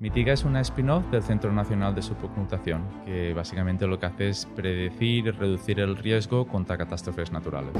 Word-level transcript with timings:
Mitiga 0.00 0.32
es 0.32 0.44
una 0.44 0.60
spin-off 0.60 1.10
del 1.10 1.24
Centro 1.24 1.52
Nacional 1.52 1.92
de 1.92 2.02
Supercomputación, 2.02 2.84
que 3.04 3.34
básicamente 3.34 3.84
lo 3.84 3.98
que 3.98 4.06
hace 4.06 4.28
es 4.28 4.46
predecir 4.46 5.26
y 5.26 5.30
reducir 5.32 5.80
el 5.80 5.96
riesgo 5.96 6.46
contra 6.46 6.78
catástrofes 6.78 7.32
naturales. 7.32 7.72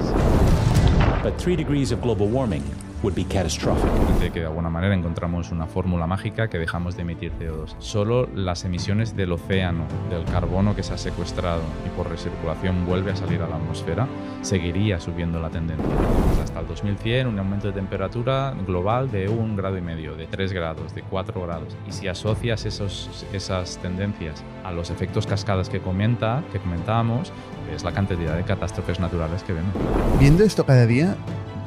But 1.23 1.37
3 1.37 1.59
degrees 1.59 1.93
of 1.93 2.03
global 2.03 2.29
warming 2.29 2.65
would 3.03 3.15
be 3.15 3.25
catastrophic. 3.25 3.91
De 4.21 4.31
que 4.31 4.41
de 4.41 4.47
alguna 4.47 4.71
manera 4.71 4.95
encontramos 4.95 5.51
una 5.51 5.67
fórmula 5.67 6.07
mágica 6.07 6.49
que 6.49 6.59
dejamos 6.59 6.97
de 6.97 7.03
emitir 7.03 7.33
CO2. 7.39 7.75
Solo 7.79 8.29
las 8.35 8.65
emisiones 8.65 9.17
del 9.17 9.33
océano, 9.33 9.85
del 10.11 10.25
carbono 10.25 10.75
que 10.75 10.83
se 10.83 10.95
ha 10.95 10.99
secuestrado 10.99 11.63
y 11.87 11.97
por 11.97 12.09
recirculación 12.09 12.87
vuelve 12.87 13.13
a 13.13 13.17
salir 13.17 13.43
a 13.43 13.49
la 13.49 13.57
atmósfera, 13.57 14.09
seguiría 14.43 15.01
subiendo 15.01 15.41
la 15.41 15.51
tendencia. 15.51 15.87
Pues 16.27 16.41
hasta 16.41 16.61
el 16.61 16.67
2100 16.67 17.27
un 17.27 17.39
aumento 17.39 17.69
de 17.69 17.73
temperatura 17.73 18.55
global 18.67 19.11
de 19.11 19.29
un 19.29 19.57
grado 19.57 19.79
y 19.79 19.83
medio, 19.83 20.17
de 20.17 20.27
3 20.27 20.53
grados, 20.53 20.95
de 20.95 21.03
4 21.03 21.41
grados. 21.43 21.77
Y 21.87 21.93
si 21.93 22.09
asocias 22.09 22.65
esos, 22.65 23.27
esas 23.33 23.79
tendencias 23.79 24.43
a 24.65 24.73
los 24.73 24.91
efectos 24.91 25.27
cascadas 25.27 25.69
que 25.69 25.81
comenta, 25.81 26.43
que 26.53 26.59
comentábamos, 26.59 27.33
es 27.75 27.85
la 27.85 27.93
cantidad 27.93 28.37
de 28.37 28.43
catástrofes 28.45 28.99
naturales 28.99 29.43
que 29.43 29.53
vemos. 29.53 29.73
Viendo 30.19 30.43
esto 30.43 30.65
cada 30.65 30.87
día, 30.87 31.17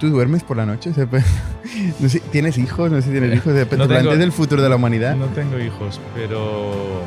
¿tú 0.01 0.09
duermes 0.09 0.41
por 0.43 0.57
la 0.57 0.65
noche? 0.65 0.89
O 0.89 0.93
sea, 0.95 1.05
pues, 1.07 1.23
no 1.99 2.09
sé, 2.09 2.19
¿Tienes 2.31 2.57
hijos? 2.57 2.91
No 2.91 2.97
sé 2.97 3.03
si 3.03 3.11
tienes 3.11 3.35
hijos. 3.35 3.53
O 3.53 3.55
sea, 3.55 3.65
¿Te 3.65 3.77
No 3.77 3.87
tengo- 3.87 4.01
planteas 4.01 4.19
el 4.19 4.31
futuro 4.31 4.61
de 4.63 4.67
la 4.67 4.75
humanidad? 4.75 5.15
No 5.15 5.27
tengo 5.27 5.59
hijos, 5.59 6.01
pero... 6.15 7.03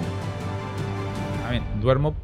A 1.45 1.51
ver, 1.51 1.62
duermo 1.80 2.15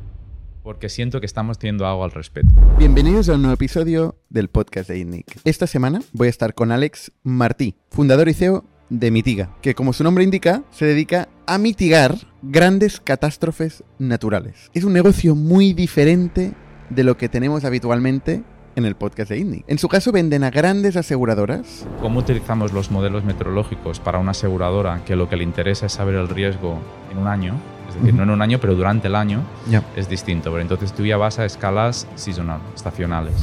porque 0.62 0.88
siento 0.88 1.18
que 1.18 1.26
estamos 1.26 1.58
teniendo 1.58 1.86
algo 1.88 2.04
al 2.04 2.12
respecto. 2.12 2.54
Bienvenidos 2.78 3.28
a 3.28 3.34
un 3.34 3.42
nuevo 3.42 3.54
episodio 3.54 4.16
del 4.28 4.48
podcast 4.48 4.88
de 4.88 4.98
INNIC. 4.98 5.40
Esta 5.44 5.66
semana 5.66 6.02
voy 6.12 6.28
a 6.28 6.30
estar 6.30 6.54
con 6.54 6.70
Alex 6.70 7.10
Martí, 7.24 7.74
fundador 7.90 8.28
y 8.28 8.34
CEO 8.34 8.64
de 8.90 9.10
Mitiga, 9.10 9.56
que 9.62 9.74
como 9.74 9.92
su 9.92 10.04
nombre 10.04 10.22
indica, 10.22 10.62
se 10.70 10.84
dedica 10.84 11.28
a 11.46 11.58
mitigar 11.58 12.14
grandes 12.42 13.00
catástrofes 13.00 13.82
naturales. 13.98 14.70
Es 14.74 14.84
un 14.84 14.92
negocio 14.92 15.34
muy 15.34 15.72
diferente 15.72 16.52
de 16.90 17.04
lo 17.04 17.16
que 17.16 17.28
tenemos 17.28 17.64
habitualmente 17.64 18.44
en 18.80 18.86
el 18.86 18.96
podcast 18.96 19.30
de 19.30 19.38
INNIC. 19.38 19.64
En 19.68 19.78
su 19.78 19.88
caso 19.88 20.10
venden 20.12 20.42
a 20.44 20.50
grandes 20.50 20.96
aseguradoras 20.96 21.86
¿Cómo 22.00 22.18
utilizamos 22.20 22.72
los 22.72 22.90
modelos 22.90 23.24
meteorológicos 23.24 24.00
para 24.00 24.18
una 24.18 24.32
aseguradora 24.32 25.02
que 25.04 25.16
lo 25.16 25.28
que 25.28 25.36
le 25.36 25.44
interesa 25.44 25.86
es 25.86 25.92
saber 25.92 26.14
el 26.16 26.28
riesgo 26.28 26.78
en 27.12 27.18
un 27.18 27.26
año? 27.28 27.54
Es 27.88 27.94
decir, 27.96 28.14
no 28.14 28.22
en 28.22 28.30
un 28.30 28.40
año, 28.42 28.58
pero 28.60 28.74
durante 28.74 29.08
el 29.08 29.16
año 29.16 29.42
Ya. 29.68 29.82
es 29.96 30.08
distinto. 30.08 30.50
Pero 30.50 30.62
entonces 30.62 30.92
tú 30.92 31.04
ya 31.04 31.16
vas 31.16 31.38
a 31.38 31.44
escalas 31.44 32.06
seasonal, 32.14 32.60
estacionales. 32.74 33.34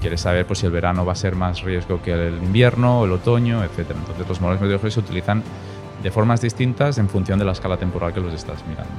Quieres 0.00 0.20
saber 0.20 0.46
pues, 0.46 0.58
si 0.58 0.66
el 0.66 0.72
verano 0.72 1.04
va 1.06 1.12
a 1.12 1.16
ser 1.16 1.34
más 1.36 1.62
riesgo 1.62 2.02
que 2.02 2.12
el 2.12 2.42
invierno, 2.42 3.04
el 3.04 3.12
otoño, 3.12 3.62
etc. 3.62 3.90
Entonces 3.90 4.28
los 4.28 4.40
modelos 4.40 4.60
meteorológicos 4.60 4.94
se 4.94 5.00
utilizan 5.00 5.42
de 6.02 6.10
formas 6.10 6.40
distintas 6.40 6.98
en 6.98 7.08
función 7.08 7.38
de 7.38 7.44
la 7.44 7.52
escala 7.52 7.76
temporal 7.76 8.12
que 8.12 8.20
los 8.20 8.34
estás 8.34 8.64
mirando. 8.68 8.90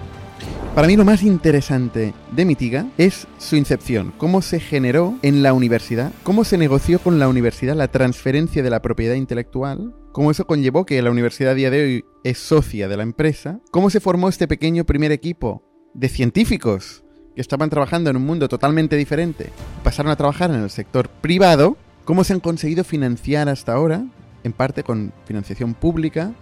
Para 0.76 0.88
mí 0.88 0.98
lo 0.98 1.06
más 1.06 1.24
interesante 1.24 2.14
de 2.34 2.44
Mitiga 2.44 2.86
es 2.98 3.28
su 3.38 3.56
incepción, 3.56 4.14
cómo 4.18 4.42
se 4.42 4.60
generó 4.60 5.18
en 5.22 5.42
la 5.42 5.54
universidad, 5.54 6.12
cómo 6.24 6.44
se 6.44 6.58
negoció 6.58 7.00
con 7.00 7.18
la 7.18 7.30
universidad 7.30 7.78
la 7.78 7.88
transferencia 7.88 8.62
de 8.62 8.70
la 8.70 8.82
propiedad 8.82 9.16
intelectual, 9.16 9.96
cómo 10.12 10.32
eso 10.32 10.46
conllevó 10.46 10.86
que 10.86 11.02
la 11.02 11.12
universidad 11.12 11.54
a 11.54 11.56
día 11.56 11.70
de 11.70 11.82
hoy 11.82 12.06
es 12.26 12.40
socia 12.40 12.90
de 12.90 12.98
la 12.98 13.04
empresa, 13.04 13.62
cómo 13.72 13.90
se 13.90 14.02
formó 14.02 14.28
este 14.28 14.50
pequeño 14.50 14.84
primer 14.84 15.14
equipo 15.14 15.64
de 15.94 16.10
científicos 16.10 17.06
que 17.36 17.42
estaban 17.42 17.70
trabajando 17.70 18.10
en 18.10 18.18
un 18.18 18.26
mundo 18.26 18.50
totalmente 18.50 18.98
diferente, 18.98 19.52
pasaron 19.82 20.12
a 20.12 20.18
trabajar 20.18 20.50
en 20.52 20.62
el 20.62 20.70
sector 20.70 21.08
privado, 21.08 21.78
cómo 22.04 22.26
se 22.26 22.34
han 22.34 22.42
conseguido 22.42 22.84
financiar 22.84 23.48
hasta 23.48 23.72
ahora, 23.72 24.04
en 24.44 24.52
parte 24.52 24.84
con 24.84 25.14
financiación 25.26 25.74
pública, 25.74 26.34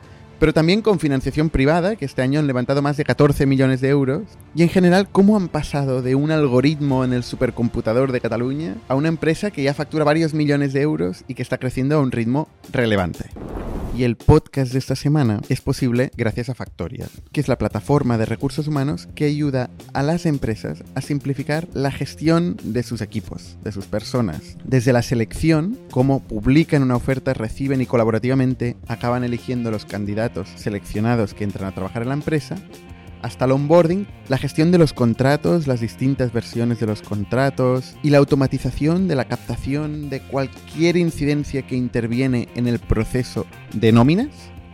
pero 0.44 0.52
también 0.54 0.82
con 0.82 1.00
financiación 1.00 1.50
privada, 1.50 1.96
que 1.96 2.04
este 2.04 2.22
año 2.22 2.42
han 2.42 2.48
levantado 2.48 2.82
más 2.82 2.98
de 2.98 3.06
14 3.06 3.46
millones 3.46 3.80
de 3.80 3.88
euros, 3.88 4.24
y 4.54 4.64
en 4.64 4.68
general 4.68 5.08
cómo 5.10 5.38
han 5.38 5.48
pasado 5.48 6.02
de 6.02 6.16
un 6.16 6.32
algoritmo 6.32 7.06
en 7.06 7.14
el 7.14 7.24
supercomputador 7.24 8.12
de 8.12 8.20
Cataluña 8.20 8.76
a 8.90 8.96
una 8.96 9.08
empresa 9.08 9.52
que 9.52 9.64
ya 9.64 9.74
factura 9.74 10.04
varios 10.04 10.34
millones 10.34 10.74
de 10.74 10.82
euros 10.82 11.24
y 11.30 11.36
que 11.36 11.44
está 11.44 11.60
creciendo 11.60 11.96
a 11.96 12.02
un 12.02 12.12
ritmo 12.12 12.50
relevante. 12.74 13.30
Y 13.96 14.06
el 14.06 14.16
podcast 14.16 14.74
de 14.74 14.80
esta 14.80 14.96
semana 14.96 15.40
es 15.50 15.62
posible 15.62 16.10
gracias 16.18 16.50
a 16.50 16.56
Factorial, 16.56 17.10
que 17.32 17.40
es 17.40 17.48
la 17.48 17.60
plataforma 17.60 18.18
de 18.18 18.26
recursos 18.26 18.68
humanos 18.68 19.08
que 19.14 19.26
ayuda 19.26 19.70
a 19.94 20.02
las 20.02 20.26
empresas 20.26 20.84
a 20.96 21.02
simplificar 21.02 21.68
la 21.74 21.92
gestión 21.92 22.58
de 22.64 22.82
sus 22.82 23.02
equipos, 23.02 23.56
de 23.64 23.72
sus 23.72 23.86
personas. 23.86 24.58
Desde 24.64 24.94
la 24.94 25.04
selección, 25.04 25.78
cómo 25.92 26.24
publican 26.24 26.82
una 26.82 26.96
oferta, 26.96 27.36
reciben 27.36 27.82
y 27.82 27.86
colaborativamente 27.86 28.78
acaban 28.88 29.24
eligiendo 29.24 29.70
los 29.70 29.86
candidatos 29.86 30.33
seleccionados 30.56 31.34
que 31.34 31.44
entran 31.44 31.68
a 31.68 31.72
trabajar 31.74 32.02
en 32.04 32.10
la 32.10 32.14
empresa, 32.16 32.56
hasta 33.22 33.46
el 33.46 33.52
onboarding, 33.54 34.06
la 34.28 34.38
gestión 34.38 34.72
de 34.72 34.78
los 34.78 34.92
contratos, 34.92 35.66
las 35.66 35.80
distintas 35.80 36.34
versiones 36.34 36.80
de 36.82 36.88
los 36.88 37.02
contratos 37.02 37.96
y 38.04 38.10
la 38.10 38.18
automatización 38.18 39.08
de 39.08 39.16
la 39.16 39.26
captación 39.26 40.10
de 40.10 40.20
cualquier 40.22 40.98
incidencia 40.98 41.62
que 41.62 41.78
interviene 41.78 42.50
en 42.56 42.68
el 42.68 42.80
proceso 42.80 43.46
de 43.74 43.94
nóminas, 43.94 44.28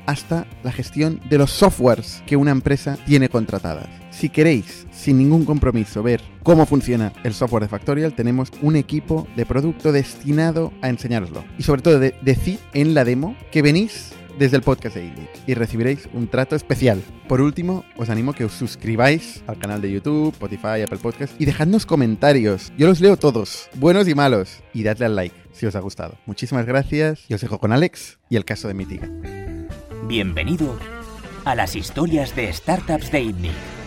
hasta 0.07 0.47
la 0.63 0.71
gestión 0.71 1.19
de 1.29 1.37
los 1.37 1.51
softwares 1.51 2.23
que 2.25 2.35
una 2.35 2.49
empresa 2.49 2.97
tiene 3.05 3.29
contratadas. 3.29 3.87
Si 4.09 4.29
queréis, 4.29 4.87
sin 4.91 5.19
ningún 5.19 5.45
compromiso, 5.45 6.01
ver 6.01 6.19
cómo 6.41 6.65
funciona 6.65 7.13
el 7.23 7.35
software 7.35 7.61
de 7.61 7.69
Factorial, 7.69 8.13
tenemos 8.15 8.51
un 8.63 8.75
equipo 8.75 9.27
de 9.35 9.45
producto 9.45 9.91
destinado 9.91 10.73
a 10.81 10.89
enseñároslo. 10.89 11.45
Y 11.59 11.63
sobre 11.63 11.83
todo, 11.83 11.99
de- 11.99 12.15
en 12.73 12.95
la 12.95 13.05
demo 13.05 13.35
que 13.51 13.61
venís 13.61 14.13
desde 14.37 14.57
el 14.57 14.63
podcast 14.63 14.95
de 14.95 15.05
IDIC 15.05 15.29
y 15.47 15.53
recibiréis 15.53 16.07
un 16.13 16.27
trato 16.27 16.55
especial. 16.55 17.01
Por 17.27 17.41
último, 17.41 17.83
os 17.97 18.09
animo 18.09 18.31
a 18.31 18.35
que 18.35 18.45
os 18.45 18.51
suscribáis 18.51 19.43
al 19.47 19.57
canal 19.57 19.81
de 19.81 19.91
YouTube, 19.91 20.33
Spotify, 20.33 20.81
Apple 20.83 20.99
Podcast 20.99 21.39
y 21.39 21.45
dejadnos 21.45 21.85
comentarios. 21.85 22.71
Yo 22.77 22.87
los 22.87 23.01
leo 23.01 23.17
todos, 23.17 23.69
buenos 23.75 24.07
y 24.07 24.15
malos. 24.15 24.61
Y 24.73 24.83
dadle 24.83 25.05
al 25.05 25.15
like 25.15 25.35
si 25.51 25.65
os 25.65 25.75
ha 25.75 25.79
gustado. 25.79 26.17
Muchísimas 26.25 26.65
gracias 26.65 27.25
y 27.27 27.33
os 27.33 27.41
dejo 27.41 27.59
con 27.59 27.71
Alex 27.71 28.19
y 28.29 28.35
el 28.35 28.45
caso 28.45 28.67
de 28.67 28.73
Mitiga. 28.73 29.09
Bienvenido 30.07 30.77
a 31.45 31.55
las 31.55 31.75
historias 31.75 32.35
de 32.35 32.51
startups 32.51 33.11
de 33.11 33.21
ITNIC. 33.21 33.79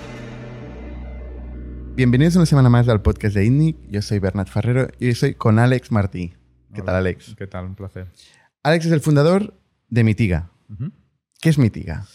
Bienvenidos 1.94 2.36
una 2.36 2.46
semana 2.46 2.70
más 2.70 2.88
al 2.88 3.02
podcast 3.02 3.34
de 3.34 3.44
INNIC. 3.44 3.76
Yo 3.90 4.00
soy 4.00 4.18
Bernat 4.18 4.48
Ferrero 4.48 4.88
y 4.98 5.08
hoy 5.08 5.14
soy 5.14 5.34
con 5.34 5.58
Alex 5.58 5.92
Martí. 5.92 6.32
¿Qué 6.74 6.80
tal. 6.80 6.94
Alex? 6.94 7.34
¿Qué 7.36 7.46
tal? 7.46 7.66
Un 7.66 7.74
placer. 7.74 8.06
Alex 8.62 8.86
es 8.86 8.92
el 8.92 9.00
fundador 9.00 9.54
de 9.92 10.04
Mitiga. 10.04 10.50
¿Qué 11.42 11.50
es 11.50 11.58
Mitiga? 11.58 12.06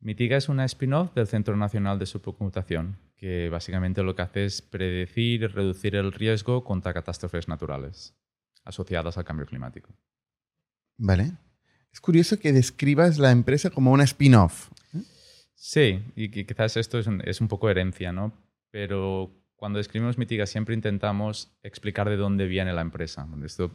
Mitiga 0.00 0.36
es 0.36 0.50
una 0.50 0.66
spin-off 0.66 1.14
del 1.14 1.26
Centro 1.26 1.56
Nacional 1.56 1.98
de 1.98 2.04
Supercomputación, 2.04 2.98
que 3.16 3.48
básicamente 3.48 4.02
lo 4.02 4.14
que 4.14 4.20
hace 4.20 4.44
es 4.44 4.60
predecir 4.60 5.42
y 5.42 5.46
reducir 5.46 5.94
el 5.96 6.12
riesgo 6.12 6.62
contra 6.62 6.92
catástrofes 6.92 7.48
naturales 7.48 8.14
asociadas 8.64 9.16
al 9.16 9.24
cambio 9.24 9.46
climático. 9.46 9.96
¿Vale? 10.98 11.32
Es 11.90 12.02
curioso 12.02 12.38
que 12.38 12.52
describas 12.52 13.16
la 13.16 13.30
empresa 13.30 13.70
como 13.70 13.92
una 13.92 14.04
spin-off. 14.04 14.68
Sí, 15.54 16.02
y 16.16 16.28
qui- 16.30 16.44
quizás 16.46 16.76
esto 16.76 16.98
es 16.98 17.06
un, 17.06 17.22
es 17.24 17.40
un 17.40 17.48
poco 17.48 17.70
herencia, 17.70 18.12
¿no? 18.12 18.34
Pero 18.70 19.32
cuando 19.56 19.78
describimos 19.78 20.18
Mitiga 20.18 20.44
siempre 20.44 20.74
intentamos 20.74 21.56
explicar 21.62 22.10
de 22.10 22.16
dónde 22.18 22.46
viene 22.46 22.74
la 22.74 22.82
empresa. 22.82 23.26
Esto, 23.42 23.70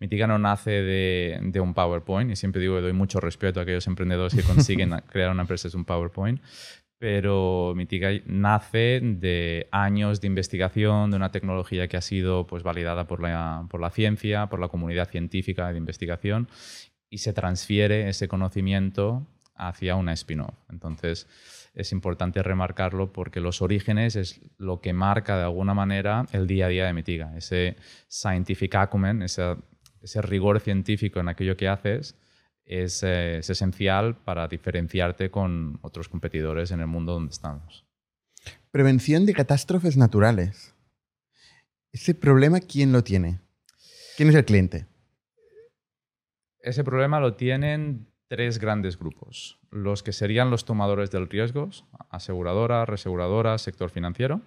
Mitiga 0.00 0.26
no 0.26 0.38
nace 0.38 0.70
de, 0.70 1.38
de 1.42 1.60
un 1.60 1.74
PowerPoint, 1.74 2.30
y 2.30 2.36
siempre 2.36 2.60
digo 2.60 2.76
que 2.76 2.80
doy 2.82 2.92
mucho 2.94 3.20
respeto 3.20 3.60
a 3.60 3.64
aquellos 3.64 3.86
emprendedores 3.86 4.34
que 4.34 4.42
consiguen 4.42 4.90
crear 5.10 5.30
una 5.30 5.42
empresa 5.42 5.68
desde 5.68 5.78
un 5.78 5.84
PowerPoint, 5.84 6.40
pero 6.98 7.72
Mitiga 7.76 8.10
nace 8.26 9.00
de 9.02 9.68
años 9.72 10.20
de 10.20 10.26
investigación, 10.26 11.10
de 11.10 11.16
una 11.16 11.30
tecnología 11.30 11.88
que 11.88 11.96
ha 11.96 12.00
sido 12.02 12.46
pues, 12.46 12.62
validada 12.62 13.06
por 13.06 13.22
la, 13.22 13.66
por 13.70 13.80
la 13.80 13.90
ciencia, 13.90 14.46
por 14.48 14.58
la 14.60 14.68
comunidad 14.68 15.08
científica 15.08 15.70
de 15.72 15.78
investigación, 15.78 16.48
y 17.10 17.18
se 17.18 17.32
transfiere 17.32 18.08
ese 18.08 18.28
conocimiento 18.28 19.26
hacia 19.54 19.96
una 19.96 20.12
spin-off. 20.14 20.54
Entonces, 20.70 21.26
es 21.74 21.92
importante 21.92 22.42
remarcarlo 22.42 23.12
porque 23.12 23.40
los 23.40 23.62
orígenes 23.62 24.16
es 24.16 24.40
lo 24.58 24.80
que 24.80 24.92
marca 24.92 25.36
de 25.36 25.44
alguna 25.44 25.74
manera 25.74 26.26
el 26.32 26.46
día 26.46 26.66
a 26.66 26.68
día 26.68 26.86
de 26.86 26.92
Mitiga. 26.92 27.36
Ese 27.36 27.76
scientific 28.08 28.74
acumen, 28.76 29.22
esa- 29.22 29.56
ese 30.02 30.22
rigor 30.22 30.60
científico 30.60 31.20
en 31.20 31.28
aquello 31.28 31.56
que 31.56 31.68
haces, 31.68 32.16
es, 32.64 33.02
eh, 33.02 33.38
es 33.38 33.50
esencial 33.50 34.16
para 34.16 34.46
diferenciarte 34.48 35.30
con 35.30 35.78
otros 35.82 36.08
competidores 36.08 36.70
en 36.70 36.80
el 36.80 36.86
mundo 36.86 37.12
donde 37.12 37.32
estamos. 37.32 37.84
Prevención 38.70 39.26
de 39.26 39.34
catástrofes 39.34 39.96
naturales. 39.96 40.74
Ese 41.92 42.14
problema, 42.14 42.60
¿quién 42.60 42.92
lo 42.92 43.02
tiene? 43.02 43.40
¿Quién 44.16 44.28
es 44.28 44.34
el 44.36 44.44
cliente? 44.44 44.86
Ese 46.60 46.84
problema 46.84 47.20
lo 47.20 47.34
tienen 47.34 48.06
tres 48.28 48.58
grandes 48.58 48.96
grupos. 48.98 49.58
Los 49.70 50.04
que 50.04 50.12
serían 50.12 50.50
los 50.50 50.64
tomadores 50.64 51.10
del 51.10 51.28
riesgo, 51.28 51.70
aseguradoras, 52.10 52.88
reseguradoras, 52.88 53.62
sector 53.62 53.90
financiero. 53.90 54.42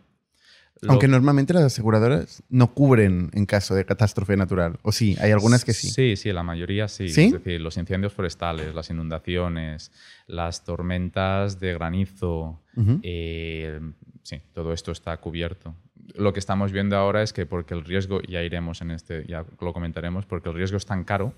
Lo- 0.81 0.91
Aunque 0.91 1.07
normalmente 1.07 1.53
las 1.53 1.63
aseguradoras 1.63 2.43
no 2.49 2.73
cubren 2.73 3.29
en 3.33 3.45
caso 3.45 3.73
de 3.73 3.85
catástrofe 3.85 4.35
natural. 4.35 4.79
O 4.81 4.91
sí, 4.91 5.15
hay 5.21 5.31
algunas 5.31 5.63
que 5.63 5.73
sí. 5.73 5.89
Sí, 5.89 6.15
sí, 6.17 6.33
la 6.33 6.43
mayoría 6.43 6.87
sí. 6.89 7.07
¿Sí? 7.09 7.25
Es 7.25 7.31
decir, 7.31 7.61
los 7.61 7.77
incendios 7.77 8.11
forestales, 8.11 8.75
las 8.75 8.89
inundaciones, 8.89 9.91
las 10.27 10.65
tormentas 10.65 11.59
de 11.59 11.73
granizo, 11.73 12.59
eh, 13.01 13.79
sí, 14.23 14.41
todo 14.53 14.73
esto 14.73 14.91
está 14.91 15.15
cubierto. 15.17 15.73
Lo 16.15 16.33
que 16.33 16.39
estamos 16.39 16.71
viendo 16.73 16.97
ahora 16.97 17.23
es 17.23 17.31
que 17.31 17.45
porque 17.45 17.73
el 17.73 17.85
riesgo, 17.85 18.21
ya 18.23 18.41
iremos 18.41 18.81
en 18.81 18.91
este, 18.91 19.25
ya 19.25 19.45
lo 19.61 19.71
comentaremos, 19.73 20.25
porque 20.25 20.49
el 20.49 20.55
riesgo 20.55 20.75
es 20.77 20.85
tan 20.85 21.05
caro, 21.05 21.33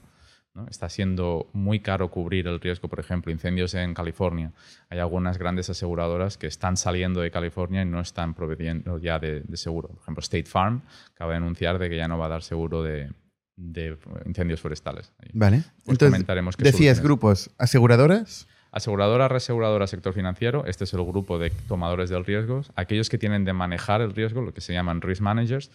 ¿no? 0.56 0.68
está 0.68 0.90
siendo 0.90 1.50
muy 1.54 1.82
caro 1.82 2.10
cubrir 2.10 2.48
el 2.48 2.60
riesgo, 2.60 2.88
por 2.88 3.00
ejemplo, 3.00 3.32
incendios 3.32 3.74
en 3.74 3.94
California. 3.94 4.52
Hay 4.90 5.00
algunas 5.00 5.38
grandes 5.38 5.70
aseguradoras 5.70 6.38
que 6.38 6.48
están 6.48 6.78
saliendo 6.78 7.22
de 7.22 7.30
California 7.30 7.82
y 7.82 7.86
no 7.86 8.00
están 8.00 8.34
proveyendo 8.34 8.98
ya 8.98 9.20
de, 9.20 9.42
de 9.42 9.58
seguro. 9.58 9.90
Por 9.90 10.02
ejemplo, 10.02 10.22
State 10.22 10.46
Farm 10.46 10.82
acaba 11.14 11.32
de 11.32 11.38
anunciar 11.38 11.78
de 11.78 11.90
que 11.90 11.98
ya 11.98 12.08
no 12.08 12.18
va 12.18 12.28
a 12.28 12.30
dar 12.30 12.42
seguro 12.42 12.82
de, 12.82 13.12
de 13.56 13.98
incendios 14.26 14.62
forestales. 14.62 15.12
Vale. 15.34 15.58
Pues 15.58 15.94
Entonces, 15.94 16.12
comentaremos 16.12 16.58
decías 16.58 16.72
soluciones. 16.74 17.02
grupos 17.02 17.52
aseguradoras. 17.58 18.48
Aseguradora, 18.72 19.30
reaseguradora, 19.30 19.88
sector 19.88 20.14
financiero. 20.14 20.66
Este 20.66 20.84
es 20.84 20.94
el 20.94 21.02
grupo 21.06 21.40
de 21.40 21.50
tomadores 21.50 22.10
del 22.10 22.26
riesgo. 22.26 22.62
Aquellos 22.76 23.08
que 23.08 23.18
tienen 23.18 23.46
de 23.46 23.54
manejar 23.54 24.02
el 24.02 24.14
riesgo, 24.14 24.42
lo 24.42 24.54
que 24.54 24.60
se 24.60 24.74
llaman 24.74 25.02
risk 25.02 25.22
managers, 25.22 25.72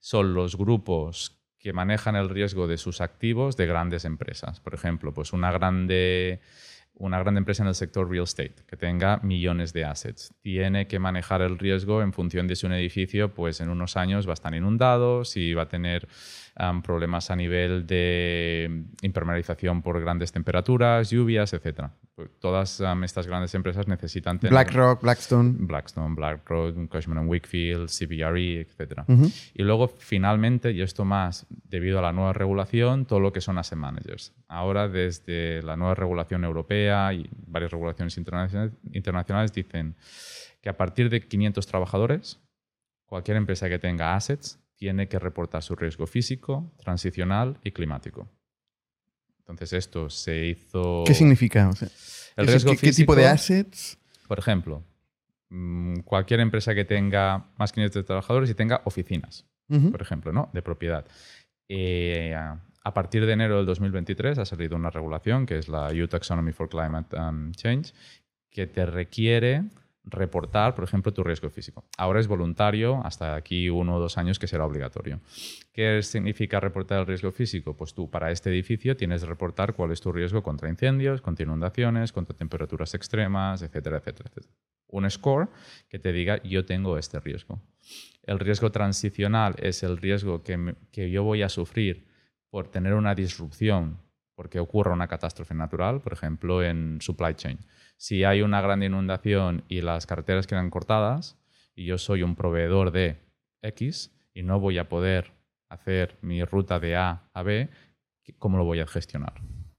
son 0.00 0.34
los 0.34 0.56
grupos 0.56 1.39
que 1.60 1.72
manejan 1.72 2.16
el 2.16 2.28
riesgo 2.28 2.66
de 2.66 2.78
sus 2.78 3.00
activos 3.00 3.56
de 3.56 3.66
grandes 3.66 4.04
empresas. 4.04 4.60
Por 4.60 4.74
ejemplo, 4.74 5.12
pues 5.12 5.32
una 5.34 5.52
grande, 5.52 6.40
una 6.94 7.18
grande 7.18 7.38
empresa 7.38 7.62
en 7.62 7.68
el 7.68 7.74
sector 7.74 8.10
real 8.10 8.24
estate 8.24 8.56
que 8.66 8.76
tenga 8.76 9.20
millones 9.22 9.74
de 9.74 9.84
assets. 9.84 10.34
Tiene 10.40 10.86
que 10.86 10.98
manejar 10.98 11.42
el 11.42 11.58
riesgo 11.58 12.00
en 12.00 12.14
función 12.14 12.46
de 12.46 12.56
si 12.56 12.64
un 12.64 12.72
edificio, 12.72 13.34
pues 13.34 13.60
en 13.60 13.68
unos 13.68 13.98
años 13.98 14.26
va 14.26 14.32
a 14.32 14.34
estar 14.34 14.54
inundado, 14.54 15.24
si 15.24 15.52
va 15.52 15.62
a 15.62 15.68
tener 15.68 16.08
am, 16.56 16.82
problemas 16.82 17.30
a 17.30 17.36
nivel 17.36 17.86
de 17.86 18.84
impermeabilización 19.02 19.82
por 19.82 20.00
grandes 20.00 20.32
temperaturas, 20.32 21.10
lluvias, 21.10 21.52
etc. 21.52 21.90
Pues 22.14 22.30
todas 22.38 22.80
am, 22.80 23.04
estas 23.04 23.26
grandes 23.26 23.54
empresas 23.54 23.88
necesitan 23.88 24.38
tener 24.38 24.52
BlackRock, 24.52 25.02
Blackstone. 25.02 25.54
Blackstone, 25.58 26.14
BlackRock, 26.14 26.88
Cushman 26.88 27.28
Wakefield, 27.28 27.88
CBRE, 27.88 28.60
etc. 28.60 29.04
Ujú. 29.08 29.30
Y 29.54 29.62
luego, 29.62 29.88
finalmente, 29.88 30.72
y 30.72 30.82
esto 30.82 31.04
más 31.04 31.46
debido 31.48 31.98
a 31.98 32.02
la 32.02 32.12
nueva 32.12 32.32
regulación, 32.32 33.06
todo 33.06 33.20
lo 33.20 33.32
que 33.32 33.40
son 33.40 33.58
asset 33.58 33.78
managers. 33.78 34.34
Ahora, 34.48 34.88
desde 34.88 35.62
la 35.62 35.76
nueva 35.76 35.94
regulación 35.94 36.44
europea 36.44 37.12
y 37.12 37.28
varias 37.46 37.70
regulaciones 37.70 38.16
internacionales, 38.18 38.74
internacionales 38.92 39.52
dicen 39.52 39.96
que 40.60 40.68
a 40.68 40.76
partir 40.76 41.08
de 41.10 41.20
500 41.20 41.66
trabajadores, 41.66 42.40
cualquier 43.06 43.36
empresa 43.36 43.68
que 43.68 43.78
tenga 43.78 44.14
assets 44.14 44.59
tiene 44.80 45.08
que 45.08 45.18
reportar 45.18 45.62
su 45.62 45.76
riesgo 45.76 46.06
físico, 46.06 46.72
transicional 46.78 47.58
y 47.62 47.70
climático. 47.72 48.26
Entonces, 49.40 49.74
esto 49.74 50.08
se 50.08 50.46
hizo... 50.46 51.04
¿Qué 51.06 51.12
significa? 51.12 51.68
O 51.68 51.72
sea, 51.74 51.88
El 52.36 52.46
riesgo 52.46 52.70
¿qué, 52.72 52.78
qué 52.78 52.92
tipo 52.92 53.14
de 53.14 53.22
físico- 53.22 53.34
assets? 53.34 53.98
por 54.26 54.38
ejemplo, 54.38 54.82
mm, 55.50 56.00
cualquier 56.00 56.40
empresa 56.40 56.74
que 56.74 56.86
tenga 56.86 57.50
más 57.58 57.72
de 57.72 57.74
500 57.74 58.06
trabajadores 58.06 58.48
y 58.48 58.54
tenga 58.54 58.80
oficinas, 58.86 59.44
por 59.90 60.00
ejemplo, 60.00 60.32
¿no? 60.32 60.48
de 60.54 60.62
propiedad. 60.62 61.04
Eh, 61.68 62.34
a 62.34 62.60
a 62.82 62.94
partir 62.94 63.26
de 63.26 63.32
enero 63.34 63.58
del 63.58 63.66
2023 63.66 64.38
ha 64.38 64.46
salido 64.46 64.74
una 64.74 64.88
regulación 64.88 65.44
que 65.44 65.58
es 65.58 65.68
la 65.68 65.90
EU 65.92 66.08
Taxonomy 66.08 66.52
for 66.52 66.66
Climate 66.70 67.14
um, 67.14 67.52
Change 67.52 67.92
que 68.50 68.66
te 68.66 68.86
requiere 68.86 69.64
reportar, 70.04 70.74
por 70.74 70.84
ejemplo, 70.84 71.12
tu 71.12 71.22
riesgo 71.22 71.50
físico. 71.50 71.84
Ahora 71.96 72.20
es 72.20 72.26
voluntario, 72.26 73.00
hasta 73.04 73.34
aquí 73.34 73.68
uno 73.68 73.96
o 73.96 74.00
dos 74.00 74.18
años 74.18 74.38
que 74.38 74.46
será 74.46 74.64
obligatorio. 74.64 75.20
¿Qué 75.72 76.02
significa 76.02 76.60
reportar 76.60 77.00
el 77.00 77.06
riesgo 77.06 77.30
físico? 77.32 77.76
Pues 77.76 77.94
tú 77.94 78.10
para 78.10 78.30
este 78.30 78.50
edificio 78.50 78.96
tienes 78.96 79.22
que 79.22 79.28
reportar 79.28 79.74
cuál 79.74 79.90
es 79.92 80.00
tu 80.00 80.12
riesgo 80.12 80.42
contra 80.42 80.68
incendios, 80.68 81.20
contra 81.20 81.44
inundaciones, 81.44 82.12
contra 82.12 82.36
temperaturas 82.36 82.94
extremas, 82.94 83.62
etcétera, 83.62 83.98
etcétera, 83.98 84.30
etcétera. 84.30 84.54
Un 84.88 85.08
score 85.10 85.48
que 85.88 85.98
te 85.98 86.12
diga 86.12 86.42
yo 86.42 86.64
tengo 86.64 86.98
este 86.98 87.20
riesgo. 87.20 87.60
El 88.22 88.38
riesgo 88.38 88.72
transicional 88.72 89.54
es 89.58 89.82
el 89.82 89.98
riesgo 89.98 90.42
que, 90.42 90.74
que 90.90 91.10
yo 91.10 91.22
voy 91.22 91.42
a 91.42 91.48
sufrir 91.48 92.06
por 92.50 92.68
tener 92.68 92.94
una 92.94 93.14
disrupción, 93.14 93.98
porque 94.40 94.58
ocurra 94.58 94.94
una 94.94 95.06
catástrofe 95.06 95.52
natural, 95.52 96.00
por 96.00 96.14
ejemplo, 96.14 96.62
en 96.62 96.96
supply 97.02 97.34
chain. 97.34 97.58
Si 97.98 98.24
hay 98.24 98.40
una 98.40 98.62
gran 98.62 98.82
inundación 98.82 99.64
y 99.68 99.82
las 99.82 100.06
carreteras 100.06 100.46
quedan 100.46 100.70
cortadas 100.70 101.36
y 101.74 101.84
yo 101.84 101.98
soy 101.98 102.22
un 102.22 102.34
proveedor 102.36 102.90
de 102.90 103.18
X 103.60 104.10
y 104.32 104.42
no 104.42 104.58
voy 104.58 104.78
a 104.78 104.88
poder 104.88 105.32
hacer 105.68 106.16
mi 106.22 106.42
ruta 106.42 106.80
de 106.80 106.96
A 106.96 107.28
a 107.34 107.42
B, 107.42 107.68
¿cómo 108.38 108.56
lo 108.56 108.64
voy 108.64 108.80
a 108.80 108.86
gestionar? 108.86 109.34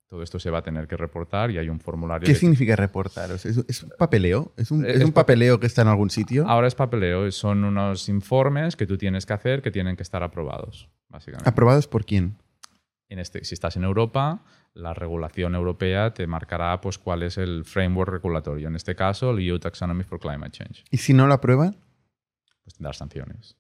Todo 0.08 0.22
esto 0.22 0.38
se 0.38 0.52
va 0.52 0.60
a 0.60 0.62
tener 0.62 0.88
que 0.88 0.96
reportar 0.96 1.50
y 1.50 1.58
hay 1.58 1.68
un 1.68 1.80
formulario. 1.80 2.28
¿Qué 2.28 2.34
de- 2.34 2.38
significa 2.40 2.76
reportar? 2.76 3.32
¿Es, 3.32 3.44
es 3.48 3.82
un 3.82 3.90
papeleo? 3.98 4.54
¿Es 4.58 4.70
un, 4.70 4.86
Es 4.86 4.98
es 4.98 5.04
un 5.06 5.12
pa- 5.12 5.22
papeleo 5.22 5.60
que 5.60 5.66
está 5.66 5.82
en 5.82 5.88
algún 5.88 6.12
sitio? 6.12 6.48
Ahora 6.48 6.68
es 6.68 6.76
papeleo, 6.76 7.32
son 7.32 7.64
unos 7.64 8.10
informes 8.10 8.76
que 8.76 8.86
tú 8.86 8.96
tienes 9.00 9.26
que 9.26 9.34
hacer 9.34 9.64
que 9.64 9.72
tienen 9.72 9.96
que 9.96 10.04
estar 10.04 10.22
aprobados, 10.22 10.88
básicamente. 11.10 11.50
¿Aprobados 11.50 11.88
por 11.88 12.06
quién? 12.06 12.36
En 13.12 13.20
este, 13.20 13.44
si 13.44 13.56
estás 13.56 13.76
en 13.76 13.84
Europa, 13.84 14.40
la 14.74 14.94
regulación 14.94 15.54
europea 15.54 16.14
te 16.14 16.26
marcará 16.28 16.80
pues, 16.80 16.98
cuál 16.98 17.24
es 17.24 17.38
el 17.38 17.66
framework 17.66 18.10
regulatorio. 18.10 18.70
En 18.70 18.76
este 18.78 18.96
caso, 18.96 19.32
el 19.32 19.46
EU 19.46 19.60
Taxonomy 19.60 20.06
for 20.06 20.18
Climate 20.18 20.52
Change. 20.52 20.86
¿Y 20.90 20.96
si 20.96 21.14
no 21.14 21.28
lo 21.28 21.34
aprueban? 21.34 21.76
Pues 22.64 22.76
tendrás 22.76 22.96
sanciones. 22.96 23.58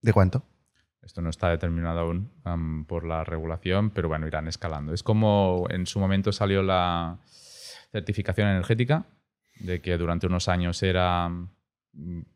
¿De 0.00 0.12
cuánto? 0.12 0.42
Esto 1.02 1.22
no 1.22 1.30
está 1.30 1.50
determinado 1.50 2.00
aún 2.00 2.84
por 2.88 3.04
la 3.06 3.22
regulación, 3.22 3.90
pero 3.90 4.08
bueno, 4.08 4.26
irán 4.26 4.48
escalando. 4.48 4.92
Es 4.92 5.04
como 5.04 5.66
en 5.70 5.86
su 5.86 6.00
momento 6.00 6.32
salió 6.32 6.64
la 6.64 7.20
certificación 7.92 8.48
energética, 8.48 9.06
de 9.60 9.80
que 9.80 9.96
durante 9.96 10.26
unos 10.26 10.48
años 10.48 10.82
era 10.82 11.30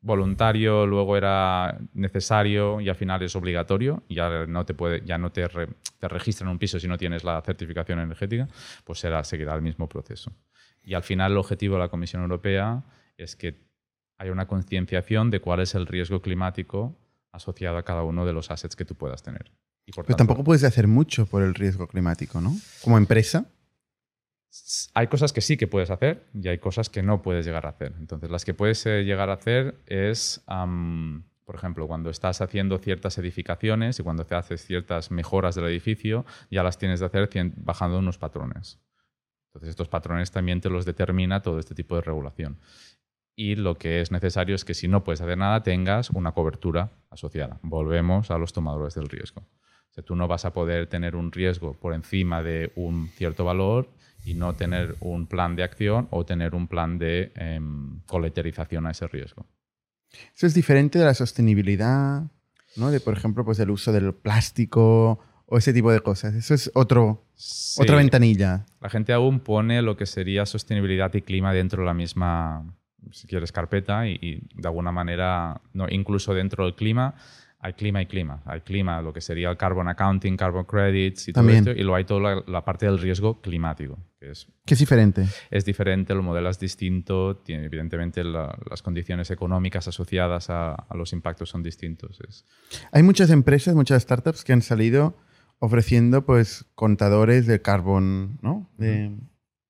voluntario, 0.01 0.87
luego 0.87 1.17
era 1.17 1.79
necesario 1.95 2.81
y 2.81 2.89
al 2.89 2.95
final 2.97 3.23
es 3.23 3.35
obligatorio. 3.37 4.03
Ya 4.09 4.47
no 4.47 4.65
te, 4.67 4.75
puede, 4.75 5.03
ya 5.05 5.19
no 5.19 5.31
te, 5.33 5.49
re- 5.49 5.69
te 5.99 6.09
registran 6.09 6.49
un 6.51 6.59
piso 6.59 6.79
si 6.79 6.89
no 6.89 6.99
tienes 6.99 7.25
la 7.25 7.41
certificación 7.43 7.99
energética, 8.01 8.49
pues 8.85 8.99
será, 9.01 9.25
seguirá 9.25 9.55
el 9.55 9.63
mismo 9.63 9.89
proceso. 9.89 10.33
Y 10.83 10.95
al 10.95 11.03
final 11.03 11.33
el 11.33 11.39
objetivo 11.39 11.75
de 11.75 11.81
la 11.81 11.89
Comisión 11.89 12.23
Europea 12.23 12.83
es 13.17 13.35
que 13.37 13.57
haya 14.19 14.33
una 14.33 14.47
concienciación 14.47 15.31
de 15.31 15.41
cuál 15.41 15.61
es 15.61 15.75
el 15.75 15.87
riesgo 15.87 16.21
climático 16.23 16.97
asociado 17.33 17.77
a 17.77 17.83
cada 17.83 18.03
uno 18.03 18.25
de 18.25 18.33
los 18.33 18.51
assets 18.51 18.77
que 18.77 18.85
tú 18.85 18.95
puedas 18.95 19.23
tener. 19.23 19.51
Y 19.85 19.93
por 19.93 20.05
Pero 20.05 20.17
tanto, 20.17 20.29
tampoco 20.29 20.45
puedes 20.45 20.65
hacer 20.65 20.87
mucho 20.87 21.27
por 21.27 21.43
el 21.43 21.55
riesgo 21.55 21.87
climático, 21.87 22.41
¿no? 22.41 22.57
Como 22.83 22.99
empresa. 22.99 23.47
Hay 24.95 25.07
cosas 25.09 25.33
que 25.33 25.41
sí 25.41 25.57
que 25.57 25.67
puedes 25.67 25.91
hacer 25.91 26.27
y 26.35 26.49
hay 26.49 26.59
cosas 26.59 26.89
que 26.89 27.03
no 27.03 27.23
puedes 27.23 27.47
llegar 27.47 27.67
a 27.67 27.71
hacer. 27.71 27.95
Entonces, 27.99 28.31
las 28.31 28.45
que 28.45 28.55
puedes 28.55 28.85
eh, 28.87 29.05
llegar 29.05 29.31
a 29.31 29.35
hacer 29.35 29.77
es, 29.87 30.45
por 30.47 31.55
ejemplo, 31.55 31.87
cuando 31.87 32.11
estás 32.11 32.41
haciendo 32.41 32.79
ciertas 32.79 33.19
edificaciones 33.19 33.99
y 33.99 34.03
cuando 34.03 34.25
te 34.25 34.35
haces 34.35 34.65
ciertas 34.65 35.11
mejoras 35.11 35.55
del 35.55 35.67
edificio, 35.67 36.25
ya 36.51 36.63
las 36.63 36.79
tienes 36.79 37.01
de 37.01 37.07
hacer 37.07 37.29
bajando 37.57 37.99
unos 37.99 38.19
patrones. 38.19 38.81
Entonces, 39.49 39.71
estos 39.71 39.89
patrones 39.89 40.31
también 40.31 40.61
te 40.61 40.69
los 40.69 40.85
determina 40.85 41.43
todo 41.43 41.59
este 41.59 41.75
tipo 41.75 41.95
de 41.97 42.03
regulación. 42.03 42.59
Y 43.35 43.55
lo 43.55 43.77
que 43.77 44.01
es 44.01 44.11
necesario 44.11 44.55
es 44.55 44.65
que 44.65 44.75
si 44.75 44.89
no 44.89 45.05
puedes 45.05 45.21
hacer 45.21 45.37
nada, 45.37 45.63
tengas 45.63 46.11
una 46.11 46.33
cobertura 46.33 46.93
asociada. 47.11 47.59
Volvemos 47.63 48.31
a 48.31 48.39
los 48.39 48.53
tomadores 48.53 48.95
del 48.95 49.09
riesgo. 49.09 49.43
O 49.43 49.93
sea, 49.93 50.03
tú 50.03 50.17
no 50.17 50.27
vas 50.27 50.45
a 50.47 50.53
poder 50.53 50.87
tener 50.87 51.17
un 51.17 51.33
riesgo 51.33 51.75
por 51.75 51.95
encima 51.95 52.43
de 52.43 52.73
un 52.77 53.09
cierto 53.09 53.45
valor 53.45 53.91
y 54.27 54.35
no 54.35 54.55
tener 54.55 54.97
un 55.01 55.27
plan 55.27 55.55
de 55.55 55.63
acción 55.63 56.09
o 56.11 56.27
tener 56.27 56.55
un 56.55 56.67
plan 56.67 56.99
de 56.99 57.33
em, 57.37 58.01
coleterización 58.07 58.87
a 58.87 58.91
ese 58.91 59.07
riesgo. 59.07 59.47
Eso 60.35 60.47
es 60.47 60.53
diferente 60.53 60.99
de 60.99 61.05
la 61.05 61.15
sostenibilidad, 61.15 62.25
¿no? 62.77 62.91
De, 62.91 63.01
por 63.01 63.17
ejemplo, 63.17 63.45
pues 63.45 63.57
del 63.57 63.71
uso 63.71 63.93
del 63.93 64.13
plástico 64.13 65.21
o 65.47 65.59
ese 65.59 65.73
tipo 65.73 65.93
de 65.93 66.01
cosas. 66.01 66.35
Eso 66.35 66.55
es 66.55 66.71
otro, 66.75 67.25
Sí, 67.37 67.81
otra 67.81 67.97
ventanilla. 67.97 68.67
La 68.81 68.91
gente 68.91 69.13
aún 69.13 69.41
pone 69.41 69.81
lo 69.81 69.97
que 69.97 70.07
sería 70.07 70.45
sostenibilidad 70.45 71.15
y 71.15 71.23
clima 71.23 71.53
dentro 71.53 71.83
de 71.83 71.87
la 71.87 71.95
misma, 71.95 72.65
si 73.13 73.29
quieres, 73.29 73.53
carpeta 73.53 74.09
y, 74.09 74.19
y 74.21 74.61
de 74.61 74.69
alguna 74.69 74.91
manera, 74.91 75.61
no, 75.73 75.87
incluso 75.89 76.35
dentro 76.35 76.65
del 76.65 76.75
clima, 76.75 77.15
hay 77.59 77.73
clima 77.73 78.01
y 78.03 78.07
clima. 78.07 78.43
Hay 78.45 78.61
clima, 78.61 79.01
lo 79.03 79.13
que 79.13 79.21
sería 79.21 79.51
el 79.51 79.57
carbon 79.57 79.89
accounting, 79.89 80.37
carbon 80.37 80.65
credits 80.65 81.29
y 81.29 81.33
todo 81.33 81.41
También. 81.43 81.59
esto, 81.67 81.71
y 81.73 81.83
luego 81.83 81.97
hay 81.97 82.05
toda 82.05 82.21
la, 82.37 82.43
la 82.47 82.65
parte 82.65 82.87
del 82.87 82.99
riesgo 82.99 83.41
climático, 83.41 83.99
que 84.21 84.31
es 84.31 84.47
¿Qué 84.65 84.75
es 84.75 84.81
diferente? 84.81 85.27
es 85.51 85.65
diferente, 85.65 86.13
el 86.13 86.23
modelo 86.23 86.49
es 86.51 86.59
distinto, 86.61 87.37
tiene, 87.39 87.65
evidentemente 87.65 88.23
la- 88.25 88.57
las 88.71 88.83
condiciones 88.83 89.31
económicas 89.31 89.89
asociadas 89.89 90.51
a, 90.51 90.75
a 90.75 90.97
los 90.97 91.13
impactos 91.13 91.49
son 91.49 91.63
distintos. 91.63 92.21
Es, 92.29 92.45
Hay 92.93 93.03
muchas 93.03 93.31
empresas, 93.31 93.75
muchas 93.75 94.03
startups 94.03 94.45
que 94.45 94.53
han 94.53 94.63
salido 94.63 95.17
ofreciendo 95.59 96.25
pues 96.27 96.67
contadores 96.75 97.47
de 97.47 97.63
carbón, 97.63 98.39
¿no? 98.43 98.69
De 98.77 99.17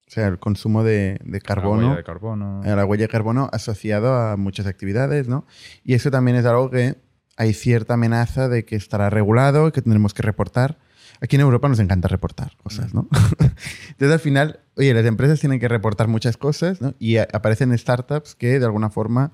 O 0.09 0.11
sea, 0.11 0.27
el 0.27 0.39
consumo 0.39 0.83
de, 0.85 1.19
de 1.25 1.39
La 1.39 1.41
carbono. 1.41 1.83
huella 1.87 1.97
de 1.97 2.05
carbono. 2.05 2.61
la 2.65 2.85
huella 2.85 3.05
de 3.05 3.09
carbono 3.09 3.49
asociado 3.53 4.13
a 4.15 4.37
muchas 4.37 4.67
actividades, 4.67 5.29
¿no? 5.29 5.47
Y 5.85 5.95
eso 5.95 6.11
también 6.11 6.37
es 6.37 6.45
algo 6.45 6.71
que 6.71 6.97
hay 7.37 7.53
cierta 7.55 7.95
amenaza 7.95 8.49
de 8.49 8.65
que 8.65 8.77
estará 8.77 9.11
regulado 9.11 9.69
y 9.69 9.73
que 9.73 9.83
tendremos 9.83 10.15
que 10.15 10.23
reportar. 10.23 10.79
Aquí 11.21 11.37
en 11.37 11.43
Europa 11.43 11.69
nos 11.69 11.79
encanta 11.79 12.09
reportar 12.09 12.57
cosas, 12.63 12.93
¿no? 12.95 13.09
Entonces 13.91 14.13
al 14.13 14.21
final, 14.21 14.61
oye, 14.77 14.93
las 14.93 15.07
empresas 15.07 15.41
tienen 15.41 15.59
que 15.61 15.69
reportar 15.69 16.09
muchas 16.09 16.37
cosas 16.37 16.81
¿no? 16.83 16.95
y 16.99 17.17
aparecen 17.17 17.77
startups 17.77 18.35
que 18.35 18.59
de 18.59 18.65
alguna 18.67 18.91
forma 18.91 19.33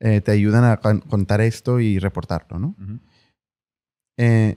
eh, 0.00 0.20
te 0.20 0.30
ayudan 0.32 0.64
a 0.64 0.76
con- 0.78 1.00
contar 1.00 1.40
esto 1.40 1.80
y 1.80 1.98
reportarlo, 1.98 2.58
¿no? 2.58 2.76
Eh, 4.18 4.56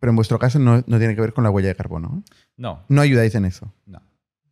pero 0.00 0.10
en 0.10 0.16
vuestro 0.16 0.38
caso 0.38 0.58
no, 0.58 0.82
no 0.86 0.98
tiene 0.98 1.14
que 1.14 1.20
ver 1.20 1.32
con 1.32 1.44
la 1.44 1.50
huella 1.50 1.68
de 1.68 1.76
carbono. 1.76 2.18
¿eh? 2.26 2.32
No, 2.56 2.84
No 2.88 3.00
ayudáis 3.00 3.34
en 3.36 3.44
eso. 3.44 3.72
no, 3.86 4.00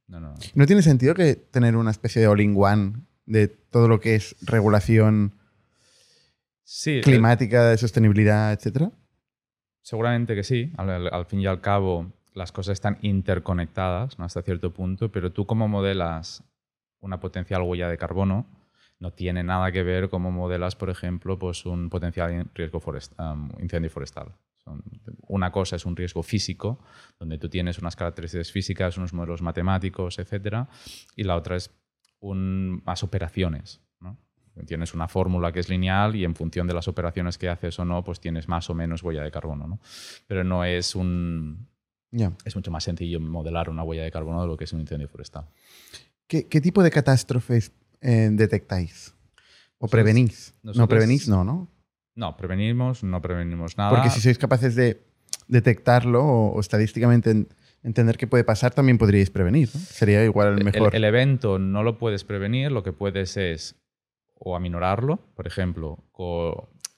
no, 0.06 0.20
no. 0.20 0.34
¿No 0.54 0.66
tiene 0.66 0.82
sentido 0.82 1.14
que 1.14 1.34
tener 1.34 1.76
una 1.76 1.90
especie 1.90 2.22
de 2.22 2.28
all-in-one 2.28 2.92
de 3.26 3.48
todo 3.48 3.88
lo 3.88 4.00
que 4.00 4.14
es 4.14 4.36
regulación 4.42 5.34
Sí, 6.72 6.98
el- 6.98 7.02
climática, 7.02 7.66
de 7.68 7.76
sostenibilidad, 7.76 8.52
etcétera? 8.52 8.92
Seguramente 9.82 10.36
que 10.36 10.44
sí. 10.44 10.72
Al, 10.76 11.26
fin 11.26 11.40
y 11.40 11.46
al 11.46 11.60
cabo, 11.60 12.12
las 12.32 12.52
cosas 12.52 12.74
están 12.74 12.96
interconectadas 13.02 14.20
¿no? 14.20 14.24
hasta 14.24 14.40
cierto 14.42 14.72
punto, 14.72 15.10
pero 15.10 15.32
tú 15.32 15.46
como 15.46 15.66
modelas 15.66 16.44
una 17.00 17.18
potencial 17.18 17.62
huella 17.62 17.88
de 17.88 17.98
carbono, 17.98 18.46
no 19.00 19.12
tiene 19.12 19.42
nada 19.42 19.72
que 19.72 19.82
ver 19.82 20.10
como 20.10 20.30
modelas, 20.30 20.76
por 20.76 20.90
ejemplo, 20.90 21.36
pues 21.40 21.66
un 21.66 21.90
potencial 21.90 22.48
riesgo 22.54 22.78
forest- 22.80 23.18
um, 23.18 23.50
incendio 23.60 23.90
forestal. 23.90 24.32
Son- 24.62 24.80
una 25.26 25.50
cosa 25.50 25.74
es 25.74 25.84
un 25.86 25.96
riesgo 25.96 26.22
físico, 26.22 26.78
donde 27.18 27.36
tú 27.38 27.48
tienes 27.48 27.78
unas 27.80 27.96
características 27.96 28.52
físicas, 28.52 28.96
unos 28.96 29.12
modelos 29.12 29.42
matemáticos, 29.42 30.20
etcétera, 30.20 30.68
y 31.16 31.24
la 31.24 31.34
otra 31.34 31.56
es 31.56 31.68
un, 32.20 32.80
más 32.84 33.02
operaciones. 33.02 33.80
Tienes 34.66 34.92
una 34.94 35.08
fórmula 35.08 35.52
que 35.52 35.60
es 35.60 35.68
lineal 35.68 36.14
y 36.16 36.24
en 36.24 36.34
función 36.34 36.66
de 36.66 36.74
las 36.74 36.86
operaciones 36.88 37.38
que 37.38 37.48
haces 37.48 37.78
o 37.78 37.84
no, 37.84 38.04
pues 38.04 38.20
tienes 38.20 38.46
más 38.48 38.68
o 38.68 38.74
menos 38.74 39.02
huella 39.02 39.22
de 39.22 39.30
carbono. 39.30 39.66
¿no? 39.66 39.80
Pero 40.26 40.44
no 40.44 40.64
es 40.64 40.94
un. 40.94 41.66
Es 42.44 42.56
mucho 42.56 42.70
más 42.70 42.84
sencillo 42.84 43.20
modelar 43.20 43.70
una 43.70 43.84
huella 43.84 44.02
de 44.02 44.10
carbono 44.10 44.42
de 44.42 44.48
lo 44.48 44.56
que 44.56 44.64
es 44.64 44.72
un 44.72 44.80
incendio 44.80 45.08
forestal. 45.08 45.46
¿Qué, 46.26 46.46
qué 46.48 46.60
tipo 46.60 46.82
de 46.82 46.90
catástrofes 46.90 47.72
eh, 48.00 48.28
detectáis? 48.32 49.14
¿O 49.78 49.86
Nosotros- 49.86 49.90
prevenís? 49.90 50.54
No, 50.62 50.88
prevenís 50.88 51.28
no, 51.28 51.44
¿no? 51.44 51.68
No, 52.16 52.36
prevenimos, 52.36 53.02
no 53.04 53.22
prevenimos 53.22 53.78
nada. 53.78 53.90
Porque 53.90 54.10
si 54.10 54.20
sois 54.20 54.36
capaces 54.36 54.74
de 54.74 55.00
detectarlo 55.48 56.22
o, 56.24 56.52
o 56.52 56.60
estadísticamente 56.60 57.30
en- 57.30 57.48
entender 57.82 58.16
qué 58.18 58.26
puede 58.26 58.44
pasar, 58.44 58.74
también 58.74 58.98
podríais 58.98 59.30
prevenir. 59.30 59.70
¿no? 59.72 59.80
Sería 59.80 60.22
igual 60.24 60.48
el 60.54 60.58
El- 60.58 60.64
mejor. 60.64 60.94
El, 60.94 61.04
evento 61.04 61.58
no 61.58 61.82
lo 61.82 61.96
puedes 61.98 62.24
prevenir, 62.24 62.70
lo 62.72 62.82
que 62.82 62.92
puedes 62.92 63.36
es 63.36 63.76
o 64.42 64.56
aminorarlo, 64.56 65.18
por 65.36 65.46
ejemplo, 65.46 66.02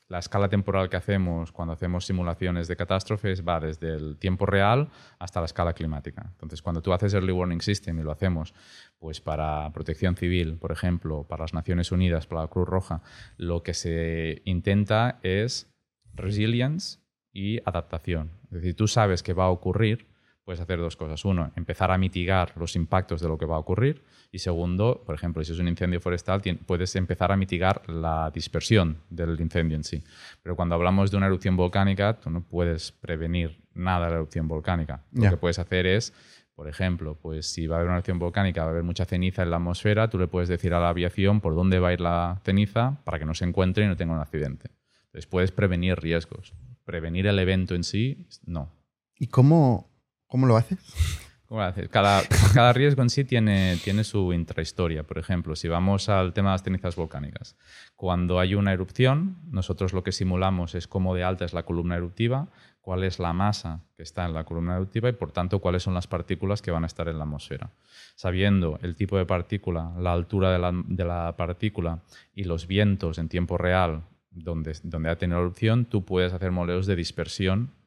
la 0.09 0.19
escala 0.19 0.49
temporal 0.49 0.89
que 0.89 0.97
hacemos 0.97 1.53
cuando 1.53 1.73
hacemos 1.73 2.05
simulaciones 2.05 2.69
de 2.69 2.77
catástrofes 2.77 3.43
va 3.47 3.59
desde 3.59 3.95
el 3.95 4.19
tiempo 4.19 4.47
real 4.47 4.91
hasta 5.19 5.41
la 5.41 5.47
escala 5.47 5.73
climática. 5.73 6.29
Entonces, 6.33 6.63
cuando 6.63 6.83
tú 6.83 6.93
haces 6.93 7.15
Early 7.15 7.33
Warning 7.33 7.63
System 7.63 7.99
y 7.99 8.03
lo 8.03 8.13
hacemos 8.13 8.55
pues 8.99 9.21
para 9.21 9.71
protección 9.73 10.15
civil, 10.15 10.59
por 10.59 10.71
ejemplo, 10.71 11.27
para 11.27 11.45
las 11.45 11.55
Naciones 11.55 11.91
Unidas, 11.91 12.27
para 12.27 12.43
la 12.43 12.49
Cruz 12.49 12.69
Roja, 12.69 13.03
lo 13.39 13.63
que 13.63 13.75
se 13.75 14.43
intenta 14.45 15.19
es 15.23 15.73
resilience 16.15 17.01
y 17.33 17.59
adaptación. 17.65 18.33
Es 18.45 18.61
decir, 18.61 18.77
tú 18.77 18.87
sabes 18.87 19.23
que 19.23 19.33
va 19.33 19.45
a 19.45 19.51
ocurrir, 19.51 20.12
puedes 20.45 20.61
hacer 20.61 20.79
dos 20.79 20.97
cosas. 20.97 21.25
Uno, 21.25 21.53
empezar 21.57 21.91
a 21.91 21.99
mitigar 21.99 22.53
los 22.57 22.77
impactos 22.77 23.21
de 23.21 23.29
lo 23.29 23.39
que 23.39 23.47
va 23.47 23.57
a 23.57 23.59
ocurrir. 23.59 24.03
Y 24.31 24.39
segundo, 24.39 25.03
por 25.05 25.15
ejemplo, 25.15 25.45
si 25.45 25.53
es 25.53 25.59
un 25.59 25.69
incendio 25.69 26.01
forestal, 26.01 26.41
puedes 26.67 26.95
empezar 26.97 27.33
a 27.33 27.37
mitigar 27.37 27.89
la 27.89 28.31
dispersión 28.31 28.99
del 29.11 29.41
incendio 29.41 29.77
en 29.77 29.85
sí. 29.85 30.03
Pero 30.43 30.57
cuando 30.57 30.75
hablamos 30.75 31.11
de 31.11 31.17
una 31.17 31.27
erupción 31.27 31.57
volcánica, 31.57 32.19
tú 32.19 32.31
no 32.31 32.43
puedes 32.43 32.93
prevenir 32.93 33.63
nada 33.75 34.07
de 34.07 34.13
la 34.13 34.17
erupción 34.19 34.49
volcánica. 34.49 35.05
Lo 35.13 35.31
que 35.31 35.37
puedes 35.37 35.59
hacer 35.59 35.87
es, 35.87 36.13
por 36.55 36.69
ejemplo, 36.69 37.19
pues 37.21 37.47
si 37.47 37.67
va 37.67 37.77
a 37.77 37.79
haber 37.79 37.89
una 37.89 37.97
erupción 37.97 38.19
volcánica, 38.19 38.63
va 38.63 38.69
a 38.69 38.71
haber 38.71 38.85
mucha 38.85 39.05
ceniza 39.05 39.43
en 39.43 39.51
la 39.51 39.57
atmósfera, 39.57 40.09
tú 40.09 40.19
le 40.19 40.29
puedes 40.29 40.49
decir 40.49 40.75
a 40.75 40.81
la 40.81 40.89
aviación 40.89 41.41
por 41.41 41.55
dónde 41.55 41.79
va 41.79 41.89
a 41.89 41.93
ir 41.93 42.01
la 42.01 42.41
ceniza 42.45 43.03
para 43.05 43.19
que 43.19 43.25
no 43.25 43.35
se 43.35 43.45
encuentre 43.45 43.85
y 43.85 43.89
no 43.89 43.97
tenga 43.97 44.15
un 44.15 44.21
accidente. 44.21 44.71
Entonces 45.07 45.27
puedes 45.27 45.53
prevenir 45.53 45.99
riesgos. 45.99 46.55
Prevenir 46.85 47.27
el 47.27 47.39
evento 47.39 47.75
en 47.75 47.85
sí, 47.85 48.27
no. 48.45 48.71
¿Y 49.15 49.29
cómo, 49.29 49.92
cómo 50.33 50.47
lo 50.47 50.57
haces? 50.57 50.79
Cada, 51.91 52.73
riesgo 52.73 53.03
en 53.03 53.11
sí 53.11 53.23
tiene, 53.27 53.77
su 54.03 54.33
intrahistoria. 54.33 55.03
Por 55.03 55.19
ejemplo, 55.19 55.55
si 55.55 55.69
vamos 55.69 56.09
al 56.09 56.33
tema 56.33 56.49
de 56.49 56.55
las 56.55 56.63
cenizas 56.63 56.97
volcánicas, 56.97 57.55
cuando 57.97 58.41
hay 58.41 58.55
una 58.55 58.73
erupción, 58.73 59.37
nosotros 59.51 59.93
lo 59.93 60.03
que 60.03 60.11
simulamos 60.11 60.75
es 60.75 60.89
cómo 60.89 61.15
de 61.15 61.23
alta 61.23 61.45
es 61.45 61.53
la 61.53 61.65
columna 61.65 61.97
eruptiva, 61.97 62.49
cuál 62.81 63.05
es 63.05 63.19
la 63.19 63.35
masa 63.35 63.83
que 63.95 64.05
está 64.05 64.25
en 64.25 64.33
la 64.33 64.45
columna 64.45 64.77
eruptiva 64.77 65.11
y, 65.11 65.13
por 65.13 65.33
tanto, 65.33 65.59
cuáles 65.59 65.83
son 65.83 65.93
las 65.93 66.07
partículas 66.07 66.63
que 66.63 66.71
van 66.71 66.85
a 66.85 66.87
estar 66.87 67.09
en 67.09 67.19
la 67.19 67.25
atmósfera. 67.25 67.71
Sabiendo 68.15 68.79
el 68.81 68.97
tipo 68.97 69.19
de 69.19 69.27
partícula, 69.27 69.93
la 69.99 70.15
altura 70.15 70.51
de 70.51 70.59
la, 70.59 70.73
de 70.73 71.05
la 71.05 71.37
partícula 71.37 72.01
y 72.35 72.45
los 72.45 72.67
vientos 72.67 73.19
en 73.19 73.29
tiempo 73.29 73.59
real 73.59 74.05
donde, 74.31 74.73
donde 74.83 75.11
ha 75.11 75.19
tenido 75.19 75.41
erupción, 75.41 75.85
tú 75.85 76.07
puedes 76.07 76.33
hacer 76.33 76.53
modelos 76.53 76.87
de 76.87 76.97
dispersión 76.97 77.82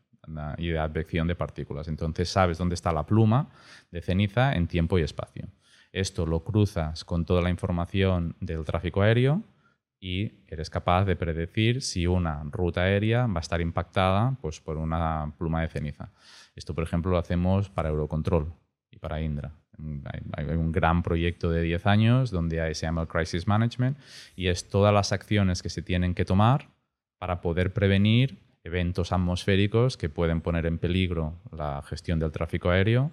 y 0.58 0.70
de 0.70 0.80
advección 0.80 1.28
de 1.28 1.36
partículas. 1.36 1.88
Entonces 1.88 2.30
sabes 2.30 2.58
dónde 2.58 2.76
está 2.76 2.92
la 2.92 3.06
pluma 3.06 3.50
de 3.92 4.02
ceniza 4.02 4.54
en 4.54 4.68
tiempo 4.68 4.98
y 4.98 5.04
espacio. 5.04 5.48
Esto 5.92 6.26
lo 6.26 6.44
cruzas 6.44 7.06
con 7.06 7.26
toda 7.26 7.42
la 7.42 7.50
información 7.50 8.36
del 8.40 8.66
tráfico 8.66 9.02
aéreo 9.02 9.44
y 10.00 10.34
eres 10.48 10.70
capaz 10.70 11.06
de 11.06 11.16
predecir 11.16 11.82
si 11.82 12.06
una 12.06 12.44
ruta 12.52 12.82
aérea 12.82 13.28
va 13.28 13.38
a 13.38 13.40
estar 13.40 13.62
impactada 13.62 14.38
pues, 14.42 14.60
por 14.60 14.78
una 14.78 15.34
pluma 15.38 15.62
de 15.62 15.70
ceniza. 15.70 16.12
Esto, 16.56 16.76
por 16.76 16.84
ejemplo, 16.84 17.12
lo 17.12 17.18
hacemos 17.18 17.70
para 17.70 17.90
Eurocontrol 17.90 18.54
y 18.92 19.00
para 19.00 19.22
Indra. 19.22 19.54
Hay, 20.38 20.46
un 20.56 20.72
gran 20.72 21.04
proyecto 21.04 21.50
de 21.50 21.62
10 21.62 21.86
años 21.86 22.32
donde 22.32 22.74
se 22.76 22.86
llama 22.86 23.08
Crisis 23.08 23.48
Management 23.48 23.98
y 24.36 24.48
es 24.48 24.70
todas 24.70 24.94
las 24.94 25.12
acciones 25.12 25.62
que 25.62 25.70
se 25.70 25.82
tienen 25.82 26.14
que 26.14 26.24
tomar 26.24 26.70
para 27.18 27.42
poder 27.42 27.74
prevenir 27.74 28.45
eventos 28.66 29.14
atmosféricos 29.14 29.96
que 29.96 30.10
pueden 30.10 30.42
poner 30.42 30.66
en 30.66 30.80
peligro 30.80 31.36
la 31.56 31.82
gestión 31.84 32.20
del 32.20 32.32
tráfico 32.32 32.72
aéreo, 32.72 33.12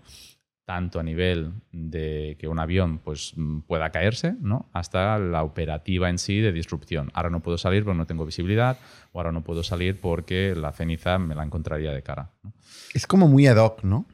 tanto 0.64 0.98
a 0.98 1.02
nivel 1.02 1.52
de 1.72 2.36
que 2.38 2.48
un 2.48 2.58
avión 2.58 2.98
pues, 2.98 3.34
mm, 3.36 3.60
pueda 3.60 3.90
caerse, 3.90 4.34
¿no? 4.40 4.70
hasta 4.72 5.18
la 5.18 5.42
operativa 5.42 6.08
en 6.08 6.18
sí 6.18 6.40
de 6.40 6.52
disrupción. 6.52 7.10
Ahora 7.12 7.30
no 7.30 7.40
puedo 7.40 7.58
salir 7.58 7.84
porque 7.84 7.98
no 7.98 8.06
tengo 8.06 8.24
visibilidad, 8.24 8.78
o 9.12 9.18
ahora 9.18 9.30
no 9.30 9.42
puedo 9.42 9.62
salir 9.62 10.00
porque 10.00 10.54
la 10.56 10.72
ceniza 10.72 11.18
me 11.18 11.34
la 11.34 11.42
encontraría 11.42 11.92
de 11.92 12.02
cara. 12.02 12.30
¿no? 12.42 12.52
Es 12.94 13.06
como 13.06 13.28
muy 13.28 13.46
ad 13.46 13.58
hoc, 13.58 13.84
¿no? 13.84 14.06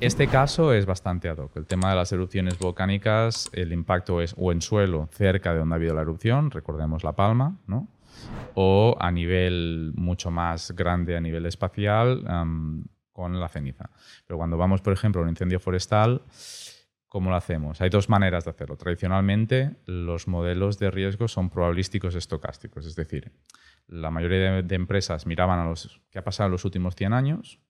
Este 0.00 0.28
caso 0.28 0.72
es 0.72 0.86
bastante 0.86 1.28
ad 1.28 1.38
hoc. 1.38 1.56
El 1.56 1.66
tema 1.66 1.90
de 1.90 1.96
las 1.96 2.12
erupciones 2.12 2.58
volcánicas, 2.58 3.50
el 3.52 3.72
impacto 3.72 4.20
es 4.20 4.34
o 4.36 4.52
en 4.52 4.60
suelo 4.60 5.08
cerca 5.10 5.52
de 5.52 5.60
donde 5.60 5.74
ha 5.74 5.76
habido 5.76 5.94
la 5.94 6.02
erupción, 6.02 6.50
recordemos 6.50 7.02
La 7.02 7.12
Palma, 7.12 7.58
¿no? 7.66 7.88
O 8.54 8.96
a 9.00 9.10
nivel 9.10 9.92
mucho 9.94 10.30
más 10.30 10.72
grande, 10.72 11.16
a 11.16 11.20
nivel 11.20 11.46
espacial, 11.46 12.24
am, 12.26 12.84
con 13.12 13.38
la 13.38 13.48
ceniza. 13.48 13.90
Pero 14.26 14.38
cuando 14.38 14.56
vamos, 14.56 14.80
por 14.80 14.92
ejemplo, 14.92 15.20
a 15.20 15.24
un 15.24 15.30
incendio 15.30 15.60
forestal, 15.60 16.22
¿cómo 17.08 17.30
lo 17.30 17.36
hacemos? 17.36 17.80
Hay 17.80 17.90
dos 17.90 18.08
maneras 18.08 18.44
de 18.44 18.50
hacerlo. 18.50 18.76
Tradicionalmente, 18.76 19.76
los 19.86 20.28
modelos 20.28 20.78
de 20.78 20.90
riesgo 20.90 21.28
son 21.28 21.50
probabilísticos 21.50 22.14
estocásticos, 22.14 22.86
es 22.86 22.96
decir, 22.96 23.32
la 23.86 24.10
mayoría 24.10 24.52
de, 24.52 24.62
de 24.62 24.74
empresas 24.74 25.26
miraban 25.26 25.58
a 25.58 25.64
los 25.66 26.00
qué 26.10 26.18
ha 26.18 26.24
pasado 26.24 26.46
en 26.46 26.52
los 26.52 26.64
últimos 26.64 26.94
100 26.94 27.12
años, 27.12 27.60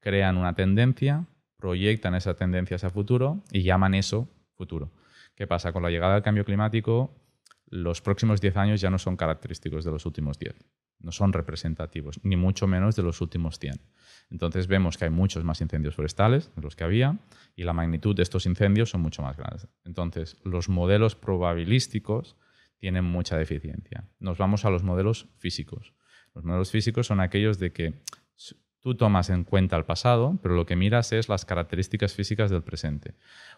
crean 0.00 0.36
una 0.36 0.54
tendencia, 0.54 1.24
proyectan 1.56 2.14
esa 2.14 2.34
tendencia 2.34 2.76
hacia 2.76 2.90
futuro 2.90 3.42
y 3.50 3.62
llaman 3.62 3.94
eso 3.94 4.28
futuro. 4.54 4.92
¿Qué 5.34 5.46
pasa? 5.46 5.72
Con 5.72 5.82
la 5.82 5.90
llegada 5.90 6.14
del 6.14 6.22
cambio 6.22 6.44
climático, 6.44 7.14
los 7.70 8.00
próximos 8.00 8.40
10 8.40 8.56
años 8.56 8.80
ya 8.80 8.90
no 8.90 8.98
son 8.98 9.16
característicos 9.16 9.84
de 9.84 9.90
los 9.90 10.06
últimos 10.06 10.38
10. 10.38 10.54
No 11.00 11.12
son 11.12 11.32
representativos, 11.32 12.20
ni 12.24 12.36
mucho 12.36 12.66
menos 12.66 12.96
de 12.96 13.02
los 13.02 13.20
últimos 13.20 13.58
100. 13.58 13.80
Entonces 14.30 14.66
vemos 14.66 14.98
que 14.98 15.04
hay 15.04 15.10
muchos 15.10 15.44
más 15.44 15.60
incendios 15.60 15.94
forestales 15.94 16.50
de 16.56 16.62
los 16.62 16.74
que 16.74 16.84
había 16.84 17.18
y 17.54 17.64
la 17.64 17.72
magnitud 17.72 18.16
de 18.16 18.22
estos 18.22 18.46
incendios 18.46 18.90
son 18.90 19.00
mucho 19.00 19.22
más 19.22 19.36
grandes. 19.36 19.68
Entonces, 19.84 20.36
los 20.44 20.68
modelos 20.68 21.14
probabilísticos 21.14 22.36
tienen 22.78 23.04
mucha 23.04 23.36
deficiencia. 23.36 24.08
Nos 24.18 24.38
vamos 24.38 24.64
a 24.64 24.70
los 24.70 24.82
modelos 24.82 25.28
físicos. 25.38 25.94
Los 26.34 26.44
modelos 26.44 26.70
físicos 26.70 27.06
son 27.06 27.20
aquellos 27.20 27.58
de 27.58 27.72
que 27.72 27.94
tú 28.88 28.94
tomas 28.94 29.28
en 29.28 29.44
cuenta 29.44 29.76
el 29.76 29.84
pasado, 29.84 30.38
pero 30.42 30.54
lo 30.54 30.64
que 30.64 30.74
miras 30.74 31.12
es 31.12 31.28
las 31.28 31.44
características 31.44 32.14
físicas 32.14 32.50
del 32.50 32.62
presente. 32.62 33.16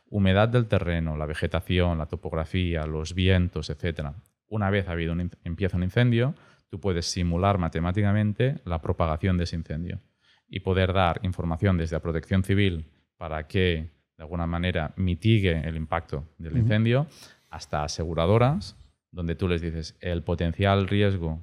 Humedad 0.08 0.48
del 0.48 0.66
terreno, 0.66 1.16
la 1.16 1.24
vegetación, 1.24 1.98
la 1.98 2.06
topografía, 2.06 2.84
los 2.84 3.14
vientos, 3.14 3.70
etc. 3.70 4.08
Una 4.48 4.70
vez 4.70 4.88
ha 4.88 4.92
habido 4.92 5.12
un 5.12 5.30
empieza 5.44 5.76
un 5.76 5.84
incendio, 5.84 6.34
tú 6.68 6.80
puedes 6.80 7.06
simular 7.06 7.58
matemáticamente 7.58 8.56
la 8.64 8.82
propagación 8.82 9.36
de 9.36 9.44
ese 9.44 9.54
incendio 9.54 10.00
y 10.48 10.58
poder 10.58 10.92
dar 10.92 11.20
información 11.22 11.76
desde 11.76 11.94
la 11.94 12.02
protección 12.02 12.42
civil 12.42 12.86
para 13.16 13.46
que 13.46 13.88
de 14.16 14.24
alguna 14.24 14.48
manera 14.48 14.94
mitigue 14.96 15.60
el 15.64 15.76
impacto 15.76 16.26
del 16.38 16.56
incendio, 16.56 17.06
hasta 17.50 17.84
aseguradoras, 17.84 18.76
donde 19.12 19.36
tú 19.36 19.46
les 19.46 19.62
dices 19.62 19.96
el 20.00 20.24
potencial 20.24 20.88
riesgo. 20.88 21.38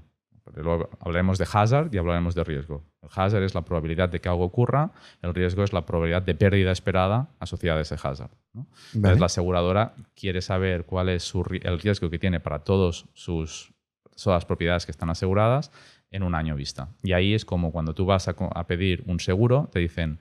Luego 0.55 0.89
hablaremos 0.99 1.37
de 1.37 1.47
hazard 1.51 1.93
y 1.93 1.97
hablaremos 1.97 2.35
de 2.35 2.43
riesgo. 2.43 2.83
El 3.01 3.09
hazard 3.13 3.43
es 3.43 3.55
la 3.55 3.63
probabilidad 3.63 4.09
de 4.09 4.19
que 4.19 4.29
algo 4.29 4.43
ocurra, 4.43 4.91
el 5.21 5.33
riesgo 5.33 5.63
es 5.63 5.73
la 5.73 5.85
probabilidad 5.85 6.21
de 6.21 6.35
pérdida 6.35 6.71
esperada 6.71 7.29
asociada 7.39 7.79
a 7.79 7.81
ese 7.81 7.95
hazard. 7.95 8.31
¿no? 8.53 8.67
Entonces, 8.93 9.19
la 9.19 9.27
aseguradora 9.27 9.93
quiere 10.15 10.41
saber 10.41 10.85
cuál 10.85 11.09
es 11.09 11.23
su 11.23 11.43
el 11.61 11.79
riesgo 11.79 12.09
que 12.09 12.19
tiene 12.19 12.39
para 12.39 12.59
todos 12.59 13.05
sus, 13.13 13.73
todas 14.11 14.37
las 14.37 14.45
propiedades 14.45 14.85
que 14.85 14.91
están 14.91 15.09
aseguradas 15.09 15.71
en 16.11 16.23
un 16.23 16.35
año 16.35 16.55
vista. 16.55 16.89
Y 17.03 17.13
ahí 17.13 17.33
es 17.33 17.45
como 17.45 17.71
cuando 17.71 17.93
tú 17.93 18.05
vas 18.05 18.27
a, 18.27 18.35
a 18.55 18.67
pedir 18.67 19.03
un 19.07 19.19
seguro, 19.19 19.69
te 19.71 19.79
dicen, 19.79 20.19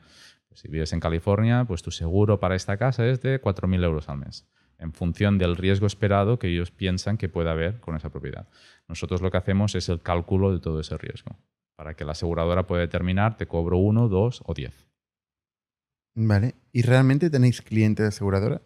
pues 0.48 0.60
si 0.60 0.68
vives 0.68 0.92
en 0.92 1.00
California, 1.00 1.64
pues 1.66 1.82
tu 1.82 1.90
seguro 1.90 2.40
para 2.40 2.54
esta 2.56 2.76
casa 2.76 3.06
es 3.06 3.20
de 3.20 3.40
4.000 3.40 3.84
euros 3.84 4.08
al 4.08 4.18
mes, 4.18 4.46
en 4.78 4.92
función 4.92 5.38
del 5.38 5.56
riesgo 5.56 5.86
esperado 5.86 6.38
que 6.38 6.48
ellos 6.48 6.70
piensan 6.70 7.16
que 7.16 7.28
puede 7.28 7.50
haber 7.50 7.80
con 7.80 7.96
esa 7.96 8.10
propiedad. 8.10 8.48
Nosotros 8.88 9.22
lo 9.22 9.30
que 9.30 9.38
hacemos 9.38 9.74
es 9.74 9.88
el 9.88 10.00
cálculo 10.00 10.52
de 10.52 10.60
todo 10.60 10.80
ese 10.80 10.96
riesgo, 10.96 11.36
para 11.76 11.94
que 11.94 12.04
la 12.04 12.12
aseguradora 12.12 12.66
pueda 12.66 12.82
determinar, 12.82 13.36
te 13.36 13.46
cobro 13.46 13.78
uno, 13.78 14.08
dos 14.08 14.42
o 14.44 14.54
diez. 14.54 14.86
Vale. 16.14 16.54
¿Y 16.72 16.82
realmente 16.82 17.28
tenéis 17.28 17.60
clientes 17.60 18.06
aseguradoras? 18.06 18.62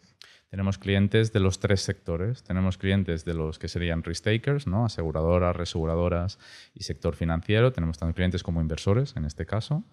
Tenemos 0.51 0.79
clientes 0.79 1.33
de 1.33 1.39
los 1.39 1.61
tres 1.61 1.81
sectores. 1.81 2.43
Tenemos 2.43 2.77
clientes 2.77 3.25
de 3.25 3.35
los 3.35 3.61
que 3.61 3.69
serían 3.69 4.03
risk 4.03 4.25
takers, 4.25 4.67
¿no? 4.67 4.85
aseguradoras, 4.85 5.55
reseguradoras 5.55 6.39
y 6.75 6.83
sector 6.83 7.15
financiero. 7.15 7.73
Tenemos 7.73 7.99
también 7.99 8.15
clientes 8.15 8.43
como 8.43 8.61
inversores, 8.61 9.15
en 9.17 9.25
este 9.25 9.47
caso. 9.47 9.85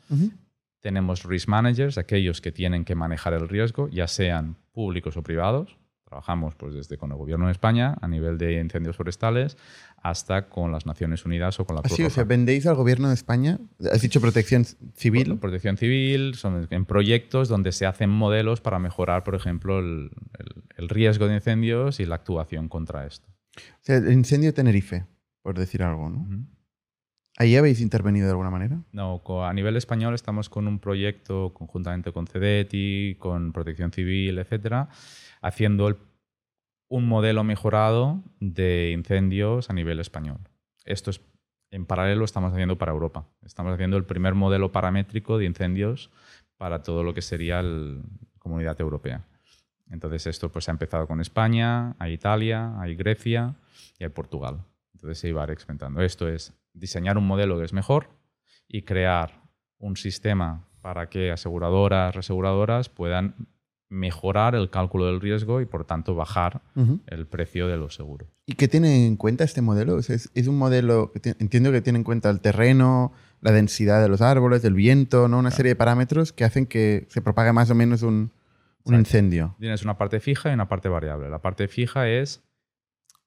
Tenemos 0.82 1.24
risk 1.24 1.48
managers, 1.48 2.00
aquellos 2.00 2.42
que 2.42 2.52
tienen 2.52 2.86
que 2.86 2.96
manejar 2.96 3.34
el 3.34 3.48
riesgo, 3.48 3.88
ya 3.90 4.08
sean 4.08 4.56
públicos 4.72 5.16
o 5.16 5.22
privados. 5.22 5.78
Trabajamos 6.08 6.56
pues, 6.56 6.74
desde 6.74 6.98
con 6.98 7.12
el 7.12 7.18
Gobierno 7.18 7.48
de 7.48 7.52
España 7.52 7.98
a 8.02 8.08
nivel 8.08 8.38
de 8.38 8.62
incendios 8.62 8.96
forestales 8.96 9.58
hasta 10.02 10.48
con 10.48 10.72
las 10.72 10.86
Naciones 10.86 11.26
Unidas 11.26 11.60
o 11.60 11.66
con 11.66 11.76
la 11.76 11.82
Cruz 11.82 11.94
Así, 11.94 12.04
o 12.04 12.10
sea, 12.10 12.24
vendéis 12.24 12.66
al 12.66 12.76
gobierno 12.76 13.10
de 13.10 13.14
España. 13.14 13.60
Has 13.92 14.02
dicho 14.02 14.22
protección 14.22 14.64
civil. 14.96 15.28
Por- 15.32 15.40
Protección 15.42 15.76
civil, 15.76 16.36
son 16.36 16.66
en 16.70 16.86
proyectos 16.86 17.50
donde 17.50 17.74
se 17.74 17.86
hacen 17.86 18.10
modelos 18.10 18.62
para 18.62 18.80
mejorar, 18.80 19.24
por 19.26 19.36
ejemplo, 19.36 19.80
el- 19.80 20.12
el- 20.40 20.64
el 20.78 20.90
riesgo 20.90 21.28
de 21.28 21.36
incendios 21.36 22.00
y 22.00 22.06
la 22.06 22.16
actuación 22.16 22.70
contra 22.70 23.06
esto. 23.06 23.28
O 23.58 23.62
sea, 23.82 23.98
el 23.98 24.12
incendio 24.14 24.50
de 24.50 24.54
Tenerife, 24.54 25.06
por 25.42 25.58
decir 25.60 25.84
algo, 25.84 26.10
¿no? 26.10 26.20
Ujú. 26.20 26.46
¿Ahí 27.40 27.56
habéis 27.56 27.82
intervenido 27.82 28.26
de 28.26 28.32
alguna 28.32 28.50
manera? 28.50 28.82
No, 28.94 29.22
a 29.46 29.54
nivel 29.54 29.76
español 29.78 30.16
estamos 30.16 30.50
con 30.50 30.68
un 30.68 30.80
proyecto 30.80 31.54
conjuntamente 31.54 32.12
con 32.12 32.26
CEDETI, 32.26 33.18
con 33.20 33.52
Protección 33.52 33.92
Civil, 33.92 34.40
etcétera, 34.40 34.90
haciendo 35.42 35.98
un 36.90 37.08
modelo 37.08 37.44
mejorado 37.44 38.24
de 38.40 38.92
incendios 38.92 39.70
a 39.70 39.74
nivel 39.74 40.00
español. 40.00 40.40
Esto 40.86 41.10
es 41.12 41.22
en 41.72 41.86
paralelo 41.86 42.24
estamos 42.24 42.54
haciendo 42.54 42.78
para 42.78 42.92
Europa. 42.92 43.28
Estamos 43.44 43.74
haciendo 43.74 43.98
el 43.98 44.06
primer 44.06 44.36
modelo 44.36 44.72
paramétrico 44.72 45.38
de 45.38 45.46
incendios 45.46 46.10
para 46.56 46.82
todo 46.82 47.04
lo 47.04 47.14
que 47.14 47.22
sería 47.22 47.62
la 47.62 48.02
comunidad 48.40 48.80
europea. 48.80 49.26
Entonces 49.90 50.28
esto 50.28 50.52
pues 50.52 50.68
ha 50.70 50.72
empezado 50.72 51.08
con 51.08 51.22
España, 51.22 51.96
hay 52.00 52.14
Italia, 52.14 52.80
hay 52.80 52.96
Grecia 52.96 53.56
y 54.00 54.04
hay 54.04 54.10
Portugal. 54.10 54.64
Entonces 54.94 55.20
se 55.20 55.30
iba 55.30 55.44
experimentando. 55.46 56.02
Esto 56.02 56.28
es 56.28 56.54
diseñar 56.74 57.18
un 57.18 57.28
modelo 57.28 57.58
que 57.58 57.66
es 57.66 57.74
mejor 57.74 58.10
y 58.68 58.84
crear 58.84 59.42
un 59.78 59.96
sistema 59.96 60.68
para 60.82 61.10
que 61.10 61.32
aseguradoras, 61.32 62.16
reseguradoras 62.16 62.90
puedan 62.90 63.48
mejorar 63.90 64.54
el 64.56 64.70
cálculo 64.70 65.06
del 65.06 65.22
riesgo 65.22 65.62
y 65.62 65.66
por 65.66 65.86
tanto 65.86 66.14
bajar 66.16 66.62
el 67.08 67.26
precio 67.28 67.68
de 67.68 67.78
los 67.78 67.96
seguros. 67.96 68.28
¿Y 68.46 68.54
qué 68.56 68.68
tiene 68.68 69.06
en 69.08 69.16
cuenta 69.16 69.44
este 69.44 69.62
modelo? 69.62 69.96
O 69.96 70.02
sea, 70.02 70.16
es, 70.16 70.30
es 70.34 70.48
un 70.48 70.58
modelo 70.58 71.12
que 71.14 71.20
ti- 71.20 71.34
entiendo 71.40 71.72
que 71.72 71.82
tiene 71.82 71.98
en 72.00 72.04
cuenta 72.04 72.30
el 72.30 72.42
terreno, 72.42 73.14
la 73.42 73.52
densidad 73.52 74.02
de 74.02 74.10
los 74.10 74.22
árboles, 74.22 74.64
el 74.66 74.74
viento, 74.74 75.28
¿no? 75.28 75.40
Una 75.40 75.52
serie 75.52 75.72
de 75.72 75.76
parámetros 75.78 76.34
que 76.34 76.44
hacen 76.44 76.66
que 76.66 77.06
se 77.10 77.22
propague 77.22 77.54
más 77.54 77.70
o 77.70 77.76
menos 77.76 78.02
un, 78.04 78.32
incendio. 78.86 79.56
Tienes 79.60 79.84
una 79.84 79.98
parte 79.98 80.20
fija 80.20 80.50
y 80.50 80.54
una 80.54 80.68
parte 80.70 80.90
variable. 80.90 81.30
La 81.30 81.42
parte 81.42 81.68
fija 81.68 82.08
es 82.10 82.42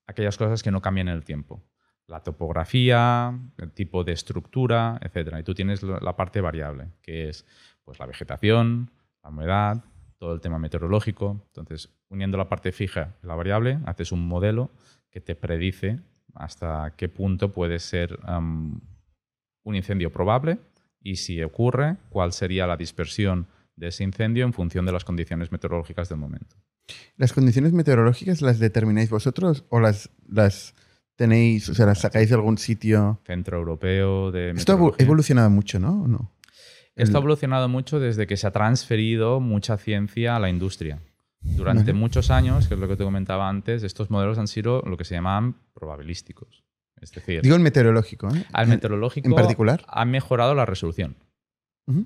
aquellas 0.06 0.36
cosas 0.36 0.62
que 0.62 0.70
no 0.70 0.80
cambian 0.82 1.08
en 1.08 1.14
el 1.14 1.24
tiempo. 1.24 1.62
La 2.06 2.22
topografía, 2.22 3.38
el 3.58 3.70
tipo 3.72 4.02
de 4.04 4.12
estructura, 4.12 4.98
etc. 5.02 5.36
Y 5.40 5.42
tú 5.42 5.54
tienes 5.54 5.82
la 5.82 6.16
parte 6.16 6.40
variable, 6.40 6.88
que 7.02 7.28
es 7.28 7.46
pues, 7.84 7.98
la 7.98 8.06
vegetación, 8.06 8.90
la 9.22 9.28
humedad, 9.30 9.84
todo 10.20 10.34
el 10.34 10.40
tema 10.40 10.58
meteorológico. 10.58 11.42
Entonces, 11.46 11.88
uniendo 12.10 12.36
la 12.36 12.48
parte 12.48 12.72
fija 12.72 13.16
y 13.24 13.26
la 13.26 13.34
variable, 13.34 13.80
haces 13.86 14.12
un 14.12 14.28
modelo 14.28 14.70
que 15.10 15.20
te 15.20 15.34
predice 15.34 15.98
hasta 16.34 16.94
qué 16.96 17.08
punto 17.08 17.52
puede 17.52 17.78
ser 17.80 18.20
un 18.28 19.74
incendio 19.74 20.12
probable 20.12 20.58
y 21.02 21.16
si 21.16 21.42
ocurre, 21.42 21.96
cuál 22.10 22.32
sería 22.32 22.66
la 22.66 22.76
dispersión 22.76 23.46
de 23.74 23.88
ese 23.88 24.04
incendio 24.04 24.44
en 24.44 24.52
función 24.52 24.84
de 24.84 24.92
las 24.92 25.04
condiciones 25.04 25.50
meteorológicas 25.50 26.10
del 26.10 26.18
momento. 26.18 26.56
¿Las 27.16 27.32
condiciones 27.32 27.72
meteorológicas 27.72 28.42
las 28.42 28.58
determináis 28.58 29.08
vosotros 29.08 29.64
o 29.70 29.80
las, 29.80 30.10
las 30.28 30.74
tenéis, 31.16 31.68
o 31.70 31.74
sea, 31.74 31.86
las 31.86 32.00
sacáis 32.00 32.28
de 32.28 32.34
algún 32.34 32.58
sitio? 32.58 33.20
Centro 33.24 33.56
Europeo 33.56 34.30
de 34.30 34.50
Esto 34.50 34.94
ha 34.98 35.02
evolucionado 35.02 35.48
mucho, 35.48 35.80
¿no? 35.80 36.02
¿O 36.02 36.08
no? 36.08 36.30
Esto 36.96 37.16
ha 37.16 37.20
El- 37.20 37.24
evolucionado 37.24 37.68
mucho 37.68 37.98
desde 38.00 38.26
que 38.26 38.36
se 38.36 38.46
ha 38.46 38.50
transferido 38.50 39.40
mucha 39.40 39.76
ciencia 39.78 40.36
a 40.36 40.40
la 40.40 40.48
industria. 40.50 40.98
Durante 41.42 41.94
muchos 41.94 42.30
años, 42.30 42.68
que 42.68 42.74
es 42.74 42.80
lo 42.80 42.86
que 42.88 42.96
te 42.96 43.04
comentaba 43.04 43.48
antes, 43.48 43.82
estos 43.82 44.10
modelos 44.10 44.36
han 44.38 44.46
sido 44.48 44.82
lo 44.82 44.96
que 44.98 45.04
se 45.04 45.14
llamaban 45.14 45.56
probabilísticos. 45.72 46.62
Es 47.00 47.12
decir, 47.12 47.40
Digo 47.40 47.56
el 47.56 47.62
meteorológico, 47.62 48.28
¿eh? 48.28 48.44
al 48.52 48.66
meteorológico 48.68 49.26
en 49.28 49.34
particular. 49.34 49.82
ha 49.88 50.04
mejorado 50.04 50.54
la 50.54 50.66
resolución. 50.66 51.16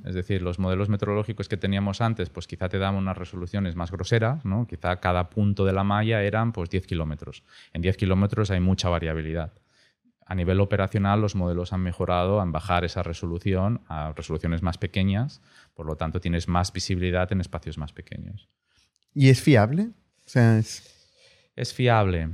Es 0.05 0.15
decir, 0.15 0.41
los 0.41 0.59
modelos 0.59 0.89
meteorológicos 0.89 1.47
que 1.47 1.59
teníamos 1.59 2.01
antes, 2.01 2.31
pues 2.31 2.47
quizá 2.47 2.71
te 2.71 2.79
daban 2.79 2.95
unas 2.95 3.19
resoluciones 3.19 3.77
más 3.77 3.91
groseras, 3.91 4.43
¿no? 4.47 4.67
Quizá 4.67 4.97
cada 4.99 5.29
punto 5.29 5.67
de 5.67 5.75
la 5.75 5.85
malla 5.85 6.23
eran 6.23 6.53
pues 6.53 6.71
10 6.71 6.87
kilómetros. 6.87 7.43
En 7.75 7.83
10 7.83 7.99
kilómetros 7.99 8.51
hay 8.51 8.61
mucha 8.61 8.89
variabilidad. 8.89 9.53
A 10.27 10.35
nivel 10.35 10.61
operacional, 10.61 11.21
los 11.21 11.35
modelos 11.35 11.73
han 11.73 11.81
mejorado 11.81 12.43
en 12.43 12.53
bajar 12.53 12.85
esa 12.85 13.03
resolución 13.03 13.83
a 13.89 14.13
resoluciones 14.13 14.63
más 14.63 14.79
pequeñas, 14.79 15.43
por 15.75 15.87
lo 15.87 15.97
tanto 15.97 16.21
tienes 16.21 16.49
más 16.49 16.73
visibilidad 16.73 17.31
en 17.33 17.41
espacios 17.41 17.79
más 17.79 17.93
pequeños. 17.93 18.49
¿Y 19.13 19.29
es 19.29 19.43
fiable? 19.43 19.91
O 20.27 20.29
sea, 20.29 20.59
es... 20.59 20.91
¿Es 21.57 21.73
fiable? 21.73 22.31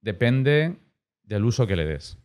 Depende 0.00 0.76
del 1.24 1.44
uso 1.44 1.66
que 1.66 1.76
le 1.76 1.84
des. 1.84 2.18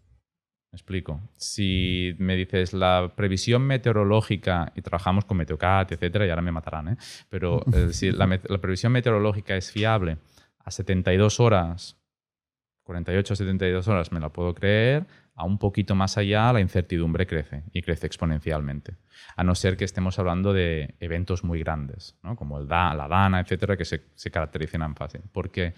Me 0.72 0.76
explico. 0.76 1.22
Si 1.38 2.14
me 2.20 2.36
dices 2.36 2.74
la 2.74 3.14
previsión 3.16 3.62
meteorológica, 3.64 4.74
y 4.76 4.82
trabajamos 4.82 5.26
con 5.26 5.38
Meteocat, 5.38 5.94
etcétera, 5.94 6.26
y 6.28 6.30
ahora 6.30 6.42
me 6.42 6.52
matarán, 6.52 6.90
¿eh? 6.90 6.98
pero 7.30 7.64
eh, 7.74 7.94
si 7.94 8.12
la, 8.12 8.28
previsión 8.62 8.92
meteorológica 8.92 9.56
es 9.56 9.72
fiable 9.72 10.18
a 10.60 10.70
72 10.70 11.40
horas, 11.40 11.98
48 12.88 13.36
72 13.36 13.88
horas, 13.90 14.12
me 14.12 14.20
la 14.20 14.30
puedo 14.30 14.56
creer, 14.56 15.06
a 15.36 15.44
un 15.46 15.60
poquito 15.60 15.94
más 15.94 16.18
allá 16.18 16.52
la 16.54 16.62
incertidumbre 16.62 17.28
crece 17.28 17.64
y 17.74 17.82
crece 17.82 18.08
exponencialmente. 18.08 18.96
A 19.36 19.44
no 19.44 19.54
ser 19.56 19.78
que 19.78 19.86
estemos 19.86 20.18
hablando 20.18 20.54
de 20.54 20.96
eventos 21.00 21.44
muy 21.44 21.60
grandes, 21.60 22.18
como 22.38 22.58
el 22.58 22.68
da, 22.68 22.96
la 22.96 23.08
DANA, 23.08 23.42
etcétera, 23.42 23.78
que 23.78 23.86
se, 23.86 24.06
se 24.16 24.32
caracterizan 24.32 24.82
en 24.82 24.96
fase. 24.96 25.22
Porque 25.34 25.76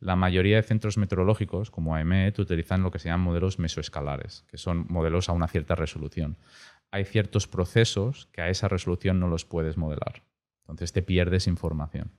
la 0.00 0.16
mayoría 0.16 0.56
de 0.56 0.62
centros 0.62 0.96
meteorológicos, 0.96 1.70
como 1.70 1.96
AEMET, 1.96 2.38
utilizan 2.38 2.82
lo 2.82 2.90
que 2.90 2.98
se 2.98 3.08
llaman 3.08 3.26
modelos 3.26 3.58
mesoescalares, 3.58 4.44
que 4.48 4.56
son 4.56 4.86
modelos 4.88 5.28
a 5.28 5.32
una 5.32 5.48
cierta 5.48 5.74
resolución. 5.74 6.36
Hay 6.90 7.04
ciertos 7.04 7.48
procesos 7.48 8.28
que 8.32 8.42
a 8.42 8.48
esa 8.48 8.68
resolución 8.68 9.18
no 9.18 9.28
los 9.28 9.44
puedes 9.44 9.76
modelar. 9.76 10.22
Entonces 10.60 10.92
te 10.92 11.02
pierdes 11.02 11.46
información. 11.46 12.12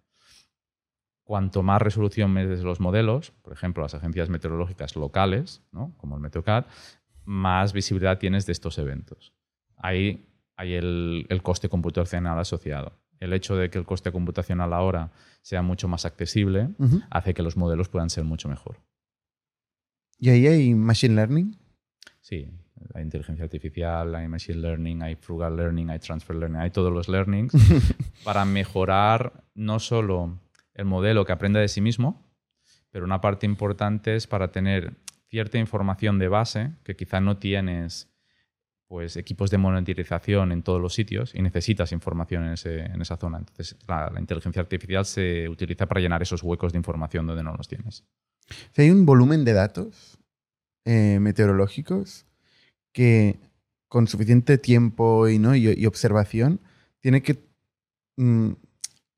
Cuanto 1.26 1.64
más 1.64 1.82
resolución 1.82 2.32
metes 2.32 2.62
los 2.62 2.80
modelos, 2.80 3.32
por 3.42 3.52
ejemplo, 3.52 3.82
las 3.82 3.96
agencias 3.96 4.30
meteorológicas 4.30 4.96
locales, 4.96 5.64
¿no? 5.72 5.92
como 5.98 6.16
el 6.16 6.22
Meteocat, 6.22 6.68
más 7.26 7.74
visibilidad 7.74 8.20
tienes 8.20 8.46
de 8.46 8.52
estos 8.52 8.78
eventos. 8.78 9.34
Ahí 9.76 10.30
hay 10.56 10.76
el, 10.76 11.26
el 11.30 11.42
coste 11.42 11.68
computacional 11.68 12.40
asociado. 12.40 12.94
El 13.20 13.34
hecho 13.34 13.56
de 13.56 13.72
que 13.72 13.80
el 13.80 13.86
coste 13.86 14.12
computacional 14.12 14.72
ahora 14.72 15.12
sea 15.42 15.64
mucho 15.64 15.88
más 15.88 16.06
accesible 16.06 16.70
hace 17.10 17.34
que 17.34 17.42
los 17.42 17.58
modelos 17.58 17.90
puedan 17.90 18.12
ser 18.12 18.24
mucho 18.24 18.48
mejor. 18.48 18.78
¿Y 20.20 20.30
ahí 20.30 20.46
hay 20.46 20.76
machine 20.76 21.16
learning? 21.16 21.58
Sí, 22.22 22.48
hay 22.94 23.04
inteligencia 23.04 23.46
artificial, 23.46 24.14
hay 24.14 24.28
machine 24.28 24.60
learning, 24.60 25.02
hay 25.02 25.16
frugal 25.16 25.58
learning, 25.58 25.90
hay 25.90 26.00
transfer 26.00 26.36
learning, 26.36 26.60
hay 26.60 26.72
todos 26.72 26.94
los 26.94 27.10
learnings 27.10 27.54
para 28.24 28.46
mejorar 28.46 29.44
no 29.56 29.80
solo 29.80 30.40
el 30.76 30.86
modelo 30.86 31.26
que 31.26 31.32
aprenda 31.32 31.60
de 31.60 31.68
sí 31.68 31.82
mismo, 31.82 32.24
pero 32.92 33.06
una 33.06 33.22
parte 33.22 33.46
importante 33.46 34.16
es 34.16 34.28
para 34.28 34.52
tener 34.52 34.94
cierta 35.28 35.58
información 35.58 36.20
de 36.20 36.28
base 36.28 36.72
que 36.84 36.96
quizá 36.96 37.20
no 37.20 37.38
tienes 37.38 38.10
pues, 38.88 39.18
equipos 39.18 39.50
de 39.50 39.58
monitorización 39.58 40.52
en 40.52 40.62
todos 40.62 40.82
los 40.82 40.94
sitios 40.94 41.34
y 41.34 41.42
necesitas 41.42 41.92
información 41.92 42.44
en, 42.46 43.02
esa 43.02 43.18
zona. 43.18 43.40
Entonces, 43.40 43.76
la, 43.88 44.14
inteligencia 44.20 44.62
artificial 44.62 45.06
se 45.06 45.50
utiliza 45.50 45.88
para 45.88 46.02
llenar 46.02 46.22
esos 46.22 46.44
huecos 46.44 46.72
de 46.72 46.78
información 46.78 47.26
donde 47.26 47.44
no 47.44 47.56
los 47.56 47.68
tienes. 47.68 48.06
Si 48.74 48.82
hay 48.84 48.92
un 48.92 49.06
volumen 49.06 49.44
de 49.44 49.54
datos 49.54 50.20
eh, 50.86 51.18
meteorológicos 51.20 52.28
que 52.92 53.40
con 53.88 54.08
suficiente 54.08 54.58
tiempo 54.58 55.28
y, 55.28 55.40
¿no? 55.40 55.56
y, 55.56 55.86
observación 55.86 56.62
tiene 57.00 57.22
que 57.22 57.44
mm, 58.18 58.52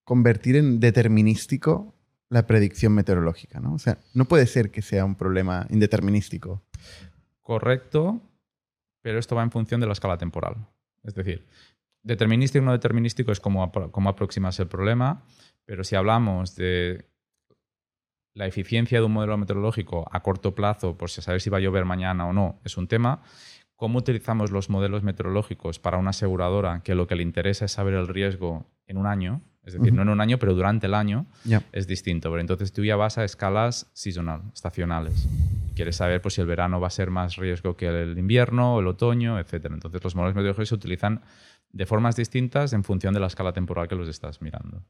convertir 0.07 0.55
en 0.55 0.79
determinístico 0.79 1.93
la 2.29 2.47
predicción 2.47 2.93
meteorológica, 2.93 3.59
¿no? 3.59 3.73
O 3.73 3.77
sea, 3.77 3.97
no 4.13 4.23
puede 4.23 4.47
ser 4.47 4.71
que 4.71 4.81
sea 4.81 5.03
un 5.03 5.15
problema 5.15 5.67
indeterminístico. 5.69 6.63
Correcto, 7.41 8.21
pero 9.01 9.19
esto 9.19 9.35
va 9.35 9.43
en 9.43 9.51
función 9.51 9.81
de 9.81 9.87
la 9.87 9.91
escala 9.91 10.17
temporal. 10.17 10.65
Es 11.03 11.13
decir, 11.13 11.45
determinístico 12.03 12.63
o 12.63 12.65
no 12.65 12.71
determinístico 12.71 13.33
es 13.33 13.41
como, 13.41 13.69
como 13.91 14.07
aproximarse 14.07 14.61
el 14.61 14.69
problema, 14.69 15.25
pero 15.65 15.83
si 15.83 15.97
hablamos 15.97 16.55
de 16.55 17.05
la 18.33 18.47
eficiencia 18.47 18.99
de 18.99 19.05
un 19.05 19.11
modelo 19.11 19.37
meteorológico 19.37 20.07
a 20.09 20.23
corto 20.23 20.55
plazo, 20.55 20.97
por 20.97 21.09
si 21.09 21.21
saber 21.21 21.41
si 21.41 21.49
va 21.49 21.57
a 21.57 21.61
llover 21.61 21.83
mañana 21.83 22.27
o 22.27 22.31
no, 22.31 22.61
es 22.63 22.77
un 22.77 22.87
tema. 22.87 23.23
¿Cómo 23.75 23.99
utilizamos 23.99 24.51
los 24.51 24.69
modelos 24.69 25.03
meteorológicos 25.03 25.79
para 25.79 25.97
una 25.97 26.11
aseguradora 26.11 26.79
que 26.81 26.95
lo 26.95 27.07
que 27.07 27.17
le 27.17 27.23
interesa 27.23 27.65
es 27.65 27.73
saber 27.73 27.95
el 27.95 28.07
riesgo 28.07 28.65
en 28.85 28.95
un 28.95 29.05
año? 29.05 29.41
Es 29.67 29.73
decir, 29.73 29.93
no 29.93 30.01
en 30.01 30.09
un 30.09 30.21
año, 30.21 30.39
pero 30.39 30.53
durante 30.53 30.87
el 30.87 30.93
año 30.93 31.25
es 31.73 31.87
distinto. 31.87 32.29
Pero 32.29 32.39
entonces 32.39 32.71
tú 32.71 32.85
ya 32.85 32.95
vas 32.95 33.17
a 33.17 33.25
escalas 33.25 33.89
seasonal, 33.91 34.41
estacionales. 34.53 35.27
Quieres 35.75 35.97
saber 35.97 36.21
pues, 36.21 36.35
si 36.35 36.41
el 36.41 36.47
verano 36.47 36.79
va 36.79 36.87
a 36.87 36.91
ser 36.91 37.11
más 37.11 37.35
riesgo 37.35 37.75
que 37.75 37.87
el 37.87 38.17
invierno 38.17 38.79
el 38.79 38.87
otoño, 38.87 39.37
etc. 39.37 39.65
Entonces 39.71 40.01
los 40.01 40.15
modelos 40.15 40.35
meteorológicos 40.35 40.69
se 40.69 40.75
utilizan 40.75 41.21
de 41.73 41.85
formas 41.85 42.15
distintas 42.15 42.71
en 42.71 42.85
función 42.85 43.13
de 43.13 43.19
la 43.19 43.27
escala 43.27 43.51
temporal 43.51 43.89
que 43.89 43.95
los 43.95 44.07
estás 44.07 44.41
mirando. 44.41 44.83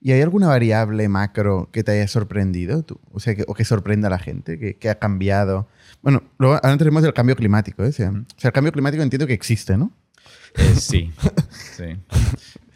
¿Y 0.00 0.12
hay 0.12 0.22
alguna 0.22 0.48
variable 0.48 1.08
macro 1.08 1.70
que 1.72 1.84
te 1.84 1.92
haya 1.92 2.08
sorprendido 2.08 2.82
tú? 2.82 3.00
O 3.12 3.20
sea, 3.20 3.36
que, 3.36 3.44
o 3.46 3.54
que 3.54 3.64
sorprenda 3.64 4.08
a 4.08 4.10
la 4.10 4.18
gente, 4.18 4.76
que, 4.78 4.90
ha 4.90 4.98
cambiado. 4.98 5.68
Bueno, 6.02 6.24
luego 6.38 6.54
ahora 6.62 6.76
tenemos 6.76 7.04
el 7.04 7.14
cambio 7.14 7.36
climático. 7.36 7.84
¿eh? 7.84 7.88
O, 7.88 7.92
sea, 7.92 8.12
el 8.42 8.52
cambio 8.52 8.72
climático 8.72 9.02
entiendo 9.02 9.26
que 9.26 9.34
existe, 9.34 9.76
¿no? 9.76 9.92
Eh, 10.56 10.74
sí, 10.74 11.12
sí. 11.76 11.96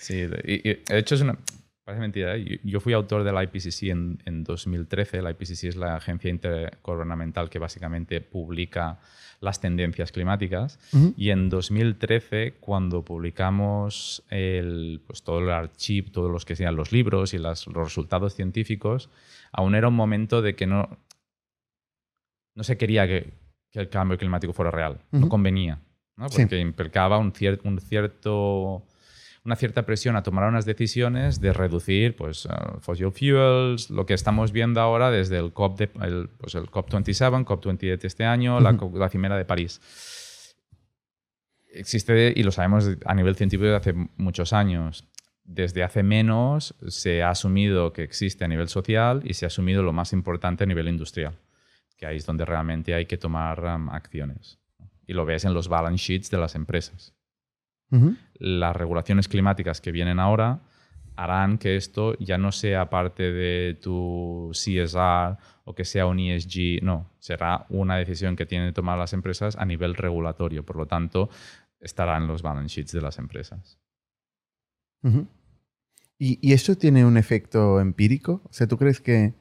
Sí, 0.00 0.26
y, 0.44 0.58
de 0.58 0.98
hecho 0.98 1.14
es 1.14 1.20
una... 1.20 1.38
Parece 1.84 2.00
mentira, 2.00 2.36
¿eh? 2.36 2.60
yo, 2.62 2.78
fui 2.80 2.92
autor 2.92 3.24
del 3.24 3.42
IPCC 3.42 3.84
en, 3.84 4.22
en 4.24 4.44
2013. 4.44 5.22
La 5.22 5.30
IPCC 5.30 5.64
es 5.64 5.76
la 5.76 5.96
agencia 5.96 6.30
intergubernamental 6.30 7.50
que 7.50 7.58
básicamente 7.58 8.20
publica 8.20 9.00
las 9.40 9.60
tendencias 9.60 10.12
climáticas. 10.12 10.78
Y 11.16 11.30
en 11.30 11.48
2013, 11.48 12.56
cuando 12.60 13.04
publicamos 13.04 14.22
el, 14.28 15.02
pues, 15.06 15.22
todo 15.22 15.40
el 15.40 15.50
archivo, 15.50 16.12
todos 16.12 16.30
los 16.30 16.44
que 16.44 16.54
sean 16.54 16.76
los 16.76 16.92
libros 16.92 17.34
y 17.34 17.38
los 17.38 17.66
resultados 17.66 18.34
científicos, 18.34 19.10
aún 19.50 19.74
era 19.74 19.88
un 19.88 19.94
momento 19.94 20.42
de 20.42 20.54
que 20.54 20.66
no, 20.66 20.98
no 22.54 22.62
se 22.62 22.76
quería 22.76 23.06
que, 23.06 23.32
que 23.70 23.80
el 23.80 23.88
cambio 23.88 24.18
climático 24.18 24.52
fuera 24.52 24.70
real. 24.70 25.00
No 25.10 25.28
convenía. 25.28 25.80
¿no? 26.16 26.26
Porque 26.28 26.60
implicaba 26.60 27.18
un, 27.18 27.32
un 27.64 27.80
cierto 27.80 28.84
una 29.50 29.56
cierta 29.56 29.84
presión 29.84 30.14
a 30.14 30.22
tomar 30.22 30.48
unas 30.48 30.64
decisiones 30.64 31.40
de 31.40 31.52
reducir 31.52 32.14
pues, 32.14 32.46
uh, 32.46 32.78
fossil 32.78 33.10
fuels, 33.10 33.90
lo 33.90 34.06
que 34.06 34.14
estamos 34.14 34.52
viendo 34.52 34.80
ahora 34.80 35.10
desde 35.10 35.38
el, 35.38 35.52
COP 35.52 35.76
de, 35.76 35.90
el, 36.02 36.28
pues 36.38 36.54
el 36.54 36.70
COP27, 36.70 37.44
COP28 37.44 38.04
este 38.04 38.24
año, 38.24 38.60
la, 38.60 38.78
la 38.94 39.08
Cimera 39.08 39.36
de 39.36 39.44
París. 39.44 39.80
Existe, 41.72 42.32
y 42.36 42.44
lo 42.44 42.52
sabemos 42.52 42.88
a 43.04 43.14
nivel 43.16 43.34
científico 43.34 43.64
desde 43.64 43.76
hace 43.76 44.08
muchos 44.16 44.52
años, 44.52 45.08
desde 45.42 45.82
hace 45.82 46.04
menos 46.04 46.76
se 46.86 47.24
ha 47.24 47.30
asumido 47.30 47.92
que 47.92 48.04
existe 48.04 48.44
a 48.44 48.48
nivel 48.48 48.68
social 48.68 49.20
y 49.24 49.34
se 49.34 49.46
ha 49.46 49.48
asumido 49.48 49.82
lo 49.82 49.92
más 49.92 50.12
importante 50.12 50.62
a 50.62 50.66
nivel 50.68 50.86
industrial, 50.86 51.34
que 51.96 52.06
ahí 52.06 52.18
es 52.18 52.26
donde 52.26 52.44
realmente 52.44 52.94
hay 52.94 53.06
que 53.06 53.18
tomar 53.18 53.64
um, 53.64 53.88
acciones. 53.88 54.60
Y 55.08 55.12
lo 55.12 55.24
ves 55.24 55.44
en 55.44 55.54
los 55.54 55.66
balance 55.66 56.04
sheets 56.04 56.30
de 56.30 56.38
las 56.38 56.54
empresas 56.54 57.14
las 58.35 58.76
regulaciones 58.76 59.29
climáticas 59.29 59.81
que 59.81 59.92
vienen 59.92 60.20
ahora 60.20 60.61
harán 61.16 61.59
que 61.59 61.76
esto 61.76 62.16
ya 62.18 62.38
no 62.38 62.50
sea 62.53 62.88
parte 62.88 63.33
de 63.33 63.74
tu 63.74 64.50
CSR 64.53 65.37
o 65.64 65.74
que 65.74 65.85
sea 65.85 66.07
un 66.07 66.18
ESG, 66.18 66.83
no, 66.83 67.11
será 67.18 67.66
una 67.68 67.96
decisión 67.96 68.37
que 68.37 68.46
tienen 68.46 68.68
que 68.68 68.74
tomar 68.74 68.98
las 68.98 69.12
empresas 69.12 69.57
a 69.57 69.66
nivel 69.66 69.94
regulatorio, 69.94 70.64
por 70.64 70.76
lo 70.76 70.87
tanto, 70.87 71.29
estará 71.79 72.16
en 72.16 72.26
los 72.26 72.42
balance 72.42 72.74
sheets 72.74 72.92
de 72.92 73.00
las 73.03 73.18
empresas. 73.18 73.79
¿Y, 76.18 76.38
¿Y 76.40 76.53
eso 76.53 76.76
tiene 76.76 77.05
un 77.05 77.16
efecto 77.16 77.81
empírico? 77.81 78.42
O 78.44 78.53
sea, 78.53 78.66
¿tú 78.66 78.79
crees 78.79 79.00
que 79.00 79.35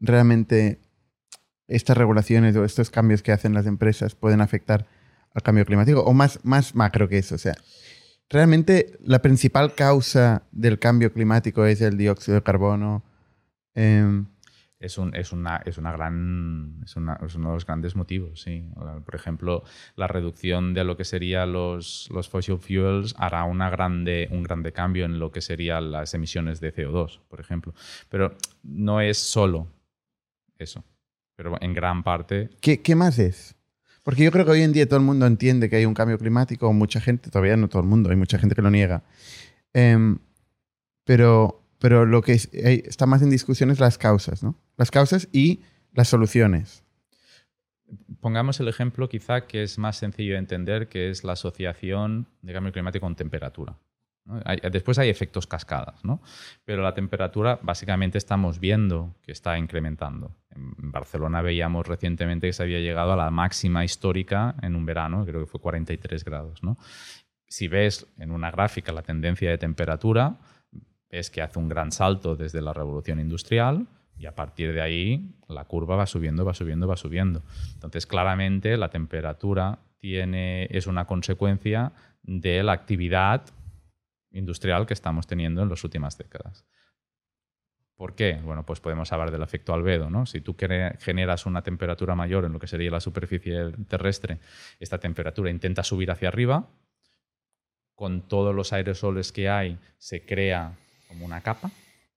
realmente 0.00 0.80
estas 1.68 1.96
regulaciones 1.96 2.56
o 2.56 2.64
estos 2.64 2.90
cambios 2.90 3.22
que 3.22 3.32
hacen 3.32 3.54
las 3.54 3.66
empresas 3.66 4.14
pueden 4.14 4.40
afectar 4.40 4.86
al 5.36 5.42
cambio 5.42 5.66
climático? 5.66 6.00
¿O 6.00 6.14
más, 6.14 6.40
más 6.44 6.74
macro 6.74 7.08
que 7.08 7.18
eso? 7.18 7.34
O 7.34 7.38
sea, 7.38 7.54
realmente 8.30 8.96
la 9.00 9.20
principal 9.20 9.74
causa 9.74 10.44
del 10.50 10.78
cambio 10.78 11.12
climático 11.12 11.66
es 11.66 11.82
el 11.82 11.98
dióxido 11.98 12.36
de 12.36 12.42
carbono. 12.42 13.04
Em, 13.74 14.26
es, 14.80 14.96
un, 14.96 15.14
es, 15.14 15.32
una, 15.32 15.58
es, 15.66 15.76
una 15.76 15.92
gran, 15.92 16.80
es, 16.84 16.96
uno 16.96 17.18
de 17.20 17.54
los 17.54 17.66
grandes 17.66 17.94
motivos, 17.94 18.40
sí. 18.40 18.66
Por 19.04 19.14
ejemplo, 19.14 19.62
la 19.94 20.06
reducción 20.06 20.72
de 20.72 20.84
lo 20.84 20.96
que 20.96 21.04
serían 21.04 21.52
los, 21.52 22.08
los 22.10 22.30
fossil 22.30 22.56
fuels 22.58 23.14
hará 23.18 23.44
una 23.44 23.68
grande, 23.68 24.28
un 24.30 24.42
grande 24.42 24.72
cambio 24.72 25.04
en 25.04 25.18
lo 25.18 25.32
que 25.32 25.42
serían 25.42 25.92
las 25.92 26.14
emisiones 26.14 26.60
de 26.60 26.74
CO2, 26.74 27.20
por 27.28 27.40
ejemplo. 27.40 27.74
Pero 28.08 28.34
no 28.62 29.02
es 29.02 29.18
solo 29.18 29.68
eso, 30.56 30.82
pero 31.36 31.60
en 31.60 31.74
gran 31.74 32.02
parte... 32.02 32.48
¿Qué, 32.62 32.80
qué 32.80 32.94
más 32.94 33.18
es? 33.18 33.55
Porque 34.06 34.22
yo 34.22 34.30
creo 34.30 34.44
que 34.44 34.52
hoy 34.52 34.62
en 34.62 34.72
día 34.72 34.86
todo 34.86 35.00
el 35.00 35.04
mundo 35.04 35.26
entiende 35.26 35.68
que 35.68 35.74
hay 35.74 35.84
un 35.84 35.92
cambio 35.92 36.16
climático, 36.16 36.72
mucha 36.72 37.00
gente, 37.00 37.28
todavía 37.28 37.56
no 37.56 37.66
todo 37.66 37.82
el 37.82 37.88
mundo, 37.88 38.08
hay 38.08 38.14
mucha 38.14 38.38
gente 38.38 38.54
que 38.54 38.62
lo 38.62 38.70
niega. 38.70 39.02
Em, 39.72 40.18
pero, 41.02 41.60
pero 41.80 42.06
lo 42.06 42.22
que 42.22 42.34
está 42.34 43.06
más 43.06 43.22
en 43.22 43.30
discusión 43.30 43.72
es 43.72 43.80
las 43.80 43.98
causas, 43.98 44.44
¿no? 44.44 44.56
Las 44.76 44.92
causas 44.92 45.28
y 45.32 45.62
las 45.92 46.06
soluciones. 46.06 46.84
Pongamos 48.20 48.60
el 48.60 48.68
ejemplo 48.68 49.08
quizá 49.08 49.48
que 49.48 49.64
es 49.64 49.76
más 49.76 49.96
sencillo 49.96 50.34
de 50.34 50.38
entender, 50.38 50.88
que 50.88 51.10
es 51.10 51.24
la 51.24 51.32
asociación 51.32 52.28
de 52.42 52.52
cambio 52.52 52.72
climático 52.72 53.04
con 53.04 53.16
temperatura 53.16 53.76
después 54.70 54.98
hay 54.98 55.08
efectos 55.08 55.46
cascadas, 55.46 56.04
¿no? 56.04 56.20
pero 56.64 56.82
la 56.82 56.94
temperatura 56.94 57.58
básicamente 57.62 58.18
estamos 58.18 58.58
viendo 58.58 59.14
que 59.22 59.32
está 59.32 59.58
incrementando. 59.58 60.34
En 60.50 60.90
Barcelona 60.90 61.42
veíamos 61.42 61.86
recientemente 61.86 62.48
que 62.48 62.52
se 62.52 62.62
había 62.62 62.80
llegado 62.80 63.12
a 63.12 63.16
la 63.16 63.30
máxima 63.30 63.84
histórica 63.84 64.56
en 64.62 64.74
un 64.74 64.84
verano, 64.84 65.24
creo 65.24 65.40
que 65.40 65.46
fue 65.46 65.60
43 65.60 66.24
grados. 66.24 66.62
¿no? 66.62 66.76
Si 67.46 67.68
ves 67.68 68.06
en 68.18 68.30
una 68.30 68.50
gráfica 68.50 68.92
la 68.92 69.02
tendencia 69.02 69.50
de 69.50 69.58
temperatura, 69.58 70.38
ves 71.10 71.30
que 71.30 71.42
hace 71.42 71.58
un 71.58 71.68
gran 71.68 71.92
salto 71.92 72.34
desde 72.34 72.60
la 72.60 72.72
revolución 72.72 73.20
industrial 73.20 73.86
y 74.18 74.26
a 74.26 74.34
partir 74.34 74.72
de 74.72 74.80
ahí 74.80 75.36
la 75.48 75.64
curva 75.64 75.96
va 75.96 76.06
subiendo, 76.06 76.44
va 76.44 76.54
subiendo, 76.54 76.88
va 76.88 76.96
subiendo. 76.96 77.42
Entonces, 77.74 78.06
claramente 78.06 78.76
la 78.76 78.88
temperatura 78.88 79.78
tiene, 79.98 80.66
es 80.70 80.86
una 80.86 81.04
consecuencia 81.04 81.92
de 82.22 82.62
la 82.62 82.72
actividad 82.72 83.42
industrial 84.36 84.86
que 84.86 84.94
estamos 84.94 85.26
teniendo 85.26 85.62
en 85.62 85.68
las 85.68 85.82
últimas 85.84 86.16
décadas. 86.18 86.64
¿Por 87.96 88.14
qué? 88.14 88.34
Bueno, 88.44 88.66
pues 88.66 88.80
podemos 88.80 89.10
hablar 89.12 89.30
del 89.30 89.42
efecto 89.42 89.72
albedo. 89.72 90.10
¿no? 90.10 90.26
Si 90.26 90.40
tú 90.40 90.54
generas 90.98 91.46
una 91.46 91.62
temperatura 91.62 92.14
mayor 92.14 92.44
en 92.44 92.52
lo 92.52 92.58
que 92.58 92.66
sería 92.66 92.90
la 92.90 93.00
superficie 93.00 93.72
terrestre, 93.88 94.38
esta 94.78 94.98
temperatura 94.98 95.50
intenta 95.50 95.82
subir 95.82 96.10
hacia 96.10 96.28
arriba. 96.28 96.68
Con 97.94 98.28
todos 98.28 98.54
los 98.54 98.74
aerosoles 98.74 99.32
que 99.32 99.48
hay, 99.48 99.78
se 99.96 100.26
crea 100.26 100.76
como 101.08 101.24
una 101.24 101.40
capa. 101.40 101.70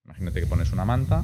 Imagínate 0.04 0.42
que 0.42 0.48
pones 0.48 0.74
una 0.74 0.84
manta, 0.84 1.24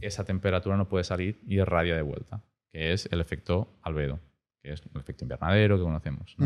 esa 0.00 0.24
temperatura 0.24 0.78
no 0.78 0.88
puede 0.88 1.04
salir 1.04 1.38
y 1.46 1.56
irradia 1.56 1.94
de 1.94 2.02
vuelta, 2.02 2.40
que 2.72 2.92
es 2.92 3.06
el 3.12 3.20
efecto 3.20 3.68
albedo 3.82 4.20
que 4.66 4.72
es 4.72 4.82
el 4.92 5.00
efecto 5.00 5.24
invernadero 5.24 5.78
que 5.78 5.84
conocemos. 5.84 6.36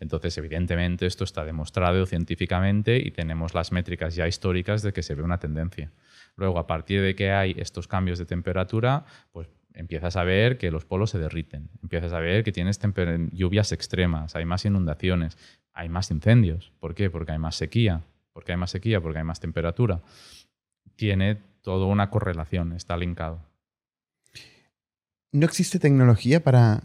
Entonces, 0.00 0.36
evidentemente, 0.36 1.06
esto 1.06 1.22
está 1.22 1.44
demostrado 1.44 2.04
científicamente 2.06 2.96
y 2.96 3.12
tenemos 3.12 3.54
las 3.54 3.70
métricas 3.70 4.16
ya 4.16 4.26
históricas 4.26 4.82
de 4.82 4.92
que 4.92 5.04
se 5.04 5.14
ve 5.14 5.22
una 5.22 5.38
tendencia. 5.38 5.92
Luego, 6.34 6.58
a 6.58 6.66
partir 6.66 7.00
de 7.02 7.14
que 7.14 7.30
hay 7.30 7.54
estos 7.56 7.86
cambios 7.86 8.18
de 8.18 8.26
temperatura, 8.26 9.04
pues 9.30 9.48
empiezas 9.74 10.16
a 10.16 10.24
ver 10.24 10.58
que 10.58 10.72
los 10.72 10.84
polos 10.86 11.10
se 11.10 11.20
derriten, 11.20 11.70
empiezas 11.80 12.12
a 12.12 12.18
ver 12.18 12.42
que 12.42 12.50
tienes 12.50 12.80
lluvias 13.30 13.70
extremas, 13.70 14.34
hay 14.34 14.44
más 14.44 14.64
inundaciones, 14.64 15.38
hay 15.72 15.88
más 15.88 16.10
incendios. 16.10 16.72
¿Por 16.80 16.96
qué? 16.96 17.10
Porque 17.10 17.30
hay 17.30 17.38
más 17.38 17.54
sequía. 17.54 18.02
¿Por 18.32 18.42
qué 18.42 18.52
hay 18.52 18.58
más 18.58 18.72
sequía? 18.72 19.00
Porque 19.00 19.18
hay 19.18 19.24
más 19.24 19.38
temperatura. 19.38 20.00
Tiene 20.96 21.36
toda 21.62 21.86
una 21.86 22.10
correlación, 22.10 22.72
está 22.72 22.96
linkado. 22.96 23.40
¿No 25.30 25.46
existe 25.46 25.78
tecnología 25.78 26.42
para 26.42 26.82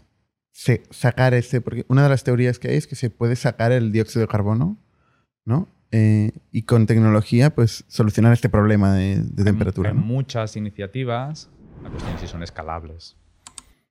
sacar 0.54 1.34
ese, 1.34 1.60
porque 1.60 1.84
una 1.88 2.04
de 2.04 2.08
las 2.08 2.24
teorías 2.24 2.58
que 2.58 2.68
hay 2.68 2.76
es 2.76 2.86
que 2.86 2.94
se 2.94 3.10
puede 3.10 3.36
sacar 3.36 3.72
el 3.72 3.92
dióxido 3.92 4.20
de 4.20 4.28
carbono, 4.28 4.78
¿no? 5.44 5.68
Eh, 5.90 6.32
y 6.50 6.62
con 6.62 6.86
tecnología, 6.86 7.54
pues 7.54 7.84
solucionar 7.88 8.32
este 8.32 8.48
problema 8.48 8.94
de, 8.94 9.22
temperatura. 9.44 9.90
Hay 9.90 9.96
muchas 9.96 10.56
iniciativas, 10.56 11.50
la 11.82 11.90
cuestión 11.90 12.14
es 12.14 12.20
si 12.20 12.26
son 12.26 12.42
escalables. 12.42 13.16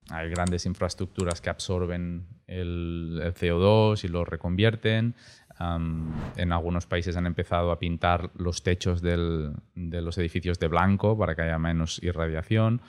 Hay 0.10 0.30
grandes 0.30 0.66
infraestructuras 0.66 1.40
que 1.40 1.50
absorben 1.50 2.26
el, 2.48 3.22
CO2 3.40 4.04
y 4.04 4.08
lo 4.10 4.26
reconvierten. 4.26 5.16
en 5.60 6.52
algunos 6.52 6.88
países 6.88 7.16
han 7.16 7.26
empezado 7.26 7.72
a 7.72 7.80
pintar 7.80 8.32
los 8.36 8.64
techos 8.64 9.02
de 9.02 9.54
los 9.76 10.18
edificios 10.18 10.60
de 10.60 10.68
blanco 10.68 11.18
para 11.18 11.36
que 11.36 11.44
haya 11.44 11.58
menos 11.58 12.02
irradiación 12.04 12.82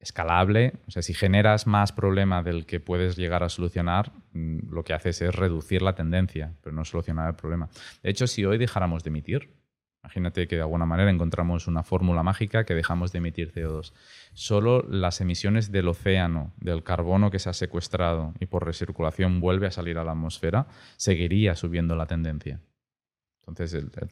escalable. 0.00 0.74
O 0.88 0.90
sea, 0.90 1.02
si 1.02 1.14
generas 1.14 1.66
más 1.66 1.92
problema 1.92 2.42
del 2.42 2.66
que 2.66 2.80
puedes 2.80 3.16
llegar 3.16 3.42
a 3.42 3.48
solucionar, 3.48 4.12
mm, 4.32 4.70
lo 4.72 4.82
que 4.82 4.94
haces 4.94 5.20
es 5.22 5.34
reducir 5.34 5.82
la 5.82 5.94
tendencia, 5.94 6.54
pero 6.62 6.74
no 6.74 6.84
solucionar 6.84 7.28
el 7.28 7.36
problema. 7.36 7.68
De 8.02 8.10
hecho, 8.10 8.26
si 8.26 8.44
hoy 8.44 8.58
dejáramos 8.58 9.04
de 9.04 9.10
emitir, 9.10 9.54
imagínate 10.02 10.48
que 10.48 10.56
de 10.56 10.62
alguna 10.62 10.86
manera 10.86 11.10
encontramos 11.10 11.66
una 11.66 11.82
fórmula 11.82 12.22
mágica 12.22 12.64
que 12.64 12.74
dejamos 12.74 13.12
de 13.12 13.18
emitir 13.18 13.52
CO2, 13.52 13.92
solo 14.32 14.82
las 14.88 15.20
emisiones 15.20 15.70
del 15.70 15.88
océano, 15.88 16.54
del 16.56 16.82
carbono 16.82 17.30
que 17.30 17.38
se 17.38 17.50
ha 17.50 17.52
secuestrado 17.52 18.32
y 18.40 18.46
por 18.46 18.64
recirculación 18.64 19.40
vuelve 19.40 19.66
a 19.66 19.70
salir 19.70 19.98
a 19.98 20.04
la 20.04 20.12
atmósfera, 20.12 20.66
seguiría 20.96 21.54
subiendo 21.54 21.94
la 21.96 22.06
tendencia 22.06 22.60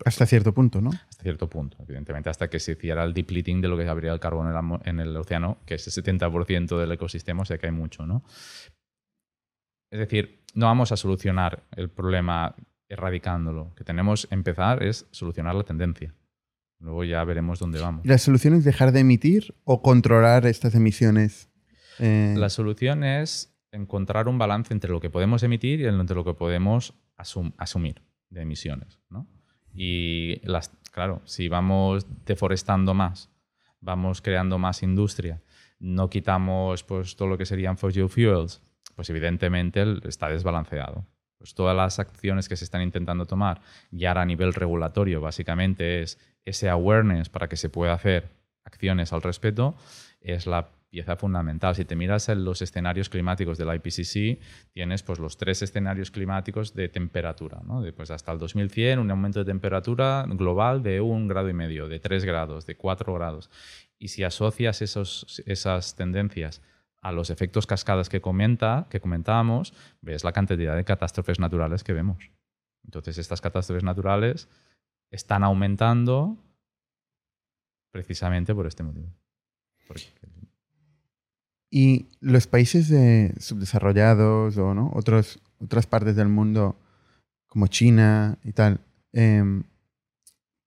hasta 0.04 0.26
cierto 0.26 0.52
punto, 0.52 0.80
¿no? 0.80 0.90
Hasta 0.90 1.22
cierto 1.22 1.48
punto, 1.48 1.76
evidentemente, 1.82 2.30
hasta 2.30 2.48
que 2.48 2.58
se 2.60 2.72
hiciera 2.72 3.04
el 3.04 3.14
depleting 3.14 3.60
de 3.60 3.68
lo 3.68 3.76
que 3.76 3.88
habría 3.88 4.12
el 4.12 4.20
carbono 4.20 4.80
en, 4.84 5.00
el 5.00 5.16
océano, 5.16 5.58
que 5.66 5.74
es 5.74 5.86
el 5.86 6.04
70% 6.04 6.78
del 6.78 6.92
ecosistema, 6.92 7.42
o 7.42 7.44
sea 7.44 7.58
que 7.58 7.66
hay 7.66 7.72
mucho, 7.72 8.06
¿no? 8.06 8.22
Es 9.90 9.98
decir, 9.98 10.40
no 10.54 10.66
vamos 10.66 10.92
a 10.92 10.96
solucionar 10.96 11.62
el 11.76 11.88
problema 11.88 12.54
erradicándolo. 12.88 13.64
Lo 13.70 13.74
que 13.74 13.84
tenemos 13.84 14.26
que 14.26 14.34
empezar 14.34 14.82
es 14.82 15.06
solucionar 15.10 15.54
la 15.54 15.62
tendencia. 15.62 16.14
Luego 16.80 17.04
ya 17.04 17.24
veremos 17.24 17.58
dónde 17.58 17.80
vamos. 17.80 18.04
¿Y 18.04 18.08
la 18.08 18.18
solución 18.18 18.54
es 18.54 18.64
dejar 18.64 18.92
de 18.92 19.00
emitir 19.00 19.54
o 19.64 19.82
controlar 19.82 20.46
estas 20.46 20.74
emisiones? 20.74 21.48
Eh, 21.98 22.34
la 22.36 22.50
solución 22.50 23.02
es 23.02 23.54
encontrar 23.72 24.28
un 24.28 24.38
balance 24.38 24.72
entre 24.72 24.90
lo 24.90 25.00
que 25.00 25.10
podemos 25.10 25.42
emitir 25.42 25.80
y 25.80 25.86
entre 25.86 26.16
lo 26.16 26.24
que 26.24 26.34
podemos 26.34 26.94
asumir 27.16 28.07
de 28.30 28.42
emisiones. 28.42 28.98
¿no? 29.10 29.26
Y 29.72 30.40
las, 30.44 30.70
claro, 30.92 31.22
si 31.24 31.48
vamos 31.48 32.06
deforestando 32.24 32.94
más, 32.94 33.30
vamos 33.80 34.22
creando 34.22 34.58
más 34.58 34.82
industria, 34.82 35.42
no 35.78 36.10
quitamos 36.10 36.82
pues, 36.82 37.16
todo 37.16 37.28
lo 37.28 37.38
que 37.38 37.46
serían 37.46 37.78
fossil 37.78 38.08
fuels, 38.08 38.60
pues 38.94 39.10
evidentemente 39.10 39.84
está 40.08 40.28
desbalanceado. 40.28 41.06
Pues 41.38 41.54
todas 41.54 41.76
las 41.76 42.00
acciones 42.00 42.48
que 42.48 42.56
se 42.56 42.64
están 42.64 42.82
intentando 42.82 43.24
tomar, 43.24 43.60
y 43.92 44.06
ahora 44.06 44.22
a 44.22 44.26
nivel 44.26 44.52
regulatorio, 44.52 45.20
básicamente 45.20 46.02
es 46.02 46.18
ese 46.44 46.68
awareness 46.68 47.28
para 47.28 47.48
que 47.48 47.56
se 47.56 47.68
pueda 47.68 47.92
hacer 47.92 48.28
acciones 48.64 49.12
al 49.12 49.22
respecto, 49.22 49.76
es 50.20 50.48
la 50.48 50.68
pieza 50.90 51.16
fundamental. 51.16 51.74
Si 51.74 51.84
te 51.84 51.96
miras 51.96 52.28
en 52.28 52.44
los 52.44 52.62
escenarios 52.62 53.08
climáticos 53.08 53.58
del 53.58 53.74
IPCC, 53.74 54.40
tienes 54.72 55.02
pues, 55.02 55.18
los 55.18 55.36
tres 55.36 55.62
escenarios 55.62 56.10
climáticos 56.10 56.74
de 56.74 56.88
temperatura. 56.88 57.60
¿no? 57.64 57.82
Pues, 57.94 58.10
hasta 58.10 58.32
el 58.32 58.38
2100, 58.38 58.98
un 58.98 59.10
aumento 59.10 59.40
de 59.40 59.44
temperatura 59.44 60.24
global 60.28 60.82
de 60.82 61.00
un 61.00 61.28
grado 61.28 61.48
y 61.48 61.52
medio, 61.52 61.88
de 61.88 62.00
tres 62.00 62.24
grados, 62.24 62.66
de 62.66 62.76
cuatro 62.76 63.14
grados. 63.14 63.50
Y 63.98 64.08
si 64.08 64.24
asocias 64.24 64.82
esos, 64.82 65.42
esas 65.46 65.96
tendencias 65.96 66.62
a 67.00 67.12
los 67.12 67.30
efectos 67.30 67.66
cascadas 67.66 68.08
que, 68.08 68.20
comenta, 68.20 68.86
que 68.90 69.00
comentábamos, 69.00 69.74
ves 70.00 70.24
la 70.24 70.32
cantidad 70.32 70.76
de 70.76 70.84
catástrofes 70.84 71.38
naturales 71.38 71.84
que 71.84 71.92
vemos. 71.92 72.30
Entonces, 72.84 73.18
estas 73.18 73.40
catástrofes 73.40 73.84
naturales 73.84 74.48
están 75.10 75.44
aumentando 75.44 76.36
precisamente 77.90 78.54
por 78.54 78.66
este 78.66 78.82
motivo. 78.82 79.12
Y 81.70 82.06
los 82.20 82.46
países 82.46 82.86
subdesarrollados 83.42 84.56
o 84.56 84.74
¿no? 84.74 84.90
Otros, 84.94 85.40
otras 85.58 85.86
partes 85.86 86.16
del 86.16 86.28
mundo, 86.28 86.76
como 87.46 87.66
China 87.66 88.38
y 88.44 88.52
tal, 88.52 88.80
em, 89.12 89.64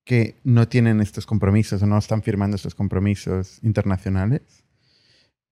que 0.04 0.36
no 0.44 0.68
tienen 0.68 1.00
estos 1.00 1.26
compromisos 1.26 1.82
o 1.82 1.86
no 1.88 1.98
están 1.98 2.22
firmando 2.22 2.56
estos 2.56 2.76
compromisos 2.76 3.60
internacionales, 3.64 4.42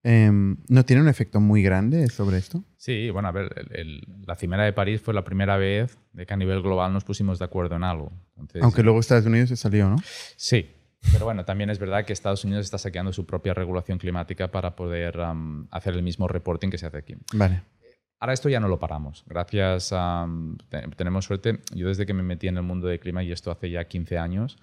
em, 0.04 0.58
¿no 0.68 0.86
tiene 0.86 1.02
un 1.02 1.08
efecto 1.08 1.40
muy 1.40 1.62
grande 1.62 2.10
sobre 2.10 2.38
esto? 2.38 2.64
Sí, 2.78 3.10
bueno, 3.10 3.28
a 3.28 3.32
ver, 3.32 3.50
la 4.26 4.36
Cimera 4.36 4.64
de 4.64 4.74
París 4.74 5.02
fue 5.02 5.14
la 5.14 5.24
primera 5.24 5.58
vez 5.58 5.98
de 6.14 6.26
que 6.26 6.34
a 6.34 6.38
nivel 6.38 6.62
global 6.62 6.94
nos 6.94 7.04
pusimos 7.04 7.40
de 7.40 7.46
acuerdo 7.46 7.76
en 7.76 7.84
algo. 7.84 8.12
Aunque 8.62 8.84
luego 8.84 9.00
Estados 9.00 9.26
Unidos 9.26 9.50
se 9.50 9.56
salió, 9.56 9.90
¿no? 9.90 9.98
Sí, 10.36 10.70
pero 11.14 11.26
bueno, 11.26 11.46
también 11.46 11.70
es 11.70 11.80
verdad 11.80 12.06
que 12.06 12.14
Estados 12.14 12.44
Unidos 12.44 12.66
está 12.66 12.78
saqueando 12.78 13.14
su 13.14 13.26
propia 13.26 13.54
regulación 13.54 13.98
climática 13.98 14.50
para 14.50 14.76
poder 14.76 15.20
hacer 15.72 15.94
el 15.94 16.04
mismo 16.04 16.28
reporting 16.28 16.70
que 16.70 16.78
se 16.78 16.86
hace 16.86 16.98
aquí. 16.98 17.16
Vale. 17.34 17.64
Ahora 18.20 18.34
esto 18.34 18.50
ya 18.50 18.60
no 18.60 18.68
lo 18.68 18.80
paramos. 18.80 19.24
Gracias 19.26 19.94
a... 19.94 20.28
tenemos 20.98 21.26
suerte. 21.26 21.62
Yo 21.74 21.88
desde 21.88 22.06
que 22.06 22.14
me 22.14 22.24
metí 22.24 22.48
en 22.48 22.58
el 22.58 22.64
mundo 22.64 22.88
del 22.88 23.00
clima, 23.00 23.24
y 23.24 23.32
esto 23.32 23.50
hace 23.50 23.70
ya 23.70 23.86
15 23.86 24.18
años, 24.18 24.58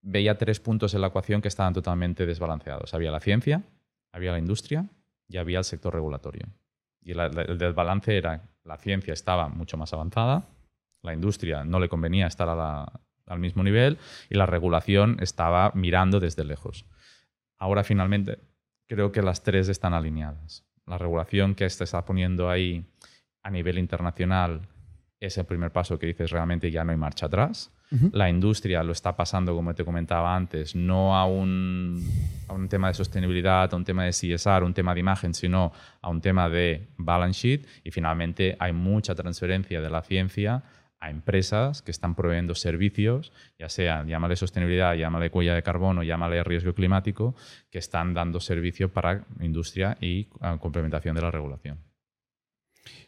veía 0.00 0.38
tres 0.38 0.60
puntos 0.60 0.94
en 0.94 1.00
la 1.00 1.08
ecuación 1.08 1.40
que 1.42 1.48
estaban 1.48 1.74
totalmente 1.74 2.24
desbalanceados. 2.24 2.94
Había 2.94 3.10
la 3.10 3.20
ciencia, 3.20 3.64
había 4.12 4.30
la 4.30 4.38
industria 4.38 4.86
y 5.28 5.38
había 5.38 5.58
el 5.58 5.64
sector 5.64 5.92
regulatorio. 5.92 6.46
Y 7.02 7.12
el 7.12 7.58
desbalance 7.58 8.16
era, 8.16 8.42
la 8.64 8.76
ciencia 8.76 9.12
estaba 9.12 9.48
mucho 9.48 9.76
más 9.76 9.92
avanzada, 9.92 10.46
la 11.02 11.14
industria 11.14 11.64
no 11.64 11.80
le 11.80 11.88
convenía 11.88 12.26
estar 12.26 12.48
a 12.48 12.54
la, 12.54 13.00
al 13.28 13.38
mismo 13.38 13.62
nivel 13.62 13.98
y 14.30 14.36
la 14.36 14.46
regulación 14.46 15.18
estaba 15.20 15.72
mirando 15.74 16.20
desde 16.20 16.44
lejos. 16.44 16.84
Ahora 17.58 17.84
finalmente 17.84 18.38
creo 18.86 19.12
que 19.12 19.22
las 19.22 19.42
tres 19.42 19.68
están 19.68 19.94
alineadas. 19.94 20.64
La 20.86 20.98
regulación 20.98 21.54
que 21.54 21.68
se 21.68 21.84
está 21.84 22.04
poniendo 22.04 22.48
ahí 22.50 22.84
a 23.42 23.50
nivel 23.50 23.78
internacional 23.78 24.68
es 25.20 25.36
el 25.36 25.44
primer 25.44 25.72
paso 25.72 25.98
que 25.98 26.06
dices 26.06 26.30
realmente 26.30 26.70
ya 26.70 26.84
no 26.84 26.92
hay 26.92 26.96
marcha 26.96 27.26
atrás. 27.26 27.72
La 28.12 28.28
industria 28.28 28.82
lo 28.82 28.92
está 28.92 29.16
pasando, 29.16 29.54
como 29.54 29.74
te 29.74 29.82
comentaba 29.82 30.36
antes, 30.36 30.74
no 30.74 31.16
a 31.16 31.24
un, 31.24 32.06
a 32.46 32.52
un 32.52 32.68
tema 32.68 32.88
de 32.88 32.94
sostenibilidad, 32.94 33.72
a 33.72 33.76
un 33.76 33.84
tema 33.84 34.04
de 34.04 34.10
CSR, 34.10 34.62
un 34.62 34.74
tema 34.74 34.92
de 34.92 35.00
imagen, 35.00 35.32
sino 35.32 35.72
a 36.02 36.10
un 36.10 36.20
tema 36.20 36.50
de 36.50 36.88
balance 36.98 37.40
sheet. 37.40 37.66
Y 37.84 37.90
finalmente 37.90 38.58
hay 38.60 38.74
mucha 38.74 39.14
transferencia 39.14 39.80
de 39.80 39.88
la 39.88 40.02
ciencia 40.02 40.64
a 41.00 41.10
empresas 41.10 41.82
que 41.82 41.90
están 41.90 42.14
proveyendo 42.14 42.54
servicios, 42.54 43.32
ya 43.58 43.68
sea, 43.68 44.04
llámale 44.04 44.36
sostenibilidad, 44.36 44.94
llámale 44.94 45.30
huella 45.32 45.54
de 45.54 45.62
carbono, 45.62 46.02
llámale 46.02 46.42
riesgo 46.42 46.74
climático, 46.74 47.34
que 47.70 47.78
están 47.78 48.14
dando 48.14 48.40
servicio 48.40 48.92
para 48.92 49.24
industria 49.40 49.96
y 50.00 50.28
ah, 50.40 50.58
complementación 50.60 51.14
de 51.14 51.22
la 51.22 51.30
regulación. 51.30 51.78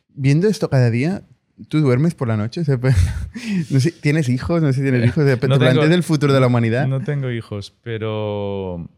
Viendo 0.09 0.48
esto 0.48 0.70
cada 0.70 0.90
día, 0.90 1.22
¿tú 1.68 1.81
duermes 1.81 2.14
por 2.14 2.29
la 2.29 2.37
noche? 2.37 2.62
¿Tienes 4.03 4.29
hijos? 4.29 4.62
No 4.62 4.68
sé 4.68 4.74
si 4.74 4.83
tienes 4.83 5.07
hijos. 5.07 5.24
¿Tú 5.40 5.48
del 5.48 6.03
futuro 6.03 6.33
de 6.33 6.40
la 6.40 6.46
humanidad? 6.46 6.87
No 6.87 7.00
tengo 7.00 7.31
hijos, 7.31 7.74
pero... 7.83 8.88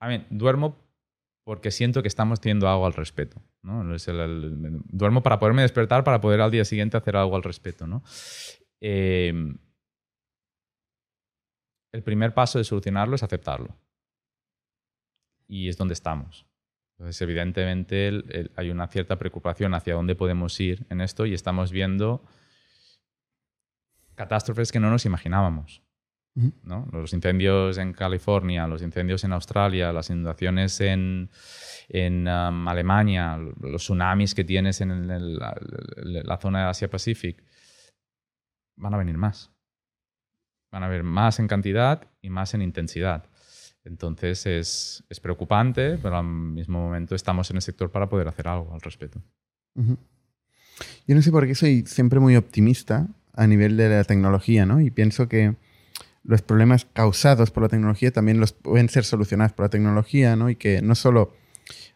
A 0.00 0.08
ver, 0.08 0.26
duermo 0.30 0.76
porque 1.50 1.72
siento 1.72 2.00
que 2.00 2.06
estamos 2.06 2.40
teniendo 2.40 2.68
algo 2.68 2.86
al 2.86 2.92
respecto. 2.92 3.42
¿no? 3.62 3.82
duermo 4.84 5.20
para 5.20 5.40
poderme 5.40 5.62
despertar, 5.62 6.04
para 6.04 6.20
poder 6.20 6.40
al 6.42 6.52
día 6.52 6.64
siguiente 6.64 6.96
hacer 6.96 7.16
algo 7.16 7.34
al 7.34 7.42
respecto. 7.42 7.88
¿no? 7.88 8.04
Em, 8.80 9.58
el 11.90 12.04
primer 12.04 12.34
paso 12.34 12.58
de 12.58 12.62
solucionarlo 12.62 13.16
es 13.16 13.24
aceptarlo. 13.24 13.76
Y 15.48 15.68
es 15.68 15.76
donde 15.76 15.94
estamos. 15.94 16.46
Entonces, 16.96 17.20
evidentemente, 17.20 18.22
hay 18.54 18.70
una 18.70 18.86
cierta 18.86 19.18
preocupación 19.18 19.74
hacia 19.74 19.94
dónde 19.94 20.14
podemos 20.14 20.60
ir 20.60 20.86
en 20.88 21.00
esto 21.00 21.26
y 21.26 21.34
estamos 21.34 21.72
viendo 21.72 22.22
catástrofes 24.14 24.70
que 24.70 24.78
no 24.78 24.88
nos 24.88 25.04
imaginábamos. 25.04 25.82
Los 26.92 27.12
incendios 27.12 27.76
en 27.78 27.92
California, 27.92 28.66
los 28.66 28.82
incendios 28.82 29.24
en 29.24 29.32
Australia, 29.32 29.92
las 29.92 30.10
inundaciones 30.10 30.80
en, 30.80 31.28
en 31.88 32.28
um, 32.28 32.68
Alemania, 32.68 33.36
los 33.60 33.82
tsunamis 33.82 34.34
que 34.34 34.44
tienes 34.44 34.80
en 34.80 35.08
la, 35.08 36.38
zona 36.40 36.60
de 36.60 36.70
Asia-Pacífico, 36.70 37.42
van 38.76 38.94
a 38.94 38.98
venir 38.98 39.16
más. 39.16 39.50
Van 40.70 40.84
a 40.84 40.86
haber 40.86 41.02
más 41.02 41.40
en 41.40 41.48
cantidad 41.48 42.06
y 42.22 42.30
más 42.30 42.54
en 42.54 42.62
intensidad. 42.62 43.24
Entonces 43.84 44.46
es, 44.46 45.04
es, 45.08 45.20
preocupante, 45.20 45.98
pero 45.98 46.16
al 46.16 46.24
mismo 46.24 46.78
momento 46.78 47.14
estamos 47.14 47.50
en 47.50 47.56
el 47.56 47.62
sector 47.62 47.90
para 47.90 48.08
poder 48.08 48.28
hacer 48.28 48.46
algo 48.46 48.72
al 48.72 48.80
respecto. 48.80 49.20
Yo 49.74 51.14
no 51.14 51.22
sé 51.22 51.32
por 51.32 51.46
qué 51.46 51.54
soy 51.54 51.84
siempre 51.86 52.20
muy 52.20 52.36
optimista 52.36 53.08
a 53.32 53.46
nivel 53.46 53.76
de 53.76 53.88
la 53.88 54.04
tecnología, 54.04 54.64
¿no? 54.64 54.80
Y 54.80 54.90
pienso 54.90 55.28
que 55.28 55.56
los 56.22 56.42
problemas 56.42 56.86
causados 56.92 57.50
por 57.50 57.62
la 57.62 57.68
tecnología 57.68 58.10
también 58.10 58.40
los 58.40 58.52
pueden 58.52 58.88
ser 58.88 59.04
solucionados 59.04 59.52
por 59.52 59.66
la 59.66 59.70
tecnología, 59.70 60.36
¿no? 60.36 60.50
Y 60.50 60.56
que 60.56 60.82
no 60.82 60.94
solo 60.94 61.32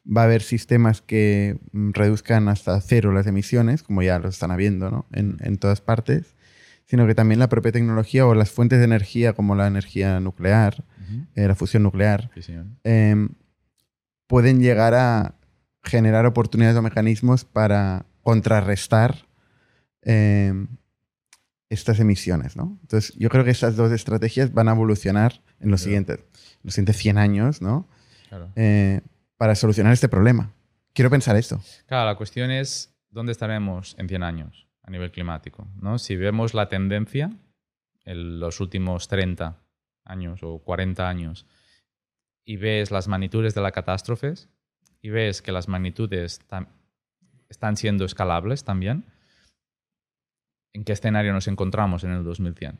va 0.04 0.22
a 0.22 0.24
haber 0.24 0.42
sistemas 0.42 1.00
que 1.00 1.58
mm, 1.72 1.92
reduzcan 1.92 2.48
hasta 2.48 2.80
cero 2.80 3.12
las 3.12 3.26
emisiones, 3.26 3.82
como 3.82 4.02
ya 4.02 4.18
lo 4.18 4.28
están 4.28 4.50
habiendo 4.50 4.90
¿no? 4.90 5.06
en, 5.12 5.36
en 5.40 5.56
todas 5.56 5.80
partes, 5.80 6.34
sino 6.84 7.06
que 7.06 7.14
también 7.14 7.38
la 7.38 7.48
propia 7.48 7.72
tecnología 7.72 8.26
o 8.26 8.34
las 8.34 8.50
fuentes 8.50 8.78
de 8.78 8.84
energía 8.84 9.32
como 9.32 9.54
la 9.54 9.66
energía 9.66 10.20
nuclear, 10.20 10.84
eh, 11.34 11.46
la 11.46 11.54
fusión 11.54 11.82
nuclear, 11.82 12.30
Sí, 12.40 12.54
em, 12.82 13.30
pueden 14.26 14.60
llegar 14.60 14.94
a 14.94 15.34
generar 15.82 16.26
oportunidades 16.26 16.76
o 16.76 16.82
mecanismos 16.82 17.44
para 17.44 18.06
contrarrestar 18.22 19.26
em, 20.02 20.68
estas 21.70 22.00
emisiones. 22.00 22.56
¿no? 22.56 22.78
Entonces, 22.82 23.14
yo 23.16 23.28
creo 23.28 23.44
que 23.44 23.50
estas 23.50 23.76
dos 23.76 23.92
estrategias 23.92 24.52
van 24.52 24.68
a 24.68 24.72
evolucionar 24.72 25.42
en 25.60 25.70
los, 25.70 25.82
siguientes, 25.82 26.20
los 26.62 26.74
siguientes 26.74 26.96
100 26.96 27.18
años 27.18 27.62
¿no? 27.62 27.88
Claro. 28.28 28.52
Eh, 28.56 29.00
para 29.36 29.54
solucionar 29.54 29.92
este 29.92 30.08
problema. 30.08 30.52
Quiero 30.92 31.10
pensar 31.10 31.36
esto. 31.36 31.60
Claro, 31.86 32.06
la 32.06 32.16
cuestión 32.16 32.50
es 32.50 32.94
dónde 33.10 33.32
estaremos 33.32 33.96
en 33.98 34.08
100 34.08 34.22
años 34.22 34.66
a 34.82 34.90
nivel 34.90 35.10
climático. 35.10 35.66
¿no? 35.80 35.98
Si 35.98 36.16
vemos 36.16 36.54
la 36.54 36.68
tendencia 36.68 37.30
en 38.04 38.38
los 38.38 38.60
últimos 38.60 39.08
30 39.08 39.56
años 40.04 40.40
o 40.42 40.58
40 40.58 41.08
años 41.08 41.46
y 42.44 42.56
ves 42.56 42.90
las 42.90 43.08
magnitudes 43.08 43.54
de 43.54 43.62
las 43.62 43.72
catástrofes 43.72 44.50
y 45.00 45.10
ves 45.10 45.42
que 45.42 45.52
las 45.52 45.68
magnitudes 45.68 46.40
están 47.48 47.76
siendo 47.76 48.04
escalables 48.04 48.64
también, 48.64 49.04
¿en 50.74 50.84
qué 50.84 50.92
escenario 50.92 51.32
nos 51.32 51.48
encontramos 51.48 52.04
en 52.04 52.10
el 52.10 52.24
2100? 52.24 52.78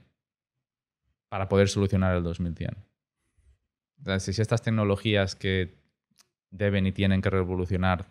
Para 1.30 1.48
poder 1.48 1.68
solucionar 1.68 2.14
el 2.16 2.22
2100. 2.22 2.76
O 4.00 4.04
sea, 4.04 4.20
si 4.20 4.30
estas 4.40 4.62
tecnologías 4.62 5.34
que 5.36 5.74
deben 6.50 6.86
y 6.86 6.92
tienen 6.92 7.22
que 7.22 7.30
revolucionar 7.30 8.06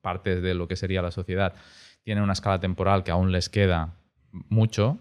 partes 0.00 0.40
de 0.42 0.54
lo 0.54 0.68
que 0.68 0.76
sería 0.76 1.02
la 1.02 1.10
sociedad 1.10 1.54
tienen 2.02 2.22
una 2.22 2.34
escala 2.34 2.60
temporal 2.60 3.02
que 3.02 3.10
aún 3.10 3.32
les 3.32 3.48
queda 3.48 3.94
mucho, 4.30 4.98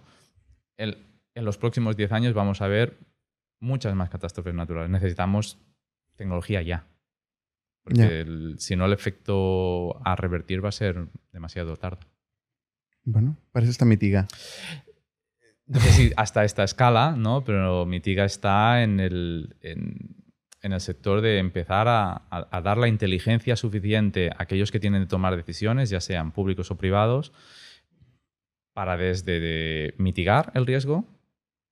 el- 0.78 0.98
en 1.36 1.46
los 1.46 1.58
próximos 1.60 1.96
10 1.96 2.12
años 2.12 2.34
vamos 2.34 2.62
a 2.62 2.68
ver 2.68 2.98
muchas 3.60 3.94
más 3.94 4.10
catástrofes 4.10 4.54
naturales. 4.56 4.90
Necesitamos 4.90 5.60
tecnología 6.16 6.62
ya. 6.64 6.88
Porque 7.84 8.26
si 8.58 8.76
no, 8.76 8.86
el 8.86 8.94
efecto 8.94 10.02
a 10.04 10.16
revertir 10.16 10.64
va 10.66 10.70
a 10.70 10.72
ser 10.72 11.08
demasiado 11.32 11.76
tarde. 11.78 12.00
Bueno, 13.06 13.38
para 13.52 13.64
eso 13.64 13.72
está 13.72 13.86
mitiga. 13.86 14.28
No 15.68 15.80
sé 15.80 15.92
si 15.92 16.12
hasta 16.16 16.44
esta 16.44 16.64
escala, 16.64 17.16
¿no? 17.18 17.44
Pero 17.44 17.86
Mitiga 17.88 18.24
está 18.26 18.84
en 18.84 19.00
el, 19.00 19.56
en, 19.62 20.24
el 20.62 20.80
sector 20.80 21.22
de 21.22 21.40
empezar 21.40 21.88
a, 21.88 22.24
a- 22.30 22.62
dar 22.62 22.78
la 22.78 22.88
inteligencia 22.88 23.56
suficiente 23.56 24.30
a 24.30 24.44
aquellos 24.44 24.72
que 24.72 24.80
tienen 24.80 25.04
que 25.04 25.08
tomar 25.08 25.36
decisiones, 25.36 25.90
ya 25.90 26.02
sean 26.02 26.32
públicos 26.32 26.70
o 26.70 26.78
privados, 26.78 27.32
para 28.74 28.96
desde 28.98 29.40
de 29.40 29.96
mitigar 29.98 30.52
el 30.54 30.68
riesgo, 30.68 31.06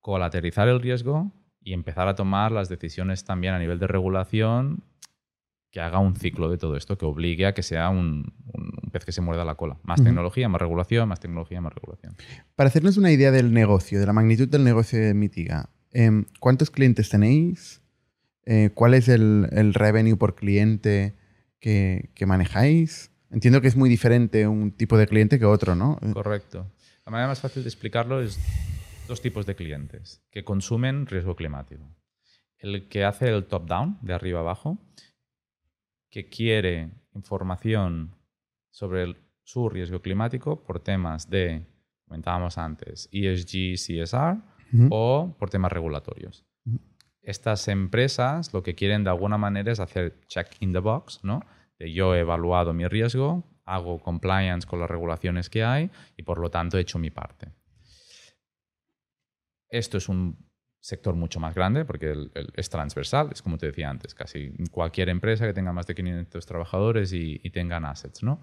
colateralizar 0.01 0.67
el 0.69 0.81
riesgo 0.81 1.31
y 1.61 1.73
empezar 1.73 2.07
a 2.07 2.15
tomar 2.15 2.51
las 2.51 2.69
decisiones 2.69 3.25
también 3.25 3.53
a 3.53 3.59
nivel 3.59 3.77
de 3.77 3.87
regulación 3.87 4.83
que 5.73 5.81
haga 5.81 5.97
un 5.97 6.15
ciclo 6.15 6.51
de 6.51 6.59
todo 6.59 6.77
esto, 6.77 6.99
que 6.99 7.05
obligue 7.05 7.47
a 7.47 7.55
que 7.55 7.63
sea 7.63 7.89
un, 7.89 8.31
pez 8.91 9.05
que 9.05 9.11
se 9.11 9.21
muerda 9.21 9.43
la 9.43 9.55
cola. 9.55 9.79
Más 9.81 10.03
tecnología, 10.03 10.47
más 10.47 10.61
regulación, 10.61 11.09
más 11.09 11.19
tecnología, 11.19 11.61
más 11.61 11.73
regulación. 11.73 12.15
Para 12.55 12.67
hacernos 12.67 12.97
una 12.97 13.11
idea 13.11 13.31
del 13.31 13.51
negocio, 13.51 13.99
de 13.99 14.05
la 14.05 14.13
magnitud 14.13 14.47
del 14.47 14.63
negocio 14.63 14.99
de 14.99 15.15
Mitiga, 15.15 15.71
em, 15.91 16.25
¿cuántos 16.39 16.69
clientes 16.69 17.09
tenéis? 17.09 17.81
Eh, 18.45 18.69
¿Cuál 18.75 18.93
es 18.93 19.09
el, 19.09 19.49
el 19.51 19.73
revenue 19.73 20.15
por 20.15 20.35
cliente 20.35 21.15
que, 21.59 22.11
que 22.13 22.27
manejáis? 22.27 23.09
Entiendo 23.31 23.59
que 23.59 23.67
es 23.67 23.75
muy 23.75 23.89
diferente 23.89 24.47
un 24.47 24.73
tipo 24.73 24.95
de 24.95 25.07
cliente 25.07 25.39
que 25.39 25.45
otro, 25.45 25.73
¿no? 25.73 25.97
Eh, 26.03 26.13
Correcto. 26.13 26.71
La 27.03 27.11
manera 27.11 27.29
más 27.29 27.39
fácil 27.39 27.63
de 27.63 27.69
explicarlo 27.69 28.21
es 28.21 28.37
dos 29.07 29.23
tipos 29.23 29.47
de 29.47 29.55
clientes 29.55 30.21
que 30.29 30.43
consumen 30.43 31.07
riesgo 31.07 31.35
climático. 31.35 31.83
El 32.59 32.87
que 32.89 33.05
hace 33.05 33.27
el 33.27 33.45
top-down, 33.45 33.97
de 34.03 34.13
arriba 34.13 34.41
abajo, 34.41 34.77
que 36.13 36.29
quiere 36.29 36.91
información 37.15 38.15
sobre 38.69 39.01
el- 39.01 39.17
su 39.43 39.67
riesgo 39.67 39.99
climático 39.99 40.63
por 40.63 40.79
temas 40.79 41.27
de, 41.27 41.65
comentábamos 42.05 42.59
antes, 42.59 43.09
ESG, 43.11 43.75
CSR 43.77 44.37
o 44.91 45.35
por 45.39 45.49
temas 45.49 45.71
regulatorios. 45.71 46.45
Estas 47.23 47.67
empresas 47.67 48.53
lo 48.53 48.61
que 48.61 48.75
quieren 48.75 49.03
de 49.03 49.09
alguna 49.09 49.39
manera 49.39 49.71
es 49.71 49.79
hacer 49.79 50.19
check 50.27 50.49
in 50.59 50.71
the 50.71 50.79
box, 50.79 51.19
¿no? 51.23 51.39
De 51.79 51.91
yo 51.91 52.13
he 52.13 52.19
evaluado 52.19 52.73
mi 52.73 52.85
riesgo, 52.87 53.43
hago 53.65 53.97
compliance 53.99 54.67
con 54.67 54.79
las 54.79 54.89
regulaciones 54.91 55.49
que 55.49 55.63
hay 55.63 55.89
y 56.15 56.21
por 56.21 56.37
lo 56.37 56.51
tanto 56.51 56.77
he 56.77 56.81
hecho 56.81 56.99
mi 56.99 57.09
parte. 57.09 57.47
Esto 59.69 59.97
es 59.97 60.09
un 60.09 60.37
sector 60.83 61.15
mucho 61.15 61.39
más 61.39 61.55
grande 61.55 61.85
porque 61.85 62.11
el- 62.11 62.29
el- 62.35 62.51
es 62.55 62.69
transversal, 62.69 63.29
es 63.31 63.41
como 63.41 63.57
te 63.57 63.67
decía 63.67 63.89
antes, 63.89 64.13
casi 64.13 64.51
cualquier 64.69 65.07
empresa 65.09 65.45
que 65.47 65.53
tenga 65.53 65.71
más 65.71 65.87
de 65.87 65.95
500 65.95 66.45
trabajadores 66.45 67.13
y, 67.13 67.39
y 67.41 67.49
tengan 67.51 67.85
assets, 67.85 68.21
¿no? 68.21 68.41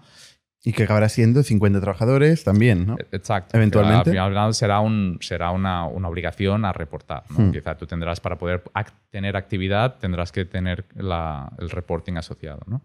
Y 0.63 0.73
que 0.73 0.83
acabará 0.83 1.07
siendo 1.09 1.41
50 1.43 1.79
trabajadores 1.81 2.43
también, 2.43 2.85
¿no? 2.85 2.95
Exacto. 3.11 3.57
Eventualmente. 3.57 4.09
Al 4.09 4.13
final, 4.13 4.25
al 4.25 4.31
final 4.31 4.53
será, 4.53 4.79
un, 4.79 5.17
será 5.21 5.51
una, 5.51 5.85
una 5.85 6.07
obligación 6.07 6.65
a 6.65 6.71
reportar. 6.73 7.23
¿no? 7.31 7.45
Hmm. 7.47 7.51
Quizá 7.51 7.75
tú 7.77 7.85
tendrás, 7.87 8.19
para 8.19 8.37
poder 8.37 8.63
tener 9.09 9.37
actividad, 9.37 9.97
tendrás 9.99 10.31
que 10.31 10.45
tener 10.45 10.85
la- 10.95 11.51
el 11.59 11.69
reporting 11.69 12.15
asociado. 12.17 12.61
¿no? 12.67 12.81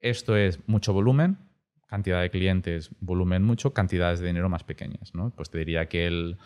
Esto 0.00 0.36
es 0.36 0.58
mucho 0.66 0.92
volumen, 0.92 1.38
cantidad 1.90 2.22
de 2.22 2.30
clientes, 2.30 2.90
volumen 3.00 3.42
mucho, 3.42 3.72
cantidades 3.74 4.20
de 4.20 4.28
dinero 4.28 4.48
más 4.48 4.62
pequeñas. 4.62 5.12
¿no? 5.12 5.30
Pues 5.30 5.50
te 5.50 5.58
diría 5.58 5.86
que 5.88 6.06
el, 6.06 6.36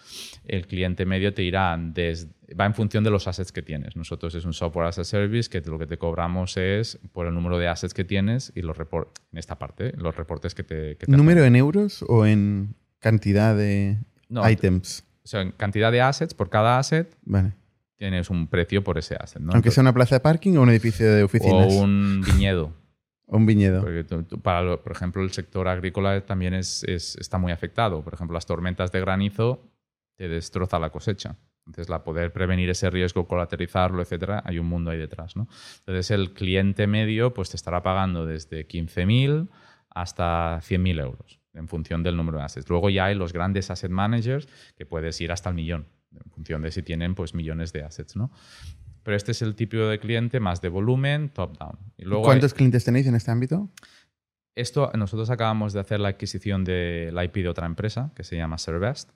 el 0.47 0.67
cliente 0.67 1.05
medio 1.05 1.35
te 1.35 1.43
irá 1.43 1.77
desde, 1.79 2.31
va 2.59 2.65
en 2.65 2.73
función 2.73 3.05
de 3.05 3.11
los 3.11 3.29
assets 3.29 3.53
que 3.53 3.61
tienes. 3.61 3.95
Nosotros 3.95 4.35
es 4.35 4.47
un 4.47 4.55
software 4.55 4.87
as 4.87 4.99
a 4.99 5.05
service 5.05 5.51
que 5.51 5.61
lo 5.69 5.79
que 5.79 5.87
te 5.87 5.99
cobramos 5.99 6.57
es 6.57 6.99
por 7.13 7.27
el 7.27 7.35
número 7.35 7.59
de 7.59 7.69
assets 7.69 7.93
que 7.93 8.05
tienes 8.05 8.53
y 8.55 8.63
los 8.63 8.79
report, 8.79 9.11
en 9.33 9.39
esta 9.39 9.59
parte, 9.59 9.93
los 9.99 10.17
reportes 10.17 10.55
que 10.55 10.63
te... 10.65 10.97
que 10.97 11.05
te 11.07 11.13
¿Número 11.13 11.41
hacen. 11.43 11.55
en 11.55 11.61
euros 11.61 12.03
o 12.09 12.25
en 12.25 12.75
cantidad 12.99 13.55
de 13.55 13.99
No, 14.31 14.49
items? 14.49 15.05
O 15.25 15.29
sea, 15.29 15.43
en 15.43 15.51
cantidad 15.53 15.93
de 15.93 16.01
assets, 16.01 16.33
por 16.33 16.49
cada 16.49 16.79
asset 16.79 17.15
Vale. 17.27 17.53
tienes 17.99 18.31
un 18.31 18.47
precio 18.49 18.83
por 18.83 18.97
ese 18.97 19.15
asset. 19.21 19.43
¿no? 19.43 19.53
Aunque 19.53 19.71
sea 19.71 19.83
una 19.83 19.93
plaza 19.93 20.15
de 20.17 20.21
parking 20.21 20.57
o 20.57 20.63
un 20.63 20.71
edificio 20.71 21.13
de 21.13 21.23
o 21.23 21.27
oficinas. 21.27 21.73
un 21.75 22.23
viñedo. 22.27 22.73
Un 23.27 23.47
viñedo. 23.47 23.81
Porque 23.83 24.05
para, 24.43 24.63
lo- 24.63 24.83
por 24.83 24.93
ejemplo, 24.93 25.23
el 25.23 25.31
sector 25.33 25.67
agrícola 25.69 26.21
también 26.27 26.55
es, 26.55 26.85
es- 26.85 27.17
está 27.17 27.39
muy 27.39 27.53
afectado. 27.53 28.03
Por 28.03 28.15
ejemplo, 28.15 28.35
las 28.35 28.47
tormentas 28.47 28.93
de 28.93 29.01
granizo 29.01 29.71
te 30.17 30.29
destroza 30.29 30.79
la 30.79 30.91
cosecha. 30.91 31.37
Entonces, 31.67 31.89
la 31.89 32.05
poder 32.05 32.31
prevenir 32.33 32.69
ese 32.69 32.91
riesgo, 32.91 33.27
colateralizarlo, 33.27 34.03
etcétera, 34.03 34.43
hay 34.45 34.59
un 34.59 34.67
mundo 34.67 34.91
ahí 34.91 34.99
detrás. 34.99 35.35
¿no? 35.35 35.49
Entonces, 35.79 36.11
el 36.11 36.35
cliente 36.35 36.87
medio 36.87 37.33
pues, 37.33 37.49
te 37.51 37.57
estará 37.57 37.83
pagando 37.83 38.27
desde 38.27 38.67
15.000 38.67 39.49
hasta 39.89 40.61
100.000 40.61 41.01
euros 41.01 41.41
en 41.55 41.69
función 41.69 42.03
del 42.03 42.17
número 42.17 42.39
de 42.39 42.45
assets. 42.45 42.69
Luego 42.69 42.91
ya 42.91 43.07
hay 43.07 43.15
los 43.15 43.33
grandes 43.33 43.71
asset 43.71 43.91
managers 43.91 44.47
que 44.77 44.85
puedes 44.85 45.19
ir 45.23 45.33
hasta 45.33 45.49
el 45.49 45.55
millón 45.55 45.87
en 46.13 46.31
función 46.31 46.61
de 46.63 46.71
si 46.71 46.83
tienen 46.83 47.15
pues, 47.15 47.33
millones 47.35 47.73
de 47.73 47.83
assets. 47.85 48.15
¿no? 48.17 48.31
Pero 49.05 49.17
este 49.17 49.31
es 49.33 49.43
el 49.43 49.55
tipo 49.55 49.77
de 49.77 50.01
cliente 50.01 50.41
más 50.41 50.61
de 50.61 50.69
volumen, 50.71 51.29
top-down. 51.29 51.79
Y 51.97 52.05
luego 52.05 52.25
hay- 52.25 52.31
¿Cuántos 52.31 52.55
clientes 52.55 52.85
tenéis 52.85 53.07
en 53.07 53.15
este 53.15 53.31
ámbito? 53.31 53.71
esto, 54.57 54.91
nosotros 54.97 55.31
acabamos 55.31 55.73
de 55.73 55.81
hacer 55.81 55.99
la 56.01 56.09
adquisición 56.11 56.65
del 56.65 57.15
IP 57.23 57.43
de 57.43 57.49
otra 57.49 57.67
empresa 57.67 58.13
que 58.15 58.23
se 58.25 58.37
llama 58.37 58.57
Servest 58.59 59.11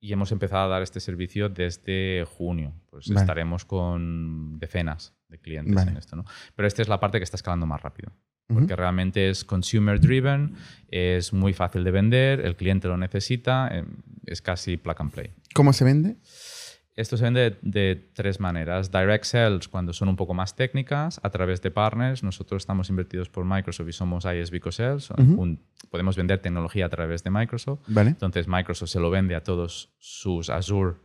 y 0.00 0.12
hemos 0.12 0.30
empezado 0.30 0.64
a 0.64 0.68
dar 0.68 0.82
este 0.82 1.00
servicio 1.00 1.48
desde 1.48 2.24
junio. 2.28 2.72
Pues 2.88 3.08
Vale. 3.08 3.20
estaremos 3.20 3.64
con 3.64 4.58
decenas 4.60 5.14
de 5.28 5.38
clientes 5.40 5.74
Vale. 5.74 5.90
en 5.90 5.96
esto. 5.96 6.14
¿no? 6.16 6.24
Pero 6.54 6.68
esta 6.68 6.82
es 6.82 6.88
la 6.88 7.00
parte 7.00 7.18
que 7.18 7.24
está 7.24 7.36
escalando 7.36 7.66
más 7.66 7.82
rápido. 7.82 8.12
Porque 8.46 8.74
realmente 8.76 9.28
es 9.28 9.44
consumer 9.44 10.00
driven, 10.00 10.54
es 10.90 11.34
muy 11.34 11.52
fácil 11.52 11.84
de 11.84 11.90
vender, 11.90 12.40
el 12.40 12.56
cliente 12.56 12.88
lo 12.88 12.96
necesita, 12.96 13.68
eh, 13.70 13.84
es 14.24 14.40
casi 14.40 14.78
plug 14.78 14.96
and 15.00 15.10
play. 15.12 15.30
¿Cómo 15.54 15.74
se 15.74 15.84
vende? 15.84 16.16
Esto 16.98 17.16
se 17.16 17.22
vende 17.24 17.40
de, 17.40 17.56
de 17.62 18.10
tres 18.12 18.40
maneras. 18.40 18.90
Direct 18.90 19.24
sales 19.24 19.68
cuando 19.68 19.92
son 19.92 20.08
un 20.08 20.16
poco 20.16 20.34
más 20.34 20.56
técnicas, 20.56 21.20
a 21.22 21.30
través 21.30 21.62
de 21.62 21.70
partners. 21.70 22.24
Nosotros 22.24 22.62
estamos 22.62 22.90
invertidos 22.90 23.28
por 23.28 23.44
Microsoft 23.44 23.88
y 23.88 23.92
somos. 23.92 24.26
Ujú. 25.12 25.40
Un- 25.40 25.60
podemos 25.90 26.16
vender 26.16 26.40
tecnología 26.40 26.86
a 26.86 26.88
través 26.88 27.22
de 27.22 27.30
Microsoft. 27.30 27.80
Vale. 27.86 28.10
Entonces 28.10 28.48
Microsoft 28.48 28.90
se 28.90 28.98
lo 28.98 29.10
vende 29.10 29.36
a 29.36 29.42
todos 29.44 29.94
sus 29.98 30.50
Azure 30.50 30.96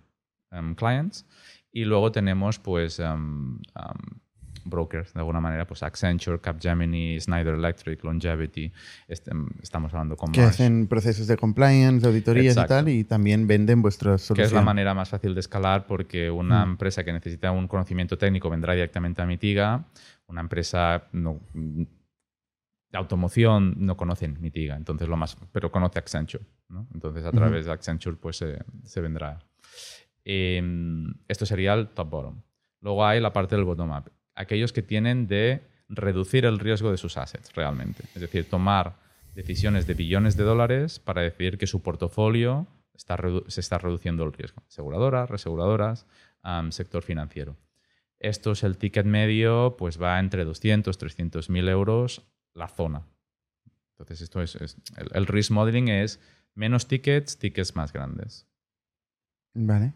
um, 0.51 0.73
clients. 0.73 1.27
Y 1.71 1.85
luego 1.85 2.11
tenemos 2.11 2.57
pues 2.59 2.97
um, 2.99 3.57
um, 3.75 4.19
brokers, 4.65 5.13
de 5.13 5.19
alguna 5.19 5.39
manera, 5.39 5.65
pues 5.67 5.83
Accenture, 5.83 6.39
Capgemini, 6.39 7.19
Schneider 7.19 7.55
Electric, 7.55 8.03
Longevity, 8.03 8.71
este, 9.07 9.31
estamos 9.61 9.93
hablando 9.93 10.15
con 10.17 10.31
Que 10.31 10.41
Marsh. 10.41 10.53
hacen 10.53 10.87
procesos 10.87 11.27
de 11.27 11.37
compliance, 11.37 12.05
auditorías 12.05 12.55
Exacto. 12.57 12.73
y 12.73 12.77
tal, 12.77 12.89
y 12.89 13.03
también 13.03 13.47
venden 13.47 13.81
vuestras 13.81 14.21
que 14.21 14.27
soluciones. 14.27 14.51
es 14.51 14.55
la 14.55 14.61
manera 14.61 14.93
más 14.93 15.09
fácil 15.09 15.33
de 15.33 15.39
escalar 15.39 15.85
porque 15.87 16.29
una 16.31 16.65
Mm. 16.65 16.69
empresa 16.71 17.03
que 17.03 17.13
necesita 17.13 17.51
un 17.51 17.67
conocimiento 17.67 18.17
técnico 18.17 18.49
vendrá 18.49 18.73
directamente 18.73 19.21
a 19.21 19.25
Mitiga, 19.25 19.85
una 20.27 20.41
empresa 20.41 21.03
no- 21.11 21.39
de 21.53 22.97
automoción 22.99 23.73
no 23.77 23.97
conocen 23.97 24.37
Mitiga, 24.39 24.75
entonces 24.75 25.07
lo 25.07 25.17
más, 25.17 25.35
pero 25.51 25.71
conoce 25.71 25.97
Accenture, 25.99 26.45
¿no? 26.69 26.87
Entonces 26.93 27.25
a 27.25 27.31
través 27.31 27.65
de 27.65 27.71
Accenture 27.71 28.15
pues 28.17 28.37
se, 28.37 28.59
se 28.83 29.01
vendrá. 29.01 29.39
Em, 30.25 31.13
esto 31.27 31.45
sería 31.45 31.73
el 31.73 31.89
top 31.89 32.09
bottom. 32.09 32.41
Luego 32.81 33.05
hay 33.05 33.19
la 33.19 33.33
parte 33.33 33.55
del 33.55 33.65
bottom 33.65 33.91
up, 33.91 34.11
aquellos 34.35 34.73
que 34.73 34.81
tienen 34.81 35.27
de 35.27 35.63
reducir 35.89 36.45
el 36.45 36.59
riesgo 36.59 36.91
de 36.91 36.97
sus 36.97 37.17
assets 37.17 37.53
realmente, 37.53 38.03
es 38.15 38.21
decir, 38.21 38.49
tomar 38.49 38.97
decisiones 39.35 39.85
de 39.87 39.93
billones 39.93 40.37
de 40.37 40.43
dólares 40.43 40.99
para 40.99 41.21
decidir 41.21 41.57
que 41.57 41.67
su 41.67 41.81
portafolio 41.81 42.67
está 42.93 43.17
se 43.47 43.59
está 43.59 43.77
reduciendo 43.79 44.23
el 44.23 44.33
riesgo. 44.33 44.61
Aseguradoras, 44.67 45.29
reseguradoras, 45.29 46.05
sector 46.69 47.03
financiero. 47.03 47.57
Esto 48.19 48.51
es 48.53 48.63
el 48.63 48.77
ticket 48.77 49.05
medio, 49.05 49.75
pues 49.77 50.01
va 50.01 50.19
entre 50.19 50.45
200, 50.45 50.97
300 50.97 51.49
mil 51.49 51.67
euros 51.67 52.21
la 52.53 52.67
zona. 52.67 53.05
Entonces, 53.91 54.21
esto 54.21 54.41
es, 54.41 54.55
es- 54.55 54.77
el, 54.97 55.07
el 55.13 55.25
risk 55.27 55.51
modeling 55.51 55.87
es 55.89 56.19
menos 56.55 56.87
tickets, 56.87 57.37
tickets 57.37 57.75
más 57.75 57.91
grandes. 57.91 58.47
Vale. 59.53 59.93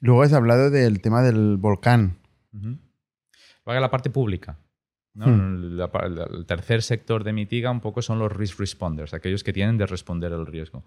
Luego 0.00 0.22
has 0.22 0.32
hablado 0.32 0.70
del 0.70 1.00
tema 1.00 1.22
del 1.22 1.56
volcán. 1.58 2.18
Luego 2.52 2.78
hay 3.72 3.80
la 3.80 3.90
parte 3.90 4.10
pública. 4.10 4.58
¿no? 5.14 5.26
Hmm. 5.26 5.76
La 5.76 5.90
pa- 5.90 6.08
la- 6.08 6.24
el 6.24 6.46
tercer 6.46 6.82
sector 6.82 7.24
de 7.24 7.32
Mitiga 7.32 7.70
un 7.70 7.80
poco 7.80 8.00
son 8.00 8.18
los 8.20 8.30
risk 8.32 8.60
responders, 8.60 9.12
aquellos 9.12 9.42
que 9.42 9.52
tienen 9.52 9.76
de 9.76 9.86
responder 9.86 10.30
el 10.32 10.46
riesgo. 10.46 10.84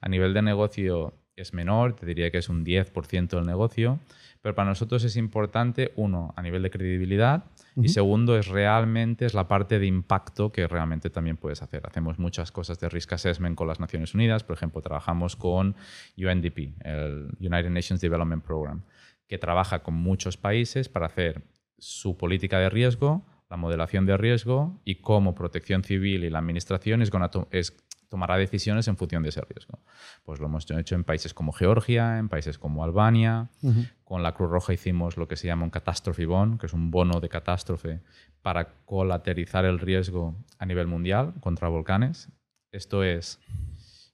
A 0.00 0.08
nivel 0.08 0.32
de 0.32 0.40
negocio 0.42 1.14
es 1.36 1.52
menor, 1.52 1.94
te 1.94 2.06
diría 2.06 2.30
que 2.30 2.38
es 2.38 2.48
un 2.48 2.64
10% 2.64 3.36
del 3.36 3.44
negocio, 3.46 4.00
pero 4.40 4.54
para 4.54 4.68
nosotros 4.70 5.04
es 5.04 5.16
importante, 5.16 5.92
uno, 5.96 6.32
a 6.36 6.42
nivel 6.42 6.62
de 6.62 6.70
credibilidad, 6.70 7.44
y 7.78 7.88
segundo, 7.90 8.38
es 8.38 8.46
realmente 8.48 9.26
es 9.26 9.34
la 9.34 9.46
parte 9.48 9.78
de 9.78 9.84
impacto 9.86 10.50
que 10.50 10.66
realmente 10.66 11.10
también 11.10 11.36
puedes 11.36 11.60
hacer. 11.60 11.82
Hacemos 11.86 12.18
muchas 12.18 12.50
cosas 12.52 12.80
de 12.80 12.88
risk 12.88 13.12
assessment 13.12 13.54
con 13.56 13.68
las 13.68 13.80
Naciones 13.80 14.14
Unidas, 14.14 14.42
por 14.44 14.56
ejemplo, 14.56 14.80
trabajamos 14.80 15.36
con 15.36 15.76
UNDP, 16.16 16.72
el 16.82 17.28
United 17.40 17.68
Nations 17.70 18.00
Development 18.00 18.42
Program, 18.42 18.80
que 19.28 19.36
trabaja 19.36 19.82
con 19.82 19.92
muchos 19.94 20.38
países 20.38 20.88
para 20.88 21.06
hacer 21.06 21.42
su 21.78 22.16
política 22.16 22.58
de 22.58 22.70
riesgo, 22.70 23.24
la 23.50 23.56
modelación 23.56 24.06
de 24.06 24.16
riesgo 24.16 24.80
y 24.84 24.96
cómo 24.96 25.34
protección 25.34 25.84
civil 25.84 26.24
y 26.24 26.30
la 26.30 26.38
administración 26.40 27.02
es 27.02 27.10
to- 27.10 27.48
es- 27.50 27.76
tomará 28.08 28.36
decisiones 28.36 28.86
en 28.88 28.96
función 28.96 29.22
de 29.24 29.28
ese 29.30 29.40
riesgo. 29.42 29.78
Pues 30.24 30.38
lo 30.40 30.46
hemos 30.46 30.68
hecho 30.70 30.94
en 30.94 31.04
países 31.04 31.34
como 31.34 31.52
Georgia, 31.52 32.18
en 32.18 32.28
países 32.28 32.56
como 32.58 32.82
Albania, 32.84 33.50
Ujú. 33.62 33.84
con 34.04 34.22
la 34.22 34.32
Cruz 34.32 34.50
Roja 34.50 34.72
hicimos 34.72 35.16
lo 35.16 35.26
que 35.28 35.36
se 35.36 35.46
llama 35.48 35.64
un 35.64 35.70
catastrophe 35.70 36.24
bond, 36.26 36.58
que 36.60 36.66
es 36.66 36.72
un 36.72 36.90
bono 36.90 37.20
de 37.20 37.28
catástrofe 37.28 38.00
para 38.42 38.68
colateralizar 38.84 39.64
el 39.64 39.78
riesgo 39.80 40.36
a 40.58 40.66
nivel 40.66 40.86
mundial 40.86 41.34
contra 41.40 41.68
volcanes. 41.68 42.28
Esto 42.72 43.02
es, 43.02 43.40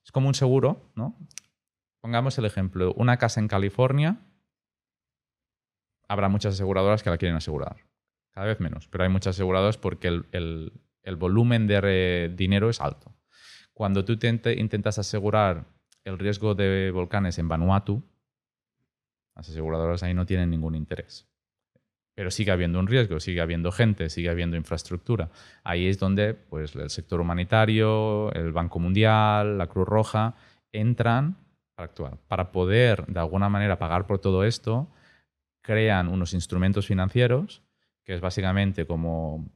es 0.04 0.10
como 0.12 0.28
un 0.28 0.34
seguro, 0.34 0.90
¿no? 0.94 1.14
Pongamos 2.00 2.36
el 2.38 2.46
ejemplo, 2.46 2.92
una 2.96 3.18
casa 3.18 3.40
en 3.40 3.48
California, 3.48 4.16
habrá 6.12 6.28
muchas 6.28 6.54
aseguradoras 6.54 7.02
que 7.02 7.10
la 7.10 7.16
quieren 7.16 7.36
asegurar. 7.36 7.76
Cada 8.32 8.46
vez 8.46 8.60
menos, 8.60 8.86
pero 8.88 9.04
hay 9.04 9.10
muchas 9.10 9.34
aseguradoras 9.36 9.78
porque 9.78 10.08
el, 10.08 10.26
el- 10.32 10.72
volumen 11.16 11.66
de 11.66 12.32
dinero 12.36 12.68
es 12.70 12.80
alto. 12.80 13.14
Cuando 13.72 14.04
tú 14.04 14.16
te- 14.18 14.58
intentas 14.58 14.98
asegurar 14.98 15.64
el 16.04 16.18
riesgo 16.18 16.54
de 16.54 16.90
volcanes 16.92 17.38
en 17.38 17.48
Vanuatu, 17.48 18.02
las 19.34 19.48
aseguradoras 19.48 20.02
ahí 20.02 20.14
no 20.14 20.26
tienen 20.26 20.50
ningún 20.50 20.74
interés. 20.74 21.26
Pero 22.14 22.30
sigue 22.30 22.50
habiendo 22.52 22.78
un 22.78 22.86
riesgo, 22.86 23.18
sigue 23.20 23.40
habiendo 23.40 23.72
gente, 23.72 24.10
sigue 24.10 24.28
habiendo 24.28 24.56
infraestructura. 24.56 25.30
Ahí 25.64 25.86
es 25.86 25.98
donde 25.98 26.34
pues, 26.34 26.74
el 26.76 26.90
sector 26.90 27.20
humanitario, 27.22 28.30
el 28.34 28.52
Banco 28.52 28.78
Mundial, 28.78 29.56
la 29.56 29.66
Cruz 29.66 29.88
Roja, 29.88 30.34
entran 30.72 31.38
para 31.74 31.86
actuar. 31.86 32.18
Para 32.28 32.52
poder, 32.52 33.06
de 33.06 33.18
alguna 33.18 33.48
manera, 33.48 33.78
pagar 33.78 34.06
por 34.06 34.18
todo 34.18 34.44
esto, 34.44 34.88
crean 35.62 36.08
unos 36.08 36.34
instrumentos 36.34 36.86
financieros, 36.86 37.62
que 38.04 38.14
es 38.14 38.20
básicamente 38.20 38.84
como 38.84 39.50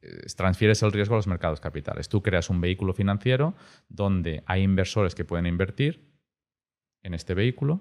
eh, 0.00 0.26
transfieres 0.36 0.82
el 0.82 0.92
riesgo 0.92 1.14
a 1.14 1.18
los 1.18 1.26
mercados 1.26 1.60
capitales. 1.60 2.08
Tú 2.08 2.22
creas 2.22 2.48
un 2.48 2.60
vehículo 2.60 2.94
financiero 2.94 3.54
donde 3.88 4.42
hay 4.46 4.62
inversores 4.62 5.14
que 5.14 5.24
pueden 5.24 5.46
invertir 5.46 6.08
en 7.02 7.14
este 7.14 7.34
vehículo, 7.34 7.80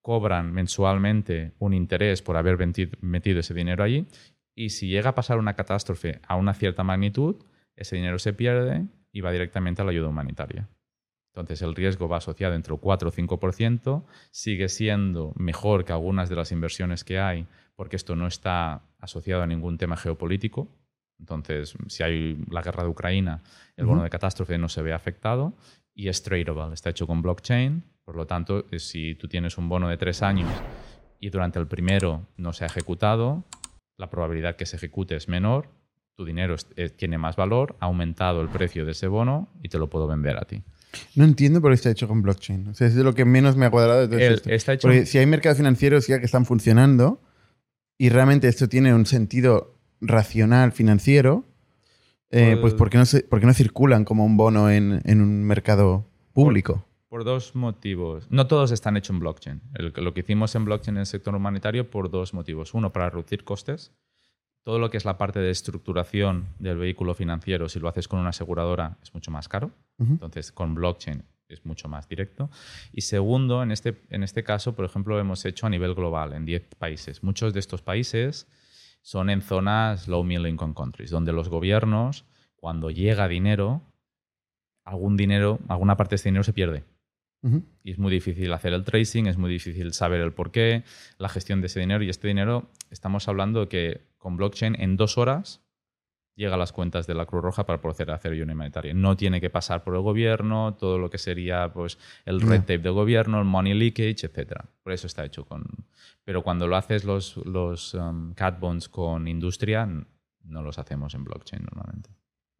cobran 0.00 0.52
mensualmente 0.52 1.52
un 1.58 1.74
interés 1.74 2.22
por 2.22 2.36
haber 2.36 2.56
metido 3.00 3.40
ese 3.40 3.54
dinero 3.54 3.82
allí 3.82 4.06
y 4.54 4.70
si 4.70 4.88
llega 4.88 5.10
a 5.10 5.14
pasar 5.14 5.38
una 5.38 5.54
catástrofe 5.54 6.20
a 6.26 6.36
una 6.36 6.54
cierta 6.54 6.84
magnitud, 6.84 7.36
ese 7.74 7.96
dinero 7.96 8.18
se 8.18 8.32
pierde 8.32 8.86
y 9.12 9.20
va 9.20 9.32
directamente 9.32 9.82
a 9.82 9.84
la 9.84 9.90
ayuda 9.90 10.08
humanitaria. 10.08 10.68
Entonces 11.36 11.60
el 11.60 11.74
riesgo 11.74 12.08
va 12.08 12.16
asociado 12.16 12.54
entre 12.54 12.72
el 12.72 12.80
4 12.80 13.10
o 13.10 13.12
5%, 13.12 14.04
sigue 14.30 14.70
siendo 14.70 15.34
mejor 15.36 15.84
que 15.84 15.92
algunas 15.92 16.30
de 16.30 16.36
las 16.36 16.50
inversiones 16.50 17.04
que 17.04 17.18
hay, 17.20 17.46
porque 17.74 17.96
esto 17.96 18.16
no 18.16 18.26
está 18.26 18.80
asociado 19.00 19.42
a 19.42 19.46
ningún 19.46 19.76
tema 19.76 19.98
geopolítico. 19.98 20.66
Entonces, 21.20 21.74
si 21.88 22.02
hay 22.02 22.42
la 22.50 22.62
guerra 22.62 22.84
de 22.84 22.88
Ucrania, 22.88 23.42
el 23.76 23.84
bono 23.84 24.02
de 24.02 24.08
catástrofe 24.10 24.56
no 24.56 24.70
se 24.70 24.80
ve 24.80 24.94
afectado 24.94 25.52
y 25.94 26.08
es 26.08 26.22
tradable, 26.22 26.72
está 26.72 26.88
hecho 26.88 27.06
con 27.06 27.20
blockchain. 27.20 27.84
Por 28.02 28.16
lo 28.16 28.26
tanto, 28.26 28.64
eh, 28.70 28.78
si 28.78 29.14
tú 29.14 29.28
tienes 29.28 29.58
un 29.58 29.68
bono 29.68 29.88
de 29.90 29.98
tres 29.98 30.22
años 30.22 30.48
y 31.20 31.28
durante 31.28 31.58
el 31.58 31.66
primero 31.66 32.26
no 32.38 32.54
se 32.54 32.64
ha 32.64 32.68
ejecutado, 32.68 33.44
la 33.98 34.08
probabilidad 34.08 34.56
que 34.56 34.64
se 34.64 34.76
ejecute 34.76 35.16
es 35.16 35.28
menor, 35.28 35.68
tu 36.14 36.24
dinero 36.24 36.54
es- 36.54 36.66
eh, 36.76 36.88
tiene 36.88 37.18
más 37.18 37.36
valor, 37.36 37.76
ha 37.80 37.86
aumentado 37.86 38.40
el 38.40 38.48
precio 38.48 38.86
de 38.86 38.92
ese 38.92 39.06
bono 39.06 39.48
y 39.62 39.68
te 39.68 39.78
lo 39.78 39.88
puedo 39.90 40.06
vender 40.06 40.38
a 40.38 40.46
ti. 40.46 40.62
No 41.14 41.24
entiendo 41.24 41.60
por 41.60 41.70
qué 41.70 41.74
está 41.74 41.90
hecho 41.90 42.08
con 42.08 42.22
blockchain. 42.22 42.68
O 42.68 42.74
sea, 42.74 42.86
es 42.86 42.94
de 42.94 43.04
lo 43.04 43.14
que 43.14 43.24
menos 43.24 43.56
me 43.56 43.66
ha 43.66 43.70
cuadrado 43.70 44.00
de 44.02 44.08
todo 44.08 44.18
El- 44.18 44.34
esto. 44.34 44.50
está 44.50 44.72
hecho 44.74 44.88
Porque 44.88 45.06
si 45.06 45.18
hay 45.18 45.26
mercados 45.26 45.58
financieros 45.58 46.06
ya 46.06 46.18
que 46.18 46.26
están 46.26 46.44
funcionando 46.46 47.20
y 47.98 48.08
realmente 48.10 48.48
esto 48.48 48.68
tiene 48.68 48.94
un 48.94 49.06
sentido 49.06 49.74
racional 50.00 50.72
financiero, 50.72 51.44
eh, 52.30 52.50
Pues- 52.60 52.60
pues 52.60 52.74
¿por 52.74 52.90
qué, 52.90 52.98
no 52.98 53.06
se- 53.06 53.22
por 53.22 53.40
qué 53.40 53.46
no 53.46 53.54
circulan 53.54 54.04
como 54.04 54.24
un 54.24 54.36
bono 54.36 54.70
en, 54.70 55.00
en 55.04 55.20
un 55.20 55.44
mercado 55.44 56.06
público? 56.32 56.84
Por 57.08 57.24
dos 57.24 57.54
motivos. 57.54 58.26
No 58.30 58.46
todos 58.46 58.72
están 58.72 58.96
hechos 58.96 59.14
en 59.14 59.20
blockchain. 59.20 59.62
El- 59.74 59.92
lo 59.96 60.12
que 60.12 60.20
hicimos 60.20 60.54
en 60.54 60.64
blockchain 60.64 60.96
en 60.96 61.00
el 61.00 61.06
sector 61.06 61.34
humanitario 61.34 61.88
por 61.90 62.10
dos 62.10 62.34
motivos. 62.34 62.74
Uno, 62.74 62.92
para 62.92 63.08
reducir 63.10 63.44
costes. 63.44 63.92
Todo 64.66 64.80
lo 64.80 64.90
que 64.90 64.96
es 64.96 65.04
la 65.04 65.16
parte 65.16 65.38
de 65.38 65.52
estructuración 65.52 66.48
del 66.58 66.76
vehículo 66.76 67.14
financiero, 67.14 67.68
si 67.68 67.78
lo 67.78 67.88
haces 67.88 68.08
con 68.08 68.18
una 68.18 68.30
aseguradora, 68.30 68.98
es 69.00 69.14
mucho 69.14 69.30
más 69.30 69.48
caro. 69.48 69.70
Entonces, 69.96 70.50
con 70.50 70.74
blockchain 70.74 71.22
es 71.46 71.64
mucho 71.64 71.86
más 71.86 72.08
directo. 72.08 72.50
Y 72.90 73.02
segundo, 73.02 73.62
en 73.62 73.70
este, 73.70 74.02
en 74.10 74.24
este 74.24 74.42
caso, 74.42 74.74
por 74.74 74.84
ejemplo, 74.84 75.14
lo 75.14 75.20
hemos 75.20 75.44
hecho 75.44 75.68
a 75.68 75.70
nivel 75.70 75.94
global, 75.94 76.32
en 76.32 76.44
10 76.44 76.74
países. 76.80 77.22
Muchos 77.22 77.54
de 77.54 77.60
estos 77.60 77.80
países 77.80 78.48
son 79.02 79.30
en 79.30 79.40
zonas 79.40 80.08
low 80.08 80.24
middle 80.24 80.48
income 80.48 80.74
countries, 80.74 81.12
donde 81.12 81.32
los 81.32 81.48
gobiernos, 81.48 82.24
cuando 82.56 82.90
llega 82.90 83.28
dinero, 83.28 83.82
algún 84.84 85.16
dinero, 85.16 85.60
alguna 85.68 85.96
parte 85.96 86.14
de 86.14 86.16
este 86.16 86.30
dinero 86.30 86.42
se 86.42 86.52
pierde. 86.52 86.82
Y 87.82 87.92
es 87.92 87.98
muy 87.98 88.10
difícil 88.10 88.52
hacer 88.52 88.72
el 88.72 88.84
tracing, 88.84 89.26
es 89.26 89.36
muy 89.36 89.50
difícil 89.50 89.92
saber 89.92 90.20
el 90.20 90.32
porqué, 90.32 90.84
la 91.18 91.28
gestión 91.28 91.60
de 91.60 91.68
ese 91.68 91.80
dinero. 91.80 92.02
Y 92.02 92.08
este 92.08 92.28
dinero, 92.28 92.70
estamos 92.90 93.28
hablando 93.28 93.60
de 93.60 93.68
que 93.68 94.00
con 94.18 94.36
blockchain 94.36 94.80
en 94.80 94.96
dos 94.96 95.18
horas 95.18 95.62
llega 96.34 96.54
a 96.54 96.58
las 96.58 96.72
cuentas 96.72 97.06
de 97.06 97.14
la 97.14 97.24
Cruz 97.24 97.42
Roja 97.42 97.64
para 97.64 97.80
poder 97.80 98.10
hacer 98.10 98.32
ayuda 98.32 98.52
humanitaria. 98.52 98.92
No 98.94 99.16
tiene 99.16 99.40
que 99.40 99.50
pasar 99.50 99.82
por 99.82 99.94
el 99.94 100.02
gobierno, 100.02 100.74
todo 100.74 100.98
lo 100.98 101.08
que 101.08 101.18
sería 101.18 101.72
pues, 101.72 101.98
el 102.24 102.40
red 102.40 102.60
tape 102.60 102.78
del 102.78 102.92
gobierno, 102.92 103.38
el 103.38 103.46
money 103.46 103.74
leakage, 103.74 104.26
etc. 104.26 104.64
Por 104.82 104.92
eso 104.92 105.06
está 105.06 105.24
hecho 105.24 105.44
con... 105.44 105.64
Pero 106.24 106.42
cuando 106.42 106.66
lo 106.66 106.76
haces 106.76 107.04
los, 107.04 107.38
los 107.38 107.94
um, 107.94 108.34
cat 108.34 108.60
bonds 108.60 108.88
con 108.88 109.28
industria, 109.28 109.88
no 110.44 110.62
los 110.62 110.78
hacemos 110.78 111.14
en 111.14 111.24
blockchain 111.24 111.64
normalmente. 111.64 112.10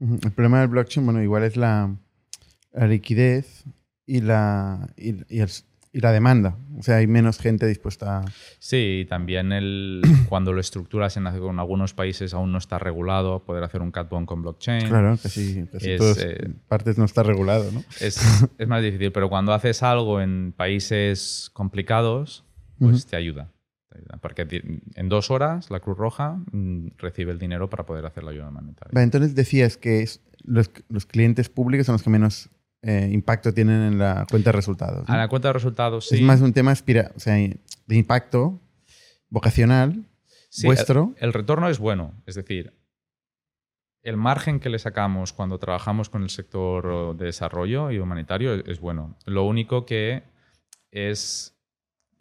El 0.01 0.32
problema 0.32 0.61
del 0.61 0.68
blockchain, 0.68 1.05
bueno, 1.05 1.22
igual 1.22 1.43
es 1.43 1.57
la, 1.57 1.95
la 2.72 2.87
liquidez 2.87 3.64
y 4.07 4.20
la, 4.20 4.88
y, 4.96 5.14
y 5.34 5.40
el- 5.40 5.50
y 5.92 6.00
la 6.00 6.12
demanda. 6.12 6.59
O 6.78 6.82
sea, 6.82 6.96
hay 6.96 7.07
menos 7.07 7.38
gente 7.38 7.66
dispuesta 7.66 8.18
a... 8.18 8.24
Sí, 8.59 9.00
y 9.00 9.04
también 9.07 9.50
el, 9.52 10.02
cuando 10.28 10.52
lo 10.52 10.61
estructuras 10.61 11.16
en, 11.16 11.26
en 11.26 11.59
algunos 11.59 11.94
países 11.94 12.34
aún 12.34 12.52
no 12.52 12.59
está 12.59 12.78
regulado 12.78 13.42
poder 13.44 13.64
hacer 13.64 13.80
un 13.80 13.92
cat 13.92 14.07
bond 14.11 14.26
con 14.26 14.42
blockchain. 14.42 14.88
Claro, 14.88 15.16
casi, 15.22 15.64
casi 15.72 15.92
Es, 15.92 15.98
todas 15.98 16.18
eh, 16.18 16.50
partes 16.68 16.98
no 16.98 17.07
está 17.07 17.22
regulado, 17.22 17.72
¿no? 17.72 17.82
Es, 17.98 18.18
es 18.59 18.68
más 18.68 18.82
difícil, 18.82 19.11
pero 19.11 19.30
cuando 19.30 19.54
haces 19.54 19.82
algo 19.82 20.20
en 20.20 20.52
países 20.54 21.48
complicados, 21.54 22.44
pues 22.78 23.07
te 23.07 23.16
ayuda. 23.16 23.50
Porque 24.20 24.42
en 24.96 25.09
dos 25.09 25.30
horas 25.30 25.70
la 25.70 25.80
Cruz 25.80 25.96
Roja 25.96 26.36
mm, 26.52 26.88
recibe 26.98 27.32
el 27.32 27.38
dinero 27.38 27.70
para 27.70 27.86
poder 27.86 28.04
hacer 28.04 28.22
la 28.22 28.32
ayuda 28.32 28.50
humanitaria. 28.50 28.90
Vale, 28.92 29.04
entonces 29.04 29.34
decías 29.34 29.78
que 29.78 30.07
los, 30.44 30.70
los 30.90 31.07
clientes 31.07 31.48
públicos 31.48 31.86
son 31.86 31.94
los 31.94 32.02
que 32.02 32.11
menos 32.11 32.50
eh, 32.87 33.11
impacto 33.12 33.53
tienen 33.53 33.82
en 33.82 33.99
la 33.99 34.26
cuenta 34.30 34.49
de 34.51 34.57
resultados. 34.57 35.09
¿no? 35.09 35.14
A 35.14 35.16
la 35.18 35.28
cuenta 35.28 35.49
de 35.49 35.53
resultados, 35.55 36.09
sí. 36.09 36.16
Es 36.16 36.22
más 36.22 36.41
un 36.41 36.53
tema 36.53 36.70
aspira, 36.70 37.11
o 37.16 37.18
sea, 37.20 37.34
de 37.34 37.97
impacto 37.97 38.61
vocacional 39.28 40.05
Sí, 40.49 40.66
vuestro. 40.66 41.12
El, 41.18 41.26
el 41.28 41.32
retorno 41.34 41.68
es 41.68 41.78
bueno. 41.78 42.14
Es 42.24 42.34
decir, 42.37 42.72
el 44.03 44.16
margen 44.16 44.61
que 44.61 44.70
le 44.70 44.78
sacamos 44.78 45.32
cuando 45.32 45.59
trabajamos 45.59 46.09
con 46.09 46.22
el 46.22 46.30
sector 46.30 47.16
de 47.16 47.26
desarrollo 47.26 47.91
y 47.91 47.99
humanitario 47.99 48.55
es, 48.55 48.62
es 48.66 48.80
bueno. 48.80 49.16
Lo 49.26 49.45
único 49.45 49.84
que 49.84 50.22
es, 50.93 51.55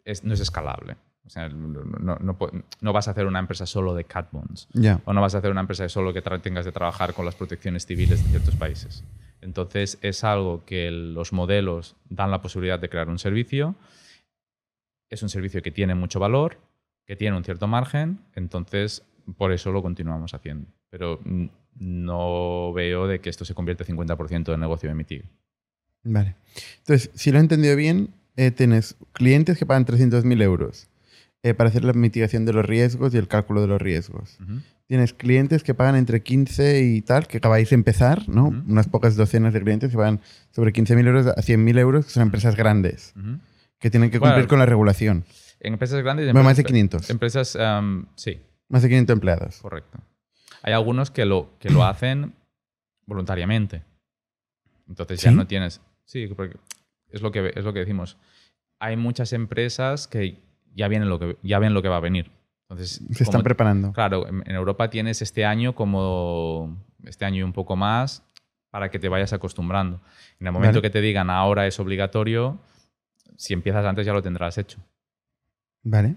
es- 0.04 0.24
no 0.24 0.34
es 0.34 0.40
escalable. 0.40 0.96
O 1.24 1.30
sea, 1.30 1.48
no, 1.48 2.92
vas 2.92 3.08
a 3.08 3.10
hacer 3.12 3.26
una 3.26 3.38
empresa 3.40 3.66
solo 3.66 3.94
de 3.94 4.04
cat 4.04 4.28
bonds. 4.32 4.68
Ya. 4.74 5.00
O 5.06 5.12
no 5.12 5.20
vas 5.20 5.34
a 5.34 5.38
hacer 5.38 5.50
una 5.50 5.60
empresa 5.60 5.88
solo 5.88 6.12
que 6.12 6.22
tengas 6.22 6.64
de 6.64 6.72
trabajar 6.72 7.14
con 7.14 7.24
las 7.24 7.34
protecciones 7.34 7.84
civiles 7.86 8.22
de 8.22 8.30
ciertos 8.30 8.54
países. 8.56 9.02
Entonces, 9.40 9.98
es 10.02 10.24
algo 10.24 10.64
que 10.64 10.90
los 10.90 11.32
modelos 11.32 11.96
dan 12.08 12.30
la 12.30 12.42
posibilidad 12.42 12.78
de 12.78 12.88
crear 12.88 13.08
un 13.08 13.18
servicio. 13.18 13.74
Es 15.08 15.22
un 15.22 15.28
servicio 15.28 15.62
que 15.62 15.70
tiene 15.70 15.94
mucho 15.94 16.18
valor, 16.18 16.58
que 17.06 17.16
tiene 17.16 17.36
un 17.36 17.44
cierto 17.44 17.66
margen, 17.66 18.20
entonces 18.34 19.04
por 19.36 19.52
eso 19.52 19.72
lo 19.72 19.82
continuamos 19.82 20.34
haciendo. 20.34 20.68
Pero 20.90 21.20
no 21.78 22.72
veo 22.72 23.06
de 23.06 23.20
que 23.20 23.30
esto 23.30 23.44
se 23.44 23.54
convierta 23.54 23.84
50% 23.84 24.44
del 24.44 24.60
negocio 24.60 24.88
de 24.88 24.94
Mitig. 24.94 25.24
Vale. 26.02 26.36
Entonces, 26.78 27.10
si 27.14 27.30
lo 27.32 27.38
he 27.38 27.40
entendido 27.40 27.76
bien, 27.76 28.14
eh, 28.36 28.50
tienes 28.50 28.96
clientes 29.12 29.58
que 29.58 29.66
pagan 29.66 29.86
300.000 29.86 30.42
euros 30.42 30.88
eh, 31.46 31.54
para 31.54 31.68
hacer 31.70 31.84
la 31.84 31.92
mitigación 31.92 32.44
de 32.44 32.52
los 32.52 32.64
riesgos 32.64 33.14
y 33.14 33.18
el 33.18 33.28
cálculo 33.28 33.60
de 33.60 33.68
los 33.68 33.80
riesgos. 33.80 34.36
Tienes 34.86 35.12
clientes 35.12 35.62
que 35.62 35.74
pagan 35.74 35.96
entre 35.96 36.22
15 36.22 36.82
y 36.82 37.02
tal, 37.02 37.26
que 37.26 37.38
acabáis 37.38 37.70
de 37.70 37.74
empezar, 37.74 38.28
¿no? 38.28 38.46
Unas 38.48 38.88
pocas 38.88 39.16
docenas 39.16 39.52
de 39.52 39.60
clientes 39.62 39.90
que 39.90 39.96
pagan 39.96 40.20
sobre 40.50 40.72
15.000 40.72 41.06
euros 41.06 41.26
a 41.26 41.34
100.000 41.36 41.78
euros, 41.78 42.06
que 42.06 42.10
son 42.12 42.22
empresas 42.24 42.56
grandes, 42.56 43.14
que 43.78 43.90
tienen 43.90 44.10
que 44.10 44.18
cumplir 44.18 44.34
Bueno, 44.34 44.48
con 44.48 44.58
la 44.58 44.66
regulación. 44.66 45.24
En 45.60 45.72
empresas 45.74 46.02
grandes... 46.02 46.26
Bueno, 46.32 46.44
más 46.44 46.56
de 46.56 46.62
empresas- 46.62 46.66
500. 46.66 47.10
Empresas, 47.10 47.56
am, 47.56 48.06
sí, 48.14 48.40
Más 48.68 48.82
de 48.82 48.88
500 48.88 49.14
empleados. 49.14 49.56
Correcto. 49.60 49.98
Hay 50.62 50.72
algunos 50.72 51.10
que 51.10 51.24
lo, 51.24 51.50
que 51.60 51.70
lo 51.70 51.84
hacen 51.84 52.34
voluntariamente. 53.06 53.82
Entonces 54.88 55.20
ya 55.20 55.30
no 55.30 55.46
tienes. 55.46 55.80
Sí, 56.04 56.26
porque 56.36 56.56
es 57.10 57.22
lo 57.22 57.30
que 57.32 57.52
es 57.54 57.64
lo 57.64 57.72
que 57.72 57.80
decimos. 57.80 58.16
Hay 58.78 58.96
muchas 58.96 59.32
empresas 59.32 60.06
que 60.06 60.38
ya 60.76 60.86
vienen 60.88 61.08
lo 61.08 61.18
que 61.18 61.36
ya 61.42 61.58
ven 61.58 61.74
lo 61.74 61.82
que 61.82 61.88
va 61.88 61.96
a 61.96 62.00
venir. 62.00 62.30
Entonces, 62.68 63.00
Se 63.12 63.22
están 63.24 63.26
como- 63.40 63.44
preparando. 63.44 63.92
claro, 63.92 64.26
en, 64.28 64.42
Europa 64.50 64.90
tienes 64.90 65.22
este 65.22 65.44
año 65.44 65.74
como 65.74 66.76
este 67.04 67.24
año 67.24 67.38
y 67.38 67.42
un 67.42 67.52
poco 67.52 67.76
más 67.76 68.22
para 68.70 68.90
que 68.90 68.98
te 68.98 69.08
vayas 69.08 69.32
acostumbrando. 69.32 70.00
En 70.40 70.46
el 70.48 70.52
momento 70.52 70.78
Vale. 70.78 70.82
que 70.82 70.90
te 70.90 71.00
digan 71.00 71.30
ahora 71.30 71.66
es 71.66 71.78
obligatorio, 71.80 72.58
si 73.36 73.54
empiezas 73.54 73.84
antes 73.86 74.04
ya 74.06 74.12
lo 74.12 74.22
tendrás 74.22 74.58
hecho. 74.58 74.78
Vale. 75.82 76.16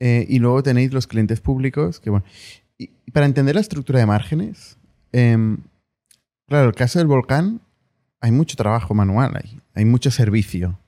Eh, 0.00 0.26
y 0.28 0.38
luego 0.38 0.62
tenéis 0.62 0.92
los 0.92 1.06
clientes 1.06 1.40
públicos, 1.40 2.00
que 2.00 2.10
bueno. 2.10 2.24
Y 2.78 2.88
para 3.12 3.26
entender 3.26 3.54
la 3.54 3.60
estructura 3.60 3.98
de 3.98 4.06
márgenes, 4.06 4.78
em, 5.12 5.58
claro, 6.46 6.68
el 6.68 6.74
caso 6.74 6.98
del 6.98 7.08
volcán, 7.08 7.60
hay 8.20 8.30
mucho 8.30 8.56
trabajo 8.56 8.94
manual 8.94 9.36
ahí, 9.36 9.60
hay 9.74 9.84
mucho 9.84 10.10
servicio. 10.10 10.78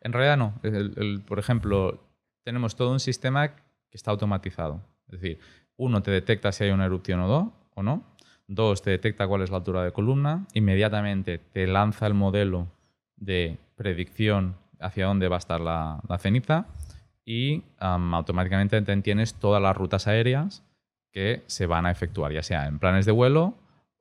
En 0.00 0.12
realidad 0.12 0.36
no. 0.36 0.54
El- 0.62 0.94
el- 0.96 1.22
por 1.26 1.38
ejemplo, 1.38 2.00
tenemos 2.46 2.76
todo 2.76 2.92
un 2.92 3.00
sistema 3.00 3.48
que 3.48 3.96
está 3.96 4.12
automatizado. 4.12 4.80
Es 5.08 5.20
decir, 5.20 5.40
uno 5.76 6.00
te 6.00 6.12
detecta 6.12 6.52
si 6.52 6.62
hay 6.62 6.70
una 6.70 6.86
erupción 6.86 7.18
o, 7.20 7.82
no. 7.82 8.04
Dos, 8.46 8.82
te 8.82 8.90
detecta 8.90 9.26
cuál 9.26 9.42
es 9.42 9.50
la 9.50 9.56
altura 9.56 9.82
de 9.82 9.90
columna. 9.90 10.46
Inmediatamente 10.54 11.38
te 11.38 11.66
lanza 11.66 12.06
el 12.06 12.14
modelo 12.14 12.68
de 13.16 13.58
predicción 13.74 14.54
hacia 14.78 15.06
dónde 15.06 15.26
va 15.26 15.34
a 15.34 15.38
estar 15.40 15.60
la, 15.60 16.00
ceniza. 16.20 16.66
Y 17.24 17.64
am, 17.80 18.14
automáticamente 18.14 18.80
te 18.80 18.96
tienes 18.98 19.34
todas 19.34 19.60
las 19.60 19.76
rutas 19.76 20.06
aéreas 20.06 20.62
que 21.10 21.42
se 21.48 21.66
van 21.66 21.84
a 21.84 21.90
efectuar, 21.90 22.30
ya 22.30 22.44
sea 22.44 22.68
en 22.68 22.78
planes 22.78 23.06
de 23.06 23.12
vuelo 23.12 23.54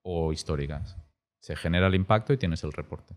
o 0.03 0.31
históricas. 0.31 0.97
Se 1.39 1.55
genera 1.55 1.87
el 1.87 1.95
impacto 1.95 2.31
y 2.31 2.37
tienes 2.37 2.63
el 2.63 2.73
reporte. 2.73 3.15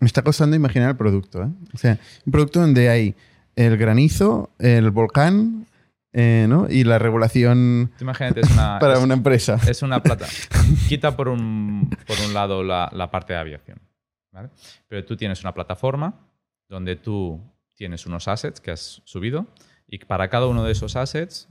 Me 0.00 0.06
está 0.06 0.22
costando 0.22 0.56
imaginar 0.56 0.88
el 0.88 0.96
producto, 0.96 1.42
¿eh? 1.42 1.50
O 1.74 1.76
sea, 1.76 1.98
un 2.24 2.32
producto 2.32 2.58
donde 2.58 2.88
hay 2.88 3.14
el 3.56 3.76
granizo, 3.76 4.50
el 4.58 4.90
volcán, 4.90 5.66
eh, 6.12 6.46
¿no? 6.48 6.66
Y 6.68 6.84
la 6.84 6.98
regulación 6.98 7.92
Tú 7.96 8.04
imagínate, 8.04 8.40
es 8.40 8.50
una, 8.50 8.78
para 8.80 8.94
es- 8.94 9.00
una 9.00 9.14
empresa. 9.14 9.58
es 9.66 9.82
una 9.82 10.02
plata. 10.02 10.26
Quita 10.88 11.16
por 11.16 11.28
un, 11.28 11.88
por 12.06 12.16
un 12.26 12.34
lado 12.34 12.62
la, 12.62 12.90
la 12.92 13.10
parte 13.10 13.32
de 13.32 13.38
aviación. 13.38 13.78
¿vale? 14.32 14.50
Pero 14.88 15.04
tú 15.04 15.16
tienes 15.16 15.40
una 15.42 15.52
plataforma 15.54 16.14
donde 16.68 16.96
tú 16.96 17.40
tienes 17.74 18.06
unos 18.06 18.28
assets 18.28 18.60
que 18.60 18.70
has 18.70 19.02
subido 19.04 19.46
y 19.86 19.98
para 19.98 20.28
cada 20.28 20.46
uno 20.46 20.64
de 20.64 20.72
esos 20.72 20.96
assets 20.96 21.48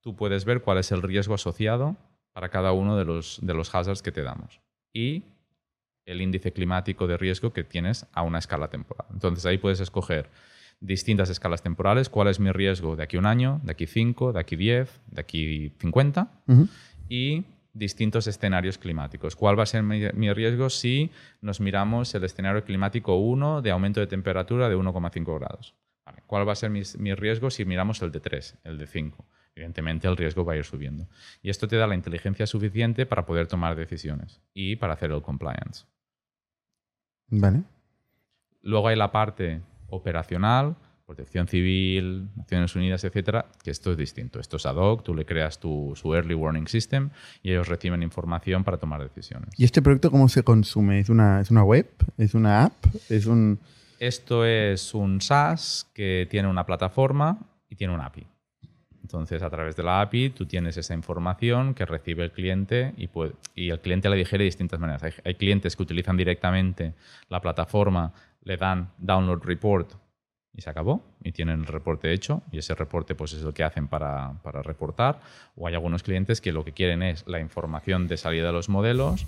tú 0.00 0.16
puedes 0.16 0.44
ver 0.44 0.62
cuál 0.62 0.78
es 0.78 0.92
el 0.92 1.02
riesgo 1.02 1.34
asociado 1.34 1.96
para 2.32 2.48
cada 2.48 2.72
uno 2.72 2.96
de 2.96 3.04
los, 3.04 3.38
de 3.42 3.52
los 3.54 3.74
hazards 3.74 4.00
que 4.02 4.12
te 4.12 4.22
damos. 4.22 4.60
Y 4.94 5.24
el 6.06 6.20
índice 6.22 6.52
climático 6.52 7.06
de 7.06 7.16
riesgo 7.18 7.52
que 7.52 7.64
tienes 7.64 8.06
a 8.12 8.22
una 8.22 8.38
escala 8.38 8.68
temporal. 8.68 9.06
Entonces 9.12 9.44
ahí 9.46 9.58
puedes 9.58 9.80
escoger 9.80 10.28
distintas 10.82 11.30
escalas 11.30 11.62
temporales, 11.62 12.08
cuál 12.08 12.28
es 12.28 12.40
mi 12.40 12.50
riesgo 12.50 12.96
de 12.96 13.04
aquí 13.04 13.16
un 13.16 13.26
año, 13.26 13.60
de 13.62 13.72
aquí 13.72 13.86
cinco, 13.86 14.32
de 14.32 14.40
aquí 14.40 14.56
10, 14.56 15.00
de 15.06 15.20
aquí 15.20 15.72
50 15.78 16.28
Ujú. 16.48 16.68
y 17.08 17.44
distintos 17.72 18.26
escenarios 18.26 18.78
climáticos. 18.78 19.36
¿Cuál 19.36 19.58
va 19.58 19.62
a 19.62 19.66
ser 19.66 19.82
mi, 19.82 20.02
mi 20.12 20.32
riesgo 20.32 20.68
si 20.68 21.10
nos 21.40 21.60
miramos 21.60 22.14
el 22.14 22.24
escenario 22.24 22.64
climático 22.64 23.16
1 23.16 23.62
de 23.62 23.70
aumento 23.70 24.00
de 24.00 24.08
temperatura 24.08 24.68
de 24.68 24.76
1,5 24.76 25.38
grados? 25.38 25.74
Vale, 26.04 26.22
¿Cuál 26.26 26.46
va 26.46 26.52
a 26.52 26.56
ser 26.56 26.70
mi, 26.70 26.82
mi 26.98 27.14
riesgo 27.14 27.48
si 27.48 27.64
miramos 27.64 28.02
el 28.02 28.10
de 28.10 28.20
3, 28.20 28.58
el 28.64 28.76
de 28.76 28.86
5? 28.86 29.24
Evidentemente 29.54 30.08
el 30.08 30.16
riesgo 30.16 30.44
va 30.44 30.54
a 30.54 30.56
ir 30.56 30.64
subiendo. 30.64 31.06
Y 31.42 31.50
esto 31.50 31.68
te 31.68 31.76
da 31.76 31.86
la 31.86 31.94
inteligencia 31.94 32.46
suficiente 32.46 33.06
para 33.06 33.24
poder 33.24 33.46
tomar 33.46 33.76
decisiones 33.76 34.40
y 34.52 34.76
para 34.76 34.94
hacer 34.94 35.12
el 35.12 35.22
compliance. 35.22 35.84
Vale. 37.28 37.62
Luego 38.62 38.88
hay 38.88 38.96
la 38.96 39.12
parte 39.12 39.60
operacional, 39.96 40.76
protección 41.06 41.46
civil, 41.46 42.28
Naciones 42.36 42.74
Unidas, 42.74 43.04
etcétera, 43.04 43.46
que 43.62 43.70
esto 43.70 43.90
es 43.92 43.98
distinto. 43.98 44.40
Esto 44.40 44.56
es 44.56 44.64
ad 44.66 44.76
hoc, 44.76 45.02
tú 45.04 45.14
le 45.14 45.24
creas 45.26 45.58
tu, 45.60 45.92
su 45.94 46.14
early 46.14 46.34
warning 46.34 46.66
system 46.66 47.10
y 47.42 47.50
ellos 47.50 47.68
reciben 47.68 48.02
información 48.02 48.64
para 48.64 48.78
tomar 48.78 49.02
decisiones. 49.02 49.50
¿Y 49.58 49.64
este 49.64 49.82
producto 49.82 50.10
cómo 50.10 50.28
se 50.28 50.42
consume? 50.42 51.00
¿Es 51.00 51.08
una, 51.10 51.40
¿Es 51.40 51.50
una 51.50 51.64
web? 51.64 51.86
¿Es 52.16 52.34
una 52.34 52.64
app? 52.64 52.74
¿Es 53.08 53.26
un...? 53.26 53.58
Esto 53.98 54.44
es 54.46 54.94
un 54.94 55.20
SaaS 55.20 55.88
que 55.94 56.26
tiene 56.30 56.48
una 56.48 56.64
plataforma 56.66 57.38
y 57.68 57.76
tiene 57.76 57.94
una 57.94 58.06
API. 58.06 58.26
Entonces, 59.02 59.42
a 59.42 59.50
través 59.50 59.76
de 59.76 59.82
la 59.82 60.00
API, 60.00 60.30
tú 60.30 60.46
tienes 60.46 60.76
esa 60.76 60.94
información 60.94 61.74
que 61.74 61.84
recibe 61.84 62.24
el 62.24 62.32
cliente 62.32 62.94
y, 62.96 63.08
puede- 63.08 63.34
y 63.54 63.68
el 63.70 63.80
cliente 63.80 64.08
la 64.08 64.16
digiere 64.16 64.42
de 64.44 64.46
distintas 64.46 64.80
maneras. 64.80 65.02
Hay, 65.02 65.12
hay 65.24 65.34
clientes 65.34 65.76
que 65.76 65.82
utilizan 65.82 66.16
directamente 66.16 66.94
la 67.28 67.40
plataforma, 67.40 68.12
le 68.42 68.56
dan 68.56 68.90
download 68.98 69.42
report 69.42 69.92
y 70.54 70.60
se 70.60 70.70
acabó 70.70 71.02
y 71.22 71.32
tienen 71.32 71.60
el 71.60 71.66
reporte 71.66 72.12
hecho 72.12 72.42
y 72.50 72.58
ese 72.58 72.74
reporte 72.74 73.14
pues 73.14 73.32
es 73.32 73.42
lo 73.42 73.54
que 73.54 73.64
hacen 73.64 73.88
para, 73.88 74.34
para 74.42 74.62
reportar. 74.62 75.20
O 75.56 75.66
hay 75.66 75.74
algunos 75.74 76.02
clientes 76.02 76.40
que 76.40 76.52
lo 76.52 76.64
que 76.64 76.72
quieren 76.72 77.02
es 77.02 77.26
la 77.26 77.40
información 77.40 78.08
de 78.08 78.16
salida 78.16 78.48
de 78.48 78.52
los 78.52 78.68
modelos, 78.68 79.26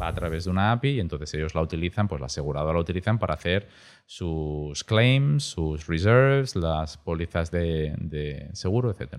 va 0.00 0.08
a 0.08 0.14
través 0.14 0.44
de 0.44 0.50
una 0.50 0.72
API 0.72 0.90
y 0.90 1.00
entonces 1.00 1.32
ellos 1.34 1.54
la 1.54 1.62
utilizan, 1.62 2.08
pues 2.08 2.20
la 2.20 2.26
aseguradora 2.26 2.74
la 2.74 2.80
utilizan 2.80 3.18
para 3.18 3.34
hacer 3.34 3.68
sus 4.06 4.84
claims, 4.84 5.44
sus 5.44 5.86
reserves, 5.86 6.54
las 6.54 6.96
pólizas 6.98 7.50
de, 7.50 7.94
de 7.98 8.50
seguro, 8.52 8.90
etc. 8.90 9.14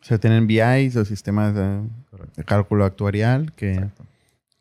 O 0.00 0.04
sea, 0.04 0.18
tienen 0.18 0.46
BIs 0.46 0.96
o 0.96 1.04
sistemas 1.04 1.54
de, 1.54 1.82
cálculo 2.44 2.84
actuarial 2.84 3.52
que, 3.52 3.72
Exacto. 3.72 4.06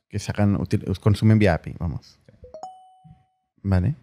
que 0.09 0.19
sacan, 0.19 0.57
consumen 1.01 1.39
vía 1.39 1.55
API, 1.55 1.75
vamos. 1.79 2.19
Vale. 3.63 3.95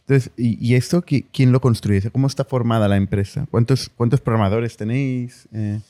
Entonces, 0.00 0.30
¿y, 0.36 0.58
y 0.66 0.74
esto 0.74 1.02
qui- 1.02 1.26
quién 1.32 1.52
lo 1.52 1.60
construye? 1.60 2.10
¿Cómo 2.10 2.26
está 2.26 2.44
formada 2.44 2.86
la 2.88 2.96
empresa? 2.96 3.46
¿Cuántos, 3.50 3.88
cuántos 3.88 4.20
programadores 4.20 4.76
tenéis? 4.76 5.48
Eh, 5.52 5.80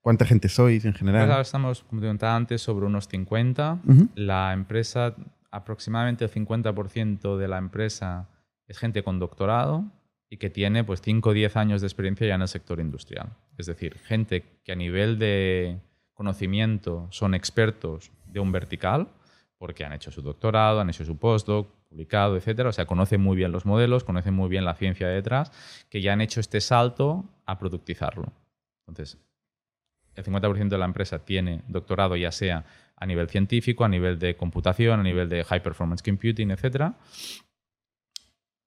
¿Cuánta 0.00 0.26
gente 0.26 0.48
sois 0.50 0.84
en 0.84 0.92
Pues 0.92 1.02
ahora 1.02 1.18
general? 1.22 1.40
estamos, 1.40 1.82
como 1.84 2.00
te 2.02 2.06
comentaba 2.08 2.36
antes, 2.36 2.60
sobre 2.60 2.84
unos 2.86 3.08
50. 3.08 3.80
Ujú. 3.86 4.08
La 4.16 4.52
empresa, 4.52 5.14
aproximadamente 5.50 6.24
el 6.26 6.30
50% 6.30 7.38
de 7.38 7.48
la 7.48 7.56
empresa 7.58 8.28
es 8.68 8.78
gente 8.78 9.02
con 9.02 9.18
doctorado 9.18 9.84
y 10.28 10.36
que 10.36 10.50
tiene 10.50 10.84
pues 10.84 11.00
5 11.00 11.30
o 11.30 11.32
10 11.32 11.56
años 11.56 11.80
de 11.80 11.86
experiencia 11.86 12.26
ya 12.26 12.34
en 12.34 12.42
el 12.42 12.48
sector 12.48 12.80
industrial. 12.80 13.30
Es 13.56 13.64
decir, 13.66 13.96
gente 13.98 14.44
que 14.64 14.72
a 14.72 14.76
nivel 14.76 15.18
de 15.18 15.78
conocimiento 16.12 17.06
son 17.10 17.34
expertos 17.34 18.10
de 18.26 18.40
un 18.40 18.52
vertical, 18.52 19.08
porque 19.58 19.84
han 19.84 19.92
hecho 19.92 20.10
su 20.10 20.20
doctorado, 20.22 20.80
han 20.80 20.90
hecho 20.90 21.04
su 21.04 21.16
postdoc, 21.16 21.68
publicado, 21.94 22.36
etcétera. 22.36 22.68
O 22.68 22.72
sea, 22.72 22.86
conocen 22.86 23.20
muy 23.20 23.36
bien 23.36 23.52
los 23.52 23.66
modelos, 23.66 24.02
conocen 24.02 24.34
muy 24.34 24.48
bien 24.48 24.64
la 24.64 24.74
ciencia 24.74 25.06
detrás, 25.06 25.52
que 25.88 26.00
ya 26.00 26.12
han 26.12 26.20
hecho 26.20 26.40
este 26.40 26.60
salto 26.60 27.24
a 27.46 27.56
productizarlo. 27.58 28.32
Entonces, 28.88 29.18
el 30.16 30.24
50% 30.24 30.68
de 30.68 30.78
la 30.78 30.86
empresa 30.86 31.24
tiene 31.24 31.62
doctorado 31.68 32.16
ya 32.16 32.32
sea 32.32 32.64
a 32.96 33.06
nivel 33.06 33.28
científico, 33.28 33.84
a 33.84 33.88
nivel 33.88 34.18
de 34.18 34.36
computación, 34.36 35.00
a 35.00 35.02
nivel 35.02 35.28
de 35.28 35.44
high 35.44 35.62
performance 35.62 36.02
computing, 36.02 36.50
etcétera. 36.50 36.94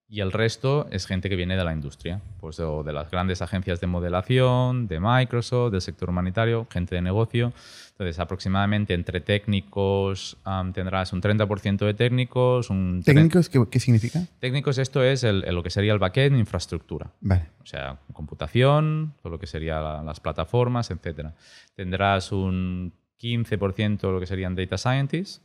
Y 0.09 0.21
el 0.21 0.31
resto 0.31 0.87
es 0.89 1.05
gente 1.05 1.27
que 1.27 1.35
viene 1.35 1.57
de 1.57 1.65
la 1.65 1.73
industria, 1.73 2.21
pues 2.39 2.59
o 2.61 2.81
de 2.81 2.93
las 2.93 3.11
grandes 3.11 3.41
agencias 3.41 3.81
de 3.81 3.87
modelación, 3.87 4.87
de 4.87 5.01
Microsoft, 5.01 5.73
del 5.73 5.81
sector 5.81 6.09
humanitario, 6.09 6.65
gente 6.71 6.95
de 6.95 7.01
negocio. 7.01 7.51
Entonces, 7.91 8.17
aproximadamente 8.19 8.93
entre 8.93 9.19
técnicos 9.19 10.37
tendrás 10.73 11.11
un 11.11 11.21
30% 11.21 11.85
de 11.85 11.93
técnicos. 11.93 12.69
Un 12.69 13.01
¿Técnicos 13.03 13.49
qué, 13.49 13.61
qué, 13.69 13.79
significa? 13.81 14.21
Técnicos, 14.39 14.77
esto 14.77 15.03
es 15.03 15.23
lo 15.23 15.61
que 15.61 15.69
sería 15.69 15.91
el 15.91 15.99
backend, 15.99 16.37
infraestructura. 16.37 17.11
Vale. 17.19 17.47
O 17.61 17.65
sea, 17.65 17.99
computación, 18.13 19.13
todo 19.21 19.31
lo 19.31 19.39
que 19.39 19.47
serían 19.47 20.05
las 20.05 20.21
plataformas, 20.21 20.89
etc. 20.89 21.31
Tendrás 21.75 22.31
un 22.31 22.93
15% 23.19 24.09
lo 24.11 24.19
que 24.21 24.25
serían 24.25 24.55
data 24.55 24.77
scientists 24.77 25.41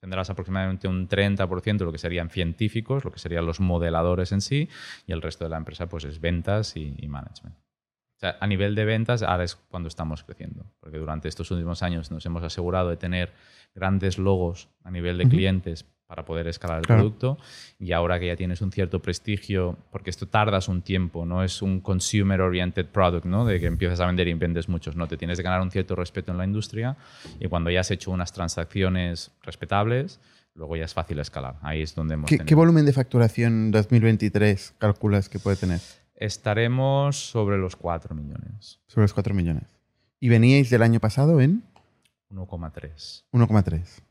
tendrás 0.00 0.30
aproximadamente 0.30 0.88
un 0.88 1.08
30% 1.08 1.78
de 1.78 1.84
lo 1.84 1.92
que 1.92 1.98
serían 1.98 2.30
científicos, 2.30 3.04
lo 3.04 3.10
que 3.10 3.18
serían 3.18 3.46
los 3.46 3.60
modeladores 3.60 4.32
en 4.32 4.40
sí, 4.40 4.68
y 5.06 5.12
el 5.12 5.22
resto 5.22 5.44
de 5.44 5.50
la 5.50 5.56
empresa 5.56 5.88
pues 5.88 6.04
es 6.04 6.20
ventas 6.20 6.76
y, 6.76 7.06
management. 7.08 7.56
O 7.56 8.20
sea, 8.20 8.36
a 8.40 8.46
nivel 8.46 8.74
de 8.74 8.84
ventas, 8.84 9.22
ahora 9.22 9.44
es 9.44 9.54
cuando 9.54 9.88
estamos 9.88 10.24
creciendo, 10.24 10.66
porque 10.80 10.98
durante 10.98 11.28
estos 11.28 11.50
últimos 11.50 11.82
años 11.82 12.10
nos 12.10 12.26
hemos 12.26 12.42
asegurado 12.42 12.88
de 12.88 12.96
tener 12.96 13.32
grandes 13.74 14.18
logos 14.18 14.68
a 14.82 14.90
nivel 14.90 15.18
de 15.18 15.28
clientes 15.28 15.86
para 16.08 16.24
poder 16.24 16.48
escalar 16.48 16.78
el 16.78 16.86
producto. 16.86 17.38
Y 17.78 17.92
ahora 17.92 18.18
que 18.18 18.26
ya 18.26 18.34
tienes 18.34 18.62
un 18.62 18.72
cierto 18.72 19.00
prestigio, 19.00 19.76
porque 19.92 20.08
esto 20.08 20.26
tardas 20.26 20.66
un 20.68 20.80
tiempo, 20.80 21.26
no 21.26 21.44
es 21.44 21.60
un 21.60 21.80
consumer-oriented 21.80 22.86
product, 22.86 23.26
¿no? 23.26 23.44
de 23.44 23.60
que 23.60 23.66
empiezas 23.66 24.00
a 24.00 24.06
vender 24.06 24.26
y 24.26 24.32
vendes 24.32 24.70
muchos, 24.70 24.96
no, 24.96 25.06
te 25.06 25.18
tienes 25.18 25.36
que 25.36 25.44
ganar 25.44 25.60
un 25.60 25.70
cierto 25.70 25.94
respeto 25.94 26.32
en 26.32 26.38
la 26.38 26.44
industria 26.44 26.96
y 27.38 27.46
cuando 27.48 27.70
ya 27.70 27.80
has 27.80 27.90
hecho 27.90 28.10
unas 28.10 28.32
transacciones 28.32 29.32
respetables, 29.42 30.18
luego 30.54 30.76
ya 30.76 30.86
es 30.86 30.94
fácil 30.94 31.18
escalar. 31.18 31.56
Ahí 31.60 31.82
es 31.82 31.94
donde 31.94 32.14
hemos 32.14 32.30
¿Qué, 32.30 32.38
¿qué 32.38 32.54
volumen 32.54 32.86
de 32.86 32.94
facturación 32.94 33.70
2023 33.70 34.76
calculas 34.78 35.28
que 35.28 35.38
puede 35.38 35.58
tener? 35.58 35.80
Estaremos 36.16 37.16
sobre 37.16 37.58
los 37.58 37.76
4 37.76 38.14
millones. 38.14 38.80
Sobre 38.86 39.04
los 39.04 39.12
4 39.12 39.34
millones. 39.34 39.64
¿Y 40.20 40.30
veníais 40.30 40.70
del 40.70 40.82
año 40.82 41.00
pasado 41.00 41.42
en? 41.42 41.64
1,3. 42.30 43.24
1,3. 43.30 44.07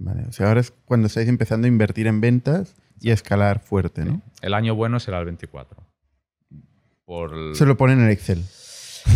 Vale, 0.00 0.24
o 0.28 0.32
sea, 0.32 0.48
ahora 0.48 0.60
es 0.60 0.72
cuando 0.84 1.08
estáis 1.08 1.28
empezando 1.28 1.66
a 1.66 1.68
invertir 1.68 2.06
en 2.06 2.20
ventas 2.20 2.76
y 3.00 3.10
a 3.10 3.14
escalar 3.14 3.60
fuerte, 3.60 4.04
¿no? 4.04 4.22
El 4.42 4.54
año 4.54 4.74
bueno 4.74 5.00
será 5.00 5.18
el 5.18 5.24
24. 5.24 5.88
Se 7.54 7.66
lo 7.66 7.76
pone 7.76 7.94
en 7.94 8.02
el 8.02 8.10
Excel. 8.10 8.44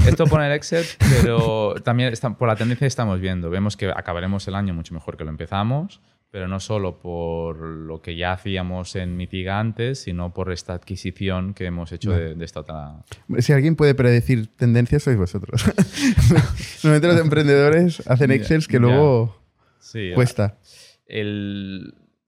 Esto 0.07 0.26
pone 0.26 0.47
el 0.47 0.53
Excel, 0.53 0.85
pero 1.22 1.74
también 1.85 2.12
por 2.39 2.49
la 2.49 2.57
tendencia 2.57 2.85
que 2.85 2.89
estamos 2.89 3.20
viendo. 3.20 3.51
Vemos 3.51 3.76
que 3.76 3.91
acabaremos 3.91 4.49
el 4.49 4.55
año 4.55 4.74
mucho 4.74 4.95
mejor 4.95 5.16
que 5.16 5.24
lo 5.24 5.30
empezamos, 5.30 6.01
pero 6.30 6.49
no 6.49 6.59
solo 6.59 6.99
por 6.99 7.59
lo 7.59 8.01
que 8.01 8.16
ya 8.16 8.33
hacíamos 8.33 8.97
en 8.97 9.16
Mitiga 9.16 9.61
antes, 9.61 10.01
sino 10.01 10.33
por 10.33 10.51
esta 10.51 10.72
adquisición 10.72 11.53
que 11.53 11.66
hemos 11.66 11.93
hecho 11.93 12.12
de, 12.12 12.43
esta 12.43 12.61
otra. 12.61 13.05
Si 13.39 13.53
alguien 13.53 13.76
puede 13.76 13.95
predecir 13.95 14.47
tendencias, 14.47 15.03
sois 15.03 15.18
vosotros. 15.18 15.62
Normalmente 16.83 17.09
los 17.12 17.20
emprendedores 17.20 18.03
hacen 18.09 18.33
Excels 18.33 18.66
que 18.66 18.78
luego 18.78 19.41
cuesta 20.14 20.59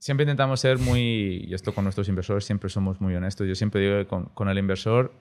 siempre 0.05 0.25
intentamos 0.25 0.61
ser 0.61 0.77
muy, 0.77 1.47
y 1.49 1.55
esto 1.55 1.75
con 1.75 1.85
nuestros 1.85 2.11
inversores 2.11 2.45
siempre 2.45 2.69
somos 2.69 3.01
muy 3.01 3.15
honestos, 3.15 3.49
yo 3.49 3.55
siempre 3.55 3.81
digo 3.81 3.97
que 3.97 4.07
con, 4.35 4.49
el 4.51 4.59
inversor 4.59 5.15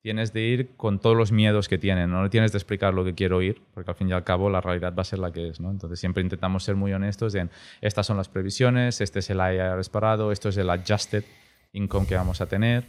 tienes 0.00 0.32
de 0.32 0.42
ir 0.42 0.76
con 0.76 1.00
todos 1.00 1.16
los 1.16 1.32
miedos 1.32 1.66
que 1.66 1.76
tienen, 1.76 2.08
no 2.08 2.22
le 2.22 2.28
tienes 2.30 2.52
de 2.52 2.58
explicar 2.58 2.94
lo 2.94 3.04
que 3.04 3.16
quiero 3.16 3.38
oír, 3.38 3.60
porque 3.74 3.90
al 3.90 3.96
fin 3.96 4.08
y 4.10 4.12
al 4.12 4.22
cabo 4.22 4.48
la 4.48 4.60
realidad 4.60 4.94
va 4.96 5.00
a 5.00 5.04
ser 5.04 5.18
la 5.18 5.32
que 5.32 5.48
es. 5.48 5.58
¿no? 5.58 5.72
Entonces 5.72 5.98
siempre 5.98 6.22
intentamos 6.22 6.62
ser 6.62 6.76
muy 6.76 6.92
honestos 6.92 7.34
en 7.34 7.50
estas 7.80 8.06
son 8.06 8.16
las 8.16 8.28
previsiones, 8.28 9.00
este 9.00 9.18
es 9.18 9.30
el 9.30 9.38
IRS 9.38 9.88
parado, 9.88 10.30
esto 10.30 10.50
es 10.50 10.56
el 10.56 10.70
adjusted 10.70 11.24
income 11.72 12.06
que 12.06 12.14
vamos 12.14 12.40
a 12.40 12.46
tener. 12.46 12.84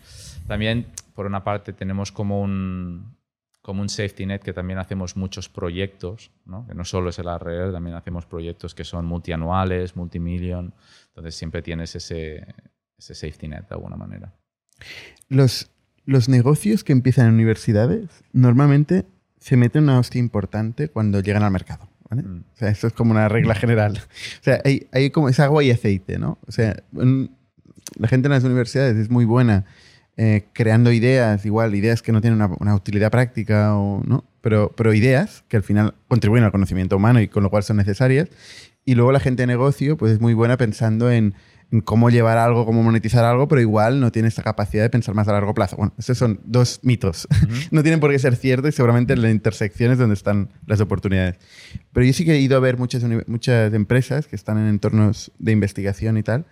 También, 0.46 0.86
por 1.16 1.26
una 1.26 1.44
parte, 1.44 1.74
tenemos 1.74 2.12
como 2.12 2.42
un, 2.42 3.18
como 3.70 3.84
un 3.84 3.90
safety 3.90 4.26
net 4.26 4.42
que 4.42 4.52
también 4.52 4.80
hacemos 4.80 5.16
muchos 5.16 5.48
proyectos, 5.48 6.32
¿no? 6.48 6.66
que 6.66 6.74
no 6.74 6.84
solo 6.86 7.12
es 7.12 7.20
el 7.20 7.28
ARR, 7.28 7.72
también 7.72 7.96
hacemos 7.96 8.26
proyectos 8.26 8.74
que 8.74 8.84
son 8.84 9.06
multianuales, 9.06 9.96
multimillion, 9.96 10.74
entonces 11.10 11.36
siempre 11.36 11.62
tienes 11.62 11.94
ese, 11.94 12.48
ese 12.98 13.14
safety 13.14 13.48
net 13.48 13.70
de 13.70 13.76
alguna 13.76 13.96
manera. 13.96 14.34
Los, 15.28 15.70
los 16.06 16.30
negocios 16.30 16.84
que 16.84 16.94
empiezan 16.94 17.28
en 17.28 17.36
universidades 17.36 18.24
normalmente 18.34 19.06
se 19.40 19.56
meten 19.56 19.84
una 19.84 20.00
hostia 20.00 20.18
importante 20.18 20.90
cuando 20.90 21.20
llegan 21.20 21.44
al 21.44 21.52
mercado. 21.52 21.88
¿vale? 22.10 22.24
Mm. 22.24 22.46
O 22.52 22.58
sea, 22.58 22.70
esto 22.70 22.88
es 22.88 22.94
como 22.94 23.12
una 23.12 23.30
regla 23.30 23.54
general. 23.54 24.02
O 24.40 24.44
sea, 24.44 24.62
hay, 24.66 24.88
hay 24.92 25.12
como 25.12 25.30
es 25.30 25.40
agua 25.40 25.64
y 25.64 25.70
aceite, 25.70 26.18
¿no? 26.18 26.40
O 26.48 26.52
sea, 26.52 26.76
la 26.92 28.08
gente 28.08 28.30
en 28.30 28.32
las 28.32 28.44
universidades 28.44 28.98
es 28.98 29.12
muy 29.12 29.26
buena 29.26 29.68
eh, 30.22 30.50
creando 30.52 30.92
ideas, 30.92 31.46
igual 31.46 31.74
ideas 31.76 32.02
que 32.02 32.12
no 32.12 32.20
tienen 32.20 32.42
una, 32.60 32.76
utilidad 32.76 33.10
práctica, 33.10 33.78
o, 33.78 34.04
¿no? 34.06 34.26
pero, 34.42 34.70
pero 34.76 34.94
ideas 34.94 35.46
que 35.48 35.56
al 35.56 35.64
final 35.64 35.96
contribuyen 36.10 36.44
al 36.44 36.52
conocimiento 36.52 36.98
humano 36.98 37.22
y 37.22 37.30
con 37.30 37.42
lo 37.42 37.50
cual 37.50 37.64
son 37.64 37.78
necesarias. 37.78 38.28
Y 38.84 38.96
luego 38.96 39.14
la 39.14 39.22
gente 39.22 39.44
de 39.44 39.48
negocio 39.48 39.96
pues 39.96 40.12
es 40.12 40.20
muy 40.20 40.34
buena 40.34 40.58
pensando 40.58 41.10
en, 41.10 41.36
cómo 41.86 42.10
llevar 42.10 42.38
algo, 42.38 42.66
cómo 42.66 42.84
monetizar 42.84 43.24
algo, 43.24 43.48
pero 43.48 43.62
igual 43.62 44.02
no 44.02 44.12
tiene 44.12 44.28
esta 44.28 44.44
capacidad 44.44 44.84
de 44.84 44.90
pensar 44.90 45.16
más 45.16 45.30
a 45.30 45.32
largo 45.32 45.54
plazo. 45.54 45.78
Bueno, 45.78 45.94
esos 45.98 46.18
son 46.18 46.42
dos 46.44 46.82
mitos. 46.84 47.26
no 47.72 47.82
tienen 47.82 48.02
por 48.02 48.12
qué 48.12 48.20
ser 48.20 48.36
ciertos 48.36 48.72
y 48.72 48.72
seguramente 48.74 49.14
en 49.14 49.22
la 49.22 49.32
intersección 49.32 49.94
es 49.94 50.00
donde 50.00 50.16
están 50.16 50.50
las 50.66 50.82
oportunidades. 50.82 51.38
Pero 51.94 52.06
yo 52.06 52.12
sí 52.12 52.26
que 52.26 52.34
he 52.34 52.42
ido 52.42 52.58
a 52.58 52.60
ver 52.60 52.78
muchas, 52.78 53.06
muchas 53.28 53.74
empresas 53.74 54.28
que 54.28 54.36
están 54.36 54.58
en 54.58 54.68
entornos 54.68 55.32
de 55.40 55.54
investigación 55.54 56.18
y 56.18 56.24
tal, 56.24 56.46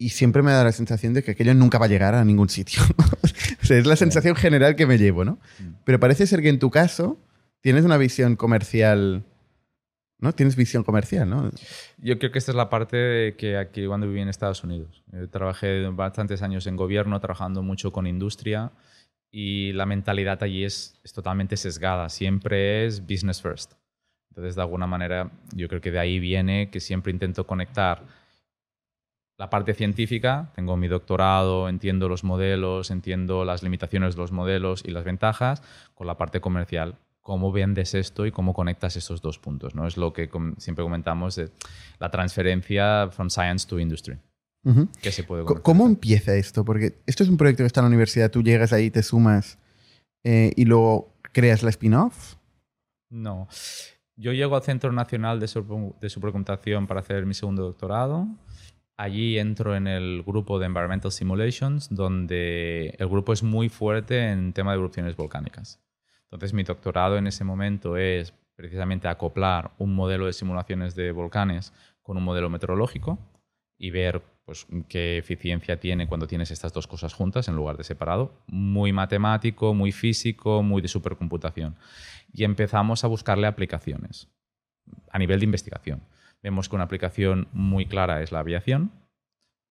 y 0.00 0.08
siempre 0.08 0.40
me 0.42 0.50
da 0.50 0.64
la 0.64 0.72
sensación 0.72 1.12
de 1.12 1.22
que 1.22 1.32
aquello 1.32 1.52
nunca 1.52 1.78
va 1.78 1.84
a 1.84 1.88
llegar 1.88 2.14
a 2.14 2.24
ningún 2.24 2.48
sitio. 2.48 2.80
es 3.68 3.86
la 3.86 3.96
sensación 3.96 4.34
general 4.34 4.74
que 4.74 4.86
me 4.86 4.96
llevo, 4.96 5.26
¿no? 5.26 5.32
Mm. 5.58 5.74
Pero 5.84 6.00
parece 6.00 6.26
ser 6.26 6.40
que 6.40 6.48
en 6.48 6.58
tu 6.58 6.70
caso 6.70 7.18
tienes 7.60 7.84
una 7.84 7.98
visión 7.98 8.34
comercial, 8.34 9.24
¿no? 10.18 10.32
Tienes 10.32 10.56
visión 10.56 10.84
comercial, 10.84 11.28
¿no? 11.28 11.50
Yo 11.98 12.18
creo 12.18 12.32
que 12.32 12.38
esta 12.38 12.50
es 12.50 12.56
la 12.56 12.70
parte 12.70 12.96
de 12.96 13.36
que 13.36 13.58
aquí 13.58 13.86
cuando 13.86 14.08
viví 14.08 14.22
en 14.22 14.30
Estados 14.30 14.64
Unidos. 14.64 15.04
trabajé 15.30 15.86
bastantes 15.90 16.40
años 16.40 16.66
en 16.66 16.76
gobierno, 16.76 17.20
trabajando 17.20 17.62
mucho 17.62 17.92
con 17.92 18.06
industria 18.06 18.72
y 19.30 19.74
la 19.74 19.84
mentalidad 19.84 20.42
allí 20.42 20.64
es, 20.64 20.98
es 21.04 21.12
totalmente 21.12 21.58
sesgada. 21.58 22.08
Siempre 22.08 22.86
es 22.86 23.02
business 23.02 23.42
first. 23.42 23.74
Entonces, 24.30 24.54
de 24.54 24.62
alguna 24.62 24.86
manera, 24.86 25.30
yo 25.52 25.68
creo 25.68 25.82
que 25.82 25.90
de 25.90 25.98
ahí 25.98 26.18
viene 26.20 26.70
que 26.70 26.80
siempre 26.80 27.12
intento 27.12 27.46
conectar 27.46 28.19
la 29.40 29.48
parte 29.48 29.72
científica, 29.72 30.52
tengo 30.54 30.76
mi 30.76 30.86
doctorado, 30.86 31.70
entiendo 31.70 32.10
los 32.10 32.24
modelos, 32.24 32.90
entiendo 32.90 33.46
las 33.46 33.62
limitaciones 33.62 34.14
de 34.14 34.20
los 34.20 34.32
modelos 34.32 34.82
y 34.84 34.90
las 34.90 35.02
ventajas, 35.02 35.62
con 35.94 36.06
la 36.06 36.18
parte 36.18 36.42
comercial, 36.42 36.98
cómo 37.22 37.50
vendes 37.50 37.94
esto 37.94 38.26
y 38.26 38.32
cómo 38.32 38.52
conectas 38.52 38.96
esos 38.96 39.22
dos 39.22 39.38
puntos. 39.38 39.74
¿no? 39.74 39.86
Es 39.86 39.96
lo 39.96 40.12
que 40.12 40.28
siempre 40.58 40.84
comentamos 40.84 41.36
de 41.36 41.48
la 41.98 42.10
transferencia 42.10 43.08
from 43.12 43.30
science 43.30 43.66
to 43.66 43.78
industry. 43.78 44.18
se 45.00 45.22
puede 45.22 45.46
¿Cómo 45.46 45.86
empieza 45.86 46.34
esto? 46.34 46.62
Porque 46.62 46.98
esto 47.06 47.22
es 47.22 47.30
un 47.30 47.38
proyecto 47.38 47.62
que 47.62 47.68
está 47.68 47.80
en 47.80 47.84
la 47.84 47.88
universidad, 47.88 48.30
tú 48.30 48.42
llegas 48.42 48.74
ahí, 48.74 48.90
te 48.90 49.02
sumas 49.02 49.58
eh, 50.22 50.52
y 50.54 50.66
luego 50.66 51.14
creas 51.32 51.62
la 51.62 51.70
spin-off. 51.70 52.34
No. 53.08 53.48
Yo 54.16 54.34
llego 54.34 54.54
al 54.54 54.62
Centro 54.62 54.92
Nacional 54.92 55.40
de, 55.40 55.48
Supercomputación 55.48 56.86
para 56.86 57.00
hacer 57.00 57.24
mi 57.24 57.32
segundo 57.32 57.62
doctorado. 57.62 58.28
Allí 59.00 59.38
entro 59.38 59.76
en 59.76 59.86
el 59.86 60.22
grupo 60.26 60.58
de 60.58 60.66
Environmental 60.66 61.10
Simulations, 61.10 61.88
donde 61.88 62.94
el 62.98 63.08
grupo 63.08 63.32
es 63.32 63.42
muy 63.42 63.70
fuerte 63.70 64.28
en 64.28 64.52
tema 64.52 64.72
de 64.72 64.78
erupciones 64.78 65.16
volcánicas. 65.16 65.80
Entonces 66.24 66.52
mi 66.52 66.64
doctorado 66.64 67.16
en 67.16 67.26
ese 67.26 67.42
momento 67.42 67.96
es 67.96 68.34
precisamente 68.54 69.08
acoplar 69.08 69.70
un 69.78 69.94
modelo 69.94 70.26
de 70.26 70.34
simulaciones 70.34 70.94
de 70.94 71.12
volcanes 71.12 71.72
con 72.02 72.18
un 72.18 72.24
modelo 72.24 72.50
meteorológico 72.50 73.18
y 73.78 73.90
ver 73.90 74.20
pues, 74.44 74.66
qué 74.86 75.16
eficiencia 75.16 75.80
tiene 75.80 76.06
cuando 76.06 76.26
tienes 76.26 76.50
estas 76.50 76.74
dos 76.74 76.86
cosas 76.86 77.14
juntas 77.14 77.48
en 77.48 77.56
lugar 77.56 77.78
de 77.78 77.84
separado. 77.84 78.34
Muy 78.48 78.92
matemático, 78.92 79.72
muy 79.72 79.92
físico, 79.92 80.62
muy 80.62 80.82
de 80.82 80.88
supercomputación. 80.88 81.74
Y 82.34 82.44
empezamos 82.44 83.02
a 83.02 83.06
buscarle 83.06 83.46
aplicaciones 83.46 84.28
a 85.10 85.18
nivel 85.18 85.40
de 85.40 85.46
investigación 85.46 86.02
vemos 86.42 86.68
que 86.68 86.76
una 86.76 86.84
aplicación 86.84 87.48
muy 87.52 87.86
clara 87.86 88.22
es 88.22 88.32
la 88.32 88.40
aviación 88.40 88.92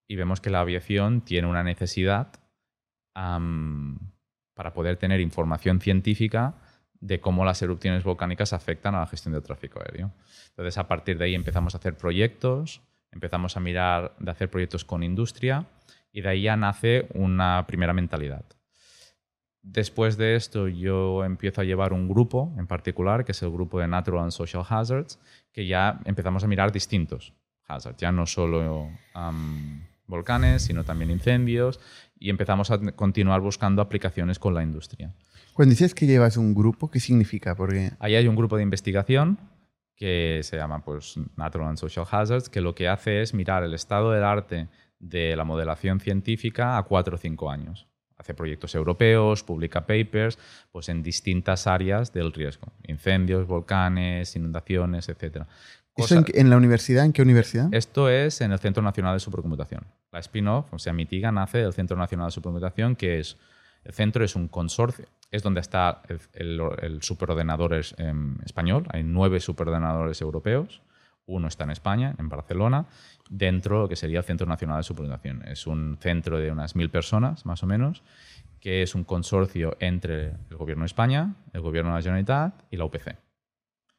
y 0.07 0.15
vemos 0.15 0.41
que 0.41 0.49
la 0.49 0.61
aviación 0.61 1.22
tiene 1.22 1.47
una 1.47 1.63
necesidad 1.63 2.32
para 3.13 4.74
poder 4.74 4.97
tener 4.97 5.20
información 5.20 5.82
científica 5.82 6.55
de 7.01 7.20
cómo 7.20 7.45
las 7.45 7.61
erupciones 7.61 8.03
volcánicas 8.03 8.53
afectan 8.53 8.95
a 8.95 8.99
la 8.99 9.07
gestión 9.07 9.34
del 9.34 9.43
tráfico 9.43 9.80
aéreo. 9.80 10.11
Entonces, 10.49 10.78
a 10.78 10.88
partir 10.88 11.17
de 11.17 11.26
ahí 11.26 11.36
empezamos 11.36 11.74
a 11.74 11.78
hacer 11.78 11.97
proyectos, 11.97 12.82
empezamos 13.11 13.57
a 13.57 13.59
mirar 13.59 14.15
de 14.20 14.32
hacer 14.32 14.49
proyectos 14.49 14.86
con 14.86 15.03
industria 15.03 15.65
y 16.11 16.22
de 16.22 16.30
ahí 16.30 16.41
ya 16.43 16.55
nace 16.55 17.07
una 17.13 17.65
primera 17.67 17.93
mentalidad. 17.93 18.45
Después 19.62 20.18
de 20.18 20.36
esto 20.36 20.68
yo 20.68 21.24
empiezo 21.26 21.62
a 21.62 21.64
llevar 21.64 21.93
un 21.93 22.07
grupo 22.07 22.53
en 22.57 22.68
particular, 22.68 23.26
que 23.26 23.34
es 23.34 23.41
el 23.43 23.51
grupo 23.51 23.80
de 23.80 23.88
Natural 23.88 24.24
and 24.24 24.32
Social 24.32 24.64
Hazards, 24.68 25.20
que 25.51 25.68
ya 25.68 25.99
empezamos 26.05 26.43
a 26.43 26.47
mirar 26.47 26.72
distintos 26.72 27.34
hazards, 27.68 27.99
ya 27.99 28.12
no 28.12 28.26
solo 28.26 28.89
volcanes, 30.07 30.64
sino 30.64 30.84
también 30.84 31.12
incendios, 31.12 31.80
y 32.18 32.30
empezamos 32.30 32.72
a 32.72 32.80
continuar 32.93 33.41
buscando 33.41 33.82
aplicaciones 33.82 34.39
con 34.39 34.53
la 34.53 34.64
industria. 34.64 35.14
Cuando 35.53 35.72
dices 35.72 35.93
que 35.93 36.07
llevas 36.07 36.38
un 36.38 36.55
grupo, 36.55 36.89
¿qué 36.89 36.99
significa? 36.99 37.55
Porque... 37.55 37.91
Ahí 37.99 38.16
hay 38.16 38.28
un 38.28 38.36
grupo 38.36 38.55
de 38.57 38.64
investigación 38.64 39.38
que 39.95 40.39
se 40.43 40.55
llama 40.55 40.84
pues, 40.84 41.16
Natural 41.36 41.68
and 41.68 41.78
Social 41.78 42.05
Hazards, 42.10 42.47
que 42.47 42.62
lo 42.62 42.74
que 42.74 42.88
hace 42.88 43.22
es 43.22 43.34
mirar 43.34 43.64
el 43.64 43.74
estado 43.74 44.12
del 44.12 44.24
arte 44.24 44.70
de 44.99 45.36
la 45.36 45.43
modelación 45.43 45.99
científica 45.99 46.78
a 46.78 46.84
cuatro 46.84 47.16
o 47.16 47.18
cinco 47.18 47.51
años. 47.51 47.88
Hace 48.20 48.34
proyectos 48.34 48.76
europeos, 48.76 49.43
publica 49.43 49.88
papers 49.88 50.38
pues, 50.72 50.89
en 50.89 51.01
distintas 51.01 51.65
áreas 51.67 52.13
del 52.13 52.34
riesgo. 52.34 52.72
Incendios, 52.88 53.47
volcanes, 53.47 54.36
inundaciones, 54.36 55.09
etc. 55.09 55.45
¿Eso 55.95 56.24
en, 56.34 56.49
la 56.49 56.57
universidad? 56.57 57.05
¿En 57.05 57.13
qué 57.13 57.22
universidad? 57.22 57.74
Esto 57.74 58.09
es 58.09 58.41
en 58.41 58.51
el 58.51 58.59
Centro 58.59 58.84
Nacional 58.84 59.15
de 59.15 59.20
Supercomputación. 59.20 59.86
La 60.11 60.20
spin-off, 60.20 60.74
o 60.74 60.80
sea, 60.80 60.93
Mitiga, 60.93 61.32
nace 61.32 61.59
del 61.59 61.74
Centro 61.74 61.97
Nacional 61.97 62.28
de 62.28 62.32
Supercomputación, 62.32 62.95
que 62.95 63.20
es... 63.20 63.38
El 63.86 63.93
centro 63.93 64.26
es 64.26 64.36
un 64.36 64.49
consorcio, 64.49 65.05
es 65.32 65.41
donde 65.41 65.61
está 65.61 66.01
el, 66.34 66.99
superordenador 67.01 67.80
em, 67.97 68.38
español. 68.45 68.86
Hay 68.89 69.03
nueve 69.03 69.39
superordenadores 69.39 70.20
europeos. 70.22 70.82
Uno 71.30 71.47
está 71.47 71.63
en 71.63 71.71
España, 71.71 72.15
en 72.17 72.27
Barcelona, 72.27 72.88
dentro 73.30 73.75
de 73.75 73.82
lo 73.84 73.89
que 73.89 73.95
sería 73.95 74.19
el 74.19 74.25
Centro 74.25 74.47
Nacional 74.47 74.77
de 74.77 74.84
Supercomputación. 74.84 75.47
Es 75.47 75.67
un 75.67 75.97
centro 75.99 76.39
de 76.39 76.51
unas 76.51 76.75
mil 76.75 76.89
personas, 76.89 77.45
más 77.45 77.63
o 77.63 77.67
menos, 77.67 78.03
que 78.59 78.82
es 78.82 78.95
un 78.95 79.03
consorcio 79.03 79.77
entre 79.80 80.32
el 80.49 80.57
Gobierno 80.57 80.84
de 80.84 80.88
España, 80.88 81.36
el 81.53 81.61
Gobierno 81.61 81.91
de 81.91 81.97
la 81.97 82.01
Generalitat 82.01 82.63
y 82.71 82.77
la 82.77 82.86
UPC. 82.86 83.15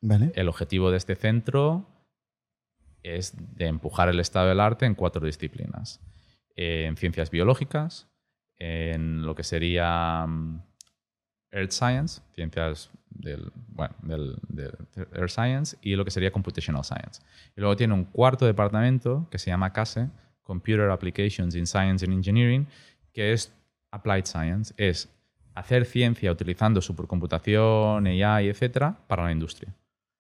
Vale. 0.03 0.33
El 0.35 0.49
objetivo 0.49 0.91
de 0.91 0.97
este 0.97 1.15
centro 1.15 1.87
es 3.03 3.35
de 3.57 3.67
empujar 3.67 4.09
el 4.09 4.21
estado 4.21 4.49
del 4.49 4.61
arte 4.61 4.87
en 4.87 4.95
cuatro 4.95 5.25
disciplinas. 5.25 6.01
En 6.57 6.97
ciencias 6.97 7.31
biológicas, 7.31 8.09
en 8.57 9.23
lo 9.23 9.35
que 9.35 9.45
sería 9.45 10.27
mm, 10.27 10.63
Earth 11.53 11.73
Science, 11.73 12.23
ciencias 12.35 12.91
del, 13.11 13.53
bueno, 13.69 13.95
del, 14.03 14.77
Earth 15.13 15.31
Science, 15.31 15.77
y 15.83 15.97
lo 15.97 16.05
que 16.05 16.11
sería 16.11 16.31
Computational 16.31 16.85
Science. 16.85 17.23
Y 17.57 17.61
luego 17.61 17.77
tiene 17.77 17.95
un 17.95 18.05
cuarto 18.05 18.47
departamento 18.47 19.29
que 19.31 19.39
se 19.39 19.51
llama 19.51 19.73
CASE, 19.73 20.09
Computer 20.43 20.91
Applications 20.91 21.55
in 21.55 21.67
Science 21.67 22.05
and 22.05 22.15
Engineering, 22.15 22.67
que 23.13 23.33
es 23.33 23.53
Applied 23.91 24.25
Science, 24.25 24.75
es 24.77 25.09
hacer 25.55 25.85
ciencia 25.85 26.31
utilizando 26.33 26.81
supercomputación, 26.81 28.07
AI, 28.07 28.49
etcétera, 28.49 28.97
para 29.07 29.25
la 29.25 29.33
industria. 29.33 29.75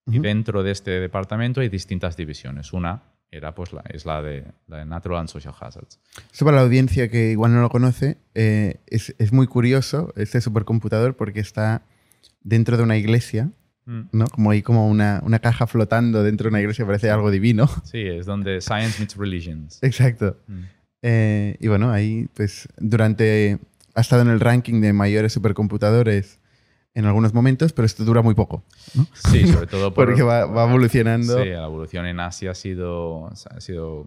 Y 0.06 0.18
dentro 0.18 0.62
de 0.62 0.72
este 0.72 0.90
departamento 0.98 1.60
hay 1.60 1.68
distintas 1.68 2.16
divisiones. 2.16 2.72
Una 2.72 3.02
era 3.30 3.54
pues 3.54 3.72
la, 3.72 3.82
es 3.88 4.04
la 4.04 4.22
de, 4.22 4.44
Natural 4.66 5.20
and 5.20 5.28
Social 5.28 5.54
Hazards. 5.58 6.00
Eso 6.32 6.44
para 6.44 6.58
la 6.58 6.62
audiencia 6.64 7.08
que 7.08 7.30
igual 7.30 7.52
no 7.52 7.60
lo 7.60 7.70
conoce, 7.70 8.18
eh, 8.34 8.80
es, 8.86 9.14
es, 9.18 9.32
muy 9.32 9.46
curioso 9.46 10.12
este 10.16 10.40
supercomputador 10.40 11.16
porque 11.16 11.40
está 11.40 11.82
dentro 12.42 12.76
de 12.76 12.82
una 12.82 12.96
iglesia, 12.96 13.50
mm. 13.86 14.00
¿no? 14.12 14.26
Como 14.26 14.50
ahí 14.50 14.62
como 14.62 14.88
una, 14.88 15.20
una, 15.24 15.38
caja 15.38 15.66
flotando 15.66 16.22
dentro 16.24 16.44
de 16.44 16.48
una 16.50 16.60
iglesia, 16.60 16.84
parece 16.84 17.10
algo 17.10 17.30
divino. 17.30 17.68
Sí, 17.84 18.02
es 18.02 18.26
donde 18.26 18.60
Science 18.60 18.98
meets 18.98 19.16
Religions. 19.16 19.78
Exacto. 19.82 20.36
Mm. 20.48 20.62
Eh, 21.02 21.56
y 21.60 21.68
bueno, 21.68 21.90
ahí 21.90 22.28
pues 22.34 22.68
durante... 22.78 23.58
Ha 23.94 24.02
estado 24.02 24.22
en 24.22 24.28
el 24.28 24.38
ranking 24.38 24.80
de 24.80 24.92
mayores 24.92 25.32
supercomputadores 25.32 26.39
en 26.94 27.04
algunos 27.04 27.32
momentos, 27.34 27.72
pero 27.72 27.86
esto 27.86 28.04
dura 28.04 28.22
muy 28.22 28.34
poco. 28.34 28.64
Sí, 29.30 29.46
sobre 29.46 29.66
todo 29.66 29.94
porque 29.94 30.22
va, 30.22 30.42
evolucionando. 30.42 31.42
Sí, 31.42 31.50
la 31.50 31.64
evolución 31.64 32.06
en 32.06 32.20
Asia 32.20 32.50
ha 32.50 32.54
sido, 32.54 33.28
ha 33.28 33.60
sido 33.60 34.06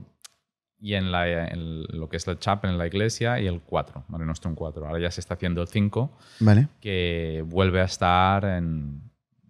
y 0.84 0.96
en, 0.96 1.14
la, 1.14 1.50
lo 1.56 2.10
que 2.10 2.18
es 2.18 2.28
el 2.28 2.40
chap 2.40 2.66
en 2.66 2.78
la 2.78 2.86
iglesia 2.86 3.40
y 3.40 3.48
el 3.48 3.62
4, 3.62 4.04
Mare 4.10 4.26
un 4.26 4.56
4. 4.56 4.86
Ahora 4.86 5.00
ya 5.00 5.10
se 5.12 5.22
está 5.22 5.36
haciendo 5.36 5.62
el 5.62 5.70
5, 5.70 6.12
vale. 6.42 6.68
que 6.82 7.42
vuelve 7.48 7.80
a 7.80 7.86
estar 7.86 8.44
en, 8.44 9.02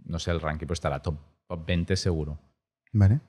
no 0.06 0.20
sé 0.20 0.30
el 0.30 0.40
ranking, 0.40 0.68
pero 0.68 0.74
estará 0.74 1.02
top, 1.02 1.16
top 1.48 1.66
20 1.66 1.96
seguro. 1.96 2.38
Vale. 2.92 3.20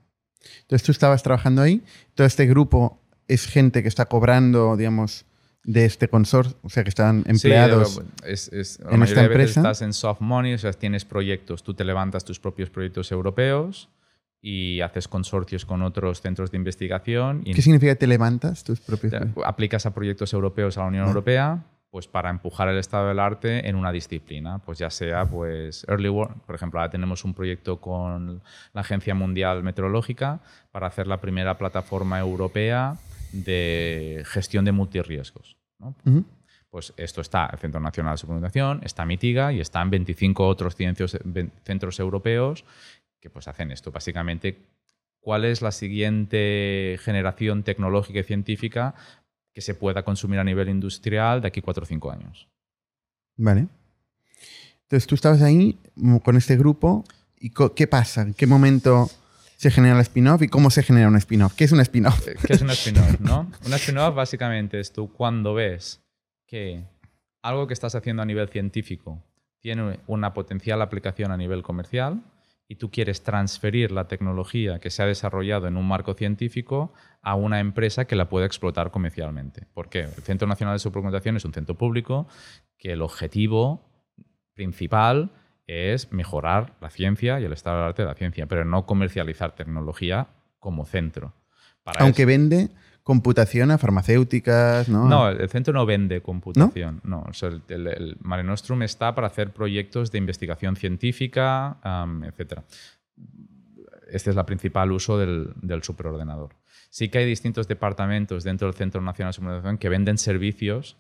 Entonces 0.60 0.84
tú 0.84 0.92
estabas 0.92 1.22
trabajando 1.22 1.62
ahí, 1.62 1.82
todo 2.14 2.26
este 2.26 2.44
grupo 2.44 3.00
es 3.26 3.46
gente 3.46 3.80
que 3.82 3.88
está 3.88 4.04
cobrando, 4.04 4.76
digamos, 4.76 5.24
de 5.64 5.86
este 5.86 6.08
consorcio, 6.08 6.56
o 6.62 6.68
sea, 6.68 6.82
que 6.84 6.90
están 6.90 7.24
empleados 7.26 8.02
es, 8.24 8.52
es, 8.52 8.78
en 8.90 9.02
esta 9.02 9.24
empresa. 9.24 9.60
estás 9.60 9.82
en 9.82 9.92
soft 9.92 10.20
money, 10.20 10.54
o 10.54 10.58
sea, 10.58 10.72
tienes 10.72 11.04
proyectos, 11.04 11.62
tú 11.62 11.74
te 11.74 11.84
levantas 11.84 12.24
tus 12.24 12.38
propios 12.38 12.70
proyectos 12.70 13.10
europeos 13.10 13.88
y 14.42 14.82
haces 14.82 15.08
consorcios 15.08 15.64
con 15.64 15.82
otros 15.82 16.20
centros 16.20 16.50
de 16.50 16.58
investigación. 16.58 17.42
¿Qué 17.44 17.62
significa 17.62 17.94
te 17.94 18.06
levantas 18.06 18.62
tus 18.62 18.80
propios 18.80 19.12
proyectos? 19.12 19.44
Aplicas 19.46 19.86
a 19.86 19.94
proyectos 19.94 20.34
europeos 20.34 20.76
a 20.76 20.82
la 20.82 20.88
Unión 20.88 21.06
Europea 21.06 21.64
pues 21.94 22.08
para 22.08 22.28
empujar 22.28 22.68
el 22.68 22.78
estado 22.78 23.06
del 23.06 23.20
arte 23.20 23.68
en 23.68 23.76
una 23.76 23.92
disciplina, 23.92 24.58
pues 24.58 24.78
ya 24.80 24.90
sea 24.90 25.24
pues 25.24 25.86
Early 25.88 26.08
Work, 26.08 26.40
por 26.44 26.56
ejemplo, 26.56 26.80
ahora 26.80 26.90
tenemos 26.90 27.24
un 27.24 27.34
proyecto 27.34 27.80
con 27.80 28.42
la 28.72 28.80
Agencia 28.80 29.14
Mundial 29.14 29.62
Meteorológica 29.62 30.40
para 30.72 30.88
hacer 30.88 31.06
la 31.06 31.20
primera 31.20 31.56
plataforma 31.56 32.18
europea 32.18 32.96
de 33.42 34.22
gestión 34.26 34.64
de 34.64 34.72
multirriesgos. 34.72 35.56
Pues 36.70 36.92
esto 36.96 37.20
está 37.20 37.46
el 37.52 37.58
Centro 37.58 37.80
Nacional 37.80 38.14
de 38.14 38.18
Supercomputación, 38.18 38.80
está 38.84 39.04
Mitiga 39.04 39.52
y 39.52 39.60
están 39.60 39.90
25 39.90 40.46
otros 40.46 40.76
centros 40.76 42.00
europeos 42.00 42.64
que 43.20 43.30
pues 43.30 43.48
hacen 43.48 43.70
esto. 43.70 43.90
Básicamente, 43.90 44.58
¿cuál 45.20 45.44
es 45.44 45.62
la 45.62 45.72
siguiente 45.72 46.98
generación 47.02 47.62
tecnológica 47.62 48.20
y 48.20 48.24
científica 48.24 48.94
que 49.52 49.60
se 49.60 49.74
pueda 49.74 50.02
consumir 50.04 50.40
a 50.40 50.44
nivel 50.44 50.68
industrial 50.68 51.40
de 51.40 51.48
aquí 51.48 51.60
4 51.60 51.82
o 51.82 51.86
5 51.86 52.10
años? 52.10 52.48
Vale. 53.36 53.68
Entonces 54.82 55.06
tú 55.06 55.14
estabas 55.14 55.42
ahí 55.42 55.78
con 56.22 56.36
este 56.36 56.56
grupo 56.56 57.04
y 57.38 57.50
¿qué 57.74 57.86
pasa? 57.86 58.22
¿En 58.22 58.34
qué 58.34 58.46
momento 58.46 59.08
se 59.64 59.70
genera 59.70 59.94
el 59.94 60.02
spin-off 60.02 60.42
y 60.42 60.48
cómo 60.48 60.68
se 60.68 60.82
genera 60.82 61.08
un 61.08 61.16
spin-off. 61.16 61.54
¿Qué 61.54 61.64
es 61.64 61.72
un 61.72 61.80
spin-off? 61.80 62.28
Eh, 62.28 62.36
¿Qué 62.46 62.52
es 62.52 62.60
un 62.60 62.68
spin-off? 62.68 63.18
¿no? 63.20 63.50
Un 63.64 63.72
spin-off 63.72 64.14
básicamente 64.14 64.78
es 64.78 64.92
tú 64.92 65.10
cuando 65.10 65.54
ves 65.54 66.04
que 66.46 66.84
algo 67.40 67.66
que 67.66 67.72
estás 67.72 67.94
haciendo 67.94 68.20
a 68.20 68.26
nivel 68.26 68.50
científico 68.50 69.24
tiene 69.60 70.00
una 70.06 70.34
potencial 70.34 70.82
aplicación 70.82 71.32
a 71.32 71.38
nivel 71.38 71.62
comercial 71.62 72.22
y 72.68 72.74
tú 72.74 72.90
quieres 72.90 73.22
transferir 73.22 73.90
la 73.90 74.06
tecnología 74.06 74.80
que 74.80 74.90
se 74.90 75.02
ha 75.02 75.06
desarrollado 75.06 75.66
en 75.66 75.78
un 75.78 75.88
marco 75.88 76.12
científico 76.12 76.92
a 77.22 77.34
una 77.34 77.58
empresa 77.58 78.04
que 78.04 78.16
la 78.16 78.28
pueda 78.28 78.44
explotar 78.44 78.90
comercialmente. 78.90 79.66
¿Por 79.72 79.88
qué? 79.88 80.00
El 80.00 80.22
Centro 80.24 80.46
Nacional 80.46 80.74
de 80.74 80.80
Supercomputación 80.80 81.38
es 81.38 81.44
un 81.46 81.54
centro 81.54 81.74
público 81.74 82.28
que 82.76 82.92
el 82.92 83.00
objetivo 83.00 83.88
principal 84.52 85.32
es 85.66 86.12
mejorar 86.12 86.74
la 86.80 86.90
ciencia 86.90 87.40
y 87.40 87.44
el 87.44 87.52
estado 87.52 87.78
del 87.78 87.86
arte 87.86 88.02
de 88.02 88.08
la 88.08 88.14
ciencia, 88.14 88.46
pero 88.46 88.64
no 88.64 88.86
comercializar 88.86 89.54
tecnología 89.54 90.28
como 90.58 90.84
centro. 90.84 91.34
Aunque 91.84 92.24
vende 92.24 92.70
computación 93.02 93.70
a 93.70 93.78
farmacéuticas, 93.78 94.88
¿no? 94.88 95.06
No, 95.06 95.28
el 95.28 95.48
centro 95.50 95.74
no 95.74 95.84
vende 95.84 96.22
computación. 96.22 97.00
No, 97.04 97.26
el, 97.68 98.16
Mare 98.20 98.42
Nostrum 98.42 98.82
está 98.82 99.14
para 99.14 99.26
hacer 99.26 99.52
proyectos 99.52 100.10
de 100.10 100.18
investigación 100.18 100.76
científica, 100.76 101.78
etc. 102.24 102.60
Este 104.10 104.30
es 104.30 104.36
el 104.36 104.44
principal 104.46 104.90
uso 104.92 105.18
del, 105.18 105.52
del, 105.60 105.82
superordenador. 105.82 106.56
Sí 106.88 107.10
que 107.10 107.18
hay 107.18 107.26
distintos 107.26 107.68
departamentos 107.68 108.44
dentro 108.44 108.68
del 108.68 108.74
Centro 108.74 109.02
Nacional 109.02 109.30
de 109.30 109.34
Superordenación 109.34 109.78
que 109.78 109.88
venden 109.90 110.16
servicios 110.16 110.96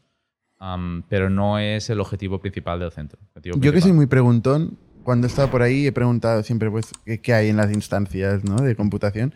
pero 1.08 1.30
no 1.30 1.58
es 1.58 1.90
el 1.90 2.00
objetivo 2.00 2.40
principal 2.40 2.80
del 2.80 2.90
centro. 2.90 3.18
Yo 3.42 3.72
que 3.72 3.80
soy 3.80 3.92
muy 3.92 4.06
preguntón, 4.06 4.78
cuando 5.02 5.26
he 5.26 5.30
estado 5.30 5.50
por 5.50 5.62
ahí 5.62 5.86
he 5.86 5.92
preguntado 5.92 6.42
siempre 6.42 6.70
pues, 6.70 6.92
qué 7.22 7.34
hay 7.34 7.48
en 7.48 7.56
las 7.56 7.72
instancias 7.72 8.42
de 8.42 8.76
computación 8.76 9.34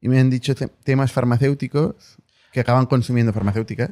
y 0.00 0.08
me 0.08 0.18
han 0.18 0.30
dicho 0.30 0.54
temas 0.84 1.12
farmacéuticos 1.12 2.18
que 2.52 2.60
acaban 2.60 2.86
consumiendo 2.86 3.32
farmacéuticas. 3.32 3.90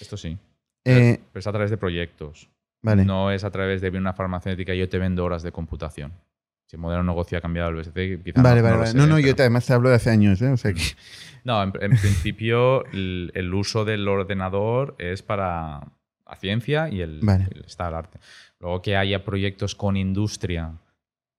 Esto 0.00 0.16
sí. 0.16 0.38
Eh, 0.84 1.20
pero 1.32 1.40
es 1.40 1.46
a 1.46 1.52
través 1.52 1.70
de 1.70 1.76
proyectos. 1.76 2.48
Vale. 2.82 3.04
No 3.04 3.30
es 3.30 3.44
a 3.44 3.50
través 3.50 3.80
de 3.80 3.90
una 3.90 4.14
farmacéutica 4.14 4.74
y 4.74 4.78
yo 4.78 4.88
te 4.88 4.98
vendo 4.98 5.24
horas 5.24 5.42
de 5.42 5.52
computación. 5.52 6.12
Si 6.70 6.76
el 6.76 6.82
modelo 6.82 7.02
de 7.02 7.08
negocio 7.08 7.36
ha 7.36 7.40
cambiado 7.40 7.70
el 7.70 7.74
BSC, 7.74 8.22
quizás 8.22 8.44
vale, 8.44 8.62
no, 8.62 8.78
vale, 8.78 8.94
no, 8.94 9.04
no, 9.08 9.18
yo 9.18 9.32
además 9.32 9.66
te 9.66 9.72
hablo 9.72 9.88
de 9.88 9.96
hace 9.96 10.08
años. 10.08 10.40
¿eh? 10.40 10.50
O 10.50 10.56
sea 10.56 10.72
que... 10.72 10.80
No, 11.44 11.60
en, 11.64 11.72
principio 11.72 12.84
el, 12.92 13.52
uso 13.52 13.84
del 13.84 14.06
ordenador 14.06 14.94
es 15.00 15.22
para 15.22 15.80
la 16.28 16.36
ciencia 16.36 16.88
y 16.88 17.00
el, 17.00 17.18
Vale. 17.24 17.48
el 17.50 17.64
está 17.64 17.88
el 17.88 17.94
arte. 17.94 18.20
Luego 18.60 18.82
que 18.82 18.96
haya 18.96 19.24
proyectos 19.24 19.74
con 19.74 19.96
industria 19.96 20.74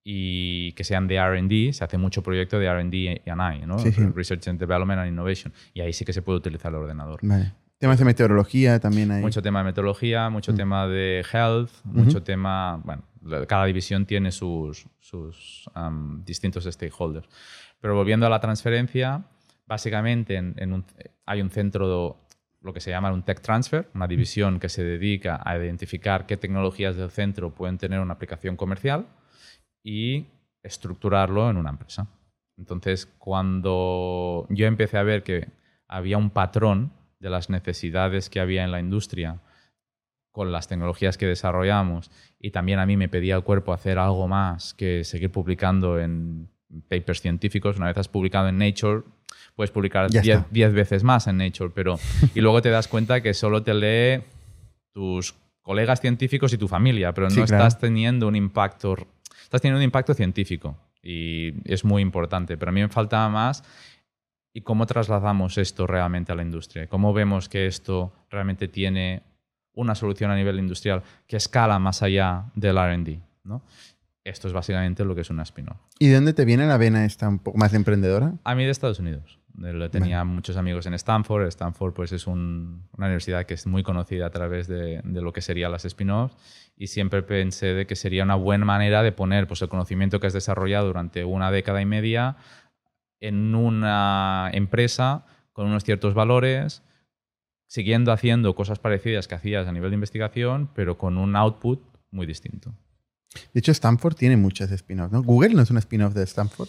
y 0.04 0.74
que 0.74 0.84
sean 0.84 1.08
de 1.08 1.16
R&D, 1.16 1.72
se 1.72 1.86
hace 1.86 1.98
mucho 1.98 2.24
proyecto 2.24 2.60
de 2.60 2.66
R&D 2.66 2.98
y 2.98 3.30
I, 3.30 3.66
¿no? 3.66 3.80
Sí, 3.80 3.94
sí. 3.94 4.06
Research 4.14 4.50
and 4.50 4.60
Development 4.60 5.00
and 5.00 5.10
Innovation. 5.10 5.54
Y 5.74 5.80
ahí 5.80 5.94
sí 5.94 6.04
que 6.04 6.12
se 6.12 6.22
puede 6.22 6.40
utilizar 6.40 6.74
el 6.74 6.80
ordenador. 6.80 7.22
Vale. 7.22 7.54
Temas 7.82 7.98
de 7.98 8.06
meteorología 8.06 8.80
también 8.80 9.10
hay. 9.10 9.22
Mucho 9.24 9.42
tema 9.42 9.58
de 9.60 9.66
metodología, 9.66 10.30
mucho 10.30 10.54
Mm. 10.54 10.56
tema 10.56 10.88
de 10.88 11.26
health, 11.34 11.72
mucho 11.84 12.22
tema. 12.22 12.80
Bueno, 12.86 13.04
cada 13.48 13.66
división 13.66 14.06
tiene 14.06 14.32
sus, 14.32 14.86
sus 15.00 15.68
distintos 16.24 16.66
stakeholders. 16.66 17.28
Pero 17.80 17.96
volviendo 17.96 18.28
a 18.28 18.30
la 18.30 18.40
transferencia, 18.40 19.24
básicamente 19.66 20.36
en, 20.36 20.54
en 20.58 20.74
un- 20.74 20.86
hay 21.26 21.42
un 21.42 21.50
centro, 21.50 22.18
lo 22.62 22.72
que 22.72 22.80
se 22.82 22.92
llama 22.92 23.12
un 23.12 23.24
tech 23.24 23.42
transfer, 23.42 23.90
una 23.96 24.06
división 24.06 24.60
que 24.60 24.70
se 24.70 24.84
dedica 24.84 25.42
a 25.44 25.58
identificar 25.58 26.28
qué 26.28 26.38
tecnologías 26.38 26.96
del 26.96 27.10
centro 27.10 27.56
pueden 27.56 27.80
tener 27.80 28.00
una 28.00 28.14
aplicación 28.14 28.56
comercial 28.58 29.08
y 29.84 30.28
estructurarlo 30.62 31.50
en 31.50 31.58
una 31.58 31.72
empresa. 31.72 32.06
Entonces, 32.60 33.08
cuando 33.18 34.46
yo 34.52 34.68
empecé 34.68 35.00
a 35.00 35.04
ver 35.04 35.24
que 35.24 35.48
había 35.88 36.20
un 36.20 36.30
patrón 36.30 36.92
de 37.22 37.30
las 37.30 37.50
necesidades 37.50 38.30
que 38.30 38.40
había 38.40 38.64
en 38.64 38.72
la 38.72 38.80
industria 38.80 39.40
con 40.32 40.52
las 40.52 40.68
tecnologías 40.68 41.18
que 41.18 41.28
desarrollamos 41.28 42.10
y 42.40 42.52
también 42.52 42.80
a 42.80 42.86
mí 42.86 42.98
me 42.98 43.10
pedía 43.10 43.36
el 43.36 43.44
cuerpo 43.44 43.74
hacer 43.74 44.00
algo 44.00 44.28
más 44.28 44.74
que 44.74 45.04
seguir 45.04 45.30
publicando 45.32 46.00
en 46.00 46.50
papers 46.90 47.22
científicos. 47.22 47.78
Una 47.78 47.88
vez 47.88 47.98
has 47.98 48.08
publicado 48.08 48.48
en 48.48 48.58
Nature, 48.58 49.04
puedes 49.56 49.72
publicar 49.72 50.10
Ya 50.10 50.22
10 50.22 50.38
está. 50.38 50.48
10 50.52 50.74
veces 50.74 51.04
más 51.04 51.28
en 51.28 51.38
Nature, 51.38 51.72
pero 51.76 52.00
y 52.36 52.42
luego 52.42 52.62
te 52.62 52.70
das 52.70 52.88
cuenta 52.88 53.22
que 53.22 53.34
solo 53.34 53.62
te 53.62 53.74
lee 53.74 54.24
tus 54.94 55.36
colegas 55.62 56.00
científicos 56.02 56.54
y 56.54 56.58
tu 56.58 56.68
familia, 56.68 57.14
pero 57.14 57.30
Sí, 57.30 57.40
no 57.40 57.46
claro. 57.46 57.66
estás 57.68 57.80
teniendo 57.80 58.28
un 58.28 58.36
impacto 58.36 58.96
estás 59.44 59.62
teniendo 59.62 59.78
un 59.80 59.84
impacto 59.84 60.14
científico 60.14 60.78
y 61.04 61.54
es 61.72 61.84
muy 61.84 62.02
importante, 62.02 62.58
pero 62.58 62.70
a 62.70 62.74
mí 62.74 62.82
me 62.82 62.88
faltaba 62.90 63.28
más 63.30 63.64
y 64.54 64.62
cómo 64.62 64.86
trasladamos 64.86 65.58
esto 65.58 65.88
realmente 65.88 66.32
a 66.32 66.36
la 66.36 66.42
industria, 66.44 66.88
cómo 66.88 67.14
vemos 67.14 67.48
que 67.50 67.68
esto 67.68 68.14
realmente 68.30 68.68
tiene 68.68 69.24
una 69.74 69.96
solución 69.96 70.30
a 70.32 70.36
nivel 70.36 70.60
industrial 70.60 71.02
que 71.28 71.38
escala 71.38 71.80
más 71.80 72.02
allá 72.04 72.46
del 72.56 72.78
R&D, 72.78 73.22
¿no? 73.46 73.62
Esto 74.24 74.48
es 74.48 74.54
básicamente 74.54 75.04
lo 75.04 75.16
que 75.16 75.22
es 75.22 75.30
una 75.32 75.44
spin-off. 75.44 75.78
¿Y 75.98 76.08
de 76.10 76.16
dónde 76.16 76.34
te 76.34 76.46
viene 76.46 76.68
la 76.68 76.78
vena 76.78 77.06
esta 77.06 77.28
un 77.28 77.40
poco 77.40 77.58
más 77.58 77.74
emprendedora? 77.74 78.34
A 78.44 78.54
mí 78.54 78.66
de 78.66 78.70
Estados 78.72 79.00
Unidos. 79.00 79.40
Tenía 79.90 80.24
muchos 80.24 80.58
amigos 80.58 80.86
en 80.86 80.94
Stanford. 80.94 81.48
Stanford 81.48 81.94
pues, 81.94 82.12
es 82.12 82.28
un- 82.28 82.88
una 82.98 83.08
universidad 83.08 83.46
que 83.46 83.56
es 83.56 83.66
muy 83.68 83.82
conocida 83.84 84.28
a 84.28 84.30
través 84.30 84.68
de, 84.68 85.02
de 85.04 85.22
lo 85.22 85.34
que 85.34 85.42
serían 85.42 85.72
las 85.72 85.86
spin-offs 85.86 86.36
y 86.78 86.88
siempre 86.88 87.22
pensé 87.24 87.68
de 87.74 87.86
que 87.88 87.96
sería 87.96 88.24
una 88.24 88.36
buena 88.36 88.64
manera 88.64 89.02
de 89.04 89.12
poner 89.12 89.48
pues, 89.48 89.62
el 89.64 89.70
conocimiento 89.70 90.20
que 90.20 90.28
has 90.28 90.34
desarrollado 90.34 90.88
durante 90.88 91.26
una 91.26 91.50
década 91.52 91.82
y 91.82 91.86
media 91.86 92.38
en 93.22 93.56
una 93.56 94.50
empresa 94.54 95.26
con 95.54 95.68
unos 95.68 95.84
ciertos 95.84 96.14
valores, 96.14 96.84
siguiendo 97.68 98.12
haciendo 98.12 98.54
cosas 98.56 98.80
parecidas 98.80 99.28
que 99.28 99.36
hacías 99.36 99.68
a 99.68 99.72
nivel 99.72 99.92
de 99.92 99.96
investigación, 99.96 100.70
pero 100.76 100.98
con 100.98 101.18
un 101.18 101.36
output 101.36 101.82
muy 102.12 102.26
distinto. 102.26 102.74
De 103.54 103.60
hecho, 103.60 103.72
Stanford 103.72 104.16
tiene 104.16 104.36
muchas 104.36 104.72
spin-offs, 104.72 105.14
¿no? 105.14 105.24
Google 105.24 105.54
no 105.54 105.62
es 105.62 105.72
un 105.72 105.78
spin-off 105.78 106.14
de 106.14 106.24
Stanford. 106.24 106.68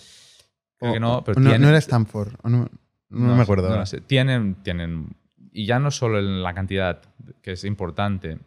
Creo 0.78 0.90
O- 0.92 0.94
que 0.94 1.00
no, 1.00 1.24
pero 1.24 1.40
no, 1.40 1.50
tiene- 1.50 1.64
no 1.64 1.68
era 1.70 1.78
Stanford. 1.78 2.34
No, 2.44 2.68
no 3.08 3.36
me 3.36 3.42
acuerdo. 3.42 3.68
ahora. 3.68 3.84
sé. 3.86 4.00
Tienen, 4.00 4.54
tienen, 4.62 5.16
y 5.52 5.66
ya 5.66 5.78
no 5.80 5.90
solo 5.90 6.18
en 6.20 6.42
la 6.42 6.54
cantidad, 6.54 7.02
que 7.42 7.52
es 7.52 7.64
importante, 7.64 8.38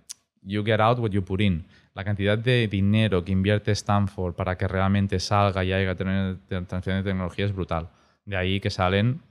you 0.41 0.63
get 0.63 0.79
out 0.79 0.99
what 0.99 1.11
you 1.11 1.23
put 1.25 1.41
in. 1.41 1.65
La 1.95 2.03
cantidad 2.03 2.37
de 2.37 2.67
dinero 2.67 3.23
que 3.23 3.31
invierte 3.31 3.71
Stanford 3.71 4.35
para 4.35 4.57
que 4.57 4.67
realmente 4.67 5.19
salga 5.19 5.63
y 5.63 5.73
haya 5.73 5.95
tener 5.95 6.37
transferencia 6.47 6.95
de 6.95 7.03
tecnología 7.03 7.45
es 7.45 7.53
brutal. 7.53 7.89
De 8.25 8.35
ahí 8.35 8.59
que 8.59 8.69
salen 8.69 9.21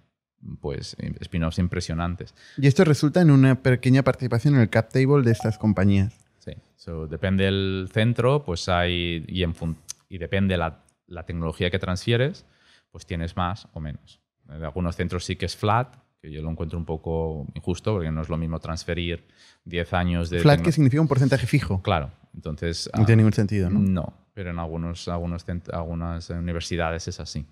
pues 0.61 0.97
spin-offs 1.21 1.59
impresionantes. 1.59 2.35
Y 2.57 2.67
esto 2.67 2.85
resulta 2.85 3.21
en 3.21 3.31
una 3.31 3.63
pequeña 3.63 4.03
participación 4.03 4.55
en 4.55 4.63
el 4.63 4.71
cap 4.71 4.91
table 4.91 5.23
de 5.23 5.33
estas 5.33 5.59
compañías. 5.59 6.15
Sí. 6.39 6.53
So, 6.77 7.07
depende 7.07 7.45
del 7.45 7.89
centro, 7.93 8.45
pues 8.45 8.69
hay, 8.69 9.25
y, 9.29 9.43
en 9.43 9.55
y 10.09 10.19
depende 10.19 10.57
la, 10.57 10.85
la 11.07 11.25
tecnología 11.25 11.71
que 11.71 11.79
transfieres, 11.79 12.47
pues 12.91 13.07
tienes 13.07 13.37
más 13.37 13.69
o 13.73 13.81
menos. 13.81 14.21
De 14.45 14.65
algunos 14.65 14.97
centros 14.97 15.25
sí 15.25 15.37
que 15.37 15.47
es 15.47 15.57
flat, 15.57 15.97
que 16.21 16.31
yo 16.31 16.43
lo 16.43 16.51
encuentro 16.51 16.79
un 16.79 16.85
poco 16.85 17.47
injusto, 17.55 17.93
porque 17.93 18.11
no 18.11 18.23
es 18.23 18.29
lo 18.29 18.37
mismo 18.37 18.59
transferir 18.59 19.27
10 19.65 19.93
años 19.95 20.31
de... 20.31 20.41
Flat, 20.41 20.61
que 20.61 20.73
significa 20.73 21.01
un 21.01 21.09
porcentaje 21.09 21.47
fijo. 21.47 21.83
Claro, 21.83 22.11
entonces... 22.35 22.91
No 22.95 23.03
ah, 23.03 23.07
tiene 23.07 23.23
ningún 23.23 23.33
sentido, 23.33 23.71
¿no? 23.71 23.79
no, 23.81 24.13
pero 24.33 24.51
en 24.51 24.59
algunos, 24.59 25.09
algunos 25.09 25.45
algunas 25.73 26.31
universidades 26.31 27.09
es 27.09 27.21
así. 27.21 27.47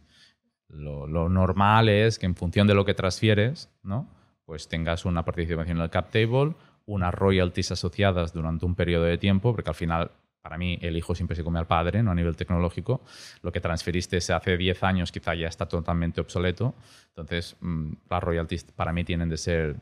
Lo, 0.68 1.07
lo 1.07 1.28
normal 1.28 1.89
es 1.89 2.18
que 2.18 2.26
en 2.26 2.35
función 2.35 2.66
de 2.66 2.74
lo 2.74 2.85
que 2.85 2.95
transfieres, 2.95 3.68
¿no? 3.83 4.09
pues 4.45 4.68
tengas 4.68 5.05
una 5.05 5.24
participación 5.24 5.78
en 5.78 5.83
el 5.83 5.91
cap 5.91 6.11
table, 6.11 6.55
unas 6.87 7.14
royalties 7.14 7.72
asociadas 7.72 8.33
durante 8.33 8.66
un 8.66 8.74
periodo 8.74 9.05
de 9.05 9.18
tiempo, 9.18 9.55
porque 9.55 9.70
al 9.70 9.74
final, 9.74 10.11
para 10.41 10.59
mí, 10.59 10.78
el 10.83 10.97
hijo 10.97 11.14
siempre 11.14 11.37
se 11.37 11.45
come 11.45 11.59
al 11.59 11.66
padre, 11.66 12.03
¿no? 12.03 12.11
a 12.11 12.14
nivel 12.14 12.37
tecnológico. 12.37 13.03
Lo 13.43 13.53
que 13.53 13.61
transferiste 13.61 14.18
hace 14.18 14.57
10 14.57 14.83
años 14.83 15.12
quizá 15.12 15.35
ya 15.35 15.49
está 15.49 15.66
totalmente 15.66 16.20
obsoleto. 16.20 16.74
Entonces, 17.09 17.57
mm, 17.61 17.93
las 18.11 18.22
royalties 18.22 18.64
para 18.64 18.93
mí 18.93 19.05
tienen 19.05 19.28
de 19.28 19.37
ser 19.37 19.76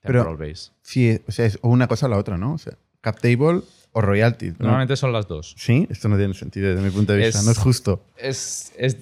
Pero- 0.00 0.24
temporal 0.24 0.48
base. 0.48 0.72
Sí, 0.82 1.20
o 1.26 1.32
sea, 1.32 1.46
es 1.46 1.58
una 1.62 1.86
cosa 1.86 2.06
o 2.06 2.08
la 2.08 2.18
otra, 2.18 2.36
¿no? 2.36 2.54
O 2.54 2.58
sea, 2.58 2.76
cap 3.00 3.18
table 3.20 3.62
o 3.96 4.00
royalties. 4.02 4.58
¿no? 4.60 4.66
Normalmente 4.66 4.94
son 4.96 5.10
las 5.12 5.26
dos. 5.26 5.54
Sí, 5.56 5.86
esto 5.88 6.08
no 6.08 6.18
tiene 6.18 6.34
sentido 6.34 6.68
desde 6.68 6.82
mi 6.82 6.90
punto 6.90 7.12
de 7.14 7.18
vista. 7.18 7.38
Es- 7.38 7.44
No 7.46 7.52
es 7.52 7.58
justo. 7.58 8.04
es, 8.18 8.72
es, 8.76 8.98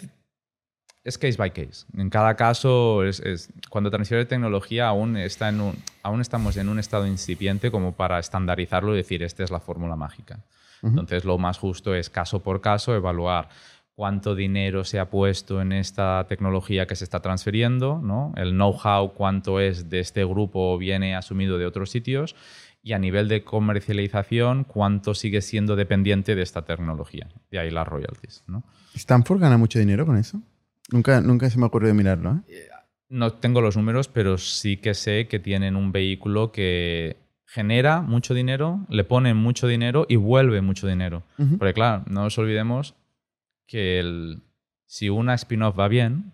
es 1.02 1.18
case 1.18 1.36
by 1.36 1.50
case. 1.52 1.84
En 1.96 2.08
cada 2.10 2.34
caso, 2.36 3.02
es, 3.04 3.18
es- 3.20 3.48
cuando 3.68 3.90
transfiere 3.90 4.24
tecnología, 4.24 4.86
aún, 4.88 5.16
está 5.16 5.48
en 5.48 5.60
un, 5.60 5.74
aún 6.02 6.20
estamos 6.20 6.56
en 6.56 6.68
un 6.68 6.78
estado 6.78 7.06
incipiente 7.06 7.70
como 7.70 7.92
para 7.92 8.18
estandarizarlo 8.20 8.94
y 8.94 8.98
decir, 8.98 9.22
esta 9.22 9.42
es 9.42 9.50
la 9.50 9.60
fórmula 9.60 9.96
mágica. 9.96 10.38
Ujú. 10.82 10.90
Entonces, 10.90 11.24
lo 11.24 11.38
más 11.38 11.58
justo 11.58 11.94
es 11.94 12.08
caso 12.08 12.40
por 12.42 12.60
caso 12.60 12.94
evaluar 12.94 13.48
cuánto 13.96 14.34
dinero 14.34 14.84
se 14.84 14.98
ha 14.98 15.08
puesto 15.10 15.60
en 15.60 15.72
esta 15.72 16.26
tecnología 16.28 16.86
que 16.86 16.96
se 16.96 17.04
está 17.04 17.20
transfiriendo, 17.20 18.00
¿no? 18.02 18.32
el 18.36 18.50
know-how, 18.50 19.12
cuánto 19.14 19.60
es 19.60 19.88
de 19.88 20.00
este 20.00 20.24
grupo 20.24 20.72
o 20.74 20.78
viene 20.78 21.14
asumido 21.14 21.58
de 21.58 21.66
otros 21.66 21.90
sitios, 21.90 22.34
y 22.84 22.92
a 22.92 22.98
nivel 22.98 23.28
de 23.28 23.42
comercialización, 23.42 24.64
cuánto 24.64 25.14
sigue 25.14 25.40
siendo 25.40 25.74
dependiente 25.74 26.34
de 26.34 26.42
esta 26.42 26.62
tecnología. 26.66 27.28
De 27.50 27.58
ahí 27.58 27.70
las 27.70 27.88
royalties. 27.88 28.44
¿no? 28.46 28.62
¿Stanford 28.94 29.40
gana 29.40 29.56
mucho 29.56 29.78
dinero 29.78 30.04
con 30.06 30.16
eso? 30.18 30.40
Nunca, 30.92 31.20
nunca 31.22 31.48
se 31.48 31.58
me 31.58 31.64
ha 31.64 31.68
ocurrido 31.68 31.94
mirarlo, 31.94 32.42
¿eh? 32.46 32.68
No 33.08 33.32
tengo 33.32 33.60
los 33.60 33.76
números, 33.76 34.08
pero 34.08 34.36
sí 34.38 34.76
que 34.76 34.92
sé 34.94 35.28
que 35.28 35.38
tienen 35.38 35.76
un 35.76 35.92
vehículo 35.92 36.52
que 36.52 37.16
genera 37.46 38.00
mucho 38.02 38.34
dinero, 38.34 38.84
le 38.88 39.04
pone 39.04 39.32
mucho 39.34 39.66
dinero 39.66 40.04
y 40.08 40.16
vuelve 40.16 40.60
mucho 40.60 40.86
dinero. 40.86 41.22
Porque 41.58 41.72
claro, 41.74 42.02
no 42.08 42.22
nos 42.24 42.36
olvidemos 42.38 42.94
que 43.66 43.98
el- 44.00 44.42
si 44.86 45.08
una 45.08 45.34
spin-off 45.34 45.78
va 45.78 45.88
bien, 45.88 46.32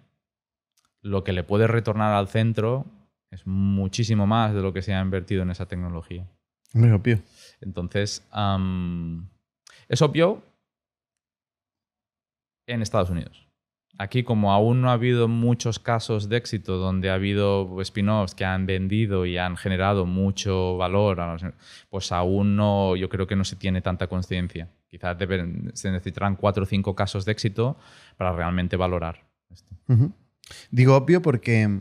lo 1.02 1.22
que 1.22 1.32
le 1.32 1.44
puede 1.44 1.66
retornar 1.66 2.12
al 2.14 2.28
centro 2.28 2.86
es 3.30 3.46
muchísimo 3.46 4.26
más 4.26 4.52
de 4.54 4.62
lo 4.62 4.72
que 4.72 4.82
se 4.82 4.94
ha 4.94 5.00
invertido 5.02 5.42
en 5.42 5.50
esa 5.50 5.66
tecnología. 5.66 6.26
Hombre, 6.74 6.92
obvio. 6.92 7.20
Entonces, 7.60 8.26
am, 8.30 9.28
es 9.88 10.00
obvio 10.02 10.42
en 12.66 12.82
Estados 12.82 13.10
Unidos. 13.10 13.46
Aquí, 13.98 14.22
como 14.22 14.52
aún 14.52 14.80
no 14.80 14.88
ha 14.88 14.94
habido 14.94 15.28
muchos 15.28 15.78
casos 15.78 16.28
de 16.28 16.36
éxito 16.38 16.78
donde 16.78 17.10
ha 17.10 17.14
habido 17.14 17.78
spin-offs 17.82 18.34
que 18.34 18.44
han 18.46 18.64
vendido 18.64 19.26
y 19.26 19.36
han 19.36 19.56
generado 19.56 20.06
mucho 20.06 20.76
valor, 20.78 21.18
pues 21.90 22.10
aún 22.12 22.56
no, 22.56 22.96
yo 22.96 23.08
creo 23.10 23.26
que 23.26 23.36
no 23.36 23.44
se 23.44 23.56
tiene 23.56 23.82
tanta 23.82 24.06
conciencia. 24.06 24.70
Quizás 24.88 25.18
deben- 25.18 25.70
se 25.74 25.90
necesitarán 25.90 26.36
cuatro 26.36 26.62
o 26.62 26.66
cinco 26.66 26.94
casos 26.94 27.24
de 27.26 27.32
éxito 27.32 27.76
para 28.16 28.32
realmente 28.32 28.76
valorar 28.76 29.26
esto. 29.50 29.68
Digo 30.70 30.96
obvio 30.96 31.20
porque 31.20 31.80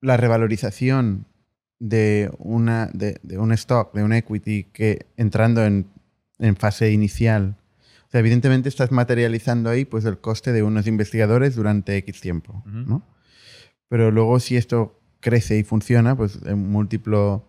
la 0.00 0.16
revalorización 0.16 1.26
de, 1.82 2.30
una, 2.38 2.88
de, 2.94 3.18
de 3.24 3.38
un 3.38 3.50
stock, 3.52 3.92
de 3.92 4.04
un 4.04 4.12
equity, 4.12 4.64
que 4.72 5.06
entrando 5.16 5.64
en, 5.64 5.88
en 6.38 6.54
fase 6.54 6.92
inicial, 6.92 7.56
o 8.06 8.10
sea, 8.12 8.20
evidentemente 8.20 8.68
estás 8.68 8.92
materializando 8.92 9.68
ahí 9.68 9.84
pues, 9.84 10.04
el 10.04 10.18
coste 10.18 10.52
de 10.52 10.62
unos 10.62 10.86
investigadores 10.86 11.56
durante 11.56 11.96
X 11.96 12.20
tiempo. 12.20 12.62
¿no? 12.66 13.02
Pero 13.88 14.12
luego 14.12 14.38
si 14.38 14.56
esto 14.56 15.00
crece 15.18 15.58
y 15.58 15.64
funciona, 15.64 16.16
pues 16.16 16.38
en 16.44 16.70
múltiplo, 16.70 17.48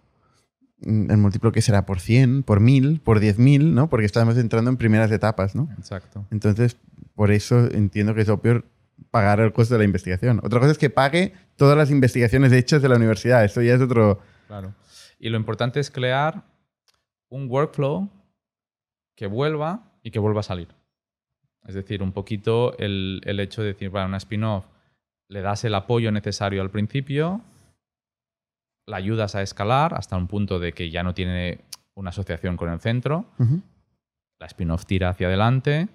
en 0.81 1.19
múltiplo 1.19 1.51
que 1.51 1.61
será 1.61 1.85
por 1.85 1.99
100, 1.99 2.41
por 2.41 2.59
1000, 2.59 3.01
por 3.01 3.19
10.000, 3.19 3.73
¿no? 3.73 3.87
Porque 3.87 4.05
estamos 4.07 4.35
entrando 4.37 4.71
en 4.71 4.77
primeras 4.77 5.11
etapas, 5.11 5.53
¿no? 5.53 5.69
Exacto. 5.77 6.25
Entonces, 6.31 6.77
por 7.13 7.31
eso 7.31 7.69
entiendo 7.71 8.15
que 8.15 8.21
es 8.21 8.29
obvio 8.29 8.63
pagar 9.11 9.39
el 9.39 9.53
coste 9.53 9.75
de 9.75 9.79
la 9.79 9.85
investigación. 9.85 10.39
Otra 10.43 10.59
cosa 10.59 10.71
es 10.71 10.77
que 10.77 10.89
pague 10.89 11.33
todas 11.55 11.77
las 11.77 11.91
investigaciones 11.91 12.51
hechas 12.51 12.81
de 12.81 12.89
la 12.89 12.95
universidad. 12.95 13.43
Esto 13.43 13.61
ya 13.61 13.73
es 13.75 13.81
otro... 13.81 14.19
Claro. 14.47 14.73
Y 15.19 15.29
lo 15.29 15.37
importante 15.37 15.79
es 15.79 15.89
crear 15.89 16.43
un 17.29 17.49
workflow 17.49 18.09
que 19.15 19.27
vuelva 19.27 19.91
y 20.03 20.11
que 20.11 20.19
vuelva 20.19 20.41
a 20.41 20.43
salir. 20.43 20.67
Es 21.65 21.75
decir, 21.75 22.03
un 22.03 22.11
poquito 22.11 22.77
el, 22.77 23.21
el 23.23 23.39
hecho 23.39 23.61
de 23.61 23.69
decir, 23.69 23.89
bueno, 23.89 24.07
una 24.07 24.17
spin-off, 24.17 24.65
le 25.29 25.41
das 25.41 25.63
el 25.63 25.75
apoyo 25.75 26.11
necesario 26.11 26.61
al 26.61 26.69
principio, 26.69 27.41
la 28.85 28.97
ayudas 28.97 29.35
a 29.35 29.41
escalar 29.41 29.93
hasta 29.93 30.17
un 30.17 30.27
punto 30.27 30.59
de 30.59 30.73
que 30.73 30.91
ya 30.91 31.03
no 31.03 31.13
tiene 31.13 31.61
una 31.95 32.09
asociación 32.09 32.57
con 32.57 32.69
el 32.69 32.79
centro, 32.79 33.25
la 34.39 34.47
spin-off 34.47 34.85
tira 34.85 35.09
hacia 35.09 35.27
adelante, 35.27 35.87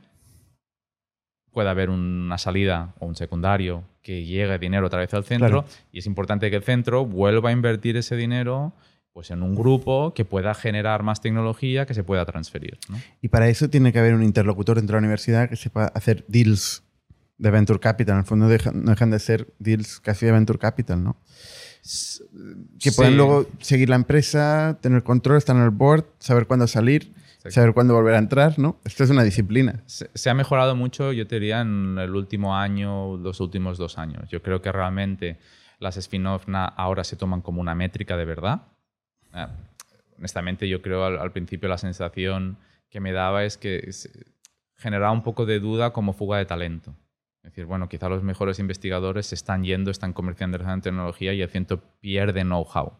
puede 1.58 1.70
haber 1.70 1.90
una 1.90 2.38
salida 2.38 2.94
o 3.00 3.06
un 3.06 3.16
secundario 3.16 3.82
que 4.00 4.24
llegue 4.24 4.56
dinero 4.60 4.86
otra 4.86 5.00
vez 5.00 5.12
al 5.12 5.24
centro 5.24 5.48
Claro. 5.48 5.64
y 5.90 5.98
es 5.98 6.06
importante 6.06 6.50
que 6.50 6.56
el 6.56 6.62
centro 6.62 7.04
vuelva 7.04 7.48
a 7.48 7.52
invertir 7.52 7.96
ese 7.96 8.14
dinero 8.14 8.72
pues 9.12 9.32
en 9.32 9.42
un 9.42 9.56
grupo 9.56 10.14
que 10.14 10.24
pueda 10.24 10.54
generar 10.54 11.02
más 11.02 11.20
tecnología 11.20 11.84
que 11.84 11.94
se 11.94 12.04
pueda 12.04 12.24
transferir. 12.24 12.78
¿no? 12.88 12.96
Y 13.20 13.26
para 13.26 13.48
eso 13.48 13.68
tiene 13.68 13.92
que 13.92 13.98
haber 13.98 14.14
un 14.14 14.22
interlocutor 14.22 14.76
dentro 14.76 14.94
de 14.94 15.00
la 15.00 15.06
universidad 15.06 15.48
que 15.48 15.56
sepa 15.56 15.86
hacer 15.86 16.24
deals 16.28 16.84
de 17.38 17.50
venture 17.50 17.80
capital. 17.80 18.12
En 18.14 18.20
el 18.20 18.24
fondo 18.24 18.46
no 18.46 18.90
dejan 18.92 19.10
de 19.10 19.18
ser 19.18 19.48
deals 19.58 19.98
casi 19.98 20.26
de 20.26 20.30
venture 20.32 20.60
capital, 20.60 21.02
¿no? 21.02 21.16
Que 22.78 22.92
puedan 22.92 23.14
Sí. 23.14 23.16
luego 23.16 23.46
seguir 23.58 23.88
la 23.88 23.96
empresa, 23.96 24.78
tener 24.80 25.02
control, 25.02 25.38
estar 25.38 25.56
en 25.56 25.62
el 25.62 25.70
board, 25.70 26.04
saber 26.20 26.46
cuándo 26.46 26.68
salir, 26.68 27.12
Exacto. 27.38 27.54
saber 27.54 27.72
cuándo 27.72 27.94
volver 27.94 28.14
a 28.14 28.18
entrar, 28.18 28.58
¿no? 28.58 28.78
Esto 28.84 29.04
es 29.04 29.10
una 29.10 29.22
disciplina. 29.22 29.82
se, 29.86 30.10
se 30.12 30.30
ha 30.30 30.34
mejorado 30.34 30.74
mucho, 30.74 31.12
yo 31.12 31.26
te 31.26 31.36
diría, 31.36 31.60
en 31.60 31.96
el 31.98 32.14
último 32.14 32.56
año, 32.56 33.16
los 33.16 33.40
últimos 33.40 33.78
dos 33.78 33.96
años. 33.96 34.28
Yo 34.28 34.42
creo 34.42 34.60
que 34.60 34.72
realmente 34.72 35.38
las 35.78 35.96
spin-off 35.96 36.46
ahora 36.76 37.04
se 37.04 37.16
toman 37.16 37.40
como 37.40 37.60
una 37.60 37.74
métrica 37.74 38.16
de 38.16 38.24
verdad. 38.24 38.62
Ah, 39.32 39.50
honestamente, 40.18 40.68
yo 40.68 40.82
creo 40.82 41.04
al, 41.04 41.18
al 41.18 41.32
principio 41.32 41.68
la 41.68 41.78
sensación 41.78 42.58
que 42.90 43.00
me 43.00 43.12
daba 43.12 43.44
es 43.44 43.56
que 43.56 43.88
generaba 44.76 45.12
un 45.12 45.22
poco 45.22 45.46
de 45.46 45.60
duda 45.60 45.92
como 45.92 46.12
fuga 46.12 46.38
de 46.38 46.46
talento. 46.46 46.94
Es 47.42 47.52
decir, 47.52 47.66
bueno, 47.66 47.88
quizá 47.88 48.08
los 48.08 48.22
mejores 48.22 48.58
investigadores 48.58 49.26
se 49.26 49.34
están 49.34 49.62
yendo, 49.62 49.90
están 49.90 50.12
comercializando 50.12 50.82
tecnología 50.82 51.32
y 51.32 51.42
el 51.42 51.48
centro 51.48 51.80
pierde 52.00 52.42
know-how. 52.42 52.92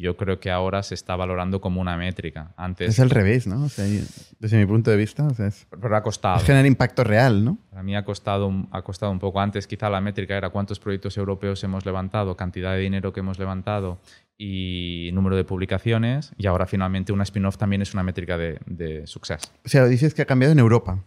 Yo 0.00 0.16
creo 0.16 0.38
que 0.38 0.50
ahora 0.50 0.82
se 0.84 0.94
está 0.94 1.16
valorando 1.16 1.60
como 1.60 1.80
una 1.80 1.96
métrica. 1.96 2.52
Antes, 2.56 2.90
Es 2.90 3.00
al 3.00 3.10
revés, 3.10 3.46
¿no? 3.48 3.64
O 3.64 3.68
sea, 3.68 3.86
y- 3.88 4.04
desde 4.38 4.56
mi 4.56 4.64
punto 4.64 4.92
de 4.92 4.96
vista, 4.96 5.24
o 5.26 5.34
sea, 5.34 5.48
es, 5.48 5.66
pero 5.80 5.96
ha 5.96 6.02
costado. 6.04 6.36
es 6.38 6.44
generar 6.44 6.66
impacto 6.66 7.02
real, 7.02 7.44
¿no? 7.44 7.58
Para 7.70 7.82
mí 7.82 7.96
ha 7.96 8.04
costado, 8.04 8.46
un- 8.46 8.68
ha 8.70 8.82
costado 8.82 9.10
un 9.10 9.18
poco. 9.18 9.40
Antes 9.40 9.66
quizá 9.66 9.90
la 9.90 10.00
métrica 10.00 10.36
era 10.36 10.50
cuántos 10.50 10.78
proyectos 10.78 11.16
europeos 11.16 11.62
hemos 11.64 11.84
levantado, 11.84 12.36
cantidad 12.36 12.72
de 12.74 12.78
dinero 12.78 13.12
que 13.12 13.20
hemos 13.20 13.38
levantado 13.40 13.98
y 14.36 15.10
número 15.14 15.34
de 15.36 15.44
publicaciones. 15.44 16.32
Y 16.38 16.46
ahora 16.46 16.66
finalmente 16.66 17.12
una 17.12 17.24
spin-off 17.24 17.56
también 17.58 17.82
es 17.82 17.92
una 17.92 18.04
métrica 18.04 18.38
de, 18.38 18.60
de 18.66 19.06
success. 19.06 19.52
O 19.64 19.68
sea, 19.68 19.84
dices 19.86 20.14
que 20.14 20.22
ha 20.22 20.26
cambiado 20.26 20.52
en 20.52 20.60
Europa 20.60 21.02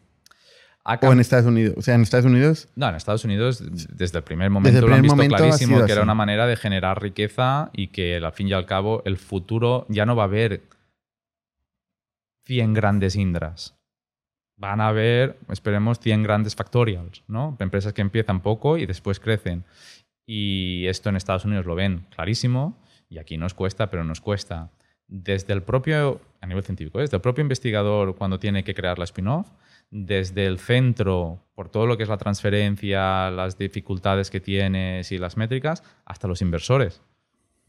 o 0.83 1.11
en 1.11 1.19
Estados 1.19 1.45
Unidos. 1.45 1.75
O 1.77 1.81
sea, 1.81 1.95
en 1.95 2.01
Estados 2.01 2.25
Unidos 2.25 2.69
No, 2.75 2.89
en 2.89 2.95
Estados 2.95 3.23
Unidos 3.23 3.63
desde 3.95 4.17
el 4.17 4.23
primer 4.23 4.49
momento 4.49 4.79
el 4.79 4.85
lo 4.85 4.93
han 4.93 5.01
primer 5.01 5.03
visto 5.03 5.15
momento 5.15 5.35
clarísimo 5.37 5.77
que 5.85 5.91
era 5.91 6.01
así. 6.01 6.03
una 6.03 6.15
manera 6.15 6.47
de 6.47 6.55
generar 6.55 7.01
riqueza 7.01 7.69
y 7.73 7.87
que 7.87 8.17
al 8.17 8.31
fin 8.33 8.47
y 8.47 8.53
al 8.53 8.65
cabo 8.65 9.01
el 9.05 9.17
futuro 9.17 9.85
ya 9.89 10.05
no 10.05 10.15
va 10.15 10.23
a 10.23 10.25
haber 10.25 10.63
100 12.45 12.73
grandes 12.73 13.15
Indras. 13.15 13.75
Van 14.57 14.81
a 14.81 14.89
haber, 14.89 15.39
esperemos, 15.49 15.99
100 15.99 16.23
grandes 16.23 16.55
factorials, 16.55 17.23
¿no? 17.27 17.57
Empresas 17.59 17.93
que 17.93 18.01
empiezan 18.01 18.41
poco 18.41 18.77
y 18.77 18.85
después 18.85 19.19
crecen. 19.19 19.63
Y 20.25 20.85
esto 20.87 21.09
en 21.09 21.15
Estados 21.15 21.45
Unidos 21.45 21.65
lo 21.65 21.75
ven 21.75 22.05
clarísimo 22.15 22.77
y 23.09 23.17
aquí 23.17 23.37
nos 23.37 23.53
cuesta, 23.53 23.89
pero 23.89 24.03
nos 24.03 24.21
cuesta 24.21 24.69
desde 25.07 25.53
el 25.53 25.61
propio, 25.61 26.21
a 26.39 26.47
nivel 26.47 26.63
científico, 26.63 26.99
¿eh? 26.99 27.01
desde 27.01 27.17
el 27.17 27.21
propio 27.21 27.41
investigador 27.41 28.15
cuando 28.15 28.39
tiene 28.39 28.63
que 28.63 28.73
crear 28.73 28.97
la 28.97 29.03
spin-off, 29.03 29.47
desde 29.91 30.47
el 30.47 30.57
centro, 30.57 31.43
por 31.53 31.69
todo 31.69 31.85
lo 31.85 31.97
que 31.97 32.03
es 32.03 32.09
la 32.09 32.17
transferencia, 32.17 33.29
las 33.29 33.57
dificultades 33.57 34.29
que 34.31 34.39
tienes 34.39 35.11
y 35.11 35.17
las 35.17 35.37
métricas, 35.37 35.83
hasta 36.05 36.27
los 36.27 36.41
inversores. 36.41 37.01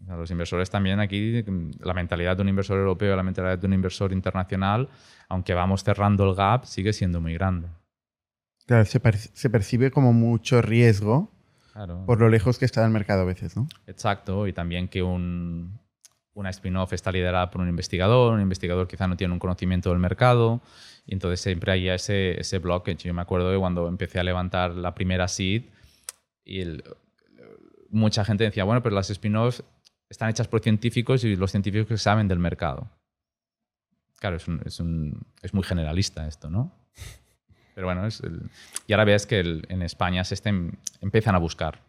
Los 0.08 0.30
inversores 0.32 0.70
también 0.70 0.98
aquí, 1.00 1.44
la 1.80 1.94
mentalidad 1.94 2.36
de 2.36 2.42
un 2.42 2.48
inversor 2.48 2.78
europeo, 2.78 3.14
la 3.14 3.22
mentalidad 3.22 3.58
de 3.58 3.66
un 3.66 3.72
inversor 3.72 4.12
internacional, 4.12 4.88
aunque 5.28 5.54
vamos 5.54 5.84
cerrando 5.84 6.28
el 6.28 6.34
gap, 6.34 6.64
sigue 6.64 6.92
siendo 6.92 7.20
muy 7.20 7.34
grande. 7.34 7.68
claro, 8.66 8.84
se, 8.84 8.98
per- 9.00 9.16
se 9.18 9.50
percibe 9.50 9.90
como 9.90 10.12
mucho 10.12 10.62
riesgo 10.62 11.30
Claro. 11.72 12.04
por 12.04 12.20
lo 12.20 12.28
lejos 12.28 12.58
que 12.58 12.64
está 12.64 12.84
el 12.84 12.90
mercado 12.90 13.22
a 13.22 13.24
veces, 13.24 13.56
¿no? 13.56 13.66
Exacto, 13.86 14.46
y 14.46 14.52
también 14.52 14.88
que 14.88 15.02
un, 15.02 15.78
una 16.34 16.50
spin-off 16.50 16.92
está 16.92 17.12
liderada 17.12 17.50
por 17.50 17.60
un 17.60 17.68
investigador, 17.68 18.32
un 18.32 18.40
investigador 18.40 18.88
quizá 18.88 19.06
no 19.06 19.16
tiene 19.16 19.32
un 19.34 19.38
conocimiento 19.38 19.90
del 19.90 19.98
mercado, 19.98 20.60
y 21.06 21.14
entonces 21.14 21.40
siempre 21.40 21.72
hay 21.72 21.88
ese, 21.88 22.40
ese 22.40 22.58
blockage. 22.58 23.04
Yo 23.04 23.14
me 23.14 23.22
acuerdo 23.22 23.50
de 23.50 23.58
cuando 23.58 23.88
empecé 23.88 24.18
a 24.18 24.24
levantar 24.24 24.72
la 24.74 24.94
primera 24.94 25.28
seed, 25.28 25.64
y 26.44 26.62
mucha 27.90 28.24
gente 28.24 28.44
decía, 28.44 28.64
bueno, 28.64 28.82
pero 28.82 28.94
las 28.94 29.10
spin-offs 29.10 29.62
están 30.08 30.30
hechas 30.30 30.48
por 30.48 30.60
científicos 30.60 31.24
y 31.24 31.36
los 31.36 31.50
científicos 31.50 32.00
saben 32.02 32.28
del 32.28 32.38
mercado. 32.38 32.88
Claro, 34.18 34.36
es, 34.36 34.46
es 34.64 34.82
es 35.42 35.54
muy 35.54 35.62
generalista 35.64 36.26
esto, 36.26 36.48
¿no? 36.48 36.72
Pero 37.74 37.86
bueno, 37.86 38.06
es 38.06 38.20
el- 38.20 38.50
y 38.86 38.92
ahora 38.92 39.04
ves 39.04 39.26
que 39.26 39.40
en 39.40 39.82
España 39.82 40.24
se 40.24 40.34
estén, 40.34 40.78
empiezan 41.00 41.34
a 41.34 41.38
buscar. 41.38 41.80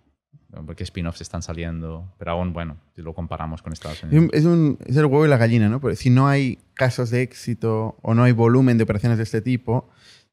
Porque 0.66 0.84
spin-offs 0.84 1.22
están 1.22 1.42
saliendo, 1.42 2.14
pero 2.20 2.32
aún, 2.32 2.54
bueno, 2.54 2.78
si 2.96 3.02
lo 3.02 3.14
comparamos 3.14 3.62
con 3.64 3.74
Estados 3.74 3.98
Es, 3.98 4.04
Unidos. 4.04 4.24
un- 4.26 4.30
es 4.34 4.46
un- 4.46 4.78
es 4.86 4.96
el 4.98 5.06
huevo 5.06 5.26
y 5.26 5.30
la 5.30 5.38
gallina, 5.38 5.68
¿no? 5.68 5.80
Porque 5.82 5.96
si 5.96 6.10
no 6.12 6.28
hay 6.28 6.60
casos 6.76 7.10
de 7.10 7.22
éxito 7.24 7.98
o 8.02 8.14
no 8.14 8.24
hay 8.24 8.34
volumen 8.34 8.78
de 8.78 8.84
operaciones 8.84 9.18
de 9.18 9.24
este 9.24 9.42
tipo, 9.42 9.90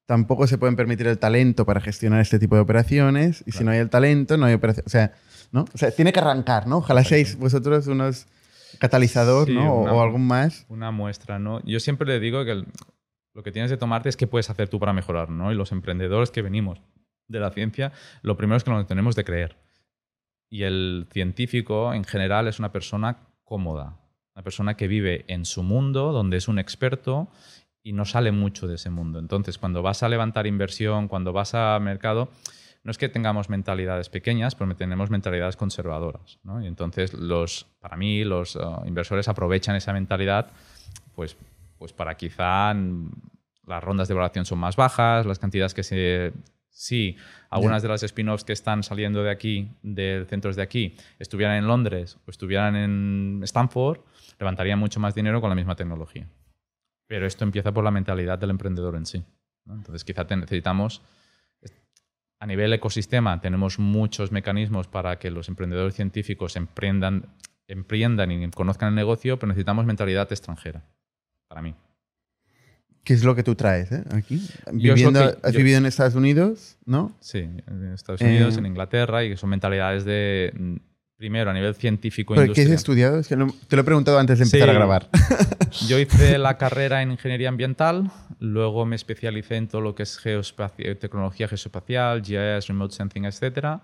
tampoco 0.06 0.46
se 0.46 0.58
pueden 0.58 0.76
permitir 0.76 1.06
el 1.06 1.18
talento 1.18 1.64
para 1.64 1.80
gestionar 1.80 2.20
este 2.20 2.38
tipo 2.38 2.54
de 2.56 2.60
operaciones. 2.60 3.40
Y 3.46 3.52
si 3.52 3.58
Claro. 3.58 3.64
no 3.66 3.70
hay 3.72 3.78
el 3.78 3.88
talento, 3.90 4.36
no 4.36 4.44
hay 4.46 4.54
operación. 4.54 4.84
O 4.86 4.90
sea, 4.90 5.12
¿no? 5.52 5.64
O 5.72 5.78
sea, 5.78 5.90
tiene 5.90 6.12
que 6.12 6.20
arrancar, 6.20 6.66
¿no? 6.66 6.78
Ojalá 6.78 7.00
Exacto. 7.00 7.14
seáis 7.14 7.38
vosotros 7.38 7.86
unos 7.86 8.26
catalizador, 8.78 9.46
Sí, 9.46 9.54
¿no? 9.54 9.72
O- 9.72 9.82
una- 9.82 9.92
o 9.94 10.02
algún 10.02 10.26
más. 10.26 10.66
Una 10.68 10.90
muestra, 10.90 11.38
¿no? 11.38 11.62
Yo 11.64 11.80
siempre 11.80 12.06
le 12.06 12.20
digo 12.20 12.44
que 12.44 12.52
el- 12.52 12.66
lo 13.34 13.42
que 13.42 13.52
tienes 13.52 13.70
que 13.70 13.76
tomarte 13.76 14.08
es 14.08 14.16
qué 14.16 14.26
puedes 14.26 14.50
hacer 14.50 14.68
tú 14.68 14.78
para 14.78 14.92
mejorar, 14.92 15.30
¿no? 15.30 15.50
Y 15.52 15.54
los 15.54 15.72
emprendedores 15.72 16.30
que 16.30 16.42
venimos 16.42 16.80
de 17.28 17.40
la 17.40 17.50
ciencia, 17.52 17.92
lo 18.22 18.36
primero 18.36 18.56
es 18.56 18.64
que 18.64 18.70
nos 18.70 18.86
tenemos 18.86 19.14
de 19.16 19.24
creer. 19.24 19.56
Y 20.50 20.64
el 20.64 21.06
científico 21.12 21.94
en 21.94 22.04
general 22.04 22.48
es 22.48 22.58
una 22.58 22.72
persona 22.72 23.18
cómoda, 23.44 23.96
una 24.34 24.42
persona 24.42 24.76
que 24.76 24.88
vive 24.88 25.24
en 25.28 25.44
su 25.44 25.62
mundo, 25.62 26.12
donde 26.12 26.36
es 26.36 26.48
un 26.48 26.58
experto 26.58 27.28
y 27.82 27.92
no 27.92 28.04
sale 28.04 28.32
mucho 28.32 28.66
de 28.66 28.74
ese 28.74 28.90
mundo. 28.90 29.18
Entonces, 29.18 29.56
cuando 29.56 29.80
vas 29.80 30.02
a 30.02 30.08
levantar 30.08 30.46
inversión, 30.46 31.08
cuando 31.08 31.32
vas 31.32 31.54
a 31.54 31.78
mercado, 31.80 32.28
no 32.82 32.90
es 32.90 32.98
que 32.98 33.08
tengamos 33.08 33.48
mentalidades 33.48 34.08
pequeñas, 34.08 34.54
pero 34.54 34.74
tenemos 34.74 35.10
mentalidades 35.10 35.56
conservadoras. 35.56 36.38
¿no? 36.42 36.62
Y 36.62 36.66
entonces, 36.66 37.14
los, 37.14 37.66
para 37.78 37.96
mí, 37.96 38.24
los 38.24 38.56
uh, 38.56 38.82
inversores 38.86 39.28
aprovechan 39.28 39.76
esa 39.76 39.92
mentalidad 39.92 40.50
pues, 41.14 41.36
pues 41.78 41.92
para 41.92 42.16
quizá 42.16 42.74
las 43.66 43.84
rondas 43.84 44.08
de 44.08 44.12
evaluación 44.12 44.46
son 44.46 44.58
más 44.58 44.76
bajas, 44.76 45.26
las 45.26 45.38
cantidades 45.38 45.74
que 45.74 45.82
se... 45.82 46.32
Sí, 46.80 47.18
algunas 47.50 47.82
de 47.82 47.88
las 47.88 48.02
spin-offs 48.02 48.42
que 48.42 48.54
están 48.54 48.82
saliendo 48.82 49.22
de 49.22 49.30
aquí, 49.30 49.70
de 49.82 50.24
centros 50.26 50.56
de 50.56 50.62
aquí, 50.62 50.96
estuvieran 51.18 51.58
en 51.58 51.66
Londres 51.66 52.16
o 52.26 52.30
estuvieran 52.30 52.74
en 52.74 53.40
Stanford, 53.44 54.00
levantarían 54.38 54.78
mucho 54.78 54.98
más 54.98 55.14
dinero 55.14 55.42
con 55.42 55.50
la 55.50 55.56
misma 55.56 55.76
tecnología. 55.76 56.26
Pero 57.06 57.26
esto 57.26 57.44
empieza 57.44 57.70
por 57.72 57.84
la 57.84 57.90
mentalidad 57.90 58.38
del 58.38 58.48
emprendedor 58.48 58.96
en 58.96 59.04
sí. 59.04 59.22
¿no? 59.66 59.74
Entonces, 59.74 60.04
quizá 60.04 60.24
necesitamos, 60.34 61.02
a 62.38 62.46
nivel 62.46 62.72
ecosistema, 62.72 63.42
tenemos 63.42 63.78
muchos 63.78 64.32
mecanismos 64.32 64.88
para 64.88 65.18
que 65.18 65.30
los 65.30 65.50
emprendedores 65.50 65.94
científicos 65.94 66.56
emprendan, 66.56 67.26
emprendan 67.68 68.32
y 68.32 68.50
conozcan 68.52 68.88
el 68.88 68.94
negocio, 68.94 69.38
pero 69.38 69.48
necesitamos 69.48 69.84
mentalidad 69.84 70.32
extranjera, 70.32 70.82
para 71.46 71.60
mí. 71.60 71.74
¿Qué 73.04 73.14
es 73.14 73.24
lo 73.24 73.34
que 73.34 73.42
tú 73.42 73.54
traes 73.54 73.90
eh? 73.92 74.04
aquí? 74.12 74.46
Viviendo, 74.72 75.20
que- 75.20 75.38
has 75.46 75.52
yo- 75.52 75.58
vivido 75.58 75.78
en 75.78 75.86
Estados 75.86 76.14
Unidos, 76.14 76.76
¿no? 76.84 77.16
Sí, 77.20 77.38
en 77.38 77.92
Estados 77.94 78.20
Unidos, 78.20 78.56
Eh, 78.56 78.58
en 78.58 78.66
Inglaterra, 78.66 79.24
y 79.24 79.36
son 79.36 79.50
mentalidades 79.50 80.04
de, 80.04 80.52
mm, 80.54 80.76
primero, 81.16 81.50
a 81.50 81.54
nivel 81.54 81.74
científico 81.74 82.34
¿Pero 82.34 82.52
qué 82.52 82.62
has 82.62 82.68
estudiado? 82.70 83.18
Es 83.18 83.28
que 83.28 83.36
te 83.36 83.76
lo 83.76 83.82
he 83.82 83.84
preguntado 83.84 84.18
antes 84.18 84.38
de 84.38 84.44
empezar 84.44 84.68
Sí. 84.68 84.70
a 84.70 84.74
grabar. 84.74 85.08
Yo 85.88 85.98
hice 85.98 86.38
la 86.38 86.56
carrera 86.58 87.02
en 87.02 87.12
ingeniería 87.12 87.48
ambiental, 87.48 88.10
luego 88.38 88.84
me 88.86 88.96
especialicé 88.96 89.56
en 89.56 89.68
todo 89.68 89.80
lo 89.82 89.94
que 89.94 90.02
es 90.02 90.18
geospaci- 90.22 90.98
tecnología 90.98 91.46
geoespacial, 91.48 92.22
GIS, 92.22 92.66
remote 92.68 92.94
sensing, 92.94 93.24
etc. 93.26 93.80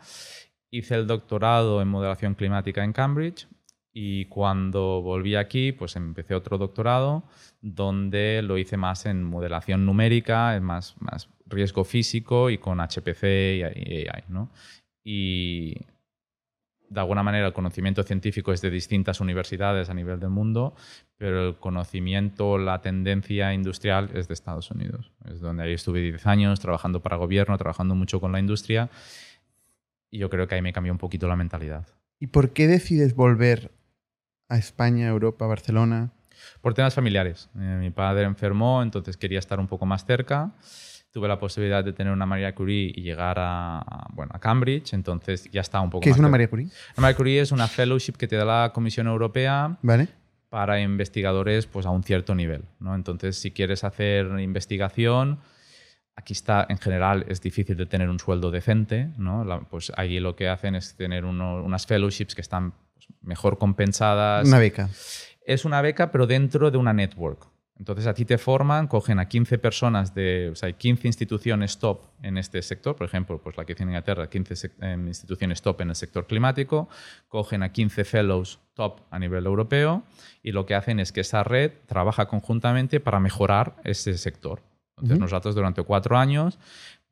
Hice 0.71 0.95
el 0.95 1.07
doctorado 1.07 1.81
en 1.81 1.89
modelación 1.89 2.35
climática 2.35 2.83
en 2.85 2.93
Cambridge 2.93 3.47
y 3.99 4.26
cuando 4.26 5.01
volví 5.01 5.36
aquí, 5.36 5.72
pues 5.72 5.97
empecé 5.97 6.34
otro 6.34 6.59
doctorado 6.59 7.24
donde 7.62 8.42
lo 8.42 8.59
hice 8.59 8.76
más 8.76 9.07
en 9.07 9.24
modelación 9.24 9.86
numérica, 9.86 10.61
más, 10.61 10.97
más 11.01 11.30
riesgo 11.47 11.82
físico 11.82 12.51
y 12.51 12.59
con 12.59 12.78
HPC 12.78 13.22
y 13.24 13.62
AI, 13.62 14.24
¿no? 14.28 14.51
Y 15.03 15.76
de 16.90 17.01
alguna 17.01 17.22
manera 17.22 17.47
el 17.47 17.55
conocimiento 17.55 18.03
científico 18.03 18.53
es 18.53 18.61
de 18.61 18.68
distintas 18.68 19.22
universidades 19.22 19.88
a 19.88 19.94
nivel 19.94 20.20
del 20.20 20.28
mundo, 20.28 20.74
pero 21.16 21.49
el 21.49 21.57
conocimiento, 21.57 22.59
la 22.59 22.82
tendencia 22.82 23.55
industrial 23.55 24.11
es 24.12 24.28
de 24.28 24.34
Estados 24.34 24.70
Unidos. 24.70 25.11
Es 25.24 25.40
donde 25.40 25.62
ahí 25.62 25.72
estuve 25.72 26.03
10 26.03 26.26
años 26.26 26.61
trabajando 26.61 27.01
para 27.01 27.16
gobierno, 27.16 27.57
trabajando 27.57 27.94
mucho 27.94 28.20
con 28.20 28.30
la 28.30 28.40
industria 28.40 28.90
y 30.11 30.18
yo 30.18 30.28
creo 30.28 30.47
que 30.47 30.57
ahí 30.57 30.61
me 30.61 30.74
cambió 30.74 30.92
un 30.92 30.99
poquito 30.99 31.26
la 31.28 31.36
mentalidad. 31.36 31.86
¿Y 32.20 32.26
por 32.26 32.53
qué 32.53 32.66
decides 32.66 33.14
volver 33.14 33.70
a 34.49 34.59
España, 34.59 35.09
Europa, 35.09 35.47
Barcelona? 35.47 36.11
Por 36.61 36.74
temas 36.74 36.94
familiares. 36.94 37.49
Eh, 37.57 37.76
mi 37.80 37.90
padre 37.90 38.24
enfermó, 38.24 38.82
entonces 38.82 39.16
quería 39.16 39.38
estar 39.38 39.59
un 39.59 39.66
poco 39.66 39.86
más 39.86 40.05
cerca 40.05 40.53
tuve 41.12 41.28
la 41.28 41.38
posibilidad 41.38 41.82
de 41.82 41.94
tener 41.94 42.12
una 42.12 42.26
María 42.26 42.55
Curie 42.55 42.92
y 42.94 43.01
llegar 43.01 43.36
a, 43.38 44.07
bueno, 44.12 44.32
a 44.34 44.38
Cambridge, 44.38 44.92
entonces 44.92 45.49
ya 45.51 45.62
está 45.62 45.80
un 45.80 45.88
poco 45.88 46.03
¿Qué 46.03 46.11
más 46.11 46.16
es 46.16 46.20
una 46.20 46.26
cerca. 46.26 46.32
María 46.32 46.51
Curie? 46.51 46.66
Una 46.66 47.03
María 47.03 47.16
Curie 47.16 47.40
es 47.40 47.53
una 47.53 47.68
fellowship 47.68 48.12
que 48.18 48.28
te 48.28 48.36
da 48.36 48.44
la 48.44 48.72
Comisión 48.74 49.07
Europea 49.07 49.78
¿Vale? 49.80 50.09
para 50.51 50.78
investigadores 50.78 51.64
pues, 51.66 51.86
a 51.86 51.90
un 51.90 52.03
cierto 52.03 52.34
nivel. 52.34 52.64
¿no? 52.80 52.94
Entonces, 52.94 53.38
si 53.38 53.51
quieres 53.51 53.82
hacer 53.82 54.26
investigación, 54.40 55.38
aquí 56.16 56.34
está, 56.34 56.66
en 56.68 56.76
general, 56.76 57.24
es 57.28 57.40
difícil 57.40 57.78
de 57.78 57.86
tener 57.86 58.11
un 58.11 58.18
sueldo 58.18 58.51
decente. 58.51 59.09
¿no? 59.16 59.42
La- 59.42 59.61
pues 59.61 59.90
allí 59.97 60.20
lo 60.20 60.36
que 60.36 60.51
hacen 60.51 60.74
es 60.74 60.97
tener 60.97 61.24
uno- 61.24 61.62
unas 61.64 61.86
fellowships 61.86 62.34
que 62.34 62.42
están 62.42 62.74
pues, 62.97 63.07
mejor 63.20 63.59
compensadas. 63.59 64.49
Una 64.49 64.59
beca. 64.59 64.88
Es 65.44 65.64
una 65.64 65.80
beca, 65.82 66.11
pero 66.11 66.26
dentro 66.26 66.70
de 66.70 66.78
una 66.78 66.92
network. 66.92 67.47
Entonces 67.78 68.07
a 68.07 68.14
ti 68.14 68.24
te 68.24 68.38
forman, 68.38 68.86
cogen 68.88 69.18
a 69.18 69.28
15 69.28 69.59
personas 69.59 70.14
de, 70.14 70.49
o 70.51 70.55
sea, 70.57 70.68
hay 70.68 70.72
15 70.72 71.09
instituciones 71.09 71.76
top 71.78 72.07
en 72.22 72.38
este 72.38 72.62
sector, 72.62 72.97
por 72.97 73.07
ejemplo, 73.07 73.38
pues 73.38 73.55
la 73.59 73.66
que 73.66 73.74
tiene 73.74 73.92
Inglaterra, 73.92 74.30
15 74.30 74.55
sec- 74.55 74.72
em, 74.82 75.07
instituciones 75.07 75.61
top 75.61 75.82
en 75.82 75.90
el 75.90 75.94
sector 75.94 76.26
climático, 76.26 76.88
cogen 77.28 77.62
a 77.62 77.72
15 77.72 78.07
fellows 78.07 78.61
top 78.72 79.01
a 79.11 79.18
nivel 79.18 79.44
europeo 79.44 80.05
y 80.42 80.53
lo 80.53 80.64
que 80.64 80.74
hacen 80.74 81.01
es 81.01 81.12
que 81.12 81.20
esa 81.20 81.44
red 81.44 81.72
trabaja 81.84 82.28
conjuntamente 82.28 82.99
para 82.99 83.20
mejorar 83.20 83.76
ese 83.84 84.16
sector. 84.16 84.62
Entonces 84.97 85.16
Ujú. 85.18 85.24
nosotros 85.24 85.55
durante 85.55 85.82
cuatro 85.82 86.16
años 86.16 86.59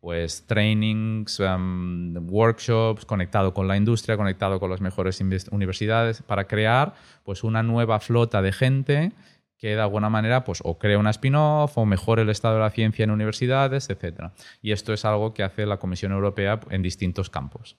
pues 0.04 0.44
trainings, 0.46 1.40
em, 1.40 2.14
workshops, 2.28 3.06
conectado 3.06 3.54
con 3.54 3.66
la 3.66 3.78
industria, 3.78 4.18
conectado 4.18 4.60
con 4.60 4.68
las 4.68 4.82
mejores 4.82 5.18
universidades, 5.50 6.20
para 6.20 6.44
crear 6.46 6.92
pues 7.22 7.42
una 7.42 7.62
nueva 7.62 7.98
flota 8.00 8.42
de 8.42 8.52
gente 8.52 9.12
que 9.56 9.68
de 9.68 9.80
alguna 9.80 10.10
manera 10.10 10.44
pues 10.44 10.60
o 10.62 10.78
crea 10.78 10.98
una 10.98 11.08
spin-off 11.08 11.78
o 11.78 11.86
mejore 11.86 12.20
el 12.20 12.28
estado 12.28 12.56
de 12.56 12.60
la 12.60 12.68
ciencia 12.68 13.02
en 13.02 13.12
universidades, 13.12 13.88
etc. 13.88 14.24
Y 14.60 14.72
esto 14.72 14.92
es 14.92 15.06
algo 15.06 15.32
que 15.32 15.42
hace 15.42 15.64
la 15.64 15.78
Comisión 15.78 16.12
Europea 16.12 16.60
en 16.68 16.82
distintos 16.82 17.30
campos. 17.30 17.78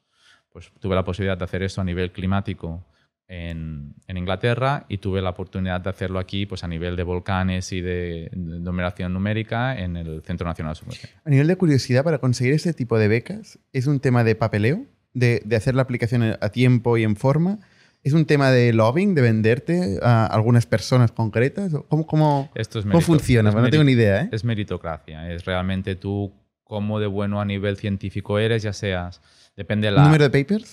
Pues 0.49 0.71
tuve 0.79 0.95
la 0.95 1.03
posibilidad 1.03 1.37
de 1.37 1.43
hacer 1.43 1.61
esto 1.61 1.81
a 1.81 1.83
nivel 1.83 2.11
climático 2.11 2.83
en, 3.27 3.95
en 4.07 4.17
Inglaterra 4.17 4.85
y 4.87 4.99
tuve 4.99 5.21
la 5.21 5.31
oportunidad 5.31 5.81
de 5.81 5.89
hacerlo 5.89 6.19
aquí 6.19 6.45
pues 6.45 6.63
a 6.63 6.67
nivel 6.67 6.95
de 6.95 7.03
volcanes 7.03 7.71
y 7.71 7.81
de, 7.81 8.29
de 8.31 8.59
numeración 8.59 9.13
numérica 9.13 9.77
en 9.77 9.97
el 9.97 10.21
Centro 10.23 10.47
Nacional 10.47 10.75
de. 10.75 11.09
A 11.23 11.29
nivel 11.29 11.47
de 11.47 11.55
curiosidad, 11.55 12.03
para 12.03 12.19
conseguir 12.19 12.53
este 12.53 12.73
tipo 12.73 12.97
de 12.97 13.07
becas, 13.07 13.59
¿es 13.73 13.87
un 13.87 13.99
tema 13.99 14.23
de 14.23 14.35
papeleo? 14.35 14.85
De, 15.13 15.41
de 15.45 15.55
hacer 15.55 15.75
la 15.75 15.81
aplicación 15.81 16.23
a 16.39 16.49
tiempo 16.49 16.97
y 16.97 17.03
en 17.03 17.15
forma? 17.15 17.59
¿Es 18.03 18.13
un 18.13 18.25
tema 18.25 18.51
de 18.51 18.71
lobbying, 18.71 19.15
de 19.15 19.21
venderte 19.21 19.97
a 20.03 20.27
algunas 20.27 20.67
personas 20.67 21.11
concretas? 21.11 21.73
¿O 21.73 21.83
¿Cómo, 21.87 22.05
cómo, 22.05 22.51
Esto 22.53 22.77
es 22.77 22.85
cómo 22.85 23.01
funciona? 23.01 23.49
es 23.49 23.55
no 23.55 23.69
tengo 23.69 23.83
ni 23.83 23.93
idea, 23.93 24.21
¿eh? 24.21 24.29
Es 24.31 24.43
meritocracia, 24.43 25.31
es 25.31 25.43
realmente 25.45 25.95
tú 25.95 26.31
cómo 26.63 26.99
de 26.99 27.07
bueno 27.07 27.41
a 27.41 27.45
nivel 27.45 27.77
científico 27.77 28.37
eres, 28.37 28.61
ya 28.61 28.73
seas, 28.73 29.21
depende 29.55 29.87
de 29.87 29.93
la... 29.93 30.03
¿Número 30.03 30.27
de 30.27 30.43
papers? 30.43 30.67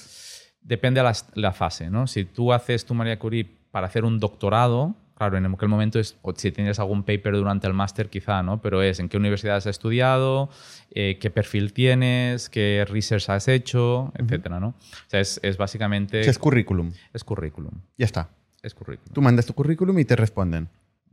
Depende 0.62 1.00
de 1.00 1.04
la, 1.04 1.16
la 1.34 1.52
fase, 1.52 1.90
¿no? 1.90 2.06
Si 2.06 2.24
tú 2.24 2.52
haces 2.52 2.84
tu 2.84 2.94
María 2.94 3.18
Curie 3.18 3.46
para 3.70 3.86
hacer 3.88 4.04
un 4.04 4.20
doctorado, 4.20 4.94
claro, 5.16 5.36
en 5.36 5.46
aquel 5.46 5.68
momento 5.68 5.98
es, 5.98 6.16
o 6.22 6.32
si 6.36 6.52
tienes 6.52 6.78
algún 6.78 7.02
paper 7.02 7.34
durante 7.34 7.66
el 7.66 7.72
máster 7.74 8.08
quizá, 8.08 8.42
¿no? 8.42 8.60
Pero 8.60 8.82
es 8.82 9.00
en 9.00 9.08
qué 9.08 9.16
universidad 9.16 9.56
has 9.56 9.66
estudiado, 9.66 10.50
eh, 10.90 11.18
qué 11.20 11.30
perfil 11.30 11.72
tienes, 11.72 12.48
qué 12.48 12.84
research 12.88 13.28
has 13.30 13.48
hecho, 13.48 14.12
etcétera, 14.16 14.60
¿no? 14.60 14.68
O 14.68 14.74
sea, 15.08 15.20
es, 15.20 15.40
es 15.42 15.56
básicamente... 15.56 16.20
O 16.20 16.22
sea, 16.24 16.30
es 16.30 16.38
currículum. 16.38 16.92
es 17.12 17.24
currículum, 17.24 17.72
Ya 17.98 18.06
está. 18.06 18.30
es 18.62 18.74
currículum. 18.74 19.12
Tú 19.14 19.20
mandas 19.22 19.46
tu 19.46 19.54
currículum 19.54 19.98
y 19.98 20.04
te 20.04 20.14
responden. 20.16 20.68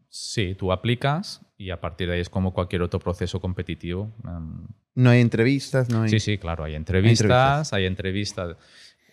Sí, 0.10 0.56
tú 0.56 0.72
aplicas 0.72 1.42
y 1.58 1.70
a 1.70 1.80
partir 1.80 2.08
de 2.08 2.16
ahí 2.16 2.20
es 2.22 2.30
como 2.30 2.52
cualquier 2.54 2.82
otro 2.82 3.00
proceso 3.00 3.40
competitivo. 3.40 4.12
em, 4.26 4.66
No 4.96 5.10
hay 5.12 5.22
entrevistas, 5.22 5.88
no 5.90 6.02
hay... 6.04 6.10
Sí, 6.10 6.20
sí, 6.20 6.38
claro, 6.40 6.64
hay 6.64 6.74
entrevistas, 6.76 7.22
entrevistas. 7.26 7.74
hay 7.74 7.86
entrevistas. 7.86 8.56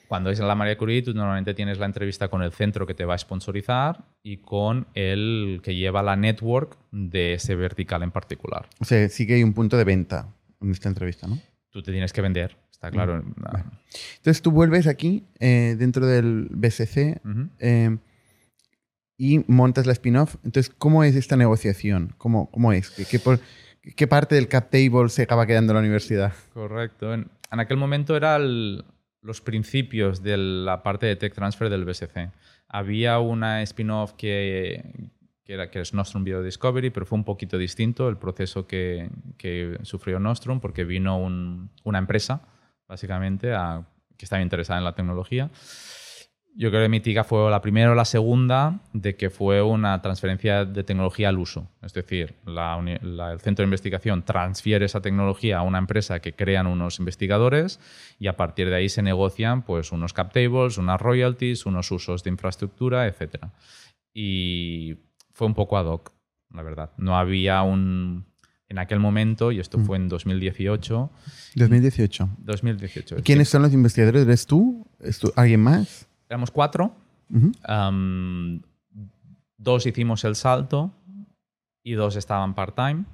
Cuando 0.09 0.30
es 0.30 0.38
en 0.40 0.46
la 0.46 0.54
María 0.54 0.78
Curie, 0.78 1.02
tú 1.02 1.12
normalmente 1.14 1.52
tienes 1.54 1.78
la 1.78 1.86
entrevista 1.86 2.28
con 2.28 2.42
el 2.42 2.52
centro 2.52 2.86
que 2.86 2.94
te 2.94 3.04
va 3.04 3.14
a 3.14 3.18
sponsorizar 3.18 4.04
y 4.22 4.36
con 4.38 4.86
el 4.94 5.61
que 5.62 5.74
lleva 5.74 6.02
la 6.02 6.14
network 6.16 6.76
de 6.92 7.34
ese 7.34 7.54
vertical 7.57 8.02
en 8.02 8.11
particular. 8.12 8.68
O 8.80 8.84
sea, 8.84 9.09
sí 9.09 9.26
que 9.26 9.34
hay 9.34 9.42
un 9.42 9.52
punto 9.52 9.76
de 9.76 9.84
venta 9.84 10.28
en 10.61 10.70
esta 10.70 10.88
entrevista, 10.88 11.26
¿no? 11.26 11.38
Tú 11.70 11.82
te 11.82 11.90
tienes 11.92 12.12
que 12.12 12.20
vender, 12.22 12.57
está 12.70 12.90
claro. 12.90 13.22
vale. 13.36 13.64
Entonces 14.18 14.40
tú 14.42 14.50
vuelves 14.52 14.86
aquí, 14.86 15.24
eh, 15.40 15.74
dentro 15.78 16.07
del 16.07 16.48
BSC, 16.50 17.20
Ujú. 17.24 17.48
eh, 17.59 17.98
y 19.18 19.42
montas 19.46 19.86
la 19.86 19.92
spin-off. 19.92 20.36
Entonces, 20.44 20.72
¿cómo 20.76 21.02
es 21.04 21.16
esta 21.16 21.36
negociación? 21.36 22.14
¿Cómo, 22.18 22.50
cómo 22.50 22.72
es? 22.72 22.90
¿Qué, 22.90 23.04
qué 23.07 23.18
por- 23.18 23.40
qué 23.96 24.07
parte 24.07 24.34
del 24.34 24.48
cap 24.48 24.70
table 24.70 25.09
se 25.09 25.22
acaba 25.22 25.46
quedando 25.46 25.72
en 25.72 25.76
la 25.76 25.80
universidad? 25.80 26.32
Correcto. 26.52 27.14
En, 27.14 27.28
en 27.50 27.61
aquel 27.61 27.76
momento 27.78 28.16
eran 28.16 28.84
los 29.27 29.41
principios 29.41 30.22
de 30.22 30.37
la 30.37 30.83
parte 30.83 31.07
de 31.07 31.16
Tech 31.16 31.35
Transfer 31.35 31.68
del 31.68 31.85
BSC. 31.85 32.31
Había 32.68 33.18
una 33.18 33.61
spin-off 33.62 34.12
que, 34.12 35.11
que, 35.45 35.53
era, 35.55 35.70
que 35.70 35.81
es 35.81 35.93
Nostrum 35.93 36.24
Biodiscovery, 36.24 36.91
pero 36.91 37.07
fue 37.07 37.18
un 37.18 37.24
poquito 37.24 37.59
distinto 37.59 38.09
el 38.09 38.16
proceso 38.16 38.66
que, 38.66 39.11
que 39.37 39.79
sufrió 39.83 40.18
Nostrum 40.20 40.61
porque 40.61 40.85
vino 40.85 41.18
un- 41.18 41.70
una 41.85 41.99
empresa, 41.99 42.41
básicamente, 42.89 43.53
que 44.16 44.24
estaba 44.24 44.43
interesada 44.43 44.79
en 44.79 44.85
la 44.85 44.95
tecnología. 44.95 45.51
Yo 46.59 46.70
creo 46.70 46.82
que 46.82 46.88
Mitiga 46.88 47.22
fue 47.22 47.50
la 47.50 47.61
primera 47.61 47.90
o 47.92 47.94
la 47.94 48.07
segunda 48.07 48.80
de 48.94 49.14
que 49.14 49.28
fue 49.28 49.61
una 49.61 50.00
transferencia 50.00 50.64
de 50.64 50.84
tecnología 50.84 51.28
al 51.28 51.38
uso. 51.38 51.68
Es 51.82 51.92
decir, 51.92 52.34
la 52.46 52.80
la- 53.02 53.32
el 53.32 53.40
centro 53.40 53.62
de 53.62 53.66
investigación 53.66 54.22
transfiere 54.24 54.86
esa 54.86 55.02
tecnología 55.02 55.59
a 55.59 55.62
una 55.62 55.76
empresa 55.78 56.20
que 56.20 56.32
crean 56.32 56.66
unos 56.66 56.98
investigadores 56.98 57.78
y 58.18 58.28
a 58.28 58.36
partir 58.38 58.70
de 58.70 58.76
ahí 58.76 58.88
se 58.88 59.02
negocian 59.02 59.62
pues, 59.62 59.92
unos 59.92 60.14
cap 60.14 60.32
tables, 60.32 60.78
unas 60.78 60.98
royalties, 60.98 61.66
unos 61.66 61.90
usos 61.90 62.24
de 62.24 62.30
infraestructura, 62.30 63.07
etc. 63.07 63.48
Y 64.14 64.96
fue 65.32 65.46
un 65.46 65.54
poco 65.54 65.76
ad 65.76 65.86
hoc, 65.86 66.12
la 66.54 66.62
verdad. 66.62 66.90
No 66.96 67.16
había 67.18 67.62
un... 67.62 68.24
En 68.68 68.78
aquel 68.78 68.98
momento, 68.98 69.52
y 69.52 69.61
esto 69.61 69.78
fue 69.78 69.96
en 69.96 70.09
2018, 70.09 71.11
2018. 71.54 72.28
2018. 72.38 73.18
¿Y 73.18 73.22
quiénes 73.22 73.48
son 73.48 73.62
los 73.62 73.72
investigadores? 73.72 74.22
¿Eres 74.22 74.44
tú? 74.46 74.84
¿Es 74.98 75.20
tú? 75.20 75.32
¿Alguien 75.36 75.61
más? 75.61 76.09
Éramos 76.29 76.51
cuatro, 76.51 76.93
Ujú. 77.33 77.53
Am, 77.64 78.62
dos 79.59 79.87
hicimos 79.87 80.24
el 80.24 80.37
salto 80.37 80.93
y 81.83 81.93
dos 81.95 82.16
estaban 82.16 82.55
part-time. 82.55 83.05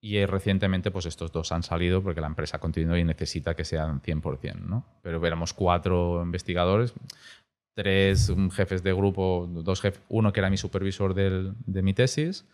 Y 0.00 0.16
eh, 0.16 0.26
recientemente, 0.26 0.90
pues 0.90 1.06
estos 1.06 1.30
dos 1.30 1.52
han 1.52 1.62
salido 1.62 2.02
porque 2.02 2.20
la 2.20 2.26
empresa 2.26 2.58
continúa 2.58 2.98
y 2.98 3.04
necesita 3.04 3.54
que 3.54 3.64
sean 3.64 4.00
100%, 4.02 4.56
¿no? 4.66 4.84
Pero 5.02 5.24
éramos 5.24 5.54
cuatro 5.54 6.20
investigadores, 6.24 6.92
tres 7.74 8.32
jefes 8.50 8.82
de 8.82 8.92
grupo, 8.92 9.48
dos 9.48 9.80
uno 10.08 10.32
que 10.32 10.40
era 10.40 10.50
mi 10.50 10.56
supervisor 10.56 11.14
del- 11.14 11.54
de 11.66 11.82
mi 11.82 11.94
tesis, 11.94 12.44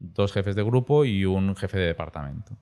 dos 0.00 0.32
jefes 0.32 0.56
de 0.56 0.64
grupo 0.64 1.04
y 1.04 1.24
un 1.24 1.54
jefe 1.54 1.78
de 1.78 1.86
departamento. 1.86 2.56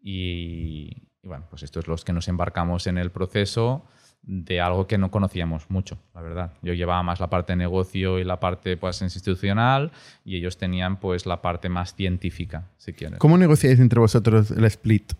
Y, 0.00 1.08
y 1.20 1.26
bueno, 1.28 1.46
pues 1.50 1.64
estos 1.64 1.84
es 1.84 1.88
los 1.88 2.04
que 2.04 2.12
nos 2.12 2.28
embarcamos 2.28 2.86
en 2.86 2.98
el 2.98 3.10
proceso 3.10 3.84
de 4.22 4.60
algo 4.60 4.86
que 4.86 4.98
no 4.98 5.10
conocíamos 5.10 5.70
mucho, 5.70 5.98
la 6.14 6.20
verdad. 6.20 6.52
Yo 6.62 6.74
llevaba 6.74 7.02
más 7.02 7.18
la 7.20 7.30
parte 7.30 7.52
de 7.52 7.56
negocio 7.56 8.18
y 8.18 8.24
la 8.24 8.38
parte 8.40 8.76
pues, 8.76 9.00
institucional 9.00 9.90
y 10.24 10.36
ellos 10.36 10.58
tenían 10.58 10.98
pues 11.00 11.24
la 11.24 11.40
parte 11.40 11.68
más 11.68 11.94
científica, 11.94 12.68
si 12.76 12.92
quieres. 12.92 13.18
¿Cómo 13.18 13.38
negociáis 13.38 13.80
entre 13.80 14.00
vosotros 14.00 14.50
el 14.50 14.64
split? 14.66 15.12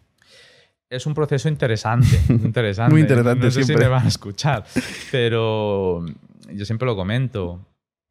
Es 0.91 1.07
un 1.07 1.15
proceso 1.15 1.49
interesante, 1.49 2.19
interesante. 2.29 2.93
Muy 2.93 3.03
interesante 3.03 3.45
No 3.47 3.51
sé 3.51 3.63
siempre. 3.65 3.85
si 3.85 3.89
me 3.91 3.95
van 3.95 4.05
a 4.05 4.09
escuchar, 4.09 4.65
pero 5.11 6.05
yo 6.53 6.65
siempre 6.65 6.87
lo 6.87 6.97
comento. 6.97 7.65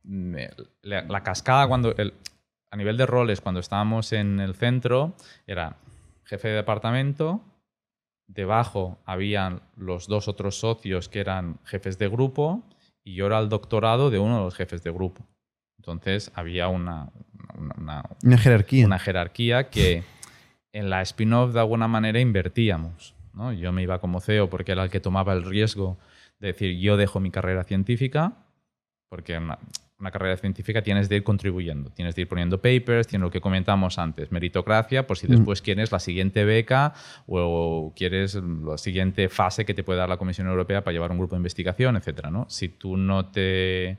Me- 0.03 0.49
La, 0.83 1.01
la 1.03 1.21
cascada 1.23 1.67
cuando 1.67 1.95
el- 1.97 2.13
a 2.71 2.75
nivel 2.77 2.97
de 2.97 3.05
roles 3.05 3.41
cuando 3.41 3.59
estábamos 3.59 4.13
en 4.13 4.39
el 4.39 4.53
centro 4.55 5.15
era 5.47 5.77
jefe 6.25 6.49
de 6.49 6.55
departamento, 6.55 7.41
debajo 8.27 8.99
habían 9.05 9.61
los 9.75 10.07
dos 10.07 10.27
otros 10.27 10.59
socios 10.59 11.09
que 11.09 11.19
eran 11.19 11.59
jefes 11.65 11.97
de 11.97 12.07
grupo 12.09 12.63
y 13.03 13.15
yo 13.15 13.25
era 13.27 13.39
el 13.39 13.49
doctorado 13.49 14.09
de 14.09 14.19
uno 14.19 14.37
de 14.37 14.43
los 14.43 14.55
jefes 14.55 14.83
de 14.83 14.91
grupo. 14.91 15.25
Entonces 15.77 16.31
había 16.35 16.67
una, 16.67 17.09
una- 17.57 17.75
una- 17.77 18.03
Una 18.23 18.37
jerarquía. 18.37 18.85
una 18.85 18.99
jerarquía 18.99 19.69
que 19.69 20.03
en 20.73 20.89
la 20.89 21.01
spin-off 21.01 21.53
de 21.53 21.59
alguna 21.61 21.87
manera 21.87 22.19
invertíamos. 22.19 23.15
¿no? 23.33 23.53
Yo 23.53 23.71
me 23.71 23.83
iba 23.83 23.99
como 23.99 24.19
CEO 24.19 24.49
porque 24.49 24.73
era 24.73 24.83
el 24.83 24.89
que 24.89 24.99
tomaba 24.99 25.33
el 25.33 25.43
riesgo 25.43 25.97
De 26.39 26.47
decir, 26.47 26.77
yo 26.79 26.97
dejo 26.97 27.19
mi 27.19 27.31
carrera 27.31 27.63
científica, 27.63 28.33
porque 29.09 29.39
una, 29.99 30.11
carrera 30.11 30.37
científica 30.37 30.81
tienes 30.81 31.09
de 31.09 31.17
ir 31.17 31.23
contribuyendo, 31.23 31.89
tienes 31.91 32.15
de 32.15 32.21
ir 32.23 32.27
poniendo 32.27 32.57
papers, 32.61 33.07
tienes 33.07 33.23
lo 33.23 33.31
que 33.31 33.41
comentamos 33.41 33.97
antes, 33.97 34.31
meritocracia, 34.31 35.07
por 35.07 35.17
si 35.17 35.27
después 35.27 35.61
quieres 35.61 35.91
la 35.91 35.99
siguiente 35.99 36.45
beca 36.45 36.93
o 37.27 37.93
quieres 37.95 38.35
la 38.35 38.77
siguiente 38.77 39.29
fase 39.29 39.65
que 39.65 39.73
te 39.73 39.83
puede 39.83 39.99
dar 39.99 40.09
la 40.09 40.17
Comisión 40.17 40.47
Europea 40.47 40.83
para 40.83 40.93
llevar 40.93 41.11
un 41.11 41.17
grupo 41.17 41.35
de 41.35 41.39
investigación, 41.39 41.95
etc. 41.95 42.27
¿no? 42.31 42.45
Si 42.49 42.69
tú 42.69 42.97
no 42.97 43.31
te 43.31 43.97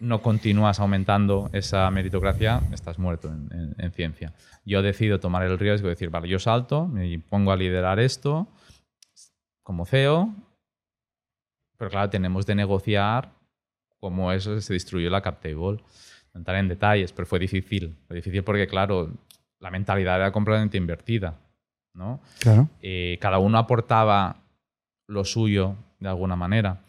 no 0.00 0.22
continúas 0.22 0.80
aumentando 0.80 1.50
esa 1.52 1.90
meritocracia, 1.90 2.62
estás 2.72 2.98
muerto 2.98 3.28
en, 3.28 3.74
en 3.76 3.92
ciencia. 3.92 4.32
Yo 4.64 4.80
decido 4.80 5.20
tomar 5.20 5.42
el 5.42 5.58
riesgo 5.58 5.88
de 5.88 5.94
decir, 5.94 6.08
vale, 6.08 6.26
yo 6.26 6.38
salto, 6.38 6.86
me 6.86 7.18
pongo 7.18 7.52
a 7.52 7.56
liderar 7.56 8.00
esto 8.00 8.48
como 9.62 9.84
CEO, 9.84 10.34
pero 11.76 11.90
claro, 11.90 12.10
tenemos 12.10 12.44
de 12.44 12.54
negociar 12.54 13.30
cómo 14.00 14.32
eso 14.32 14.60
se 14.60 14.72
distribuyó 14.72 15.10
la 15.10 15.20
cap 15.20 15.40
table. 15.40 15.82
No 16.32 16.38
entrar 16.40 16.56
en 16.56 16.68
detalles, 16.68 17.12
pero 17.12 17.26
fue 17.26 17.38
difícil. 17.38 17.96
Fue 18.06 18.16
difícil 18.16 18.42
porque, 18.42 18.66
claro, 18.66 19.10
la 19.58 19.70
mentalidad 19.70 20.16
era 20.16 20.32
completamente 20.32 20.78
invertida. 20.78 21.38
¿no? 21.94 22.20
Claro. 22.40 22.68
Eh, 22.80 23.18
cada 23.20 23.38
uno 23.38 23.58
aportaba 23.58 24.36
lo 25.06 25.24
suyo 25.24 25.76
de 25.98 26.08
alguna 26.08 26.36
manera, 26.36 26.82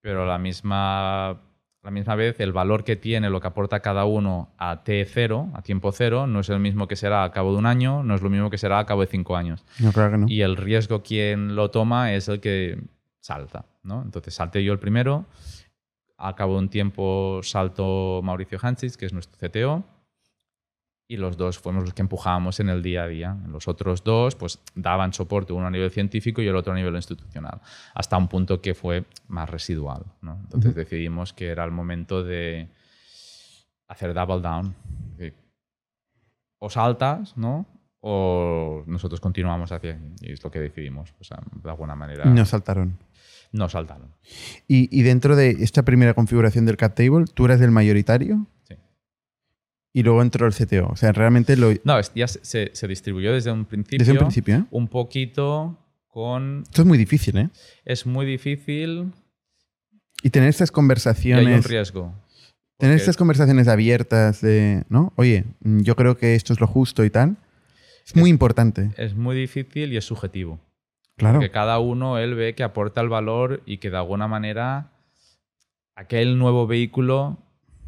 pero 0.00 0.26
la 0.26 0.38
misma, 0.38 1.38
la 1.82 1.90
misma 1.90 2.14
vez 2.14 2.40
el 2.40 2.52
valor 2.52 2.82
que 2.82 2.96
tiene 2.96 3.30
lo 3.30 3.40
que 3.40 3.46
aporta 3.46 3.80
cada 3.80 4.04
uno 4.04 4.48
a 4.56 4.82
T0, 4.84 5.50
a 5.54 5.62
tiempo 5.62 5.92
cero, 5.92 6.26
no 6.26 6.40
es 6.40 6.48
el 6.48 6.60
mismo 6.60 6.88
que 6.88 6.96
será 6.96 7.22
al 7.22 7.30
cabo 7.30 7.52
de 7.52 7.58
un 7.58 7.66
año, 7.66 8.02
no 8.02 8.14
es 8.14 8.22
lo 8.22 8.30
mismo 8.30 8.50
que 8.50 8.58
será 8.58 8.78
al 8.78 8.86
cabo 8.86 9.02
de 9.02 9.08
cinco 9.08 9.36
años. 9.36 9.64
No, 9.78 9.92
claro 9.92 10.12
que 10.12 10.18
no. 10.18 10.26
Y 10.28 10.40
el 10.40 10.56
riesgo 10.56 11.02
quien 11.02 11.54
lo 11.54 11.70
toma 11.70 12.14
es 12.14 12.28
el 12.28 12.40
que 12.40 12.80
salta. 13.20 13.66
¿no? 13.82 14.02
Entonces 14.02 14.34
salté 14.34 14.64
yo 14.64 14.72
el 14.72 14.78
primero, 14.78 15.26
al 16.18 16.34
cabo 16.34 16.54
de 16.54 16.58
un 16.58 16.68
tiempo 16.68 17.40
saltó 17.42 18.20
Mauricio 18.22 18.58
Hanchis, 18.60 18.96
que 18.96 19.06
es 19.06 19.12
nuestro 19.12 19.38
CTO, 19.38 19.84
y 21.10 21.16
los 21.16 21.38
dos 21.38 21.58
fuimos 21.58 21.84
los 21.84 21.94
que 21.94 22.02
empujábamos 22.02 22.60
en 22.60 22.68
el 22.68 22.82
día 22.82 23.04
a 23.04 23.06
día. 23.06 23.36
Los 23.48 23.66
otros 23.66 24.04
dos 24.04 24.34
pues 24.34 24.58
daban 24.74 25.14
soporte, 25.14 25.54
uno 25.54 25.66
a 25.66 25.70
nivel 25.70 25.90
científico 25.90 26.42
y 26.42 26.48
el 26.48 26.56
otro 26.56 26.74
a 26.74 26.76
nivel 26.76 26.94
institucional, 26.96 27.60
hasta 27.94 28.18
un 28.18 28.28
punto 28.28 28.60
que 28.60 28.74
fue 28.74 29.04
más 29.28 29.48
residual. 29.48 30.04
¿no? 30.20 30.38
Entonces 30.42 30.74
decidimos 30.74 31.32
que 31.32 31.46
era 31.46 31.64
el 31.64 31.70
momento 31.70 32.22
de 32.22 32.68
hacer 33.88 34.12
double 34.12 34.40
down. 34.40 34.74
O 36.60 36.68
saltas, 36.68 37.36
¿no? 37.36 37.66
O 38.00 38.82
nosotros 38.86 39.20
continuamos 39.20 39.70
hacia 39.70 39.96
y 40.20 40.32
es 40.32 40.42
lo 40.42 40.50
que 40.50 40.58
decidimos, 40.58 41.12
pues, 41.12 41.30
de 41.30 41.70
alguna 41.70 41.94
manera. 41.94 42.24
No 42.24 42.44
saltaron. 42.44 42.98
No 43.52 43.68
saltaron. 43.68 44.14
Y, 44.66 44.88
y 44.96 45.02
dentro 45.02 45.34
de 45.36 45.50
esta 45.60 45.82
primera 45.84 46.14
configuración 46.14 46.66
del 46.66 46.76
cap 46.76 46.94
table, 46.94 47.24
¿tú 47.32 47.46
eras 47.46 47.60
el 47.60 47.70
mayoritario? 47.70 48.46
Sí. 48.68 48.74
Y 49.94 50.02
luego 50.02 50.20
entró 50.22 50.46
el 50.46 50.52
CTO. 50.54 50.88
O 50.88 50.96
sea, 50.96 51.12
realmente 51.12 51.56
lo. 51.56 51.72
No, 51.84 51.98
es- 51.98 52.12
ya 52.14 52.28
se, 52.28 52.70
se 52.72 52.88
distribuyó 52.88 53.32
desde 53.32 53.50
un 53.50 53.64
principio. 53.64 53.98
Desde 53.98 54.12
un 54.12 54.18
principio, 54.18 54.56
¿eh? 54.56 54.64
Un 54.70 54.88
poquito 54.88 55.78
con... 56.08 56.62
Esto 56.64 56.82
es 56.82 56.88
muy 56.88 56.98
difícil, 56.98 57.38
¿eh? 57.38 57.48
Es 57.84 58.04
muy 58.06 58.26
difícil 58.26 59.12
Y 60.22 60.30
tener 60.30 60.48
estas 60.50 60.68
y 60.68 60.70
hay 60.70 60.72
un 60.72 60.74
conversaciones. 60.74 61.66
riesgo. 61.66 62.12
Tener 62.76 62.96
estas 62.96 63.16
conversaciones 63.16 63.66
abiertas 63.66 64.40
de, 64.40 64.84
¿no? 64.88 65.12
Oye, 65.16 65.44
yo 65.62 65.96
creo 65.96 66.16
que 66.16 66.34
esto 66.34 66.52
es 66.52 66.60
lo 66.60 66.66
justo 66.66 67.04
y 67.04 67.10
tal. 67.10 67.36
Es 68.06 68.14
muy 68.14 68.30
importante. 68.30 68.90
es 68.96 69.14
muy 69.14 69.36
difícil 69.36 69.92
y 69.92 69.96
es 69.96 70.04
subjetivo. 70.04 70.60
Claro. 71.18 71.34
Porque 71.34 71.50
cada 71.50 71.78
uno, 71.80 72.16
él 72.16 72.34
ve 72.34 72.54
que 72.54 72.62
aporta 72.62 73.00
el 73.02 73.08
valor 73.08 73.62
y 73.66 73.78
que 73.78 73.90
de 73.90 73.98
alguna 73.98 74.28
manera 74.28 74.92
aquel 75.96 76.38
nuevo 76.38 76.66
vehículo 76.66 77.36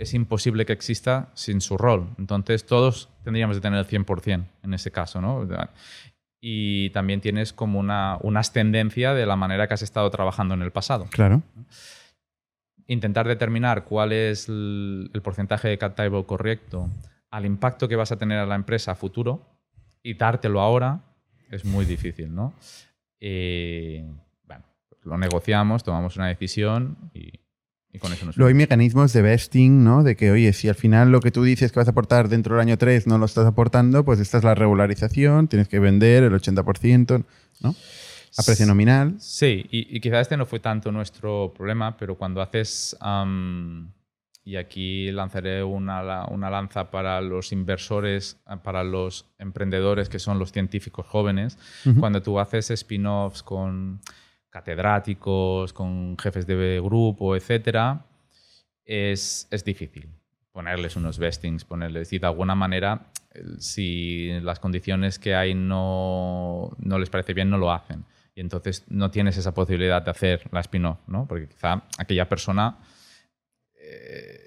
es 0.01 0.15
imposible 0.15 0.67
que 0.67 0.73
exista 0.73 1.29
sin 1.35 1.61
su 1.61 1.79
rol. 1.79 2.09
Entonces 2.19 2.67
todos 2.67 3.09
tendríamos 3.23 3.57
de 3.57 3.63
tener 3.63 3.79
el 3.79 3.87
100% 3.87 4.45
en 4.65 4.75
ese 4.75 4.91
caso, 4.91 5.21
¿no? 5.21 5.47
Y 6.41 6.91
también 6.91 7.21
tienes 7.21 7.53
como 7.53 7.79
una, 7.79 8.19
una 8.23 8.41
ascendencia 8.41 9.15
de 9.15 9.27
la 9.27 9.37
manera 9.37 9.69
que 9.69 9.75
has 9.75 9.83
estado 9.83 10.11
trabajando 10.11 10.55
en 10.55 10.63
el 10.63 10.73
pasado. 10.73 11.07
Claro. 11.11 11.43
Intentar 12.89 13.29
determinar 13.29 13.85
cuál 13.85 14.13
es 14.13 14.49
el, 14.49 15.11
el 15.15 15.23
porcentaje 15.23 15.69
de 15.69 15.77
table 15.77 16.25
correcto 16.25 16.89
al 17.31 17.47
impacto 17.47 17.87
que 17.89 17.95
vas 17.95 18.11
a 18.11 18.17
tener 18.17 18.39
a 18.39 18.47
la 18.47 18.57
empresa 18.57 18.93
a 18.93 18.95
futuro 18.97 19.47
y 20.03 20.15
dártelo 20.15 20.61
ahora 20.61 21.01
es 21.51 21.65
muy 21.65 21.85
difícil, 21.85 22.35
¿no? 22.35 22.55
Eh, 23.21 24.05
bueno, 24.47 24.65
pues 24.89 25.01
lo 25.05 25.19
negociamos, 25.19 25.85
tomamos 25.85 26.17
una 26.17 26.29
decisión 26.29 26.97
y, 27.15 27.41
y 27.93 27.99
con 27.99 28.13
eso 28.13 28.25
nos 28.27 28.37
Luego 28.37 28.49
hay 28.49 28.55
mecanismos 28.55 29.13
de 29.13 29.23
vesting, 29.23 29.85
¿no? 29.85 30.03
De 30.03 30.17
que, 30.17 30.31
oye, 30.31 30.53
si 30.53 30.69
al 30.69 30.75
final 30.75 31.11
lo 31.11 31.21
que 31.21 31.31
tú 31.31 31.43
dices 31.43 31.73
que 31.73 31.81
vas 31.81 31.89
a 31.89 31.91
aportar 31.91 32.29
dentro 32.29 32.55
del 32.55 32.63
año 32.63 32.79
3 32.79 33.07
no 33.07 33.19
lo 33.19 33.27
estás 33.27 33.47
aportando, 33.47 34.05
pues 34.05 34.21
esta 34.21 34.39
es 34.39 34.45
la 34.45 34.55
regularización, 34.55 35.49
tienes 35.49 35.69
que 35.69 35.79
vender 35.79 36.23
el 36.23 36.33
80%, 36.33 37.25
¿no? 37.61 37.75
A 38.39 38.43
precio 38.45 38.65
nominal. 38.65 39.17
Sí, 39.19 39.67
y, 39.71 39.97
y 39.97 40.01
quizá 40.01 40.21
este 40.21 40.37
no 40.37 40.47
fue 40.47 40.61
tanto 40.61 40.93
nuestro 40.93 41.53
problema, 41.53 41.97
pero 41.97 42.17
cuando 42.17 42.41
haces, 42.41 42.97
am, 43.01 43.93
y 44.45 44.57
aquí 44.57 45.11
lanzaré 45.13 45.63
una, 45.63 46.27
una 46.27 46.51
lanza 46.51 46.91
para 46.91 47.21
los 47.21 47.53
inversores, 47.53 48.41
ah, 48.47 48.63
para 48.63 48.83
los 48.85 49.27
emprendedores 49.39 50.09
que 50.09 50.19
son 50.19 50.39
los 50.39 50.53
científicos 50.53 51.07
jóvenes, 51.07 51.59
Ujú. 51.85 52.01
cuando 52.01 52.23
tú 52.23 52.39
haces 52.41 52.71
spin-offs 52.71 53.43
con 53.43 54.01
catedráticos, 54.49 55.73
con 55.73 56.17
jefes 56.19 56.47
de 56.47 56.81
grupo, 56.83 57.37
etcétera, 57.37 58.07
es, 58.85 59.47
es 59.51 59.65
difícil 59.65 60.09
ponerles 60.53 60.97
unos 60.97 61.19
vestings, 61.19 61.65
ponerles, 61.65 62.13
y 62.13 62.19
de 62.19 62.27
alguna 62.27 62.55
manera, 62.55 63.07
si 63.59 64.31
las 64.43 64.59
condiciones 64.59 65.19
que 65.19 65.35
hay 65.35 65.55
no, 65.55 66.71
no 66.79 66.99
les 66.99 67.09
parece 67.09 67.33
bien, 67.35 67.49
no 67.51 67.59
lo 67.59 67.73
hacen. 67.73 68.05
Y 68.35 68.41
entonces 68.41 68.85
no 68.89 69.11
tienes 69.11 69.37
esa 69.37 69.55
posibilidad 69.55 70.03
de 70.03 70.11
hacer 70.11 70.43
la 70.51 70.61
spin-off, 70.61 70.99
¿no? 71.07 71.27
Porque 71.27 71.47
quizá 71.49 71.83
aquella 71.99 72.29
persona 72.29 72.79
eh, 72.79 72.85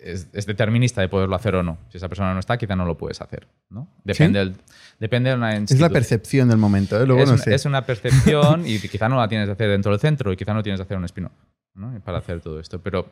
es, 0.04 0.28
es 0.34 0.46
determinista 0.46 1.02
de 1.02 1.10
poderlo 1.10 1.36
hacer 1.36 1.56
o 1.56 1.64
no. 1.64 1.78
Si 1.90 1.98
esa 1.98 2.10
persona 2.10 2.34
no 2.34 2.40
está, 2.40 2.58
quizá 2.58 2.76
no 2.76 2.86
lo 2.86 2.98
puedes 2.98 3.22
hacer, 3.22 3.48
¿no? 3.70 3.88
Depende, 4.04 4.40
del- 4.40 4.56
depende 5.00 5.30
de 5.32 5.36
una 5.36 5.56
Es 5.56 5.80
la 5.80 5.90
percepción 5.90 6.50
del 6.50 6.58
momento, 6.58 7.02
¿eh? 7.02 7.06
Luego 7.06 7.24
es, 7.24 7.30
no 7.32 7.38
sé. 7.38 7.54
es 7.54 7.66
una 7.66 7.86
percepción 7.86 8.66
y 8.68 8.80
quizá 8.80 9.10
no 9.10 9.18
la 9.18 9.28
tienes 9.28 9.48
de 9.48 9.54
hacer 9.54 9.70
dentro 9.70 9.92
del 9.92 10.00
centro 10.00 10.32
y 10.34 10.38
quizá 10.38 10.54
no 10.54 10.64
tienes 10.64 10.80
de 10.80 10.84
hacer 10.84 10.98
un 10.98 11.06
spin-off 11.06 11.32
¿no? 11.76 11.94
para 12.04 12.18
hacer 12.20 12.42
todo 12.42 12.60
esto. 12.60 12.82
Pero 12.82 13.12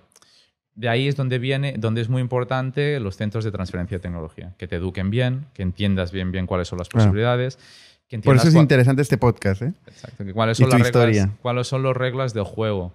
de 0.75 0.89
ahí 0.89 1.07
es 1.07 1.15
donde 1.15 1.37
viene, 1.39 1.75
donde 1.77 2.01
es 2.01 2.09
muy 2.09 2.21
importante 2.21 2.99
los 2.99 3.17
centros 3.17 3.43
de 3.43 3.51
transferencia 3.51 3.97
de 3.97 4.01
tecnología, 4.01 4.53
que 4.57 4.67
te 4.67 4.77
eduquen 4.77 5.09
bien, 5.09 5.45
que 5.53 5.63
entiendas 5.63 6.11
bien 6.11 6.31
bien 6.31 6.45
cuáles 6.47 6.67
son 6.67 6.77
las 6.79 6.87
Claro. 6.89 7.05
posibilidades, 7.07 7.59
que 8.07 8.19
Por 8.19 8.35
eso 8.35 8.49
es 8.49 8.55
interesante 8.55 9.01
este 9.01 9.17
podcast, 9.17 9.61
¿eh? 9.61 9.73
Exacto, 9.87 10.25
que 10.25 10.33
cuáles 10.33 10.59
Y 10.59 10.63
son 10.63 10.69
las 10.79 10.91
reglas, 10.91 11.29
cuáles 11.41 11.67
son 11.67 11.83
las 11.83 11.95
reglas 11.95 12.33
del 12.33 12.43
juego. 12.43 12.93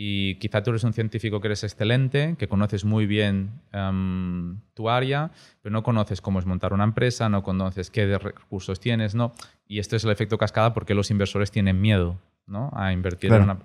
Y 0.00 0.36
quizá 0.36 0.62
tú 0.62 0.70
eres 0.70 0.84
un 0.84 0.92
científico 0.92 1.40
que 1.40 1.48
eres 1.48 1.64
excelente, 1.64 2.36
que 2.38 2.46
conoces 2.46 2.84
muy 2.84 3.06
bien 3.06 3.50
em, 3.72 4.60
tu 4.74 4.88
área, 4.88 5.32
pero 5.60 5.72
no 5.72 5.82
conoces 5.82 6.20
cómo 6.20 6.38
es 6.38 6.46
montar 6.46 6.72
una 6.72 6.84
empresa, 6.84 7.28
no 7.28 7.42
conoces 7.42 7.90
qué 7.90 8.16
recursos 8.16 8.78
tienes, 8.78 9.16
¿no? 9.16 9.32
Y 9.66 9.80
esto 9.80 9.96
es 9.96 10.04
el 10.04 10.10
efecto 10.12 10.38
cascada 10.38 10.72
porque 10.72 10.94
los 10.94 11.10
inversores 11.10 11.50
tienen 11.50 11.80
miedo, 11.80 12.16
¿no? 12.46 12.70
A 12.76 12.92
invertir 12.92 13.30
Claro. 13.30 13.42
en 13.42 13.50
una... 13.50 13.58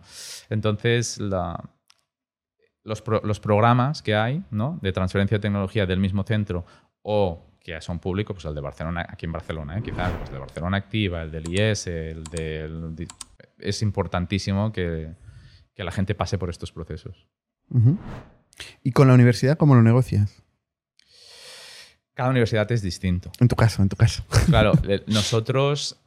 Entonces, 0.49 1.19
la- 1.19 1.69
los, 2.83 3.03
pro- 3.03 3.21
los 3.23 3.39
programas 3.39 4.01
que 4.01 4.15
hay, 4.15 4.41
¿no? 4.49 4.79
De 4.81 4.91
transferencia 4.91 5.37
de 5.37 5.41
tecnología 5.43 5.85
del 5.85 5.99
mismo 5.99 6.23
centro 6.23 6.65
o 7.03 7.45
que 7.59 7.79
son 7.79 7.99
públicos, 7.99 8.33
pues 8.33 8.45
el 8.45 8.55
de 8.55 8.61
Barcelona, 8.61 9.05
aquí 9.07 9.27
en 9.27 9.31
Barcelona, 9.33 9.77
¿eh? 9.77 9.81
quizás 9.83 10.11
pues 10.13 10.29
el 10.29 10.33
de 10.33 10.39
Barcelona 10.39 10.77
Activa, 10.77 11.21
el 11.21 11.29
del 11.31 11.47
IES, 11.47 11.85
el 11.87 12.23
del... 12.23 13.07
Es 13.59 13.83
importantísimo 13.83 14.73
que, 14.73 15.13
que 15.75 15.83
la 15.83 15.91
gente 15.91 16.15
pase 16.15 16.37
por 16.37 16.49
estos 16.49 16.71
procesos. 16.71 17.27
¿Y 18.83 18.91
con 18.91 19.07
la 19.07 19.13
universidad 19.13 19.57
cómo 19.57 19.75
lo 19.75 19.81
negocias? 19.81 20.43
Cada 22.13 22.29
universidad 22.29 22.71
es 22.71 22.83
distinto. 22.83 23.31
En 23.39 23.47
tu 23.47 23.55
caso, 23.55 23.81
en 23.81 23.89
tu 23.89 23.95
caso. 23.95 24.23
Claro, 24.45 24.73
nosotros 25.07 25.99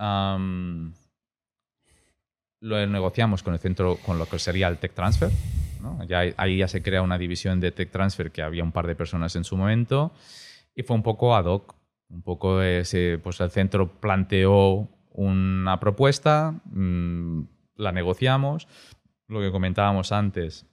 lo 2.60 2.86
negociamos 2.86 3.42
con 3.42 3.54
el 3.54 3.60
centro, 3.60 3.96
con 4.04 4.18
lo 4.18 4.26
que 4.26 4.38
sería 4.38 4.68
el 4.68 4.78
Tech 4.78 4.94
Transfer. 4.94 5.30
¿no? 5.82 6.04
Ya, 6.04 6.22
ahí 6.36 6.58
ya 6.58 6.68
se 6.68 6.82
crea 6.82 7.02
una 7.02 7.18
división 7.18 7.60
de 7.60 7.72
Tech 7.72 7.90
Transfer 7.90 8.30
que 8.30 8.42
había 8.42 8.62
un 8.62 8.72
par 8.72 8.86
de 8.86 8.94
personas 8.94 9.34
en 9.36 9.44
su 9.44 9.56
momento 9.56 10.12
y 10.74 10.82
fue 10.82 10.94
un 10.94 11.02
poco 11.02 11.34
ad 11.34 11.46
hoc. 11.46 11.74
Un 12.08 12.22
poco 12.22 12.62
ese, 12.62 13.18
pues 13.20 13.40
el 13.40 13.50
centro 13.50 14.00
planteó 14.00 14.88
una 15.10 15.80
propuesta, 15.80 16.54
mm, 16.66 17.42
la 17.76 17.90
negociamos. 17.90 18.68
Lo 19.28 19.40
que 19.40 19.50
comentábamos 19.50 20.12
antes, 20.12 20.66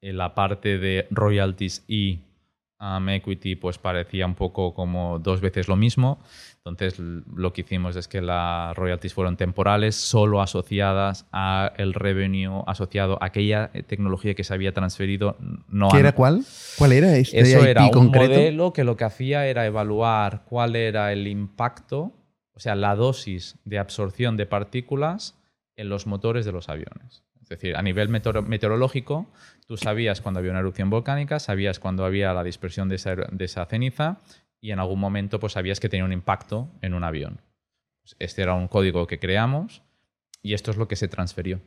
en 0.00 0.16
la 0.16 0.34
parte 0.34 0.78
de 0.78 1.06
royalties 1.10 1.84
y 1.88 2.20
Um, 2.78 3.08
equity 3.08 3.56
pues 3.56 3.78
parecía 3.78 4.26
un 4.26 4.34
poco 4.34 4.74
como 4.74 5.18
dos 5.18 5.40
veces 5.40 5.66
lo 5.66 5.76
mismo. 5.76 6.18
Entonces 6.58 6.98
lo 6.98 7.52
que 7.54 7.62
hicimos 7.62 7.96
es 7.96 8.06
que 8.06 8.20
las 8.20 8.76
royalties 8.76 9.14
fueron 9.14 9.38
temporales, 9.38 9.94
solo 9.94 10.42
asociadas 10.42 11.24
a 11.32 11.72
el 11.78 11.94
revenue 11.94 12.64
asociado 12.66 13.16
a 13.22 13.26
aquella 13.26 13.70
tecnología 13.86 14.34
que 14.34 14.44
se 14.44 14.52
había 14.52 14.74
transferido. 14.74 15.38
No 15.68 15.88
¿Qué 15.88 16.00
era 16.00 16.12
cuál? 16.12 16.44
¿Cuál 16.76 16.92
era 16.92 17.16
este 17.16 17.40
Eso 17.40 17.60
IP 17.60 17.66
era 17.66 17.84
un 17.84 17.90
concreto? 17.90 18.34
modelo 18.34 18.72
que 18.74 18.84
lo 18.84 18.98
que 18.98 19.04
hacía 19.04 19.46
era 19.46 19.64
evaluar 19.64 20.42
cuál 20.44 20.76
era 20.76 21.12
el 21.14 21.28
impacto, 21.28 22.12
o 22.52 22.60
sea, 22.60 22.74
la 22.74 22.94
dosis 22.94 23.56
de 23.64 23.78
absorción 23.78 24.36
de 24.36 24.44
partículas 24.44 25.38
en 25.76 25.88
los 25.88 26.06
motores 26.06 26.44
de 26.44 26.52
los 26.52 26.68
aviones. 26.68 27.25
Es 27.46 27.50
decir, 27.50 27.76
a 27.76 27.82
nivel 27.82 28.08
meteoro- 28.08 28.42
meteorológico, 28.42 29.30
tú 29.66 29.76
sabías 29.76 30.20
cuando 30.20 30.40
había 30.40 30.50
una 30.50 30.60
erupción 30.60 30.90
volcánica, 30.90 31.38
sabías 31.38 31.78
cuando 31.78 32.04
había 32.04 32.32
la 32.34 32.42
dispersión 32.42 32.88
de 32.88 32.96
esa, 32.96 33.14
de 33.14 33.44
esa 33.44 33.64
ceniza 33.66 34.18
y 34.60 34.72
en 34.72 34.80
algún 34.80 34.98
momento 34.98 35.38
pues 35.38 35.52
sabías 35.52 35.78
que 35.78 35.88
tenía 35.88 36.04
un 36.04 36.12
impacto 36.12 36.68
en 36.82 36.92
un 36.94 37.04
avión. 37.04 37.40
Pues, 38.02 38.16
Este 38.18 38.42
era 38.42 38.54
un 38.54 38.66
código 38.66 39.06
que 39.06 39.20
creamos 39.20 39.82
y 40.42 40.54
esto 40.54 40.72
es 40.72 40.76
lo 40.76 40.88
que 40.88 40.96
se 40.96 41.06
transfirió. 41.06 41.60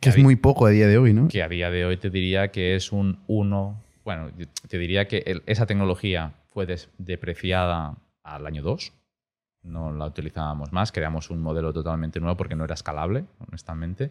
Que 0.00 0.08
es 0.08 0.14
había- 0.16 0.24
muy 0.24 0.34
poco 0.36 0.66
a 0.66 0.70
día 0.70 0.88
de 0.88 0.98
hoy, 0.98 1.12
¿no? 1.14 1.28
que 1.28 1.40
a 1.42 1.48
día 1.48 1.70
de 1.70 1.84
hoy 1.84 1.96
te 1.98 2.10
diría 2.10 2.50
que 2.50 2.74
es 2.74 2.90
un 2.90 3.20
1. 3.28 3.80
Bueno, 4.04 4.30
te 4.68 4.76
diría 4.78 5.06
que 5.06 5.18
el- 5.26 5.42
esa 5.46 5.66
tecnología 5.66 6.34
fue 6.48 6.66
des- 6.66 6.88
depreciada 6.98 7.96
al 8.24 8.44
año 8.46 8.62
2. 8.62 8.92
No 9.62 9.92
la 9.92 10.06
utilizábamos 10.06 10.72
más, 10.72 10.90
creamos 10.92 11.30
un 11.30 11.40
modelo 11.42 11.72
totalmente 11.72 12.18
nuevo 12.20 12.36
porque 12.36 12.54
no 12.56 12.64
era 12.64 12.74
escalable, 12.74 13.24
honestamente. 13.48 14.10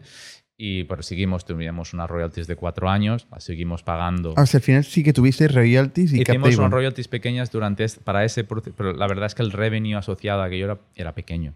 Y 0.58 0.84
pero 0.84 1.02
seguimos, 1.02 1.44
tuvimos 1.44 1.92
unas 1.92 2.08
royalties 2.08 2.46
de 2.46 2.56
cuatro 2.56 2.88
años, 2.88 3.26
las 3.30 3.44
seguimos 3.44 3.82
pagando. 3.82 4.32
Ah, 4.36 4.42
o 4.42 4.46
sea, 4.46 4.58
al 4.58 4.62
final 4.62 4.84
sí 4.84 5.02
que 5.04 5.12
tuviste 5.12 5.48
royalties 5.48 6.14
y 6.14 6.22
Hicimos 6.22 6.56
unas 6.56 6.70
royalties 6.70 7.08
pequeñas 7.08 7.50
durante 7.50 7.84
es- 7.84 7.96
para 7.96 8.24
ese 8.24 8.42
proceso, 8.44 8.74
pero 8.76 8.94
la 8.94 9.06
verdad 9.06 9.26
es 9.26 9.34
que 9.34 9.42
el 9.42 9.52
revenue 9.52 9.96
asociado 9.96 10.40
a 10.40 10.46
aquello 10.46 10.64
era, 10.64 10.78
era 10.94 11.14
pequeño 11.14 11.52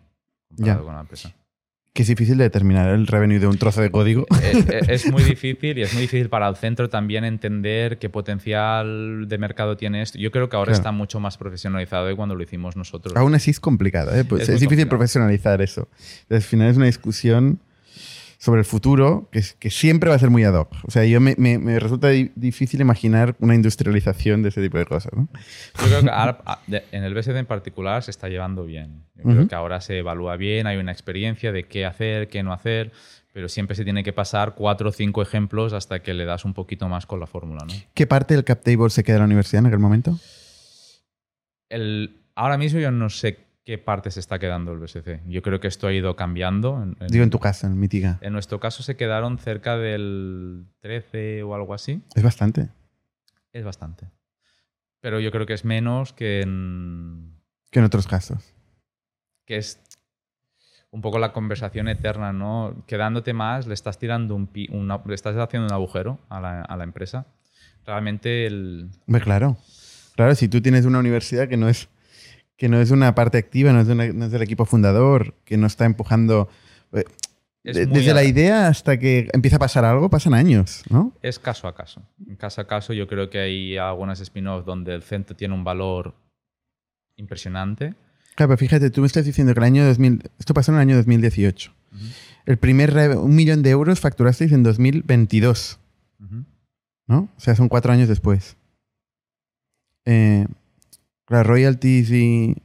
comparado 0.48 0.80
Ya. 0.80 0.84
con 0.84 0.94
la 0.94 1.00
empresa. 1.00 1.32
Que 1.92 2.02
es 2.02 2.08
difícil 2.08 2.36
de 2.38 2.44
determinar 2.44 2.90
el 2.90 3.06
revenue 3.08 3.40
de 3.40 3.46
un 3.48 3.56
trozo 3.58 3.80
de 3.80 3.90
código. 3.90 4.26
Eh, 4.42 4.64
eh, 4.68 4.80
es 4.88 5.10
muy 5.10 5.22
difícil 5.24 5.76
y 5.78 5.82
es 5.82 5.92
muy 5.94 6.02
difícil 6.02 6.28
para 6.28 6.46
el 6.48 6.54
centro 6.56 6.88
también 6.90 7.24
entender 7.24 7.98
qué 7.98 8.08
potencial 8.10 9.26
de 9.28 9.38
mercado 9.38 9.76
tiene 9.76 10.02
esto. 10.02 10.18
Yo 10.18 10.30
creo 10.30 10.48
que 10.48 10.56
ahora 10.56 10.68
Claro. 10.72 10.78
está 10.78 10.92
mucho 10.92 11.20
más 11.20 11.36
profesionalizado 11.38 12.06
de 12.06 12.14
cuando 12.14 12.34
lo 12.34 12.42
hicimos 12.42 12.76
nosotros. 12.76 13.16
Aún 13.16 13.34
así 13.34 13.50
es 13.50 13.60
complicado, 13.60 14.14
¿eh? 14.14 14.24
Pues 14.24 14.42
Es 14.42 14.48
es, 14.50 14.54
difícil 14.60 14.68
complicado. 14.68 14.88
profesionalizar 14.90 15.62
eso. 15.62 15.88
Al 16.28 16.42
final 16.42 16.68
es 16.70 16.76
una 16.76 16.86
discusión 16.86 17.58
sobre 18.42 18.60
el 18.60 18.64
futuro 18.64 19.28
que, 19.30 19.38
es- 19.40 19.52
que 19.52 19.68
siempre 19.68 20.08
va 20.08 20.16
a 20.16 20.18
ser 20.18 20.30
muy 20.30 20.42
ad 20.44 20.54
hoc. 20.54 20.72
O 20.84 20.90
sea, 20.90 21.04
yo 21.04 21.20
me, 21.20 21.34
me- 21.36 21.58
me 21.58 21.78
resulta 21.78 22.08
di- 22.08 22.32
difícil 22.36 22.80
imaginar 22.80 23.36
una 23.38 23.54
industrialización 23.54 24.42
de 24.42 24.48
ese 24.48 24.62
tipo 24.62 24.78
de 24.78 24.86
cosas. 24.86 25.12
¿no? 25.14 25.28
Yo 25.78 25.86
creo 25.88 26.02
que 26.02 26.08
ahora, 26.08 26.38
a- 26.46 26.58
de- 26.66 26.82
en 26.90 27.04
el 27.04 27.12
BSD 27.12 27.36
en 27.38 27.44
particular 27.44 28.02
se 28.02 28.10
está 28.10 28.30
llevando 28.30 28.64
bien. 28.64 29.04
Yo 29.14 29.24
creo 29.24 29.46
que 29.46 29.54
ahora 29.54 29.82
se 29.82 29.98
evalúa 29.98 30.36
bien, 30.36 30.66
hay 30.66 30.78
una 30.78 30.90
experiencia 30.90 31.52
de 31.52 31.64
qué 31.64 31.84
hacer, 31.84 32.28
qué 32.28 32.42
no 32.42 32.54
hacer, 32.54 32.92
pero 33.34 33.46
siempre 33.50 33.76
se 33.76 33.84
tiene 33.84 34.02
que 34.02 34.14
pasar 34.14 34.54
cuatro 34.54 34.88
o 34.88 34.92
cinco 34.92 35.20
ejemplos 35.20 35.74
hasta 35.74 36.00
que 36.02 36.14
le 36.14 36.24
das 36.24 36.46
un 36.46 36.54
poquito 36.54 36.88
más 36.88 37.04
con 37.04 37.20
la 37.20 37.26
fórmula. 37.26 37.60
¿no? 37.68 37.74
¿Qué 37.92 38.06
parte 38.06 38.32
del 38.34 38.44
cap 38.44 38.62
table 38.64 38.88
se 38.88 39.04
queda 39.04 39.16
en 39.16 39.20
la 39.20 39.26
universidad 39.26 39.60
en 39.60 39.66
aquel 39.66 39.78
momento? 39.80 40.18
El, 41.68 42.16
ahora 42.34 42.56
mismo 42.58 42.80
yo 42.80 42.90
no 42.90 43.10
sé 43.10 43.38
qué 43.64 43.78
parte 43.78 44.10
se 44.10 44.20
está 44.20 44.38
quedando 44.38 44.72
el 44.72 44.78
BSC. 44.78 45.20
Yo 45.26 45.42
creo 45.42 45.60
que 45.60 45.68
esto 45.68 45.86
ha 45.86 45.92
ido 45.92 46.16
cambiando. 46.16 46.82
en- 46.82 46.96
en- 47.00 47.06
Digo, 47.08 47.24
en 47.24 47.30
tu 47.30 47.38
casa, 47.38 47.66
en 47.66 47.78
Mitiga. 47.78 48.18
En 48.20 48.32
nuestro 48.32 48.58
caso 48.60 48.82
se 48.82 48.96
quedaron 48.96 49.38
cerca 49.38 49.76
del 49.76 50.66
13 50.80 51.42
o 51.42 51.54
algo 51.54 51.74
así. 51.74 52.02
Es 52.14 52.22
bastante. 52.22 52.68
Es 53.52 53.64
bastante. 53.64 54.06
Pero 55.00 55.20
yo 55.20 55.30
creo 55.30 55.46
que 55.46 55.54
es 55.54 55.64
menos 55.64 56.12
que 56.12 56.40
en... 56.42 57.34
Que 57.70 57.78
en 57.78 57.84
otros 57.84 58.06
casos. 58.06 58.54
que 59.46 59.56
es 59.56 59.80
un 60.92 61.00
poco 61.02 61.18
la 61.20 61.32
conversación 61.32 61.86
eterna, 61.88 62.32
¿no? 62.32 62.84
Quedándote 62.86 63.32
más, 63.32 63.66
le 63.66 63.74
estás 63.74 63.98
tirando 63.98 64.34
un... 64.34 64.46
pi- 64.48 64.68
una- 64.72 65.00
le 65.06 65.14
estás 65.14 65.36
haciendo 65.36 65.66
un 65.68 65.72
agujero 65.72 66.18
a 66.28 66.40
la, 66.40 66.62
a 66.62 66.76
la 66.76 66.84
empresa. 66.84 67.26
Realmente 67.86 68.46
el... 68.46 68.90
Hombre, 69.06 69.22
claro. 69.22 69.56
Claro, 70.16 70.34
si 70.34 70.48
tú 70.48 70.60
tienes 70.60 70.84
una 70.84 70.98
universidad 70.98 71.48
que 71.48 71.56
no 71.56 71.68
es, 71.68 71.88
que 72.60 72.68
no 72.68 72.78
es 72.78 72.90
una 72.90 73.14
parte 73.14 73.38
activa, 73.38 73.72
no 73.72 73.80
es, 73.80 73.88
una- 73.88 74.12
no 74.12 74.26
es 74.26 74.30
del 74.32 74.42
equipo 74.42 74.66
fundador, 74.66 75.32
que 75.46 75.56
no 75.56 75.66
está 75.66 75.86
empujando... 75.86 76.50
eh, 76.92 77.04
es 77.64 77.88
desde 77.90 78.12
la 78.12 78.22
idea 78.22 78.68
hasta 78.68 78.98
que 78.98 79.28
empieza 79.32 79.56
a 79.56 79.58
pasar 79.58 79.86
algo, 79.86 80.10
pasan 80.10 80.34
años, 80.34 80.82
¿no? 80.90 81.14
Es 81.22 81.38
caso 81.38 81.68
a 81.68 81.74
caso. 81.74 82.02
Caso 82.36 82.60
a 82.60 82.66
caso 82.66 82.92
yo 82.92 83.06
creo 83.08 83.30
que 83.30 83.38
hay 83.38 83.78
algunas 83.78 84.20
spin-offs 84.20 84.66
donde 84.66 84.94
el 84.94 85.02
centro 85.02 85.34
tiene 85.34 85.54
un 85.54 85.64
valor 85.64 86.14
impresionante. 87.16 87.94
Claro, 88.34 88.48
pero 88.50 88.58
fíjate, 88.58 88.90
tú 88.90 89.00
me 89.00 89.06
estás 89.06 89.24
diciendo 89.24 89.54
que 89.54 89.60
el 89.60 89.64
año 89.64 89.84
2000... 89.86 90.30
Esto 90.38 90.52
pasó 90.52 90.70
en 90.72 90.76
el 90.76 90.82
año 90.82 90.96
2018. 90.96 91.72
El 92.44 92.58
primer 92.58 92.94
un 93.16 93.34
millón 93.34 93.62
de 93.62 93.70
euros 93.70 94.00
facturasteis 94.00 94.52
en 94.52 94.62
2022, 94.62 95.78
Ujú. 96.22 96.44
¿no? 97.06 97.18
O 97.36 97.40
sea, 97.40 97.54
son 97.56 97.68
cuatro 97.70 97.90
años 97.92 98.08
después. 98.08 98.56
Eh, 100.04 100.46
las 101.30 101.46
royalties 101.46 102.10
y 102.10 102.56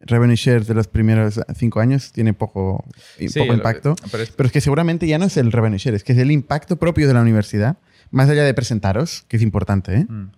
revenue 0.00 0.36
shares 0.36 0.66
de 0.66 0.74
los 0.74 0.86
primeros 0.88 1.40
cinco 1.56 1.80
años 1.80 2.12
tiene 2.12 2.34
poco, 2.34 2.84
Sí, 3.16 3.26
impacto. 3.40 3.94
pero 4.10 4.22
es- 4.22 4.30
Pero 4.32 4.46
es 4.48 4.52
que 4.52 4.60
seguramente 4.60 5.06
ya 5.06 5.18
no 5.18 5.24
es 5.24 5.36
el 5.38 5.50
revenue 5.50 5.78
share, 5.78 5.94
es 5.94 6.04
que 6.04 6.12
es 6.12 6.18
el 6.18 6.30
impacto 6.30 6.76
propio 6.76 7.08
de 7.08 7.14
la 7.14 7.22
universidad, 7.22 7.78
más 8.10 8.28
allá 8.28 8.44
de 8.44 8.52
presentaros, 8.52 9.24
que 9.28 9.38
es 9.38 9.42
importante, 9.42 9.94
¿eh? 10.00 10.04
Mm. 10.06 10.30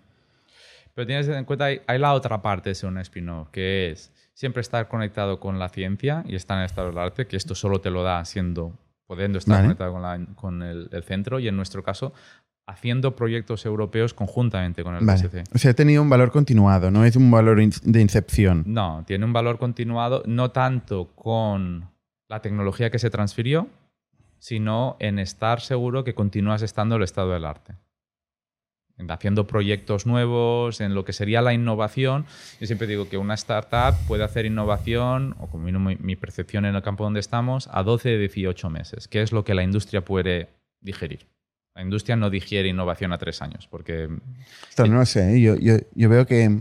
Pero 0.95 1.07
tienes 1.07 1.29
en 1.29 1.45
cuenta, 1.45 1.65
hay, 1.67 1.81
hay 1.87 1.99
la 1.99 2.15
otra 2.15 2.41
parte 2.41 2.71
de 2.71 2.75
ser 2.75 2.89
un 2.89 2.99
spin-off, 2.99 3.49
que 3.51 3.91
es 3.91 4.13
siempre 4.35 4.61
estar 4.61 4.89
conectado 4.89 5.41
con 5.41 5.59
la 5.59 5.69
ciencia 5.69 6.23
y 6.27 6.37
estar 6.37 6.57
en 6.57 6.61
el 6.61 6.67
estado 6.67 6.89
del 6.89 6.99
arte, 6.99 7.27
que 7.27 7.37
esto 7.37 7.55
solo 7.55 7.81
te 7.81 7.91
lo 7.91 8.03
da 8.03 8.25
siendo, 8.25 8.79
pudiendo 9.07 9.39
estar 9.39 9.57
Vale. 9.57 9.65
conectado 9.67 9.93
con, 9.93 10.03
la- 10.03 10.27
con 10.37 10.63
el, 10.63 10.89
el 10.93 11.03
centro 11.03 11.39
y 11.39 11.49
en 11.49 11.57
nuestro 11.57 11.83
caso, 11.83 12.13
haciendo 12.67 13.15
proyectos 13.15 13.65
europeos 13.65 14.13
conjuntamente 14.13 14.83
con 14.83 14.97
el 14.97 15.05
Vale. 15.07 15.23
BSC. 15.29 15.45
O 15.55 15.59
sea, 15.59 15.71
ha 15.71 15.75
tenido 15.75 16.03
un 16.03 16.11
valor 16.11 16.33
continuado, 16.33 16.91
no 16.91 17.05
es 17.05 17.15
un 17.17 17.31
valor 17.31 17.61
in- 17.61 17.71
de 17.85 18.01
incepción. 18.01 18.65
No, 18.67 19.05
tiene 19.07 19.25
un 19.25 19.33
valor 19.33 19.59
continuado, 19.59 20.23
no 20.27 20.51
tanto 20.51 21.09
con 21.15 21.89
la 22.29 22.41
tecnología 22.43 22.91
que 22.91 22.99
se 22.99 23.09
transfirió, 23.11 23.69
sino 24.39 24.97
en 24.99 25.19
estar 25.19 25.61
seguro 25.61 26.03
que 26.05 26.15
continúas 26.15 26.63
estando 26.63 26.97
el 26.97 27.03
estado 27.05 27.31
del 27.33 27.45
arte. 27.45 27.75
En 28.99 29.11
Haciendo 29.11 29.47
proyectos 29.47 30.07
nuevos, 30.07 30.81
en 30.81 30.95
lo 30.95 31.05
que 31.05 31.13
sería 31.13 31.43
la 31.43 31.53
innovación. 31.53 32.25
Yo 32.61 32.67
siempre 32.67 32.87
digo 32.87 33.09
que 33.11 33.19
una 33.19 33.35
startup 33.35 33.95
puede 34.09 34.25
hacer 34.25 34.47
innovación, 34.47 35.37
o 35.39 35.49
como 35.49 35.65
mi, 35.71 35.97
mi 35.97 36.17
percepción 36.17 36.65
en 36.65 36.75
el 36.75 36.83
campo 36.83 37.05
donde 37.05 37.21
estamos, 37.21 37.69
a 37.73 37.83
12 37.83 38.09
de 38.09 38.19
18 38.19 38.71
meses, 38.71 39.07
que 39.07 39.21
es 39.21 39.33
lo 39.33 39.45
que 39.45 39.55
la 39.55 39.63
industria 39.63 40.03
puede 40.03 40.49
digerir. 40.81 41.27
La 41.77 41.83
industria 41.83 42.17
no 42.17 42.31
digiere 42.31 42.69
innovación 42.69 43.13
a 43.13 43.19
tres 43.19 43.41
años, 43.43 43.69
porque 43.71 44.09
Esto 44.69 44.87
no 44.87 44.97
lo 44.99 45.07
sé, 45.07 45.35
¿eh? 45.37 45.41
yo, 45.41 45.55
yo, 45.57 45.77
yo 45.95 46.09
veo 46.09 46.27
que 46.27 46.61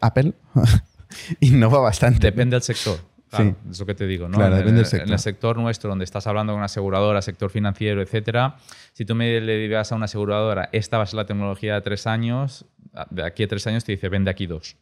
Apple 0.00 0.32
innova 1.40 1.78
bastante. 1.80 2.28
Depende 2.28 2.54
del 2.56 2.62
sector. 2.62 2.98
Claro, 3.30 3.44
Sí. 3.50 3.70
Es 3.72 3.80
lo 3.80 3.86
que 3.86 3.94
te 3.96 4.06
digo, 4.06 4.28
¿no? 4.28 4.38
Claro, 4.38 4.52
en, 4.54 4.58
depende 4.60 4.76
del 4.78 4.84
en 4.84 4.90
sector. 4.90 5.12
el 5.12 5.18
sector 5.18 5.56
nuestro, 5.58 5.90
donde 5.90 6.04
estás 6.04 6.26
hablando 6.28 6.52
con 6.52 6.58
una 6.58 6.66
aseguradora, 6.66 7.20
sector 7.20 7.50
financiero, 7.50 8.00
etcétera, 8.00 8.56
si 8.92 9.04
tú 9.04 9.16
me 9.16 9.40
le 9.40 9.56
digas 9.58 9.90
a 9.90 9.96
una 9.96 10.04
aseguradora, 10.04 10.68
esta 10.70 10.98
va 10.98 11.02
a 11.02 11.06
ser 11.06 11.16
la 11.16 11.26
tecnología 11.26 11.74
de 11.74 11.80
tres 11.80 12.06
años, 12.06 12.64
de 13.10 13.24
aquí 13.24 13.42
a 13.42 13.48
tres 13.48 13.66
años 13.66 13.84
te 13.84 13.90
dice, 13.92 14.08
vende 14.08 14.30
aquí 14.30 14.46
dos. 14.46 14.76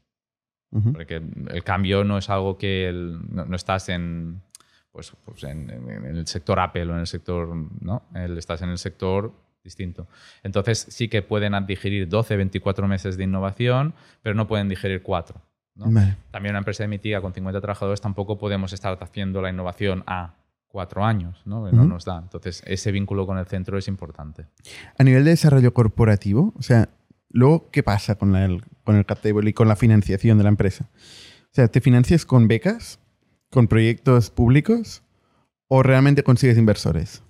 Porque 0.92 1.22
el 1.50 1.64
cambio 1.64 2.02
no 2.04 2.18
es 2.18 2.28
algo 2.30 2.56
que 2.58 2.88
el- 2.88 3.20
no, 3.34 3.44
no 3.46 3.56
estás 3.56 3.88
en, 3.88 4.42
pues, 4.90 5.12
pues 5.24 5.44
en, 5.44 5.68
en- 5.70 5.88
en 6.06 6.16
el 6.16 6.26
sector 6.26 6.60
Apple 6.60 6.84
o 6.90 6.94
en 6.94 7.00
el 7.00 7.06
sector, 7.06 7.54
¿no? 7.80 8.02
El- 8.14 8.36
estás 8.38 8.60
en 8.62 8.68
el 8.70 8.78
sector 8.78 9.32
distinto. 9.64 10.06
Entonces 10.42 10.86
sí 10.90 11.08
que 11.08 11.22
pueden 11.22 11.54
digerir 11.66 12.08
12, 12.08 12.36
24 12.36 12.88
meses 12.88 13.16
de 13.16 13.24
innovación, 13.24 13.94
pero 14.22 14.34
no 14.34 14.46
pueden 14.46 14.68
digerir 14.68 15.02
cuatro. 15.02 15.40
¿no? 15.74 15.90
Vale. 15.90 16.16
También 16.30 16.52
una 16.52 16.58
empresa 16.58 16.82
de 16.84 16.88
Mitiga 16.88 17.20
con 17.20 17.32
50 17.32 17.60
trabajadores 17.60 18.00
tampoco 18.00 18.38
podemos 18.38 18.72
estar 18.72 18.98
haciendo 19.00 19.40
la 19.40 19.50
innovación 19.50 20.02
a 20.06 20.34
cuatro 20.68 21.04
años, 21.04 21.40
¿no? 21.44 21.66
Que 21.66 21.76
no 21.76 21.84
nos 21.84 22.04
da. 22.06 22.18
Entonces, 22.18 22.62
ese 22.66 22.92
vínculo 22.92 23.26
con 23.26 23.36
el 23.38 23.46
centro 23.46 23.76
es 23.76 23.88
importante. 23.88 24.46
A 24.98 25.04
nivel 25.04 25.22
de 25.24 25.30
desarrollo 25.30 25.74
corporativo, 25.74 26.54
o 26.58 26.62
sea, 26.62 26.88
luego, 27.28 27.68
¿qué 27.70 27.82
pasa 27.82 28.14
con, 28.16 28.32
la- 28.32 28.44
el, 28.46 28.64
con 28.84 28.96
el 28.96 29.04
cap 29.04 29.20
table 29.20 29.48
y 29.50 29.52
con 29.52 29.68
la 29.68 29.76
financiación 29.76 30.38
de 30.38 30.44
la 30.44 30.48
empresa? 30.50 30.88
O 30.94 31.54
sea, 31.54 31.68
¿te 31.68 31.82
financias 31.82 32.24
con 32.24 32.48
becas, 32.48 32.98
con 33.50 33.68
proyectos 33.68 34.30
públicos 34.30 35.02
o 35.68 35.82
realmente 35.82 36.22
consigues 36.22 36.56
inversores? 36.56 37.22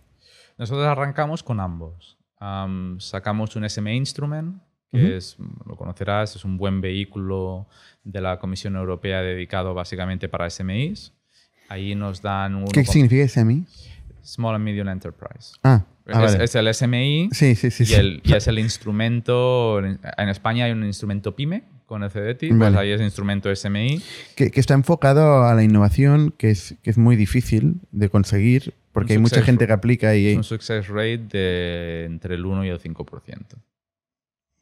Nosotros 0.56 0.86
arrancamos 0.86 1.42
con 1.42 1.58
ambos. 1.58 2.18
Am, 2.44 2.98
sacamos 2.98 3.54
un 3.54 3.68
SME 3.70 3.94
Instrument, 3.94 4.60
que 4.90 4.98
Ujú. 5.04 5.12
es, 5.12 5.36
lo 5.64 5.76
conocerás, 5.76 6.34
es 6.34 6.44
un 6.44 6.56
buen 6.58 6.80
vehículo 6.80 7.68
de 8.02 8.20
la 8.20 8.38
Comisión 8.40 8.74
Europea 8.74 9.22
dedicado 9.22 9.74
básicamente 9.74 10.28
para 10.28 10.50
SMEs. 10.50 11.12
Ahí 11.68 11.94
nos 11.94 12.20
dan 12.20 12.56
un... 12.56 12.66
¿Qué 12.66 12.84
significa 12.84 13.26
SMI? 13.28 13.64
Small 14.24 14.56
and 14.56 14.64
Medium 14.64 14.88
Enterprise. 14.88 15.52
Ah, 15.62 15.84
ah, 16.08 16.24
es, 16.24 16.32
vale. 16.32 16.44
es 16.44 16.54
el 16.56 16.74
SMI 16.74 17.28
Sí, 17.32 17.54
sí, 17.54 17.70
sí. 17.70 17.84
y, 17.88 17.94
el- 17.94 18.20
y 18.24 18.34
es 18.34 18.46
el 18.48 18.58
instrumento. 18.58 19.78
En 19.78 20.28
España 20.28 20.64
hay 20.64 20.72
un 20.72 20.84
instrumento 20.84 21.34
PYME 21.36 21.62
con 21.86 22.02
el 22.02 22.10
CDT, 22.10 22.48
pues 22.48 22.58
Vale. 22.58 22.78
ahí 22.78 22.90
es 22.90 23.00
instrumento 23.00 23.54
SMI. 23.54 24.02
que, 24.34 24.50
que 24.50 24.60
está 24.60 24.74
enfocado 24.74 25.44
a 25.44 25.54
la 25.54 25.62
innovación, 25.62 26.34
que 26.36 26.50
es, 26.50 26.74
que 26.82 26.90
es 26.90 26.98
muy 26.98 27.16
difícil 27.16 27.80
de 27.92 28.08
conseguir, 28.08 28.74
porque 28.92 29.14
Un 29.14 29.18
hay 29.18 29.22
mucha 29.22 29.42
gente 29.42 29.66
que 29.66 29.72
aplica 29.72 30.14
y... 30.14 30.34
Un 30.36 30.44
success 30.44 30.88
rate 30.88 31.18
de 31.30 32.04
entre 32.04 32.34
el 32.34 32.44
1 32.46 32.64
y 32.64 32.68
el 32.68 32.80
5%. 32.80 33.36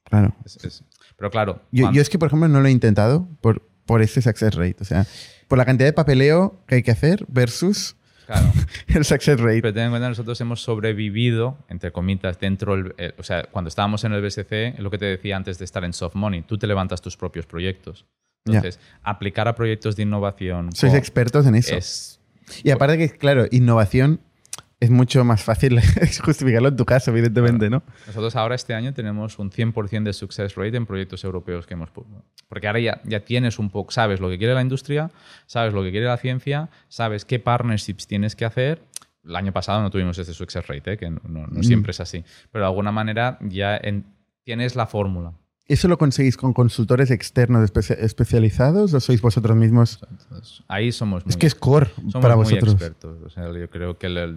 Claro. 0.05 0.35
Es- 0.45 0.65
es- 0.65 0.85
pero 1.17 1.31
claro, 1.31 1.61
Yo, 1.71 1.93
yo 1.93 2.01
es 2.01 2.09
que, 2.09 2.19
por 2.19 2.29
ejemplo, 2.29 2.49
no 2.49 2.61
lo 2.61 2.67
he 2.67 2.71
intentado 2.71 3.29
por, 3.41 3.63
por 3.87 4.01
ese 4.03 4.23
success 4.23 4.55
rate. 4.55 4.77
O 4.81 4.85
sea, 4.85 5.07
por 5.49 5.59
la 5.59 5.65
cantidad 5.65 5.87
de 5.89 5.93
papeleo 5.93 6.61
que 6.67 6.77
hay 6.77 6.83
que 6.83 6.91
hacer 6.93 7.25
versus 7.29 7.97
claro. 8.27 8.51
el 8.89 9.05
success 9.05 9.39
rate. 9.39 9.61
Pero 9.63 9.75
ten 9.75 9.85
en 9.85 9.91
cuenta, 9.91 10.09
nosotros 10.09 10.41
hemos 10.41 10.63
sobrevivido, 10.63 11.59
entre 11.69 11.93
comitas, 11.93 12.39
dentro, 12.41 12.75
el- 12.75 12.95
eh, 12.99 13.13
o 13.19 13.23
sea, 13.23 13.45
cuando 13.51 13.69
estábamos 13.69 14.05
en 14.05 14.13
el 14.13 14.23
BSC, 14.23 14.69
es 14.77 14.79
lo 14.79 14.91
que 14.91 14.99
te 14.99 15.05
decía 15.07 15.37
antes 15.37 15.59
de 15.59 15.65
estar 15.65 15.85
en 15.85 15.93
Soft 15.93 16.15
Money, 16.15 16.43
tú 16.43 16.57
te 16.57 16.67
levantas 16.67 17.03
tus 17.03 17.17
propios 17.17 17.47
proyectos. 17.47 18.07
Entonces, 18.47 18.81
aplicar 19.03 19.49
a 19.49 19.55
proyectos 19.55 19.97
de 19.97 20.05
innovación 20.05 20.73
Sois 20.73 20.95
expertos 20.95 21.47
en 21.47 21.57
eso. 21.57 21.75
es 21.77 22.20
Y 22.65 22.71
aparte 22.71 22.99
que, 22.99 23.11
claro, 23.11 23.47
innovación 23.51 24.21
es 24.81 24.89
mucho 24.91 25.25
más 25.25 25.43
fácil 25.45 25.79
justificarlo 26.25 26.69
en 26.69 26.77
tu 26.77 26.87
caso, 26.87 27.11
evidentemente, 27.11 27.69
¿no? 27.69 27.83
Nosotros 28.07 28.35
ahora 28.37 28.55
este 28.55 28.73
año 28.75 28.95
tenemos 28.95 29.39
un 29.39 29.51
100% 29.51 30.05
de 30.05 30.13
success 30.15 30.55
rate 30.55 30.77
en 30.77 30.87
proyectos 30.87 31.23
europeos 31.25 31.67
que 31.67 31.75
hemos... 31.75 31.91
Porque 32.49 32.67
ahora 32.67 32.81
ya, 32.81 33.01
ya 33.05 33.21
tienes 33.21 33.59
un 33.59 33.69
poco, 33.71 33.91
sabes 33.93 34.21
lo 34.21 34.31
que 34.31 34.39
quiere 34.39 34.55
la 34.55 34.63
industria, 34.63 35.11
sabes 35.47 35.75
lo 35.75 35.83
que 35.83 35.91
quiere 35.91 36.07
la 36.07 36.17
ciencia, 36.17 36.71
sabes 36.89 37.25
qué 37.27 37.39
partnerships 37.39 38.07
tienes 38.07 38.35
que 38.35 38.47
hacer. 38.47 38.81
El 39.23 39.37
año 39.37 39.53
pasado 39.53 39.83
no 39.83 39.91
tuvimos 39.91 40.17
este 40.19 40.33
success 40.33 40.67
rate, 40.67 40.95
¿eh? 40.95 40.97
que 40.97 41.11
no, 41.11 41.21
no- 41.29 41.47
no 41.47 41.61
Mm. 41.61 41.63
siempre 41.63 41.91
es 41.91 42.01
así. 42.01 42.25
Pero 42.51 42.65
de 42.65 42.69
alguna 42.69 42.91
manera 42.91 43.37
ya 43.43 43.77
en- 43.77 44.07
tienes 44.45 44.77
la 44.77 44.87
fórmula. 44.87 45.33
¿Eso 45.73 45.87
lo 45.89 45.99
conseguís 45.99 46.37
con 46.37 46.53
consultores 46.53 47.11
externos 47.11 47.63
espe- 47.73 47.97
especializados 48.01 48.93
o 48.93 49.01
sois 49.01 49.21
vosotros 49.23 49.57
mismos? 49.57 50.01
Ahí 50.69 50.91
somos 50.93 51.25
muy, 51.25 51.31
Es 51.31 51.37
que 51.37 51.47
es 51.47 51.55
core 51.55 51.91
somos 51.97 52.15
para 52.21 52.35
muy 52.37 52.45
vosotros. 52.45 52.73
expertos. 52.75 53.19
O 53.25 53.31
sea, 53.31 53.53
yo 53.53 53.71
creo 53.71 53.97
que 53.97 54.07
el- 54.09 54.37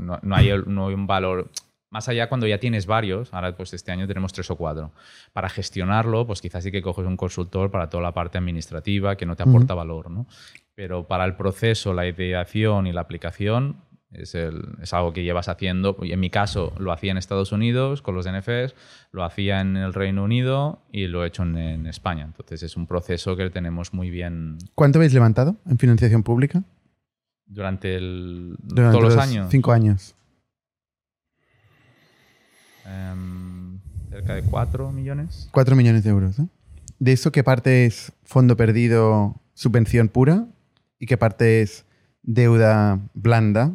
no, 0.00 0.18
no 0.22 0.34
hay, 0.36 0.50
no 0.66 0.88
hay 0.88 0.94
un 0.94 1.06
valor... 1.06 1.48
Más 1.90 2.08
allá 2.08 2.28
cuando 2.30 2.46
ya 2.46 2.58
tienes 2.58 2.86
varios, 2.86 3.34
ahora 3.34 3.54
pues 3.54 3.74
este 3.74 3.92
año 3.92 4.06
tenemos 4.08 4.32
tres 4.32 4.50
o 4.50 4.56
cuatro. 4.56 4.92
Para 5.34 5.50
gestionarlo, 5.50 6.26
pues 6.26 6.40
quizás 6.40 6.64
sí 6.64 6.72
que 6.72 6.80
coges 6.80 7.04
un 7.06 7.18
consultor 7.18 7.70
para 7.70 7.90
toda 7.90 8.02
la 8.02 8.12
parte 8.12 8.38
administrativa 8.38 9.14
que 9.16 9.26
no 9.26 9.36
te 9.36 9.42
aporta 9.42 9.74
valor, 9.74 10.10
¿no? 10.10 10.26
Pero 10.74 11.06
para 11.06 11.26
el 11.26 11.36
proceso, 11.36 11.92
la 11.92 12.06
ideación 12.08 12.86
y 12.86 12.92
la 12.94 13.02
aplicación 13.02 13.76
es, 14.14 14.34
el- 14.34 14.76
es 14.82 14.92
algo 14.92 15.12
que 15.12 15.22
llevas 15.24 15.48
haciendo. 15.48 15.96
Y 16.02 16.12
en 16.12 16.20
mi 16.20 16.30
caso 16.30 16.72
lo 16.78 16.92
hacía 16.92 17.10
en 17.12 17.18
Estados 17.18 17.52
Unidos 17.52 18.02
con 18.02 18.14
los 18.14 18.24
DNFs, 18.24 18.74
lo 19.12 19.24
hacía 19.24 19.60
en 19.60 19.76
el 19.76 19.92
Reino 19.94 20.24
Unido 20.24 20.80
y 20.92 21.06
lo 21.06 21.24
he 21.24 21.28
hecho 21.28 21.42
en, 21.42 21.56
en 21.56 21.86
España. 21.86 22.24
Entonces 22.24 22.62
es 22.62 22.76
un 22.76 22.86
proceso 22.86 23.36
que 23.36 23.48
tenemos 23.50 23.92
muy 23.94 24.10
bien 24.10 24.58
¿Cuánto 24.74 24.98
habéis 24.98 25.14
levantado 25.14 25.56
en 25.66 25.78
financiación 25.78 26.22
pública? 26.22 26.62
durante, 27.46 27.96
el, 27.96 28.56
Durante 28.62 28.98
todos 28.98 29.14
los 29.14 29.22
años. 29.22 29.48
Cinco 29.50 29.72
años. 29.72 30.14
Em, 32.86 33.78
cerca 34.10 34.34
de 34.34 34.42
4 34.42 34.90
millones. 34.92 35.48
Cuatro 35.52 35.76
millones 35.76 36.02
de 36.04 36.10
euros. 36.10 36.38
¿eh? 36.38 36.46
¿De 36.98 37.12
eso 37.12 37.30
qué 37.32 37.44
parte 37.44 37.86
es 37.86 38.12
fondo 38.24 38.56
perdido, 38.56 39.40
subvención 39.54 40.08
pura? 40.08 40.46
¿Y 40.98 41.06
qué 41.06 41.16
parte 41.16 41.62
es 41.62 41.84
deuda 42.22 43.00
blanda, 43.14 43.72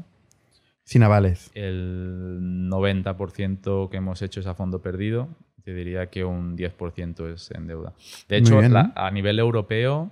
sin 0.88 1.04
avales? 1.04 1.52
El 1.54 2.40
90% 2.70 3.90
que 3.90 3.98
hemos 3.98 4.22
hecho 4.22 4.40
es 4.40 4.48
a 4.48 4.56
fondo 4.56 4.82
perdido. 4.82 5.28
Te 5.64 5.74
diría 5.74 6.10
que 6.10 6.24
un 6.24 6.56
10% 6.58 7.34
es 7.34 7.52
en 7.52 7.68
deuda. 7.68 7.94
De 8.30 8.38
hecho, 8.38 8.58
bien, 8.60 8.74
la- 8.74 8.84
¿no? 8.84 8.94
a 8.96 9.12
nivel 9.12 9.38
europeo, 9.38 10.12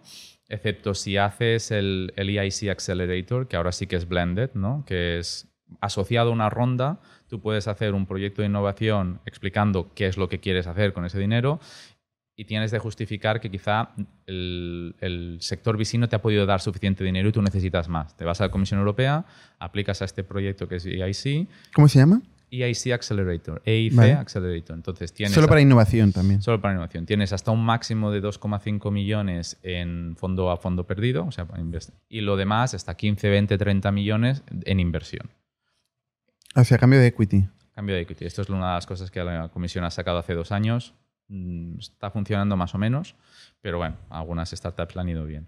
excepto 0.49 0.93
si 0.93 1.15
haces 1.15 1.71
el, 1.71 2.11
el 2.17 2.29
EIC 2.29 2.69
Accelerator, 2.71 3.47
que 3.47 3.55
ahora 3.55 3.71
sí 3.71 3.87
que 3.87 3.95
es 3.95 4.05
blended, 4.07 4.49
¿no? 4.53 4.83
que 4.85 5.17
es 5.17 5.47
asociado 5.79 6.29
a 6.31 6.33
una 6.33 6.49
ronda, 6.49 6.99
tú 7.29 7.39
puedes 7.39 7.69
hacer 7.69 7.93
un 7.93 8.05
proyecto 8.05 8.41
de 8.41 8.49
innovación 8.49 9.21
explicando 9.25 9.91
qué 9.95 10.07
es 10.07 10.17
lo 10.17 10.27
que 10.27 10.39
quieres 10.41 10.67
hacer 10.67 10.91
con 10.91 11.05
ese 11.05 11.19
dinero 11.19 11.59
y 12.35 12.45
tienes 12.45 12.71
de 12.71 12.79
justificar 12.79 13.39
que 13.39 13.49
quizá 13.49 13.91
el, 14.25 14.95
el 14.99 15.37
sector 15.39 15.77
vecino 15.77 16.09
te 16.09 16.15
ha 16.15 16.21
podido 16.21 16.45
dar 16.45 16.59
suficiente 16.61 17.03
dinero 17.03 17.29
y 17.29 17.31
tú 17.31 17.41
necesitas 17.41 17.87
más. 17.87 18.15
Te 18.17 18.25
vas 18.25 18.41
a 18.41 18.45
la 18.45 18.51
Comisión 18.51 18.79
Europea, 18.79 19.25
aplicas 19.59 20.01
a 20.01 20.05
este 20.05 20.23
proyecto 20.23 20.67
que 20.67 20.75
es 20.75 20.85
EIC, 20.85 21.47
¿Cómo 21.73 21.87
se 21.87 21.99
llama? 21.99 22.21
EIC 22.51 22.93
Accelerator, 22.93 23.61
EIC 23.65 23.95
Vale. 23.95 24.13
Accelerator. 24.13 24.75
Entonces 24.75 25.13
tienes 25.13 25.33
Solo 25.33 25.47
para 25.47 25.61
innovación 25.61 26.11
también. 26.11 26.41
Solo 26.41 26.61
para 26.61 26.73
innovación. 26.73 27.05
Tienes 27.05 27.33
hasta 27.33 27.51
un 27.51 27.63
máximo 27.63 28.11
de 28.11 28.21
2,5 28.21 28.91
millones 28.91 29.57
en 29.63 30.15
fondo 30.17 30.51
a 30.51 30.57
fondo 30.57 30.85
perdido, 30.85 31.25
o 31.25 31.31
sea, 31.31 31.47
y 32.09 32.21
lo 32.21 32.37
demás 32.37 32.73
hasta 32.73 32.95
15, 32.95 33.29
20, 33.29 33.57
30 33.57 33.91
millones 33.91 34.43
en 34.65 34.79
inversión. 34.79 35.29
O 36.55 36.63
sea, 36.63 36.77
cambio 36.77 36.99
de 36.99 37.07
equity. 37.07 37.47
Cambio 37.73 37.95
de 37.95 38.01
equity. 38.01 38.25
Esto 38.25 38.41
es 38.41 38.49
una 38.49 38.69
de 38.69 38.73
las 38.75 38.85
cosas 38.85 39.11
que 39.11 39.21
la 39.23 39.49
comisión 39.49 39.83
ha 39.83 39.91
sacado 39.91 40.17
hace 40.17 40.33
dos 40.33 40.51
años. 40.51 40.93
Mm, 41.27 41.79
Está 41.79 42.11
funcionando 42.11 42.55
más 42.55 42.75
o 42.75 42.77
menos, 42.77 43.15
pero 43.61 43.77
bueno, 43.77 43.95
algunas 44.09 44.51
startups 44.51 44.95
le 44.95 45.01
han 45.01 45.09
ido 45.09 45.25
bien. 45.25 45.47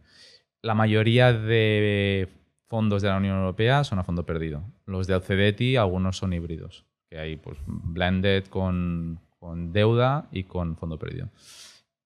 La 0.61 0.73
mayoría 0.73 1.33
de 1.33 2.29
fondos 2.67 3.01
de 3.01 3.09
la 3.09 3.17
Unión 3.17 3.37
Europea 3.37 3.83
son 3.83 3.99
a 3.99 4.03
fondo 4.03 4.25
perdido. 4.25 4.63
Los 4.85 5.07
de 5.07 5.15
OCDETI, 5.15 5.77
algunos 5.77 6.17
son 6.17 6.33
híbridos, 6.33 6.85
que 7.09 7.17
hay 7.19 7.37
pues 7.37 7.57
blended 7.65 8.45
con, 8.45 9.19
con 9.39 9.71
deuda 9.71 10.27
y 10.31 10.43
con 10.43 10.75
fondo 10.75 10.97
perdido. 10.97 11.29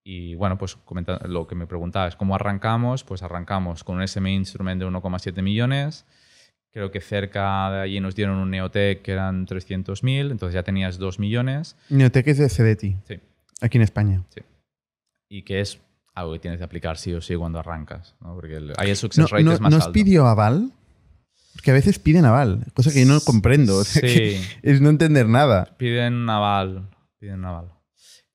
Y 0.03 0.35
bueno, 0.35 0.57
pues 0.57 0.75
comenta, 0.75 1.19
lo 1.27 1.47
que 1.47 1.55
me 1.55 1.67
preguntabas, 1.67 2.15
¿cómo 2.15 2.35
arrancamos? 2.35 3.03
Pues 3.03 3.21
arrancamos 3.23 3.83
con 3.83 3.97
un 3.97 4.07
SME 4.07 4.33
Instrument 4.33 4.81
de 4.81 4.87
1,7 4.87 5.41
millones. 5.43 6.05
Creo 6.73 6.89
que 6.89 7.01
cerca 7.01 7.69
de 7.71 7.79
allí 7.81 7.99
nos 7.99 8.15
dieron 8.15 8.37
un 8.37 8.49
Neotec 8.49 9.01
que 9.01 9.11
eran 9.11 9.45
300.000, 9.45 10.31
entonces 10.31 10.53
ya 10.53 10.63
tenías 10.63 10.97
2 10.97 11.19
millones. 11.19 11.75
Neotec 11.89 12.27
es 12.27 12.37
de 12.37 12.47
CDT, 12.49 13.07
Sí, 13.07 13.19
aquí 13.61 13.77
en 13.77 13.83
España. 13.83 14.23
sí. 14.35 14.41
Y 15.29 15.43
que 15.43 15.61
es 15.61 15.79
algo 16.13 16.33
que 16.33 16.39
tienes 16.39 16.57
que 16.57 16.65
aplicar 16.65 16.97
sí 16.97 17.13
o 17.13 17.21
sí 17.21 17.35
cuando 17.35 17.57
arrancas, 17.59 18.15
¿no? 18.19 18.35
Porque 18.35 18.57
el, 18.57 18.71
ahí 18.75 18.87
el 18.87 18.89
No, 18.89 18.95
success 18.97 19.29
rate 19.29 19.43
no- 19.45 19.53
es 19.53 19.61
más 19.61 19.71
¿no 19.71 19.77
os 19.77 19.83
alto. 19.83 19.93
pidió 19.93 20.27
aval? 20.27 20.71
Porque 21.53 21.71
a 21.71 21.73
veces 21.73 21.99
piden 21.99 22.25
aval, 22.25 22.65
cosa 22.73 22.91
que 22.91 23.05
yo 23.05 23.05
no 23.13 23.21
comprendo. 23.21 23.77
o 23.77 23.83
sea, 23.85 24.01
Sí, 24.09 24.35
es 24.61 24.81
no 24.81 24.89
entender 24.89 25.27
nada. 25.29 25.73
piden 25.77 26.29
aval. 26.29 26.89
Piden 27.19 27.45
aval. 27.45 27.71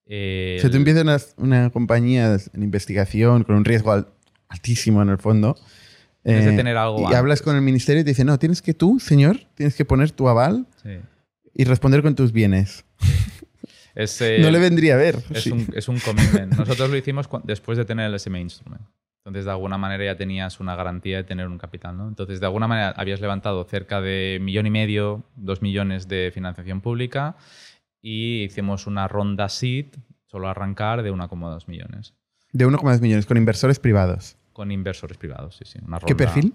Eh, 0.07 0.57
O 0.59 0.61
sea, 0.62 0.70
tú 0.70 0.77
empiezas 0.78 1.03
una, 1.03 1.19
una 1.62 1.70
compañía 1.70 2.39
en 2.55 2.62
investigación 2.62 3.43
con 3.44 3.57
un 3.57 3.65
riesgo 3.65 3.93
al- 3.93 4.09
altísimo 4.48 5.03
en 5.03 5.09
el 5.11 5.19
fondo. 5.19 5.57
Tienes 6.23 6.44
de 6.47 6.55
eh, 6.55 6.57
tener 6.57 6.77
algo 6.77 7.01
Y 7.01 7.05
antes. 7.05 7.19
hablas 7.19 7.43
con 7.43 7.57
el 7.57 7.62
ministerio 7.62 8.01
y 8.01 8.05
te 8.05 8.11
dicen, 8.11 8.27
no, 8.28 8.39
tienes 8.39 8.62
que 8.62 8.73
tú, 8.74 8.98
señor, 9.01 9.40
tienes 9.55 9.74
que 9.74 9.85
poner 9.85 10.11
tu 10.12 10.28
aval 10.28 10.66
sí. 10.82 10.98
y 11.55 11.65
responder 11.65 12.03
con 12.03 12.15
tus 12.15 12.32
bienes. 12.32 12.85
Es, 13.97 14.20
eh, 14.20 14.39
no 14.40 14.51
le 14.51 14.59
vendría 14.59 14.94
a 14.94 14.98
ver. 14.98 15.16
Es, 15.31 15.44
sí. 15.44 15.51
un, 15.51 15.66
es 15.74 15.89
un 15.89 15.98
commitment. 15.98 16.55
Nosotros 16.55 16.90
lo 16.90 16.97
hicimos 16.97 17.28
después 17.44 17.78
de 17.78 17.85
tener 17.85 18.12
el 18.12 18.20
SME 18.20 18.40
Instrument. 18.40 18.82
Entonces, 19.24 19.47
de 19.47 19.51
alguna 19.51 19.78
manera 19.78 20.05
ya 20.05 20.16
tenías 20.16 20.60
una 20.60 20.77
garantía 20.77 21.16
de 21.16 21.24
tener 21.24 21.48
un 21.48 21.59
capital, 21.59 21.97
¿no? 21.97 22.06
Entonces, 22.06 22.39
de 22.39 22.47
alguna 22.47 22.68
manera 22.68 22.90
habías 22.90 23.20
levantado 23.20 23.64
cerca 23.64 24.01
de 24.01 24.39
millón 24.40 24.66
y 24.66 24.70
medio, 24.70 25.24
dos 25.35 25.62
millones 25.62 26.06
de 26.06 26.31
financiación 26.32 26.81
pública 26.81 27.36
y 28.01 28.44
hicimos 28.44 28.86
una 28.86 29.09
ronda 29.09 29.48
seed, 29.48 29.86
solo 30.27 30.48
arrancar, 30.48 31.02
de 31.02 31.10
1,2 31.10 31.66
millones 31.66 32.14
De 32.52 32.66
1,2 32.66 33.01
millones 33.01 33.27
con 33.27 33.36
inversores 33.36 33.81
privados. 33.81 34.36
con 34.52 34.70
inversores 34.70 35.16
privados, 35.16 35.56
sí, 35.56 35.64
sí. 35.64 35.81
Una 35.85 35.98
¿Qué 35.98 36.14
perfil? 36.14 36.55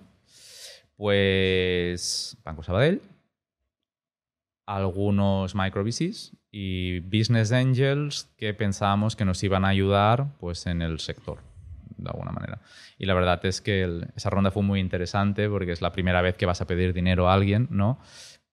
Pues 0.95 2.37
Banco 2.45 2.63
Sabadell, 2.63 3.01
algunos 4.65 5.55
micro 5.55 5.83
VCs 5.83 6.35
y 6.51 6.99
business 7.01 7.51
angels 7.51 8.29
que 8.37 8.53
pensábamos 8.53 9.15
que 9.15 9.25
nos 9.25 9.43
iban 9.43 9.65
a 9.65 9.69
ayudar 9.69 10.37
pues, 10.39 10.65
en 10.67 10.81
el 10.81 10.99
sector, 10.99 11.39
de 11.97 12.09
alguna 12.09 12.31
manera. 12.31 12.61
Y 12.97 13.05
la 13.05 13.13
verdad 13.13 13.43
es 13.45 13.61
que 13.61 13.83
el- 13.83 14.07
esa 14.15 14.29
ronda 14.29 14.51
fue 14.51 14.63
muy 14.63 14.79
interesante 14.79 15.49
porque 15.49 15.71
es 15.71 15.81
la 15.81 15.91
primera 15.91 16.21
vez 16.21 16.35
que 16.35 16.45
vas 16.45 16.61
a 16.61 16.67
pedir 16.67 16.93
dinero 16.93 17.29
a 17.29 17.33
alguien, 17.33 17.67
¿no? 17.71 17.99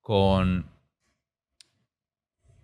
Con, 0.00 0.66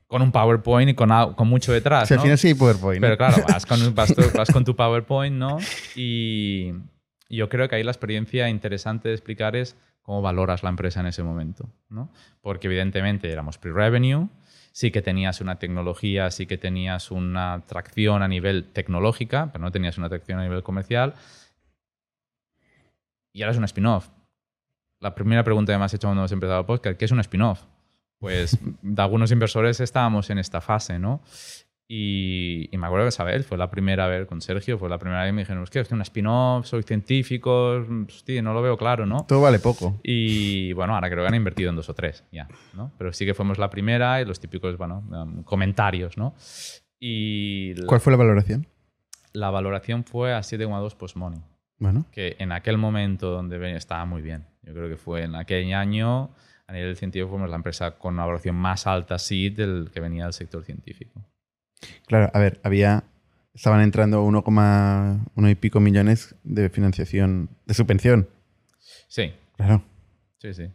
con 0.07 0.23
un 0.23 0.33
PowerPoint 0.33 0.91
y 0.91 0.95
con, 0.95 1.11
con 1.35 1.49
mucho 1.49 1.73
detrás. 1.73 2.11
Al 2.13 2.29
¿no? 2.29 2.37
sí 2.37 2.55
PowerPoint. 2.55 3.01
Pero 3.01 3.17
claro, 3.17 3.43
vas 3.49 3.67
con, 3.67 3.95
vas 3.95 4.51
con 4.53 4.65
tu 4.65 4.77
PowerPoint, 4.77 5.37
¿no? 5.37 5.59
Y 5.97 6.73
yo 7.29 7.49
creo 7.49 7.69
que 7.69 7.77
ahí 7.77 7.83
la 7.83 7.91
experiencia 7.91 8.49
interesante 8.49 9.09
de 9.09 9.15
explicar 9.15 9.57
es 9.57 9.77
cómo 10.05 10.21
valoras 10.21 10.63
la 10.63 10.69
empresa 10.69 11.01
en 11.01 11.07
ese 11.07 11.23
momento, 11.23 11.71
¿no? 11.89 12.11
Porque 12.43 12.67
evidentemente 12.67 13.33
éramos 13.33 13.57
pre-revenue, 13.57 14.29
sí 14.71 14.91
que 14.91 15.01
tenías 15.01 15.41
una 15.41 15.59
tecnología, 15.59 16.31
sí 16.31 16.47
que 16.47 16.59
tenías 16.59 17.11
una 17.11 17.65
tracción 17.67 18.23
a 18.23 18.29
nivel 18.29 18.71
tecnológica, 18.71 19.51
pero 19.51 19.65
no 19.65 19.73
tenías 19.73 19.97
una 19.97 20.11
tracción 20.11 20.39
a 20.39 20.43
nivel 20.43 20.63
comercial. 20.63 21.15
Y 23.33 23.43
ahora 23.43 23.53
es 23.53 23.59
un 23.59 23.65
spin-off. 23.65 24.11
la 25.01 25.15
primera 25.15 25.43
pregunta 25.43 25.73
que 25.73 25.79
me 25.79 25.87
has 25.87 25.95
hecho 25.95 26.07
cuando 26.07 26.21
hemos 26.21 26.33
empezado 26.33 26.61
el 26.61 26.67
podcast, 26.67 26.99
¿qué 26.99 27.07
es 27.07 27.11
un 27.11 27.21
spin-off? 27.21 27.63
Pues 28.19 28.59
de 28.83 29.03
algunos 29.03 29.33
inversores 29.33 29.81
estábamos 29.81 30.29
en 30.29 30.37
esta 30.37 30.61
fase, 30.61 30.99
¿no? 30.99 31.23
Y, 31.87 32.71
me 32.73 32.87
acuerdo 32.87 33.05
que 33.05 33.11
Isabel 33.11 33.45
fue 33.45 33.59
la 33.59 33.71
primera 33.71 34.07
vez 34.07 34.27
con 34.27 34.41
Sergio, 34.41 34.79
fue 34.79 34.89
la 34.89 34.99
primera 34.99 35.23
vez 35.23 35.29
que 35.29 35.33
me 35.35 35.43
dijeron, 35.43 35.63
es 35.63 35.71
que 35.71 35.81
es 35.81 35.91
un 35.93 36.01
spin-off, 36.01 36.67
soy 36.67 36.83
científico, 36.83 37.85
hostia, 38.09 38.41
no 38.41 38.55
lo 38.55 38.63
veo 38.63 38.77
claro, 38.79 39.05
¿no? 39.05 39.27
Todo 39.29 39.43
vale 39.43 39.59
poco. 39.59 40.01
Y 40.03 40.73
bueno, 40.73 40.95
ahora 40.95 41.11
creo 41.11 41.23
que 41.23 41.29
han 41.29 41.35
invertido 41.35 41.71
en 41.71 41.77
dos 41.77 41.89
o 41.91 41.95
tres 41.95 42.25
ya, 42.33 42.49
¿no? 42.73 42.91
Pero 42.97 43.13
sí 43.13 43.27
que 43.27 43.35
fuimos 43.35 43.59
la 43.59 43.69
primera 43.69 44.21
y 44.21 44.25
los 44.25 44.41
típicos, 44.41 44.79
bueno, 44.79 45.05
um, 45.11 45.43
comentarios, 45.43 46.17
¿no? 46.17 46.35
Y 46.99 47.75
¿Cuál 47.85 48.01
fue 48.01 48.13
la 48.13 48.17
valoración? 48.17 48.67
La 49.35 49.51
valoración 49.51 50.05
fue 50.05 50.33
a 50.33 50.39
7,2 50.39 50.97
post-money. 50.97 51.43
Bueno. 51.79 52.07
Que 52.13 52.37
en 52.39 52.53
aquel 52.53 52.79
momento 52.79 53.31
donde 53.31 53.77
estaba 53.77 54.07
muy 54.07 54.23
bien. 54.23 54.47
Yo 54.63 54.73
creo 54.73 54.89
que 54.89 54.97
fue 54.97 55.25
en 55.25 55.35
aquel 55.35 55.75
año, 55.75 56.31
a 56.67 56.73
nivel 56.73 56.97
científico, 56.97 57.29
fuimos 57.29 57.51
la 57.51 57.57
empresa 57.57 57.99
con 57.99 58.15
una 58.15 58.23
valoración 58.23 58.57
más 58.57 58.87
alta, 58.87 59.19
sí, 59.19 59.51
del 59.51 59.91
que 59.93 60.01
venía 60.01 60.25
del 60.25 60.33
sector 60.33 60.65
científico. 60.65 61.21
Claro, 62.07 62.31
a 62.33 62.39
ver, 62.39 62.61
había. 62.63 63.05
Estaban 63.55 63.83
entrando 63.83 64.25
1,1 64.27 65.51
y 65.51 65.55
pico 65.55 65.79
millones 65.79 66.35
de 66.43 66.71
financiación, 66.71 67.51
de 67.67 67.75
subvención. 67.75 68.29
Sí. 69.07 69.33
Claro. 69.57 69.85
Sí, 70.39 70.55
sí. 70.55 70.71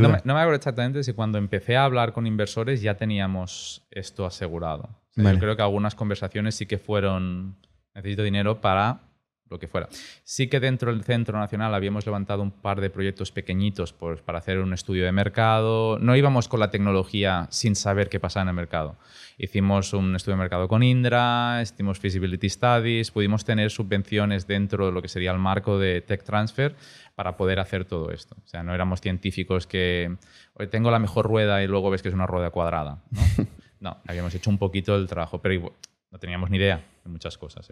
No 0.00 0.08
me, 0.08 0.18
no 0.24 0.34
me, 0.34 0.40
acuerdo 0.40 0.56
exactamente 0.56 1.02
si 1.04 1.12
cuando 1.12 1.38
empecé 1.38 1.76
a 1.76 1.84
hablar 1.84 2.12
con 2.12 2.26
inversores 2.26 2.82
ya 2.82 2.96
teníamos 2.96 3.86
esto 3.90 4.26
asegurado. 4.26 4.84
O 4.84 5.14
sea, 5.14 5.24
Vale. 5.24 5.36
Yo 5.36 5.40
creo 5.40 5.56
que 5.56 5.62
algunas 5.62 5.94
conversaciones 5.94 6.54
sí 6.54 6.66
que 6.66 6.78
fueron. 6.78 7.56
Necesito 7.94 8.22
dinero 8.22 8.60
para 8.60 9.07
lo 9.50 9.58
que 9.58 9.68
fuera. 9.68 9.88
Sí 10.24 10.48
que 10.48 10.60
dentro 10.60 10.92
del 10.92 11.04
Centro 11.04 11.38
Nacional 11.38 11.74
habíamos 11.74 12.06
levantado 12.06 12.42
un 12.42 12.50
par 12.50 12.80
de 12.80 12.90
proyectos 12.90 13.32
pequeñitos 13.32 13.92
pues, 13.92 14.20
para 14.20 14.38
hacer 14.38 14.58
un 14.58 14.72
estudio 14.72 15.04
de 15.04 15.12
mercado. 15.12 15.98
No 15.98 16.16
íbamos 16.16 16.48
con 16.48 16.60
la 16.60 16.70
tecnología 16.70 17.46
sin 17.50 17.76
saber 17.76 18.08
qué 18.08 18.20
pasaba 18.20 18.42
en 18.42 18.48
el 18.48 18.54
mercado. 18.54 18.96
Hicimos 19.38 19.92
un 19.92 20.16
estudio 20.16 20.36
de 20.36 20.40
mercado 20.40 20.68
con 20.68 20.82
Indra, 20.82 21.60
hicimos 21.62 21.98
feasibility 21.98 22.48
studies, 22.48 23.10
pudimos 23.10 23.44
tener 23.44 23.70
subvenciones 23.70 24.46
dentro 24.46 24.86
de 24.86 24.92
lo 24.92 25.00
que 25.00 25.08
sería 25.08 25.30
el 25.30 25.38
marco 25.38 25.78
de 25.78 26.00
tech 26.00 26.24
transfer 26.24 26.74
para 27.14 27.36
poder 27.36 27.60
hacer 27.60 27.84
todo 27.84 28.10
esto. 28.10 28.36
O 28.44 28.46
sea, 28.46 28.62
no 28.62 28.74
éramos 28.74 29.00
científicos 29.00 29.66
que 29.66 30.16
hoy 30.54 30.66
tengo 30.68 30.90
la 30.90 30.98
mejor 30.98 31.26
rueda 31.26 31.62
y 31.62 31.66
luego 31.66 31.90
ves 31.90 32.02
que 32.02 32.08
es 32.08 32.14
una 32.14 32.26
rueda 32.26 32.50
cuadrada. 32.50 33.02
No, 33.10 33.20
no 33.80 33.96
habíamos 34.06 34.34
hecho 34.34 34.50
un 34.50 34.58
poquito 34.58 34.98
del 34.98 35.08
trabajo, 35.08 35.40
pero 35.40 35.54
igual, 35.54 35.72
no 36.10 36.18
teníamos 36.18 36.50
ni 36.50 36.56
idea 36.58 36.84
de 37.04 37.10
muchas 37.10 37.38
cosas. 37.38 37.68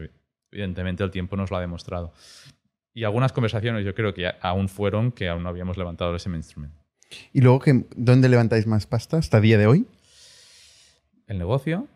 Evidentemente 0.51 1.03
el 1.05 1.11
tiempo 1.11 1.37
nos 1.37 1.51
lo 1.51 1.57
ha 1.57 1.61
demostrado. 1.61 2.13
Y 2.95 3.05
algunas 3.05 3.33
conversaciones 3.33 3.85
yo 3.85 3.95
creo 3.95 4.15
que 4.15 4.33
aún 4.41 4.69
fueron 4.69 5.13
que 5.13 5.29
aún 5.29 5.43
no 5.43 5.49
habíamos 5.51 5.77
levantado 5.77 6.17
ese 6.17 6.29
mainstream. 6.29 6.73
¿Y 7.33 7.41
luego 7.41 7.61
que, 7.61 7.87
dónde 7.95 8.29
levantáis 8.29 8.67
más 8.67 8.87
pasta 8.87 9.19
hasta 9.19 9.41
día 9.41 9.59
de 9.59 9.67
hoy? 9.67 9.87
El 11.27 11.39
negocio. 11.39 11.89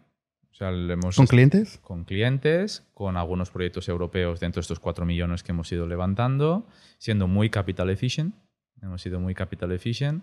O 0.53 0.55
sea, 0.55 0.69
hemos 0.69 1.17
¿Con 1.17 1.27
clientes? 1.27 1.79
Con 1.79 2.05
clientes, 2.05 2.87
con 2.93 3.17
algunos 3.17 3.51
proyectos 3.51 3.89
europeos 3.89 4.41
dentro 4.41 4.61
de 4.61 4.63
estos 4.63 4.79
4 4.79 5.07
millones 5.07 5.43
que 5.43 5.53
hemos 5.53 5.73
ido 5.73 5.87
levantando, 5.87 6.67
siendo 6.99 7.27
muy 7.27 7.49
capital 7.49 7.89
efficient. 7.89 8.35
Hemos 8.83 9.01
sido 9.01 9.21
muy 9.21 9.35
capital 9.35 9.73
efficient. 9.73 10.23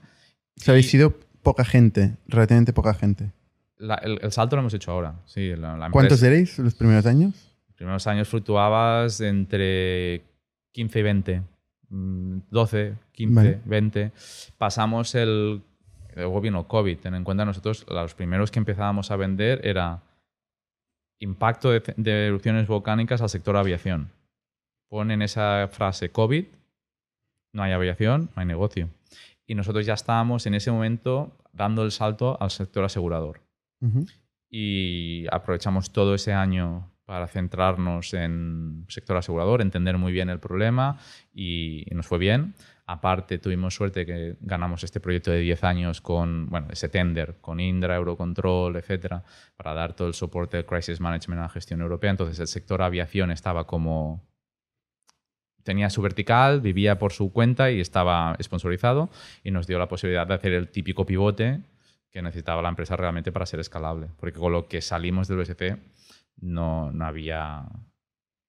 O 0.57 0.61
sea, 0.61 0.73
habéis 0.73 0.89
sido 0.89 1.19
poca 1.41 1.65
gente, 1.65 2.17
relativamente 2.27 2.73
poca 2.73 2.93
gente. 2.93 3.31
La, 3.77 3.95
el, 3.95 4.19
el, 4.21 4.31
salto 4.31 4.55
lo 4.55 4.61
hemos 4.61 4.73
hecho 4.73 4.91
ahora. 4.91 5.21
Sí, 5.25 5.55
la, 5.55 5.77
la 5.77 5.89
¿Cuántos 5.89 6.21
eréis 6.23 6.57
los 6.59 6.75
primeros 6.75 7.05
años? 7.05 7.46
Primeros 7.77 8.07
años 8.07 8.27
fluctuabas 8.27 9.21
entre 9.21 10.23
15 10.73 10.99
y 10.99 11.03
20. 11.03 11.43
12, 11.89 12.95
15, 13.11 13.35
Vale. 13.35 13.61
20. 13.65 14.11
Pasamos 14.57 15.15
el. 15.15 15.61
Luego 16.15 16.41
vino 16.41 16.67
COVID. 16.67 16.97
Ten 16.97 17.13
en 17.13 17.23
cuenta, 17.23 17.45
nosotros 17.45 17.85
los 17.87 18.15
primeros 18.15 18.49
que 18.49 18.59
empezábamos 18.59 19.11
a 19.11 19.15
vender 19.15 19.61
era 19.65 20.01
impacto 21.19 21.69
de, 21.71 21.83
de 21.95 22.27
erupciones 22.27 22.67
volcánicas 22.67 23.21
al 23.21 23.29
sector 23.29 23.55
aviación. 23.55 24.09
Ponen 24.89 25.21
esa 25.21 25.69
frase 25.71 26.09
COVID, 26.09 26.45
no 27.53 27.63
hay 27.63 27.73
aviación, 27.73 28.31
no 28.35 28.41
hay 28.41 28.47
negocio. 28.47 28.89
Y 29.45 29.53
nosotros 29.53 29.85
ya 29.85 29.93
estábamos 29.93 30.47
en 30.47 30.55
ese 30.55 30.71
momento 30.71 31.37
dando 31.53 31.83
el 31.83 31.91
salto 31.91 32.41
al 32.41 32.49
sector 32.49 32.83
asegurador. 32.83 33.41
Uh 33.81 33.87
-huh. 33.87 34.11
Y 34.49 35.25
aprovechamos 35.31 35.91
todo 35.91 36.15
ese 36.15 36.33
año 36.33 36.89
para 37.07 37.25
centrarnos 37.27 38.13
en 38.13 38.83
sector 38.89 39.15
asegurador, 39.15 39.61
entender 39.61 39.97
muy 39.97 40.11
bien 40.11 40.27
el 40.27 40.41
problema 40.41 40.99
y, 41.33 41.85
y, 41.89 41.95
nos 41.95 42.05
fue 42.05 42.17
bien. 42.17 42.53
Aparte, 42.85 43.39
tuvimos 43.39 43.75
suerte 43.75 44.05
que 44.05 44.35
ganamos 44.41 44.83
este 44.83 44.99
proyecto 44.99 45.31
de 45.31 45.39
10 45.39 45.63
años 45.63 46.01
con, 46.01 46.49
bueno, 46.49 46.67
ese 46.69 46.89
tender 46.89 47.37
con 47.39 47.61
Indra, 47.61 47.95
Eurocontrol, 47.95 48.75
etcétera, 48.75 49.23
para 49.55 49.73
dar 49.73 49.93
todo 49.93 50.09
el 50.09 50.15
soporte 50.15 50.57
de 50.57 50.65
crisis 50.65 50.99
management 50.99 51.39
a 51.39 51.43
la 51.43 51.49
gestión 51.49 51.79
europea. 51.79 52.11
Entonces, 52.11 52.41
el 52.41 52.47
sector 52.47 52.81
aviación 52.81 53.31
estaba 53.31 53.65
como 53.65 54.21
tenía 55.63 55.89
su 55.89 56.01
vertical, 56.01 56.59
vivía 56.59 56.99
por 56.99 57.13
su 57.13 57.31
cuenta 57.31 57.71
y 57.71 57.79
estaba 57.79 58.35
sponsorizado 58.41 59.09
y 59.45 59.51
nos 59.51 59.65
dio 59.65 59.79
la 59.79 59.87
posibilidad 59.87 60.27
de 60.27 60.33
hacer 60.33 60.51
el 60.51 60.67
típico 60.67 61.05
pivote 61.05 61.61
que 62.11 62.21
necesitaba 62.21 62.61
la 62.61 62.69
empresa 62.69 62.97
realmente 62.97 63.31
para 63.31 63.45
ser 63.45 63.61
escalable. 63.61 64.07
Porque 64.19 64.39
con 64.39 64.51
lo 64.51 64.67
que 64.67 64.81
salimos 64.81 65.29
del 65.29 65.37
BSC 65.37 65.77
no, 66.37 66.91
no 66.91 67.05
había. 67.05 67.67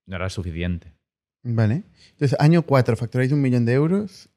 no 0.06 0.16
era 0.16 0.28
suficiente. 0.28 0.94
Vale. 1.42 1.84
Entonces, 2.10 2.38
año 2.40 2.62
4 2.62 2.96
facturáis 2.96 3.32
un 3.32 3.40
millón 3.40 3.64
de 3.64 3.72
euros 3.72 4.28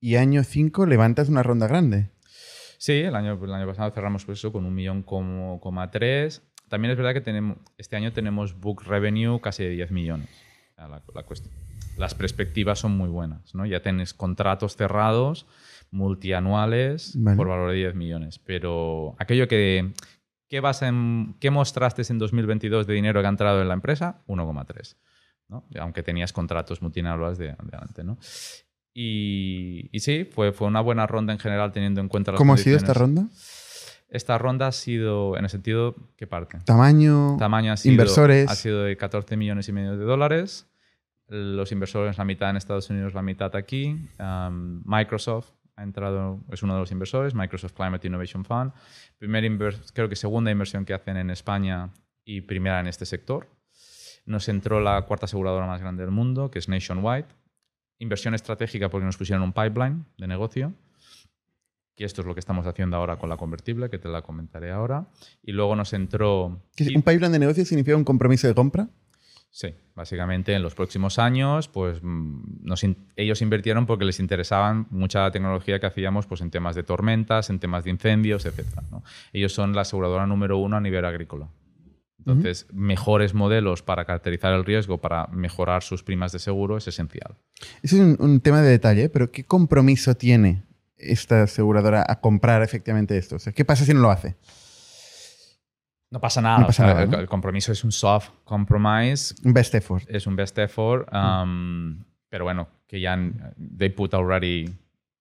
y 0.00 0.16
año 0.16 0.42
5 0.44 0.86
levantas 0.86 1.28
una 1.28 1.42
ronda 1.42 1.66
grande. 1.66 2.10
Sí, 2.78 2.92
el 2.92 3.14
año, 3.14 3.38
el 3.42 3.52
año 3.52 3.66
pasado 3.66 3.90
cerramos 3.90 4.24
pues 4.24 4.38
eso 4.38 4.52
con 4.52 4.64
un 4.64 4.74
millón 4.74 5.02
como, 5.02 5.60
como 5.60 5.88
tres. 5.90 6.42
También 6.68 6.92
es 6.92 6.96
verdad 6.96 7.12
que 7.12 7.20
tenemos, 7.20 7.58
este 7.76 7.96
año 7.96 8.12
tenemos 8.12 8.58
book 8.58 8.84
revenue 8.84 9.40
casi 9.40 9.64
de 9.64 9.70
10 9.70 9.90
millones. 9.90 10.28
La, 10.76 11.02
la 11.14 11.22
cuestión. 11.24 11.52
Las 11.98 12.14
perspectivas 12.14 12.78
son 12.78 12.96
muy 12.96 13.10
buenas. 13.10 13.54
¿no? 13.54 13.66
Ya 13.66 13.82
tienes 13.82 14.14
contratos 14.14 14.76
cerrados 14.76 15.46
multianuales 15.90 17.12
vale. 17.16 17.36
por 17.36 17.48
valor 17.48 17.70
de 17.70 17.76
10 17.76 17.94
millones. 17.94 18.38
Pero 18.38 19.14
aquello 19.18 19.46
que, 19.46 19.92
¿Qué, 20.50 20.58
vas 20.58 20.82
en, 20.82 21.36
¿Qué 21.38 21.50
mostraste 21.50 22.02
en 22.10 22.18
2022 22.18 22.84
de 22.88 22.94
dinero 22.94 23.20
que 23.20 23.26
ha 23.26 23.30
entrado 23.30 23.62
en 23.62 23.68
la 23.68 23.74
empresa? 23.74 24.20
1,3. 24.26 24.96
¿no? 25.48 25.64
Aunque 25.78 26.02
tenías 26.02 26.32
contratos 26.32 26.82
multinacionales 26.82 27.38
de, 27.38 27.46
de 27.46 27.78
antes. 27.78 28.04
¿no? 28.04 28.18
Y, 28.92 29.88
y, 29.92 30.00
sí, 30.00 30.24
fue, 30.24 30.50
fue 30.50 30.66
una 30.66 30.80
buena 30.80 31.06
ronda 31.06 31.32
en 31.32 31.38
general 31.38 31.70
teniendo 31.70 32.00
en 32.00 32.08
cuenta 32.08 32.32
las 32.32 32.38
¿Cómo 32.38 32.54
ha 32.54 32.56
sido 32.56 32.76
esta 32.76 32.92
ronda? 32.92 33.28
Esta 34.08 34.38
ronda 34.38 34.66
ha 34.66 34.72
sido, 34.72 35.36
en 35.36 35.44
el 35.44 35.50
sentido, 35.50 35.94
¿qué 36.16 36.26
parte? 36.26 36.58
Tamaño, 36.64 37.36
Tamaño 37.38 37.72
ha 37.72 37.76
sido, 37.76 37.92
inversores. 37.92 38.50
Ha 38.50 38.56
sido 38.56 38.82
de 38.82 38.96
14 38.96 39.36
millones 39.36 39.68
y 39.68 39.72
medio 39.72 39.96
de 39.96 40.04
dólares. 40.04 40.66
Los 41.28 41.70
inversores, 41.70 42.18
la 42.18 42.24
mitad 42.24 42.50
en 42.50 42.56
Estados 42.56 42.90
Unidos, 42.90 43.14
la 43.14 43.22
mitad 43.22 43.54
aquí. 43.54 44.08
Um, 44.18 44.82
Microsoft 44.84 45.52
ha 45.80 45.82
entrado, 45.82 46.40
es 46.50 46.62
uno 46.62 46.74
de 46.74 46.80
los 46.80 46.92
inversores, 46.92 47.34
Microsoft 47.34 47.72
Climate 47.72 48.06
Innovation 48.06 48.44
Fund. 48.44 48.72
Primera 49.18 49.48
creo 49.94 50.08
que 50.08 50.16
segunda 50.16 50.50
inversión 50.50 50.84
que 50.84 50.92
hacen 50.92 51.16
en 51.16 51.30
España 51.30 51.90
y 52.22 52.42
primera 52.42 52.80
en 52.80 52.86
este 52.86 53.06
sector. 53.06 53.48
Nos 54.26 54.48
entró 54.48 54.80
la 54.80 55.00
cuarta 55.02 55.24
aseguradora 55.24 55.66
más 55.66 55.80
grande 55.80 56.02
del 56.02 56.10
mundo, 56.10 56.50
que 56.50 56.58
es 56.58 56.68
Nationwide. 56.68 57.26
Inversión 57.98 58.34
estratégica 58.34 58.90
porque 58.90 59.06
nos 59.06 59.16
pusieron 59.16 59.42
un 59.42 59.52
pipeline 59.52 60.04
de 60.18 60.26
negocio. 60.26 60.74
Que 61.96 62.04
esto 62.04 62.20
es 62.20 62.26
lo 62.26 62.34
que 62.34 62.40
estamos 62.40 62.66
haciendo 62.66 62.98
ahora 62.98 63.16
con 63.16 63.30
la 63.30 63.38
convertible, 63.38 63.88
que 63.88 63.98
te 63.98 64.08
la 64.08 64.20
comentaré 64.20 64.70
ahora. 64.70 65.06
Y 65.42 65.52
luego 65.52 65.76
nos 65.76 65.94
entró... 65.94 66.60
¿Un 66.94 67.02
pipeline 67.02 67.32
de 67.32 67.38
negocio 67.38 67.64
significa 67.64 67.96
un 67.96 68.04
compromiso 68.04 68.46
de 68.46 68.54
compra? 68.54 68.88
Sí, 69.52 69.74
básicamente 69.96 70.54
en 70.54 70.62
los 70.62 70.76
próximos 70.76 71.18
años, 71.18 71.66
pues 71.66 72.00
nos 72.02 72.84
in 72.84 72.96
ellos 73.16 73.42
invirtieron 73.42 73.84
porque 73.84 74.04
les 74.04 74.20
interesaban 74.20 74.86
mucha 74.90 75.22
la 75.22 75.32
tecnología 75.32 75.80
que 75.80 75.86
hacíamos 75.86 76.26
pues, 76.26 76.40
en 76.40 76.50
temas 76.50 76.76
de 76.76 76.84
tormentas, 76.84 77.50
en 77.50 77.58
temas 77.58 77.82
de 77.82 77.90
incendios, 77.90 78.46
etc. 78.46 78.64
¿no? 78.92 79.02
Ellos 79.32 79.52
son 79.52 79.74
la 79.74 79.82
aseguradora 79.82 80.26
número 80.26 80.58
uno 80.58 80.76
a 80.76 80.80
nivel 80.80 81.04
agrícola. 81.04 81.48
Entonces, 82.20 82.66
uh 82.68 82.72
-huh. 82.72 82.76
mejores 82.76 83.34
modelos 83.34 83.82
para 83.82 84.04
caracterizar 84.04 84.52
el 84.52 84.64
riesgo, 84.64 84.98
para 84.98 85.26
mejorar 85.28 85.82
sus 85.82 86.02
primas 86.02 86.32
de 86.32 86.38
seguro 86.38 86.76
es 86.76 86.86
esencial. 86.86 87.36
Eso 87.82 87.96
es 87.96 88.02
un, 88.02 88.16
un 88.20 88.40
tema 88.40 88.60
de 88.62 88.70
detalle, 88.70 89.08
pero 89.08 89.32
¿qué 89.32 89.44
compromiso 89.44 90.14
tiene 90.14 90.62
esta 90.96 91.44
aseguradora 91.44 92.04
a 92.06 92.20
comprar 92.20 92.62
efectivamente 92.62 93.16
esto? 93.16 93.36
O 93.36 93.38
sea, 93.38 93.52
¿Qué 93.52 93.64
pasa 93.64 93.84
si 93.84 93.94
no 93.94 94.00
lo 94.00 94.10
hace? 94.10 94.36
No 96.10 96.20
pasa 96.20 96.40
nada. 96.40 96.58
No 96.58 96.66
pasa 96.66 96.82
o 96.82 96.86
sea, 96.86 96.94
nada 96.94 97.04
el, 97.04 97.10
¿no? 97.10 97.18
el, 97.20 97.28
compromiso 97.28 97.70
es 97.72 97.84
un 97.84 97.92
soft 97.92 98.30
compromise. 98.44 99.34
Un 99.44 99.52
best 99.54 99.74
effort. 99.74 100.04
Es 100.08 100.26
un 100.26 100.34
best 100.36 100.58
effort. 100.58 101.08
Um, 101.14 102.02
pero 102.28 102.44
bueno, 102.44 102.68
que 102.86 103.00
ya 103.00 103.16
they 103.78 103.90
put 103.90 104.12
already 104.14 104.68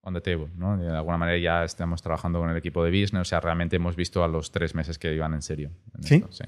on 0.02 0.14
the 0.14 0.22
table. 0.22 0.48
¿no? 0.56 0.78
De 0.78 0.90
alguna 0.90 1.18
manera 1.18 1.38
ya 1.38 1.64
estamos 1.64 2.02
trabajando 2.02 2.40
con 2.40 2.49
el 2.49 2.57
equipo 2.57 2.84
de 2.84 2.90
business. 2.90 3.22
O 3.22 3.26
sea, 3.26 3.40
realmente 3.40 3.76
hemos 3.76 3.95
visto 3.95 4.24
a 4.24 4.28
los 4.28 4.52
tres 4.52 4.74
meses 4.74 4.98
que 4.98 5.14
iban 5.14 5.34
en 5.34 5.41
serio. 5.44 5.70
En 5.95 6.03
¿Sí? 6.03 6.16
esto, 6.16 6.32
sí. 6.32 6.44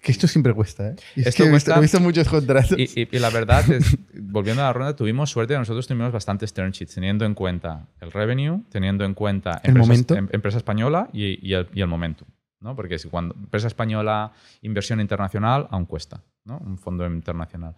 Que 0.00 0.12
esto 0.12 0.28
siempre 0.28 0.54
cuesta, 0.54 0.90
¿eh? 0.90 0.96
Y 1.16 1.20
es 1.22 1.26
Esto 1.28 1.42
que 1.42 1.48
he 1.48 1.52
visto- 1.52 1.70
cuesta- 1.72 1.78
he 1.78 1.80
visto 1.82 2.00
muchos 2.00 2.28
contratos. 2.28 2.78
Y, 2.78 2.84
y- 3.02 3.08
y 3.10 3.18
la 3.18 3.30
verdad 3.30 3.68
es, 3.68 3.96
volviendo 4.14 4.62
a 4.62 4.66
la 4.66 4.72
ronda, 4.72 4.94
tuvimos 4.94 5.28
suerte, 5.28 5.54
nosotros 5.58 5.88
tuvimos 5.88 6.12
bastantes 6.12 6.52
term 6.54 6.70
sheets, 6.70 6.94
teniendo 6.94 7.24
en 7.24 7.34
cuenta 7.34 7.88
el 8.00 8.12
revenue, 8.12 8.62
teniendo 8.70 9.04
en 9.04 9.14
cuenta 9.14 9.60
El 9.64 9.70
empresa, 9.70 9.88
momento. 9.88 10.14
em- 10.14 10.28
empresa 10.30 10.58
española 10.58 11.08
y, 11.12 11.44
y 11.46 11.52
el, 11.54 11.68
y 11.74 11.80
el 11.80 11.88
momento. 11.88 12.24
¿No? 12.60 12.74
Porque 12.76 12.98
si 12.98 13.08
cuando 13.08 13.34
empresa 13.34 13.66
española, 13.68 14.32
inversión 14.62 15.00
internacional, 15.00 15.68
aún 15.70 15.86
cuesta, 15.86 16.22
¿no? 16.44 16.58
un 16.58 16.78
fondo 16.78 17.06
internacional. 17.06 17.74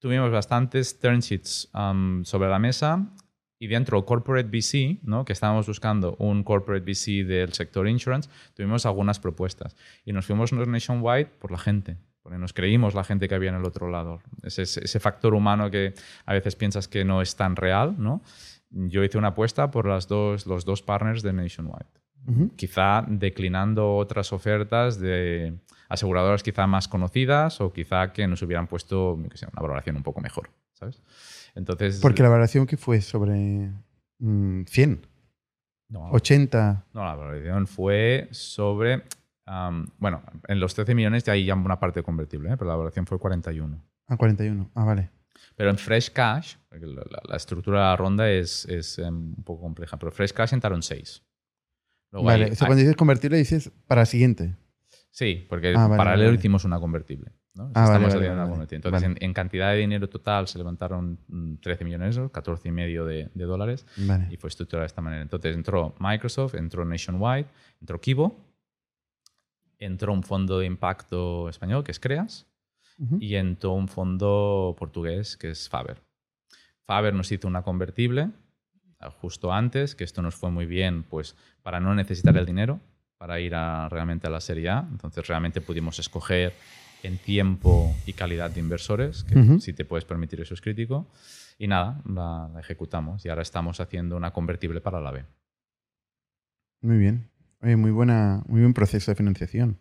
Tuvimos 0.00 0.30
bastantes 0.30 0.98
term 1.00 1.18
sheets 1.20 1.68
um, 1.74 2.24
sobre 2.24 2.48
la 2.48 2.58
mesa 2.58 3.04
y 3.58 3.66
dentro 3.66 4.04
corporate 4.04 4.48
VC, 4.48 5.00
¿no? 5.02 5.24
que 5.24 5.32
estábamos 5.32 5.66
buscando 5.66 6.14
un 6.20 6.44
corporate 6.44 6.84
VC 6.84 7.24
del 7.26 7.52
sector 7.52 7.88
insurance, 7.88 8.30
tuvimos 8.54 8.86
algunas 8.86 9.18
propuestas. 9.18 9.74
Y 10.04 10.12
nos 10.12 10.26
fuimos 10.26 10.52
nationwide 10.52 11.26
por 11.26 11.50
la 11.50 11.58
gente, 11.58 11.96
porque 12.22 12.38
nos 12.38 12.52
creímos 12.52 12.94
la 12.94 13.02
gente 13.02 13.26
que 13.28 13.34
había 13.34 13.50
en 13.50 13.56
el 13.56 13.64
otro 13.64 13.88
lado. 13.90 14.20
Ese- 14.44 14.62
ese 14.62 15.00
factor 15.00 15.34
humano 15.34 15.68
que 15.72 15.94
a 16.24 16.32
veces 16.32 16.54
piensas 16.54 16.86
que 16.86 17.04
no 17.04 17.20
es 17.20 17.34
tan 17.34 17.56
real. 17.56 17.96
¿no? 17.98 18.22
Yo 18.70 19.02
hice 19.02 19.18
una 19.18 19.28
apuesta 19.28 19.72
por 19.72 19.86
las 19.88 20.06
dos, 20.06 20.46
los 20.46 20.64
dos 20.64 20.82
partners 20.82 21.22
de 21.22 21.32
Nationwide. 21.32 21.86
Quizá 22.56 23.04
declinando 23.08 23.96
otras 23.96 24.32
ofertas 24.32 25.00
de 25.00 25.54
aseguradoras 25.88 26.42
quizá 26.42 26.66
más 26.66 26.86
conocidas 26.88 27.60
o 27.60 27.72
quizá 27.72 28.12
que 28.12 28.26
nos 28.26 28.42
hubieran 28.42 28.66
puesto 28.66 29.14
una 29.14 29.30
valoración 29.62 29.96
un 29.96 30.02
poco 30.02 30.20
mejor. 30.20 30.50
¿sabes? 30.74 31.02
Entonces, 31.54 31.98
Porque 32.00 32.22
la 32.22 32.28
valoración 32.28 32.66
que 32.66 32.76
fue 32.76 33.00
sobre 33.00 33.70
mm, 34.18 34.64
100, 34.64 35.06
no, 35.88 36.10
80. 36.10 36.84
No, 36.92 37.04
la 37.04 37.14
valoración 37.14 37.66
fue 37.66 38.28
sobre. 38.30 39.02
bueno, 39.98 40.22
en 40.46 40.60
los 40.60 40.74
13 40.74 40.94
millones 40.94 41.24
ya 41.24 41.32
hay 41.32 41.46
ya 41.46 41.54
una 41.54 41.80
parte 41.80 42.02
convertible, 42.02 42.50
¿eh? 42.50 42.56
pero 42.58 42.68
la 42.68 42.76
valoración 42.76 43.06
fue 43.06 43.18
41. 43.18 43.82
a 44.08 44.16
41. 44.16 44.70
Ah, 44.74 44.84
vale. 44.84 45.10
Pero 45.56 45.70
en 45.70 45.78
Fresh 45.78 46.10
Cash, 46.10 46.56
la- 46.70 47.04
la 47.28 47.36
estructura 47.36 47.78
de 47.80 47.84
la 47.86 47.96
ronda 47.96 48.30
es, 48.30 48.64
es, 48.66 48.98
em, 48.98 49.34
un 49.36 49.42
poco 49.44 49.62
compleja, 49.62 49.96
pero 49.98 50.12
Fresh 50.12 50.32
Cash 50.32 50.52
entraron 50.52 50.82
6. 50.82 51.22
Luego 52.10 52.26
vale. 52.26 52.44
hay- 52.46 52.50
o 52.50 52.54
sea, 52.54 52.66
hay- 52.66 52.68
cuando 52.68 52.80
dices 52.80 52.96
convertible 52.96 53.36
dices 53.38 53.70
para 53.86 54.04
siguiente. 54.06 54.56
sí, 55.10 55.46
porque 55.48 55.74
Ah, 55.76 55.86
vale, 55.88 55.96
paralelo 55.96 56.28
vale. 56.28 56.38
hicimos 56.38 56.64
una 56.64 56.78
convertible. 56.80 57.32
¿no? 57.54 57.64
Ah, 57.74 57.84
Estamos 57.86 58.14
vale, 58.14 58.30
una 58.30 58.48
convertible. 58.48 58.76
Entonces, 58.76 59.02
en, 59.02 59.16
en 59.20 59.32
cantidad 59.34 59.72
de 59.72 59.78
dinero 59.78 60.08
total 60.08 60.46
se 60.46 60.58
levantaron 60.58 61.18
mm, 61.26 61.56
13 61.56 61.84
millones, 61.84 62.16
¿no? 62.16 62.30
14 62.30 62.68
y 62.68 62.72
medio 62.72 63.04
de, 63.04 63.30
de 63.34 63.44
dólares. 63.44 63.84
Y 64.30 64.36
fue 64.36 64.48
estructurada 64.48 64.84
de 64.84 64.86
esta 64.86 65.02
manera. 65.02 65.22
Entonces 65.22 65.56
entró 65.56 65.96
Microsoft, 65.98 66.54
entró 66.54 66.84
Nationwide, 66.84 67.46
entró 67.80 68.00
Kibo, 68.00 68.44
entró 69.78 70.12
un 70.12 70.22
fondo 70.22 70.58
de 70.60 70.66
impacto 70.66 71.48
español 71.48 71.82
que 71.84 71.90
es 71.92 72.00
Creas 72.00 72.46
y 73.20 73.34
entró 73.36 73.72
un 73.72 73.86
fondo 73.88 74.74
portugués 74.78 75.36
que 75.36 75.50
es 75.50 75.68
Faber. 75.68 76.00
Faber 76.84 77.14
nos 77.14 77.30
hizo 77.32 77.46
una 77.48 77.62
convertible 77.62 78.30
justo 79.20 79.52
antes, 79.52 79.94
que 79.94 80.04
esto 80.04 80.22
nos 80.22 80.34
fue 80.34 80.50
muy 80.50 80.66
bien 80.66 81.04
pues 81.04 81.36
para 81.62 81.80
no 81.80 81.94
necesitar 81.94 82.36
el 82.36 82.46
dinero 82.46 82.80
para 83.18 83.40
ir 83.40 83.54
a, 83.54 83.88
realmente 83.88 84.26
a 84.26 84.30
la 84.30 84.40
Serie 84.40 84.70
A. 84.70 84.86
Entonces 84.90 85.26
realmente 85.26 85.60
pudimos 85.60 85.98
escoger 85.98 86.54
en 87.02 87.18
tiempo 87.18 87.94
y 88.06 88.12
calidad 88.12 88.50
de 88.50 88.60
inversores, 88.60 89.24
que 89.24 89.58
si 89.60 89.72
te 89.72 89.84
puedes 89.84 90.04
permitir 90.04 90.40
eso 90.40 90.54
es 90.54 90.60
crítico. 90.60 91.06
Y 91.58 91.66
nada, 91.66 92.00
la, 92.08 92.48
la 92.52 92.60
ejecutamos 92.60 93.24
y 93.24 93.28
ahora 93.28 93.42
estamos 93.42 93.80
haciendo 93.80 94.16
una 94.16 94.32
convertible 94.32 94.80
para 94.80 95.00
la 95.00 95.10
B. 95.10 95.24
Muy 96.80 96.98
bien. 96.98 97.28
Oye, 97.60 97.76
muy, 97.76 97.90
buena, 97.90 98.42
muy 98.46 98.60
buen 98.60 98.72
proceso 98.72 99.10
de 99.10 99.16
financiación. 99.16 99.76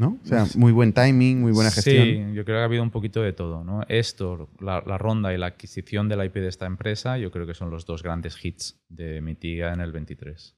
¿No? 0.00 0.18
O 0.24 0.26
sea, 0.26 0.46
muy 0.56 0.72
buen 0.72 0.94
timing, 0.94 1.42
muy 1.42 1.52
buena 1.52 1.70
gestión. 1.70 2.04
Sí, 2.04 2.34
yo 2.34 2.46
creo 2.46 2.56
que 2.56 2.62
ha 2.62 2.64
habido 2.64 2.82
un 2.82 2.90
poquito 2.90 3.20
de 3.20 3.34
todo. 3.34 3.64
¿no? 3.64 3.82
Esto, 3.86 4.48
la, 4.58 4.82
la 4.86 4.96
ronda 4.96 5.34
y 5.34 5.36
la 5.36 5.48
adquisición 5.48 6.08
de 6.08 6.16
la 6.16 6.24
IP 6.24 6.36
de 6.36 6.48
esta 6.48 6.64
empresa, 6.64 7.18
yo 7.18 7.30
creo 7.30 7.46
que 7.46 7.52
son 7.52 7.70
los 7.70 7.84
dos 7.84 8.02
grandes 8.02 8.42
hits 8.42 8.80
de 8.88 9.20
Mitiga 9.20 9.74
en 9.74 9.82
el 9.82 9.92
23. 9.92 10.56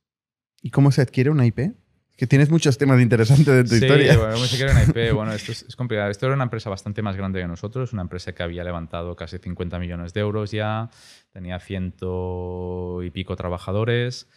¿Y 0.63 0.71
cómo 0.71 0.93
se 0.93 1.03
adquiere 1.03 1.29
una 1.29 1.45
IP? 1.45 1.73
Que 2.17 2.29
tienes 2.29 2.51
muchos 2.51 2.79
temas 2.79 3.01
interesantes 3.01 3.47
de 3.47 3.65
tu 3.65 3.71
sí, 3.71 3.85
historia. 3.85 4.17
bueno, 4.17 4.35
como 4.35 4.47
se 4.47 4.57
quiere 4.57 4.71
una 4.71 4.85
IP, 4.85 5.13
bueno, 5.13 5.33
esto 5.33 5.51
es, 5.51 5.65
es 5.65 5.75
complicado. 5.75 6.09
Esto 6.09 6.27
era 6.27 6.37
una 6.37 6.45
empresa 6.45 6.71
bastante 6.71 7.03
más 7.03 7.17
grande 7.17 7.41
que 7.41 7.49
nosotros, 7.49 7.93
una 7.93 8.03
empresa 8.03 8.33
que 8.33 8.45
había 8.45 8.63
levantado 8.63 9.17
casi 9.17 9.39
50 9.39 9.77
millones 9.81 10.15
de 10.15 10.21
euros 10.21 10.53
ya, 10.53 10.89
tenía 11.33 11.59
ciento 11.59 13.03
y 13.03 13.11
pico 13.11 13.35
trabajadores 13.35 14.29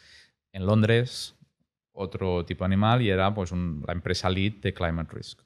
en 0.55 0.65
Londres, 0.65 1.34
otro 1.95 2.45
tipo 2.45 2.63
de 2.63 2.67
animal, 2.67 3.01
y 3.01 3.09
era 3.09 3.33
pues 3.33 3.51
un- 3.51 3.83
la 3.87 3.93
empresa 3.93 4.29
lead 4.29 4.53
de 4.61 4.73
Climate 4.73 5.13
Risk. 5.15 5.41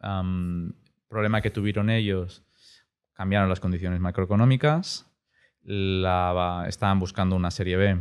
Am, 0.00 0.72
problema 1.08 1.40
que 1.42 1.50
tuvieron 1.50 1.90
ellos, 1.90 2.42
cambiaron 3.12 3.48
las 3.48 3.60
condiciones 3.60 4.00
macroeconómicas, 4.00 5.06
la- 5.62 6.64
estaban 6.68 6.98
buscando 6.98 7.36
una 7.36 7.50
serie 7.50 7.76
B 7.76 7.98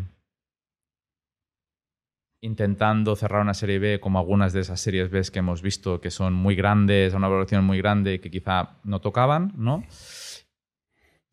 intentando 2.43 3.15
cerrar 3.15 3.41
una 3.41 3.53
serie 3.53 3.77
B 3.77 3.99
como 3.99 4.17
algunas 4.17 4.51
de 4.51 4.61
esas 4.61 4.79
series 4.79 5.11
B 5.11 5.21
que 5.31 5.39
hemos 5.39 5.61
visto 5.61 6.01
que 6.01 6.09
son 6.09 6.33
muy 6.33 6.55
grandes, 6.55 7.13
a 7.13 7.17
una 7.17 7.27
valoración 7.27 7.63
muy 7.63 7.77
grande 7.77 8.19
que 8.19 8.31
quizá 8.31 8.77
no 8.83 8.99
tocaban, 8.99 9.53
¿no? 9.57 9.83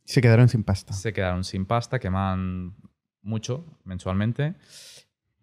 Se 0.05 0.21
quedaron 0.21 0.49
sin 0.51 0.65
pasta. 0.65 0.93
Se 0.93 1.13
quedaron 1.15 1.45
sin 1.45 1.65
pasta, 1.65 1.99
quemaban 1.99 2.75
mucho 3.23 3.65
mensualmente. 3.85 4.55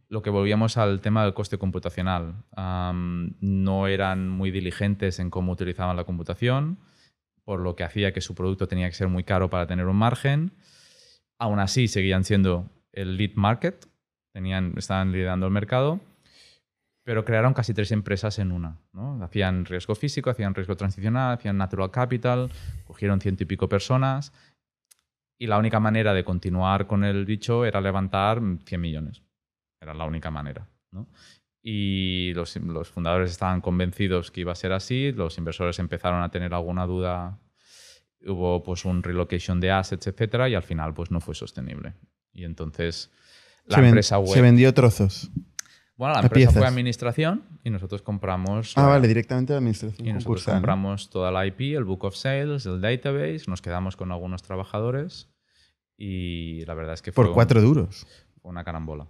Lo 0.10 0.22
que 0.22 0.30
volvíamos 0.30 0.77
al 0.77 1.02
tema 1.02 1.23
del 1.23 1.34
coste 1.34 1.57
computacional. 1.57 2.36
No 2.56 3.88
eran 3.88 4.30
muy 4.30 4.52
diligentes 4.52 5.19
en 5.19 5.30
cómo 5.30 5.52
utilizaban 5.52 5.95
la 5.95 6.03
computación, 6.03 6.77
por 7.44 7.60
lo 7.60 7.76
que 7.76 7.84
hacía 7.84 8.14
que 8.14 8.22
su 8.22 8.36
producto 8.36 8.68
tenía 8.68 8.90
que 8.90 8.95
ser 8.95 9.07
muy 9.07 9.23
caro 9.23 9.49
para 9.49 9.68
tener 9.68 9.88
un 9.88 9.98
margen. 9.98 10.52
Aún 11.38 11.60
así, 11.60 11.88
seguían 11.88 12.23
siendo 12.23 12.69
el 12.91 13.18
lead 13.18 13.32
market, 13.36 13.88
tenían, 14.32 14.73
estaban 14.77 15.11
liderando 15.11 15.45
el 15.45 15.52
mercado, 15.52 15.99
pero 17.03 17.26
crearon 17.26 17.53
casi 17.53 17.73
tres 17.73 17.91
empresas 17.91 18.40
en 18.40 18.52
una. 18.52 18.77
¿no? 18.94 19.23
Hacían 19.23 19.65
riesgo 19.65 19.95
físico, 19.95 20.30
hacían 20.30 20.56
riesgo 20.56 20.76
transicional, 20.76 21.34
hacían 21.34 21.57
natural 21.57 21.91
capital, 21.91 22.49
cogieron 22.86 23.19
ciento 23.19 23.44
y 23.44 23.45
pico 23.45 23.68
personas 23.68 24.32
y 25.38 25.48
la 25.48 25.57
única 25.57 25.80
manera 25.80 26.14
de 26.14 26.23
continuar 26.23 26.88
con 26.88 27.03
el 27.03 27.26
bicho 27.26 27.65
era 27.65 27.82
levantar 27.82 28.41
100 28.65 28.82
millones. 28.82 29.22
Era 29.86 29.94
la 29.94 30.06
única 30.06 30.32
manera. 30.32 30.68
¿no? 30.91 31.07
Y 31.62 32.34
los, 32.34 32.56
los 32.57 32.90
fundadores 32.90 33.30
estaban 33.32 33.62
convencidos 33.62 34.32
que 34.32 34.41
iba 34.41 34.52
a 34.52 34.56
ser 34.56 34.72
así, 34.72 35.12
los 35.12 35.38
inversores 35.38 35.78
empezaron 35.80 36.24
a 36.24 36.30
tener 36.30 36.53
alguna 36.56 36.86
duda, 36.88 37.40
hubo 38.26 38.64
pues 38.64 38.84
un 38.86 39.03
relocation 39.03 39.60
de 39.60 39.70
assets, 39.72 40.07
etcétera, 40.07 40.49
y 40.49 40.56
al 40.56 40.64
final 40.64 40.94
pues 40.95 41.12
no 41.12 41.22
fue 41.22 41.36
sostenible. 41.36 41.94
Y 42.34 42.44
entonces 42.45 43.12
la 43.66 43.78
se, 43.78 43.86
empresa 43.86 44.18
web... 44.20 44.30
se 44.34 44.41
vendió 44.41 44.74
trozos. 44.74 45.30
bueno, 45.98 46.16
la 46.16 46.22
empresa 46.22 46.52
fue 46.52 46.66
administración 46.68 47.44
y 47.64 47.70
nosotros 47.70 48.02
compramos... 48.02 48.74
Ah, 48.78 48.82
la- 48.82 48.88
vale, 48.88 49.07
directamente 49.07 49.53
la 49.53 49.60
administración 49.60 50.07
y 50.07 50.14
nosotros 50.14 50.44
compramos 50.45 51.10
toda 51.12 51.32
la 51.32 51.45
IP, 51.45 51.62
el 51.76 51.84
Book 51.84 52.06
of 52.06 52.16
Sales, 52.16 52.66
el 52.66 52.82
database, 52.82 53.44
nos 53.48 53.62
quedamos 53.62 53.95
con 53.95 54.12
algunos 54.12 54.41
trabajadores 54.44 55.30
y 55.98 56.64
la 56.66 56.74
verdad 56.74 56.94
es 56.95 57.02
que 57.02 57.12
fue, 57.12 57.24
Por 57.24 57.30
un- 57.30 57.34
cuatro 57.36 57.62
duros. 57.62 58.06
fue 58.41 58.52
una 58.52 58.64
carambola. 58.64 59.07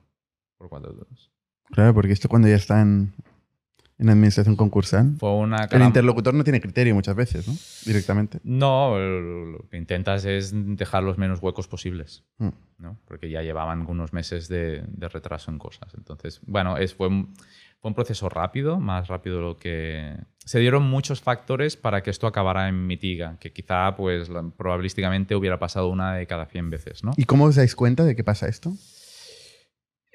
Por 0.69 0.81
duros. 0.81 1.31
Claro, 1.71 1.93
porque 1.93 2.13
esto 2.13 2.29
cuando 2.29 2.47
ya 2.47 2.55
está 2.55 2.81
en, 2.81 3.13
administración 3.97 4.55
concursal. 4.55 5.15
Fue 5.19 5.31
una 5.33 5.67
El 5.71 5.81
interlocutor 5.81 6.33
no 6.33 6.43
tiene 6.43 6.59
criterio 6.59 6.93
muchas 6.93 7.15
veces, 7.15 7.47
¿no? 7.47 7.55
Directamente. 7.85 8.39
No, 8.43 8.99
lo 8.99 9.67
que 9.69 9.77
intentas 9.77 10.25
es 10.25 10.51
dejar 10.53 11.03
los 11.03 11.17
menos 11.17 11.41
huecos 11.41 11.67
posibles, 11.67 12.23
Mm. 12.37 12.49
¿no? 12.77 12.99
Porque 13.05 13.29
ya 13.29 13.41
llevaban 13.41 13.79
algunos 13.79 14.11
meses 14.11 14.47
de, 14.49 14.83
de 14.87 15.07
retraso 15.07 15.49
en 15.49 15.59
cosas. 15.59 15.93
Entonces, 15.95 16.41
bueno, 16.45 16.77
es, 16.77 16.93
fue, 16.93 17.07
un, 17.07 17.33
fue 17.79 17.89
un 17.89 17.95
proceso 17.95 18.27
rápido, 18.27 18.79
más 18.79 19.07
rápido 19.07 19.37
de 19.37 19.41
lo 19.43 19.57
que... 19.57 20.13
Se 20.43 20.59
dieron 20.59 20.83
muchos 20.83 21.21
factores 21.21 21.77
para 21.77 22.03
que 22.03 22.09
esto 22.09 22.27
acabara 22.27 22.67
en 22.67 22.85
mitiga, 22.87 23.37
que 23.39 23.53
quizá, 23.53 23.95
pues, 23.95 24.29
probabilísticamente 24.57 25.35
hubiera 25.35 25.57
pasado 25.57 25.87
una 25.87 26.13
de 26.15 26.27
cada 26.27 26.45
100 26.45 26.69
veces, 26.69 27.03
¿no? 27.03 27.13
¿Y 27.15 27.23
cómo 27.23 27.45
os 27.45 27.55
dais 27.55 27.75
cuenta 27.75 28.03
de 28.03 28.15
que 28.15 28.23
pasa 28.23 28.47
esto? 28.47 28.73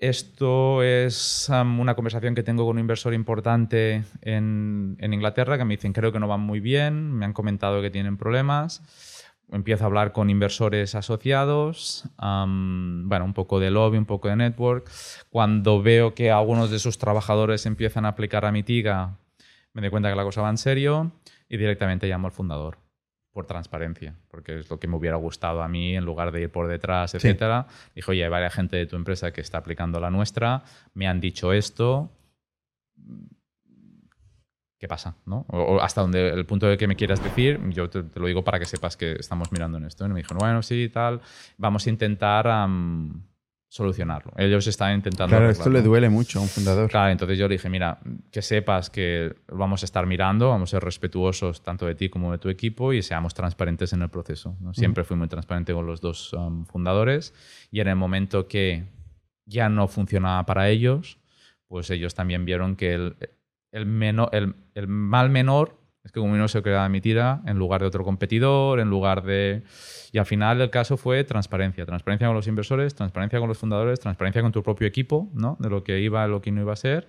Esto 0.01 0.83
es 0.83 1.51
um, 1.51 1.79
una 1.79 1.95
conversación 1.95 2.35
que 2.35 2.43
tengo 2.43 2.65
con 2.65 2.77
un 2.77 2.81
inversor 2.81 3.13
importante 3.13 4.03
en, 4.23 4.97
en 4.99 5.13
Inglaterra 5.13 5.59
que 5.59 5.67
me 5.67 5.77
dicen 5.77 5.93
creo 5.93 6.11
que 6.11 6.19
no 6.19 6.27
van 6.27 6.41
muy 6.41 6.59
bien, 6.59 7.13
me 7.13 7.27
han 7.27 7.35
comentado 7.35 7.83
que 7.83 7.91
tienen 7.91 8.17
problemas. 8.17 8.81
Empiezo 9.53 9.85
a 9.85 9.89
hablar 9.89 10.13
con 10.13 10.31
inversores 10.31 10.95
asociados, 10.95 12.05
um, 12.19 13.11
bueno, 13.11 13.27
un 13.27 13.35
poco 13.35 13.61
de 13.61 13.71
lobby, 13.71 13.99
un 13.99 14.07
poco 14.07 14.29
de 14.29 14.37
network. 14.37 14.91
Cuando 15.29 15.83
veo 15.83 16.15
que 16.15 16.31
algunos 16.31 16.71
de 16.71 16.79
sus 16.79 16.97
trabajadores 16.97 17.67
empiezan 17.67 18.07
a 18.07 18.09
aplicar 18.09 18.47
a 18.47 18.53
Mitiga, 18.53 19.19
me 19.75 19.83
doy 19.83 19.91
cuenta 19.91 20.09
que 20.09 20.17
la 20.17 20.25
cosa 20.25 20.41
va 20.41 20.49
en 20.49 20.57
serio 20.57 21.13
y 21.47 21.59
directamente 21.59 22.09
llamo 22.09 22.27
al 22.27 22.33
fundador 22.33 22.79
por 23.33 23.47
transparencia, 23.47 24.17
porque 24.29 24.59
es 24.59 24.71
lo 24.71 24.81
que 24.81 24.89
me 24.89 24.97
hubiera 24.97 25.17
gustado 25.17 25.63
a 25.63 25.69
mí 25.69 25.97
en 25.97 26.05
lugar 26.05 26.33
de 26.33 26.43
ir 26.43 26.51
por 26.51 26.67
detrás, 26.67 27.15
etcétera. 27.15 27.67
Dijo, 27.95 28.11
oye, 28.11 28.25
hay 28.25 28.31
varias 28.31 28.55
gente 28.55 28.77
de 28.77 28.87
tu 28.87 28.97
empresa 28.97 29.33
que 29.33 29.41
está 29.41 29.59
aplicando 29.59 30.01
la 30.01 30.11
nuestra, 30.11 30.65
me 30.95 31.07
han 31.07 31.21
dicho 31.21 31.53
esto, 31.53 32.11
¿qué 34.79 34.89
pasa? 34.89 35.15
¿no? 35.27 35.47
O, 35.49 35.59
o 35.59 35.81
hasta 35.81 36.01
donde 36.01 36.31
el 36.31 36.45
punto 36.47 36.67
de 36.67 36.77
que 36.77 36.89
me 36.89 36.97
quieras 36.97 37.23
decir, 37.23 37.61
yo 37.71 37.89
te, 37.89 38.03
te 38.03 38.19
lo 38.19 38.27
digo 38.27 38.43
para 38.43 38.59
que 38.59 38.65
sepas 38.65 38.97
que 38.97 39.13
estamos 39.13 39.53
mirando 39.53 39.79
en 39.79 39.85
esto. 39.85 40.07
Y 40.07 40.09
me 40.09 40.17
dijeron, 40.17 40.39
bueno, 40.39 40.63
sí, 40.63 40.89
tal, 40.93 41.21
vamos 41.57 41.87
a 41.87 41.91
intentar 41.91 42.49
solucionarlo. 43.71 44.33
Ellos 44.37 44.67
están 44.67 44.97
intentando... 44.97 45.31
Claro, 45.31 45.49
esto 45.49 45.71
le 45.71 45.81
duele 45.81 46.11
mucho 46.11 46.41
a 46.41 46.43
un 46.43 46.49
fundador. 46.49 46.91
Claro, 46.91 47.13
entonces 47.13 47.39
yo 47.39 47.47
le 47.47 47.55
dije, 47.55 47.71
mira, 47.71 48.01
que 48.33 48.43
sepas 48.43 48.91
que 48.91 49.33
vamos 49.47 49.83
a 49.83 49.87
estar 49.87 50.07
mirando, 50.07 50.49
vamos 50.49 50.71
a 50.71 50.73
ser 50.73 50.83
respetuosos 50.83 51.63
tanto 51.63 51.87
de 51.87 51.95
ti 51.95 52.09
como 52.09 52.33
de 52.33 52.39
tu 52.39 52.49
equipo 52.49 52.93
y 52.93 53.01
seamos 53.01 53.33
transparentes 53.33 53.93
en 53.93 54.03
el 54.03 54.09
proceso. 54.09 54.57
¿no? 54.61 54.75
Siempre 54.75 55.05
fui 55.05 55.17
muy 55.17 55.29
transparente 55.29 55.73
con 55.73 55.87
los 55.87 56.01
dos 56.01 56.33
um, 56.33 56.67
fundadores 56.67 57.33
y 57.71 57.79
en 57.79 57.87
el 57.87 57.97
momento 57.97 58.49
que 58.49 58.89
ya 59.47 59.69
no 59.69 59.87
funcionaba 59.87 60.45
para 60.47 60.69
ellos, 60.69 61.19
pues 61.69 61.91
ellos 61.91 62.13
también 62.15 62.45
vieron 62.45 62.75
que 62.75 62.95
el, 62.95 63.17
el, 63.71 63.87
meno- 63.87 64.31
el, 64.33 64.57
el 64.75 64.89
mal 64.89 65.31
menor 65.31 65.80
es 66.05 66.13
que 66.13 66.21
como 66.21 66.33
uno 66.33 66.49
se 66.49 66.63
quedaba 66.63 66.89
mi 66.89 67.01
tira 67.01 67.43
en 67.47 67.59
lugar 67.59 67.81
de 67.83 67.87
otro 67.89 68.05
competidor, 68.05 68.81
en 68.81 68.89
lugar 68.89 69.23
de... 69.23 69.63
Y 70.13 70.19
al 70.19 70.27
final 70.27 70.61
el 70.61 70.71
caso 70.71 70.97
fue 70.97 71.25
transparencia. 71.25 71.85
Transparencia 71.87 72.27
con 72.27 72.35
los 72.37 72.47
inversores, 72.47 72.95
transparencia 72.95 73.39
con 73.39 73.49
los 73.49 73.59
fundadores, 73.59 74.01
transparencia 74.01 74.43
con 74.43 74.51
tu 74.53 74.63
propio 74.63 74.87
equipo, 74.87 75.31
¿no? 75.35 75.57
De 75.61 75.69
lo 75.69 75.85
que 75.85 76.01
iba, 76.01 76.27
lo 76.27 76.41
que 76.41 76.51
no 76.53 76.61
iba 76.63 76.73
a 76.73 76.77
ser. 76.77 77.07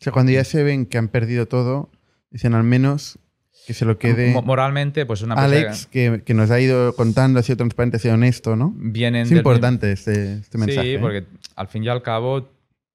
O 0.00 0.02
sea, 0.02 0.12
cuando 0.12 0.32
ya 0.32 0.42
se 0.44 0.62
ven 0.64 0.86
que 0.86 0.98
han 0.98 1.08
perdido 1.08 1.46
todo, 1.46 1.90
dicen 2.30 2.54
al 2.54 2.64
menos 2.64 3.18
que 3.66 3.72
se 3.74 3.84
lo 3.84 3.98
quede 3.98 4.32
Mo- 4.32 4.42
Moralmente, 4.42 5.06
pues 5.06 5.22
una 5.22 5.34
Alex, 5.36 5.86
que, 5.86 6.22
que 6.24 6.34
nos 6.34 6.50
ha 6.50 6.60
ido 6.60 6.94
contando, 6.96 7.38
ha 7.40 7.42
sido 7.42 7.56
transparente, 7.58 7.96
ha 7.98 8.00
sido 8.00 8.14
honesto, 8.14 8.56
¿no? 8.56 8.72
vienen 8.76 9.22
Es 9.22 9.28
del 9.30 9.38
importante 9.38 9.92
este, 9.92 10.34
este 10.38 10.58
mensaje. 10.58 10.82
Sí, 10.88 10.94
¿eh? 10.94 10.98
porque 10.98 11.24
al 11.56 11.68
fin 11.68 11.84
y 11.84 11.88
al 11.88 12.02
cabo, 12.02 12.48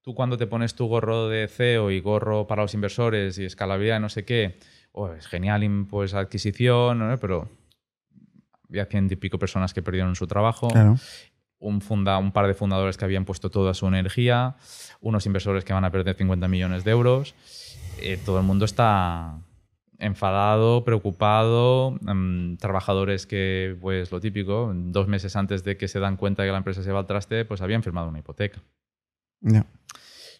tú 0.03 0.13
cuando 0.13 0.37
te 0.37 0.45
pones 0.47 0.75
tu 0.75 0.85
gorro 0.87 1.29
de 1.29 1.47
CEO 1.47 1.89
y 1.91 2.01
gorro 2.01 2.45
para 2.45 2.63
los 2.63 2.73
inversores 2.73 3.37
y 3.39 3.45
escalabilidad 3.45 3.97
y 3.97 4.01
no 4.01 4.09
sé 4.09 4.25
qué, 4.25 4.57
oh, 4.91 5.11
es 5.13 5.27
genial 5.27 5.87
pues 5.89 6.13
adquisición, 6.13 6.99
¿no? 6.99 7.17
pero 7.17 7.49
había 8.69 8.85
ciento 8.85 9.13
y 9.13 9.17
pico 9.17 9.39
personas 9.39 9.73
que 9.73 9.81
perdieron 9.81 10.15
su 10.15 10.27
trabajo. 10.27 10.67
Claro. 10.67 10.95
un, 11.59 11.81
funda, 11.81 12.17
un 12.17 12.31
par 12.31 12.47
de 12.47 12.53
fundadores 12.53 12.97
que 12.97 13.05
habían 13.05 13.25
puesto 13.25 13.49
toda 13.49 13.73
su 13.73 13.87
energía, 13.87 14.55
unos 15.01 15.25
inversores 15.25 15.65
que 15.65 15.73
van 15.73 15.85
a 15.85 15.91
perder 15.91 16.15
50 16.15 16.47
millones 16.47 16.83
de 16.83 16.91
euros. 16.91 17.35
Eh, 18.01 18.17
todo 18.23 18.37
el 18.37 18.45
mundo 18.45 18.65
está 18.65 19.39
enfadado, 19.99 20.85
preocupado, 20.85 21.97
mm, 22.01 22.55
trabajadores 22.55 23.27
que, 23.27 23.77
pues 23.81 24.11
lo 24.11 24.21
típico, 24.21 24.71
dos 24.73 25.07
meses 25.07 25.35
antes 25.35 25.63
de 25.63 25.75
que 25.77 25.87
se 25.87 25.99
dan 25.99 26.15
cuenta 26.15 26.45
que 26.45 26.51
la 26.51 26.57
empresa 26.57 26.81
se 26.81 26.91
va 26.91 26.99
al 26.99 27.05
traste, 27.05 27.43
pues 27.45 27.61
habían 27.61 27.83
firmado 27.83 28.07
una 28.07 28.19
hipoteca. 28.19 28.61
Ya. 29.41 29.65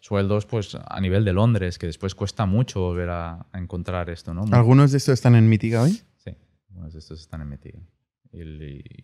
Sueldos, 0.02 0.46
pues 0.46 0.74
a 0.82 1.00
nivel 1.00 1.24
de 1.26 1.32
Londres, 1.34 1.78
que 1.78 1.86
después 1.86 2.14
cuesta 2.14 2.46
mucho 2.46 2.80
volver 2.80 3.10
a, 3.10 3.46
a 3.52 3.58
encontrar 3.58 4.08
esto, 4.10 4.32
¿no? 4.32 4.44
¿Algunos 4.50 4.92
de 4.92 4.98
estos 4.98 5.12
están 5.14 5.34
en 5.34 5.48
Mitiga 5.48 5.82
hoy? 5.82 6.00
Sí, 6.16 6.34
algunos 6.70 6.94
de 6.94 6.98
estos 7.00 7.20
están 7.20 7.42
en 7.42 7.48
Metiga. 7.50 7.78
Y, 8.32 8.40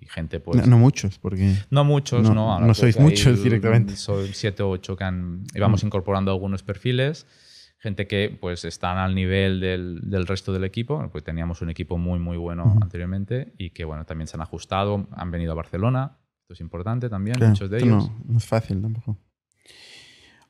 y 0.05 0.07
gente, 0.09 0.41
pues... 0.41 0.61
no, 0.63 0.67
no 0.67 0.79
muchos, 0.79 1.19
porque... 1.19 1.55
No 1.71 1.85
muchos, 1.85 2.23
No, 2.23 2.33
no. 2.33 2.61
no 2.61 2.75
sois 2.75 2.99
muchos 2.99 3.43
directamente. 3.45 3.95
Son 3.97 4.27
siete 4.33 4.63
o 4.63 4.71
ocho 4.71 4.97
que 4.97 5.05
han... 5.05 5.45
Íbamos 5.55 5.83
incorporando 5.83 6.31
algunos 6.31 6.63
perfiles. 6.63 7.27
Gente 7.79 8.07
que 8.07 8.37
pues 8.41 8.65
están 8.65 8.97
al 8.97 9.15
nivel 9.15 9.61
del, 9.61 10.01
del 10.09 10.27
resto 10.27 10.53
del 10.53 10.65
equipo. 10.65 11.09
Pues 11.13 11.25
teníamos 11.25 11.61
un 11.61 11.69
equipo 11.71 11.99
muy, 11.99 12.19
muy 12.19 12.37
bueno 12.39 12.65
Ujú. 12.67 12.79
anteriormente 12.83 13.53
y 13.59 13.71
que, 13.71 13.85
bueno, 13.85 14.07
también 14.07 14.29
se 14.29 14.37
han 14.37 14.41
ajustado. 14.43 15.09
Han 15.13 15.31
venido 15.31 15.53
a 15.53 15.55
Barcelona. 15.57 16.17
Esto 16.43 16.55
es 16.55 16.61
importante 16.61 17.09
también, 17.11 17.37
Claro, 17.37 17.51
muchos 17.51 17.69
de 17.69 17.79
ellos. 17.79 18.09
No, 18.09 18.17
no 18.29 18.39
es 18.39 18.47
fácil 18.47 18.81
tampoco. 18.81 19.19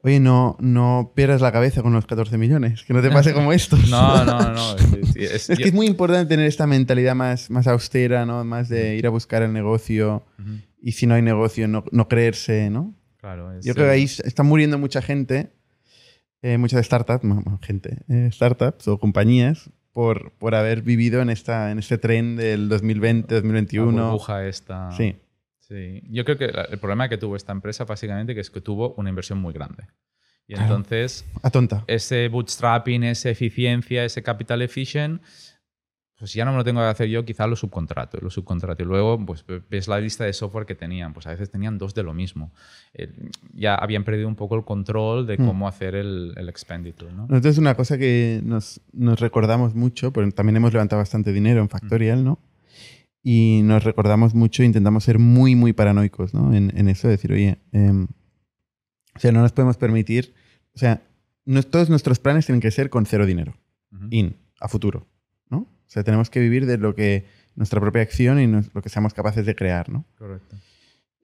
Oye, 0.02 0.20
no, 0.20 0.56
no 0.60 1.12
pierdas 1.16 1.40
la 1.40 1.50
cabeza 1.50 1.82
con 1.82 1.92
los 1.92 2.06
14 2.06 2.38
millones, 2.38 2.84
que 2.84 2.92
no 2.94 3.02
te 3.02 3.10
pase 3.10 3.32
como 3.34 3.52
estos. 3.52 3.80
No, 3.90 4.24
no, 4.24 4.52
no. 4.52 4.76
Es, 5.16 5.16
es- 5.16 5.50
Es 5.50 5.58
que 5.58 5.64
es 5.68 5.74
muy 5.74 5.86
importante 5.86 6.26
tener 6.28 6.46
esta 6.46 6.66
mentalidad 6.66 7.14
más, 7.14 7.50
más 7.50 7.66
austera, 7.66 8.24
¿no? 8.26 8.44
Más 8.44 8.68
de 8.68 8.96
ir 8.96 9.06
a 9.06 9.10
buscar 9.10 9.42
el 9.42 9.52
negocio 9.52 10.24
y 10.80 10.92
si 10.92 11.06
no 11.06 11.14
hay 11.14 11.22
negocio, 11.22 11.66
no, 11.66 11.84
no 11.90 12.06
creerse, 12.08 12.70
¿no? 12.70 12.94
Claro, 13.18 13.52
es, 13.52 13.64
Yo 13.64 13.74
creo 13.74 13.86
que 13.86 13.90
eh, 13.92 13.94
ahí 13.94 14.04
s- 14.04 14.22
está 14.24 14.42
muriendo 14.44 14.78
mucha 14.78 15.02
gente, 15.02 15.50
eh, 16.42 16.58
muchas 16.58 16.84
startups, 16.86 17.24
gente, 17.62 17.98
eh, 18.08 18.28
startups 18.32 18.86
o 18.86 18.98
compañías 19.00 19.70
por, 19.92 20.30
por 20.32 20.54
haber 20.54 20.82
vivido 20.82 21.20
en, 21.22 21.30
esta, 21.30 21.72
en 21.72 21.78
este 21.80 21.98
tren 21.98 22.36
del 22.36 22.68
2020, 22.68 23.34
la 23.34 23.40
2021. 23.40 24.04
burbuja 24.10 24.46
esta. 24.46 24.92
Sí, 24.92 25.16
Sí, 25.68 26.02
yo 26.10 26.24
creo 26.24 26.36
que 26.38 26.44
el 26.46 26.78
problema 26.78 27.08
que 27.08 27.18
tuvo 27.18 27.34
esta 27.36 27.52
empresa 27.52 27.84
básicamente 27.84 28.34
que 28.34 28.40
es 28.40 28.50
que 28.50 28.60
tuvo 28.60 28.94
una 28.98 29.08
inversión 29.10 29.38
muy 29.40 29.52
grande. 29.52 29.84
Y 30.48 30.54
Claro. 30.54 30.76
entonces 30.76 31.24
a 31.42 31.50
tonta. 31.50 31.82
ese 31.88 32.28
bootstrapping, 32.28 33.02
esa 33.02 33.30
eficiencia, 33.30 34.04
ese 34.04 34.22
capital 34.22 34.62
efficient, 34.62 35.20
pues 36.18 36.32
ya 36.32 36.44
no 36.44 36.52
me 36.52 36.56
lo 36.58 36.64
tengo 36.64 36.80
que 36.80 36.86
hacer 36.86 37.08
yo, 37.08 37.24
quizás 37.24 37.46
lo 37.48 37.56
subcontrato. 37.56 38.18
Lo 38.22 38.30
subcontrato. 38.30 38.82
Y 38.82 38.86
luego 38.86 39.18
pues, 39.26 39.44
ves 39.68 39.86
la 39.88 39.98
lista 40.00 40.24
de 40.24 40.32
software 40.32 40.64
que 40.64 40.74
tenían. 40.74 41.12
Pues 41.12 41.26
a 41.26 41.30
veces 41.30 41.50
tenían 41.50 41.76
dos 41.76 41.94
de 41.94 42.04
lo 42.04 42.14
mismo. 42.14 42.52
Eh, 42.94 43.12
ya 43.52 43.74
habían 43.74 44.02
perdido 44.04 44.26
un 44.28 44.36
poco 44.36 44.54
el 44.56 44.64
control 44.64 45.26
de 45.26 45.36
Hmm. 45.36 45.46
cómo 45.46 45.68
hacer 45.68 45.94
el, 45.94 46.32
el 46.36 46.48
expenditure. 46.48 47.12
¿no? 47.12 47.26
Nosotros 47.28 47.52
es 47.54 47.58
una 47.58 47.74
cosa 47.74 47.98
que 47.98 48.40
nos, 48.44 48.80
nos 48.92 49.20
recordamos 49.20 49.74
mucho, 49.74 50.10
porque 50.12 50.30
también 50.30 50.56
hemos 50.56 50.72
levantado 50.72 51.00
bastante 51.02 51.32
dinero 51.34 51.60
en 51.60 51.68
Factorial, 51.68 52.24
¿no? 52.24 52.38
Y 53.28 53.62
nos 53.64 53.82
recordamos 53.82 54.34
mucho, 54.36 54.62
intentamos 54.62 55.02
ser 55.02 55.18
muy, 55.18 55.56
muy 55.56 55.72
paranoicos, 55.72 56.32
¿no? 56.32 56.54
En, 56.54 56.72
en 56.78 56.88
eso, 56.88 57.08
de 57.08 57.12
decir, 57.16 57.32
oye, 57.32 57.58
em, 57.72 58.06
o 59.16 59.18
sea, 59.18 59.32
no 59.32 59.40
nos 59.40 59.50
podemos 59.50 59.76
permitir, 59.76 60.32
o 60.76 60.78
sea, 60.78 61.02
todos 61.70 61.90
nuestros 61.90 62.20
planes 62.20 62.46
tienen 62.46 62.60
que 62.60 62.70
ser 62.70 62.88
con 62.88 63.04
cero 63.04 63.26
dinero, 63.26 63.56
Ujú. 63.90 64.06
in, 64.10 64.36
a 64.60 64.68
futuro, 64.68 65.08
¿no? 65.50 65.58
O 65.58 65.88
sea, 65.88 66.04
tenemos 66.04 66.30
que 66.30 66.38
vivir 66.38 66.66
de 66.66 66.78
lo 66.78 66.94
que 66.94 67.26
nuestra 67.56 67.80
propia 67.80 68.02
acción 68.02 68.38
y 68.38 68.46
nos- 68.46 68.72
lo 68.72 68.80
que 68.80 68.90
seamos 68.90 69.12
capaces 69.12 69.44
de 69.44 69.56
crear, 69.56 69.88
¿no? 69.88 70.04
Correcto. 70.16 70.54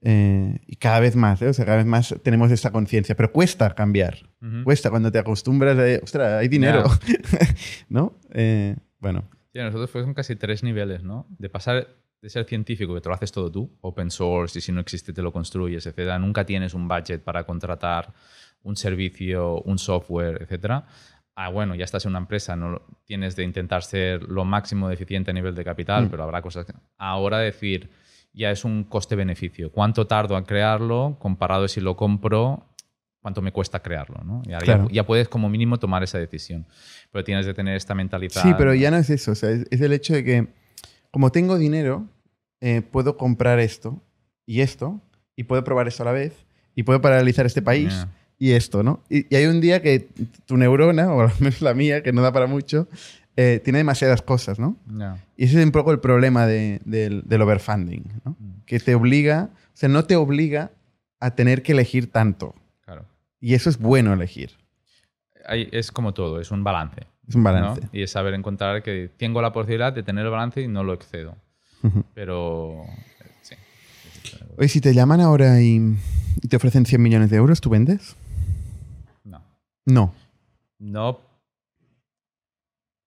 Eh, 0.00 0.58
y 0.66 0.74
cada 0.76 0.98
vez 0.98 1.14
más, 1.14 1.40
¿eh? 1.40 1.46
O 1.46 1.52
sea, 1.52 1.64
cada 1.64 1.76
vez 1.76 1.86
más 1.86 2.12
tenemos 2.24 2.50
esta 2.50 2.72
conciencia, 2.72 3.14
pero 3.14 3.30
cuesta 3.30 3.76
cambiar. 3.76 4.28
Ujú. 4.40 4.64
Cuesta 4.64 4.90
cuando 4.90 5.12
te 5.12 5.20
acostumbras 5.20 5.78
a, 5.78 6.02
ostras, 6.02 6.32
hay 6.40 6.48
dinero, 6.48 6.82
¿no? 7.88 8.18
Eh, 8.32 8.74
bueno, 8.98 9.22
Sí, 9.52 9.58
a 9.58 9.64
nosotros 9.64 9.90
fueron 9.90 10.14
casi 10.14 10.36
tres 10.36 10.62
niveles, 10.62 11.02
¿no? 11.02 11.26
De 11.28 11.48
pasar 11.50 11.86
de 12.22 12.28
ser 12.30 12.44
científico, 12.44 12.94
que 12.94 13.00
te 13.00 13.08
lo 13.08 13.14
haces 13.16 13.32
todo 13.32 13.50
tú, 13.50 13.76
open 13.80 14.08
source, 14.10 14.58
y 14.58 14.62
si 14.62 14.70
no 14.70 14.80
existe 14.80 15.12
te 15.12 15.22
lo 15.22 15.32
construyes, 15.32 15.84
etcétera. 15.86 16.18
Nunca 16.20 16.46
tienes 16.46 16.72
un 16.72 16.86
budget 16.86 17.22
para 17.24 17.44
contratar 17.44 18.12
un 18.62 18.76
servicio, 18.76 19.60
un 19.62 19.76
software, 19.78 20.40
etcétera. 20.42 20.86
Ah, 21.34 21.48
bueno, 21.48 21.74
ya 21.74 21.84
estás 21.84 22.04
en 22.04 22.10
una 22.10 22.20
empresa, 22.20 22.54
no 22.54 22.80
tienes 23.04 23.34
de 23.34 23.42
intentar 23.42 23.82
ser 23.82 24.22
lo 24.22 24.44
máximo 24.44 24.86
de 24.86 24.94
eficiente 24.94 25.32
a 25.32 25.34
nivel 25.34 25.54
de 25.56 25.64
capital, 25.64 26.04
Mm. 26.06 26.08
pero 26.10 26.22
habrá 26.22 26.42
cosas 26.42 26.64
que... 26.64 26.74
Ahora 26.96 27.38
decir, 27.38 27.90
ya 28.32 28.50
es 28.52 28.64
un 28.64 28.84
coste-beneficio. 28.84 29.72
¿Cuánto 29.72 30.06
tardo 30.06 30.38
en 30.38 30.44
crearlo 30.44 31.16
comparado 31.18 31.66
si 31.66 31.80
lo 31.80 31.96
compro? 31.96 32.71
¿Cuánto 33.22 33.40
me 33.40 33.52
cuesta 33.52 33.80
crearlo? 33.80 34.20
¿no? 34.24 34.42
Y 34.44 34.52
ahora 34.52 34.66
ya- 34.66 34.74
Claro. 34.74 34.90
ya, 34.90 35.06
puedes 35.06 35.28
como 35.28 35.48
mínimo 35.48 35.78
tomar 35.78 36.02
esa 36.02 36.18
decisión. 36.18 36.66
Pero 37.10 37.22
tienes 37.24 37.46
de 37.46 37.54
tener 37.54 37.76
esta 37.76 37.94
mentalidad. 37.94 38.42
Sí, 38.42 38.50
pero 38.58 38.74
ya 38.74 38.90
no 38.90 38.96
es 38.98 39.08
eso. 39.10 39.30
O 39.32 39.34
sea, 39.34 39.50
es, 39.50 39.64
es 39.70 39.80
el 39.80 39.92
hecho 39.92 40.12
de 40.12 40.24
que, 40.24 40.48
como 41.12 41.30
tengo 41.32 41.56
dinero, 41.56 42.04
eh, 42.60 42.82
puedo 42.82 43.16
comprar 43.16 43.60
esto 43.60 44.02
y 44.44 44.60
esto, 44.60 45.00
y 45.36 45.44
puedo 45.44 45.62
probar 45.64 45.86
esto 45.88 46.02
a 46.02 46.06
la 46.06 46.12
vez, 46.12 46.32
y 46.74 46.82
puedo 46.82 47.00
paralizar 47.00 47.46
este 47.46 47.62
país 47.62 48.06
y 48.38 48.52
esto, 48.52 48.82
¿no? 48.82 49.02
Y, 49.08 49.32
y 49.32 49.36
hay 49.38 49.46
un 49.46 49.60
día 49.60 49.80
que 49.82 50.08
tu 50.46 50.56
neurona, 50.56 51.12
o 51.12 51.20
al 51.20 51.30
menos 51.38 51.60
la 51.62 51.74
mía, 51.74 52.02
que 52.02 52.12
no 52.12 52.22
da 52.22 52.32
para 52.32 52.46
mucho, 52.48 52.88
eh, 53.36 53.60
tiene 53.62 53.78
demasiadas 53.78 54.20
cosas, 54.20 54.58
¿no? 54.58 54.76
Y 55.36 55.44
ese 55.44 55.58
es 55.60 55.64
un 55.64 55.70
poco 55.70 55.92
el 55.92 56.00
problema 56.00 56.46
de- 56.46 56.80
del, 56.84 57.22
del 57.24 57.42
overfunding, 57.42 58.02
¿no? 58.24 58.36
Mm. 58.38 58.62
Que 58.66 58.80
te 58.80 58.94
obliga, 58.96 59.50
o 59.52 59.70
sea, 59.76 59.88
no 59.88 60.04
te 60.04 60.16
obliga 60.16 60.72
a 61.20 61.30
tener 61.36 61.62
que 61.62 61.72
elegir 61.72 62.10
tanto. 62.10 62.54
Y 63.42 63.54
eso 63.54 63.68
es 63.68 63.76
bueno 63.76 64.12
elegir. 64.12 64.52
Es 65.48 65.90
como 65.90 66.14
todo, 66.14 66.40
es 66.40 66.52
un 66.52 66.62
balance. 66.62 67.08
Es 67.26 67.34
un 67.34 67.42
¿no? 67.42 67.52
balance. 67.52 67.88
Y 67.92 68.02
es 68.02 68.12
saber 68.12 68.34
encontrar 68.34 68.84
que 68.84 69.10
tengo 69.16 69.42
la 69.42 69.52
posibilidad 69.52 69.92
de 69.92 70.04
tener 70.04 70.24
el 70.24 70.30
balance 70.30 70.62
y 70.62 70.68
no 70.68 70.84
lo 70.84 70.92
excedo. 70.92 71.36
Pero 72.14 72.84
sí. 73.42 73.56
Oye, 74.56 74.68
si 74.68 74.80
te 74.80 74.94
llaman 74.94 75.20
ahora 75.20 75.60
y, 75.60 75.96
te 76.48 76.54
ofrecen 76.54 76.86
100 76.86 77.02
millones 77.02 77.30
de 77.30 77.36
euros, 77.36 77.60
¿tú 77.60 77.68
vendes? 77.68 78.14
No. 79.24 79.42
No. 79.86 80.14
No 80.78 81.18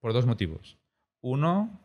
por 0.01 0.11
dos 0.11 0.25
motivos. 0.25 0.77
Uno, 1.21 1.79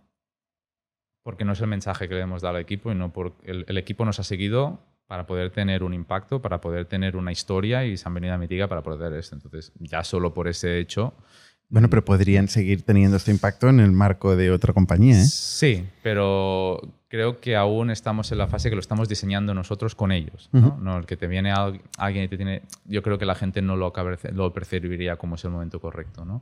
porque 1.23 1.45
no 1.45 1.53
es 1.53 1.61
el 1.61 1.69
mensaje 1.69 2.09
que 2.09 2.17
le 2.17 2.23
hemos 2.23 2.43
dado 2.43 2.57
al 2.57 2.63
equipo 2.63 2.91
y 2.91 2.97
no 2.97 3.13
porque 3.13 3.49
el, 3.49 3.65
el 3.69 3.79
equipo 3.79 4.05
nos 4.05 4.19
ha 4.19 4.25
seguido 4.25 4.81
para 5.11 5.27
poder 5.27 5.51
tener 5.51 5.83
un 5.83 5.93
impacto, 5.93 6.41
para 6.41 6.61
poder 6.61 6.85
tener 6.85 7.17
una 7.17 7.33
historia 7.33 7.85
y 7.85 7.97
se 7.97 8.09
han 8.09 8.15
venido 8.15 8.33
a 8.33 8.39
Mitiga 8.39 8.69
para 8.69 8.81
poder 8.81 9.13
esto. 9.15 9.35
Entonces, 9.35 9.73
ya 9.81 10.05
solo 10.05 10.33
por 10.33 10.47
ese 10.47 10.79
hecho 10.79 11.15
Bueno, 11.69 11.91
pero 11.91 12.05
podrían 12.05 12.47
seguir 12.47 12.83
teniendo 12.85 13.17
este 13.17 13.33
impacto 13.33 13.69
en 13.69 13.81
el 13.81 13.91
marco 13.91 14.37
de 14.37 14.53
otra 14.53 14.73
compañía, 14.73 15.21
¿eh? 15.21 15.25
Sí, 15.25 15.85
pero 16.05 16.81
creo 17.09 17.41
que 17.41 17.57
aún 17.57 17.91
estamos 17.91 18.31
en 18.31 18.39
la 18.39 18.47
fase 18.47 18.69
que 18.71 18.77
lo 18.77 18.81
estamos 18.81 19.09
diseñando 19.09 19.53
nosotros 19.53 19.97
con 19.97 20.13
ellos. 20.13 20.49
¿no? 20.53 20.79
No, 20.81 20.97
el 20.99 21.07
que 21.07 21.17
te 21.17 21.27
viene 21.27 21.51
al- 21.51 21.81
alguien 21.99 22.27
y 22.27 22.29
te 22.29 22.37
tiene. 22.37 22.63
Yo 22.85 23.03
creo 23.03 23.19
que 23.19 23.27
la 23.27 23.35
gente 23.35 23.63
no 23.63 23.75
lo, 23.75 23.93
lo 24.33 24.53
percibiría 24.53 25.17
como 25.17 25.35
es 25.35 25.45
el 25.45 25.51
momento 25.51 25.81
correcto. 25.81 26.25
¿no? 26.25 26.41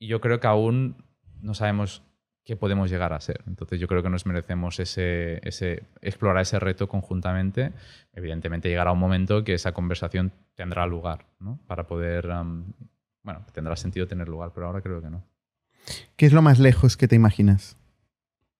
y 0.00 0.06
yo 0.06 0.22
creo 0.22 0.40
que 0.40 0.46
aún 0.46 0.96
no 1.42 1.52
sabemos 1.52 2.02
qué 2.48 2.56
podemos 2.56 2.88
llegar 2.90 3.12
a 3.12 3.20
ser. 3.20 3.42
Entonces 3.46 3.78
yo 3.78 3.86
creo 3.88 4.02
que 4.02 4.08
nos 4.08 4.24
merecemos 4.24 4.80
ese, 4.80 5.38
ese, 5.46 5.82
explorar 6.00 6.40
ese 6.40 6.58
reto 6.58 6.88
conjuntamente. 6.88 7.74
Evidentemente 8.14 8.70
llegará 8.70 8.90
un 8.90 8.98
momento 8.98 9.44
que 9.44 9.52
esa 9.52 9.72
conversación 9.72 10.32
tendrá 10.54 10.86
lugar, 10.86 11.26
¿no? 11.40 11.58
Para 11.66 11.86
poder, 11.86 12.26
um, 12.28 12.72
bueno, 13.22 13.44
tendrá 13.52 13.76
sentido 13.76 14.06
tener 14.06 14.30
lugar, 14.30 14.52
pero 14.54 14.66
ahora 14.66 14.80
creo 14.80 15.02
que 15.02 15.10
no. 15.10 15.22
¿Qué 16.16 16.24
es 16.24 16.32
lo 16.32 16.40
más 16.40 16.58
lejos 16.58 16.96
que 16.96 17.06
te 17.06 17.16
imaginas? 17.16 17.76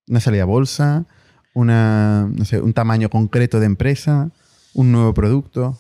¿Una 0.07 0.21
salida 0.21 0.43
a 0.43 0.47
bolsa? 0.47 1.07
Una, 1.55 2.29
no 2.31 2.45
sé, 2.45 2.61
¿Un 2.61 2.75
tamaño 2.75 3.09
concreto 3.09 3.59
de 3.59 3.65
empresa? 3.65 4.31
¿Un 4.75 4.93
nuevo 4.93 5.15
producto? 5.15 5.79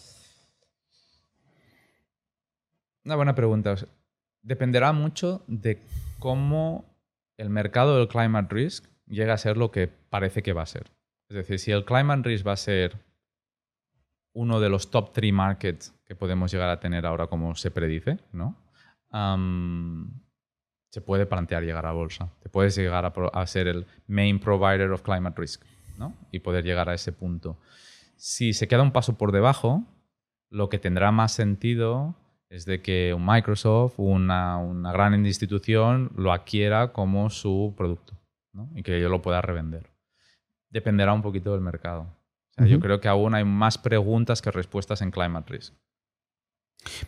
Una 3.04 3.16
buena 3.16 3.34
pregunta. 3.34 3.74
Dependerá 4.40 4.94
mucho 4.94 5.42
de 5.46 5.78
cómo 6.18 6.86
el 7.38 7.48
mercado 7.48 7.96
del 7.96 8.08
climate 8.08 8.54
risk 8.54 8.84
llega 9.06 9.32
a 9.32 9.38
ser 9.38 9.56
lo 9.56 9.70
que 9.70 9.88
parece 9.88 10.42
que 10.42 10.52
va 10.52 10.62
a 10.62 10.66
ser. 10.66 10.90
Es 11.30 11.36
decir, 11.36 11.58
si 11.58 11.70
el 11.70 11.84
climate 11.84 12.28
risk 12.28 12.46
va 12.46 12.52
a 12.52 12.56
ser 12.56 12.98
uno 14.34 14.60
de 14.60 14.68
los 14.68 14.90
top 14.90 15.12
three 15.12 15.32
markets 15.32 15.94
que 16.04 16.14
podemos 16.14 16.52
llegar 16.52 16.68
a 16.68 16.80
tener 16.80 17.06
ahora 17.06 17.28
como 17.28 17.54
se 17.54 17.70
predice, 17.70 18.18
¿no? 18.32 18.56
se 20.90 21.00
puede 21.00 21.24
plantear 21.24 21.62
llegar 21.62 21.86
a 21.86 21.92
bolsa. 21.92 22.30
Te 22.42 22.50
puedes 22.50 22.74
llegar 22.76 23.10
a, 23.32 23.46
ser 23.46 23.68
el 23.68 23.86
main 24.06 24.38
provider 24.38 24.90
of 24.90 25.02
climate 25.02 25.40
risk, 25.40 25.64
¿no? 25.96 26.14
Y 26.30 26.40
poder 26.40 26.64
llegar 26.64 26.90
a 26.90 26.94
ese 26.94 27.12
punto. 27.12 27.58
Si 28.16 28.52
se 28.52 28.68
queda 28.68 28.82
un 28.82 28.92
paso 28.92 29.16
por 29.16 29.32
debajo, 29.32 29.84
lo 30.50 30.68
que 30.68 30.78
tendrá 30.78 31.10
más 31.10 31.32
sentido 31.32 32.16
es 32.50 32.64
de 32.64 32.80
que 32.80 33.12
un 33.14 33.24
Microsoft, 33.26 33.94
una, 33.98 34.56
una 34.58 34.92
gran 34.92 35.26
institución, 35.26 36.10
lo 36.16 36.32
adquiera 36.32 36.92
como 36.92 37.30
su 37.30 37.74
producto 37.76 38.14
¿no? 38.52 38.70
y 38.74 38.82
que 38.82 39.00
yo 39.00 39.08
lo 39.08 39.20
pueda 39.22 39.42
revender. 39.42 39.90
Dependerá 40.70 41.12
un 41.12 41.22
poquito 41.22 41.52
del 41.52 41.60
mercado. 41.60 42.06
Yo 42.66 42.80
creo 42.80 43.00
que 43.00 43.06
aún 43.06 43.34
hay 43.34 43.44
más 43.44 43.78
preguntas 43.78 44.42
que 44.42 44.50
respuestas 44.50 45.00
en 45.00 45.12
Climate 45.12 45.52
Risk. 45.52 45.74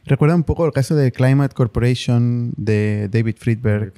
Recuerda 0.05 0.37
un 0.37 0.45
poco 0.45 0.65
el 0.65 0.73
caso 0.73 0.95
de 0.95 1.11
Climate 1.11 1.55
Corporation 1.55 2.53
de 2.57 3.09
David 3.09 3.35
Friedberg, 3.37 3.93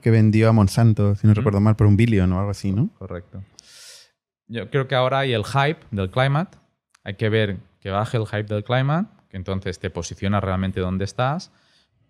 que 0.00 0.10
vendió 0.10 0.48
a 0.48 0.52
Monsanto, 0.52 1.14
si 1.16 1.26
no 1.26 1.34
recuerdo 1.34 1.60
mal, 1.60 1.76
por 1.76 1.86
un 1.86 1.98
billón 1.98 2.32
o 2.32 2.38
algo 2.38 2.50
así, 2.50 2.72
¿no? 2.72 2.88
Correcto. 2.98 3.44
Yo 4.46 4.70
creo 4.70 4.88
que 4.88 4.94
ahora 4.94 5.18
hay 5.18 5.34
el 5.34 5.44
hype 5.44 5.80
del 5.90 6.10
climate. 6.10 6.56
Hay 7.04 7.16
que 7.16 7.28
ver 7.28 7.58
que 7.80 7.90
baje 7.90 8.16
el 8.16 8.26
hype 8.26 8.44
del 8.44 8.64
climate 8.64 9.08
que 9.28 9.36
entonces 9.36 9.78
te 9.78 9.90
posiciona 9.90 10.40
realmente 10.40 10.80
donde 10.80 11.04
estás, 11.04 11.52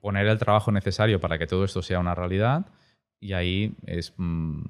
poner 0.01 0.27
el 0.27 0.39
trabajo 0.39 0.73
necesario 0.73 1.21
para 1.21 1.39
que 1.39 1.47
todo 1.47 1.65
esto 1.65 1.83
sea 1.83 1.99
una 1.99 2.15
realidad 2.15 2.67
y 3.21 3.33
ahí 3.33 3.75
es 3.85 4.15
mm, 4.17 4.63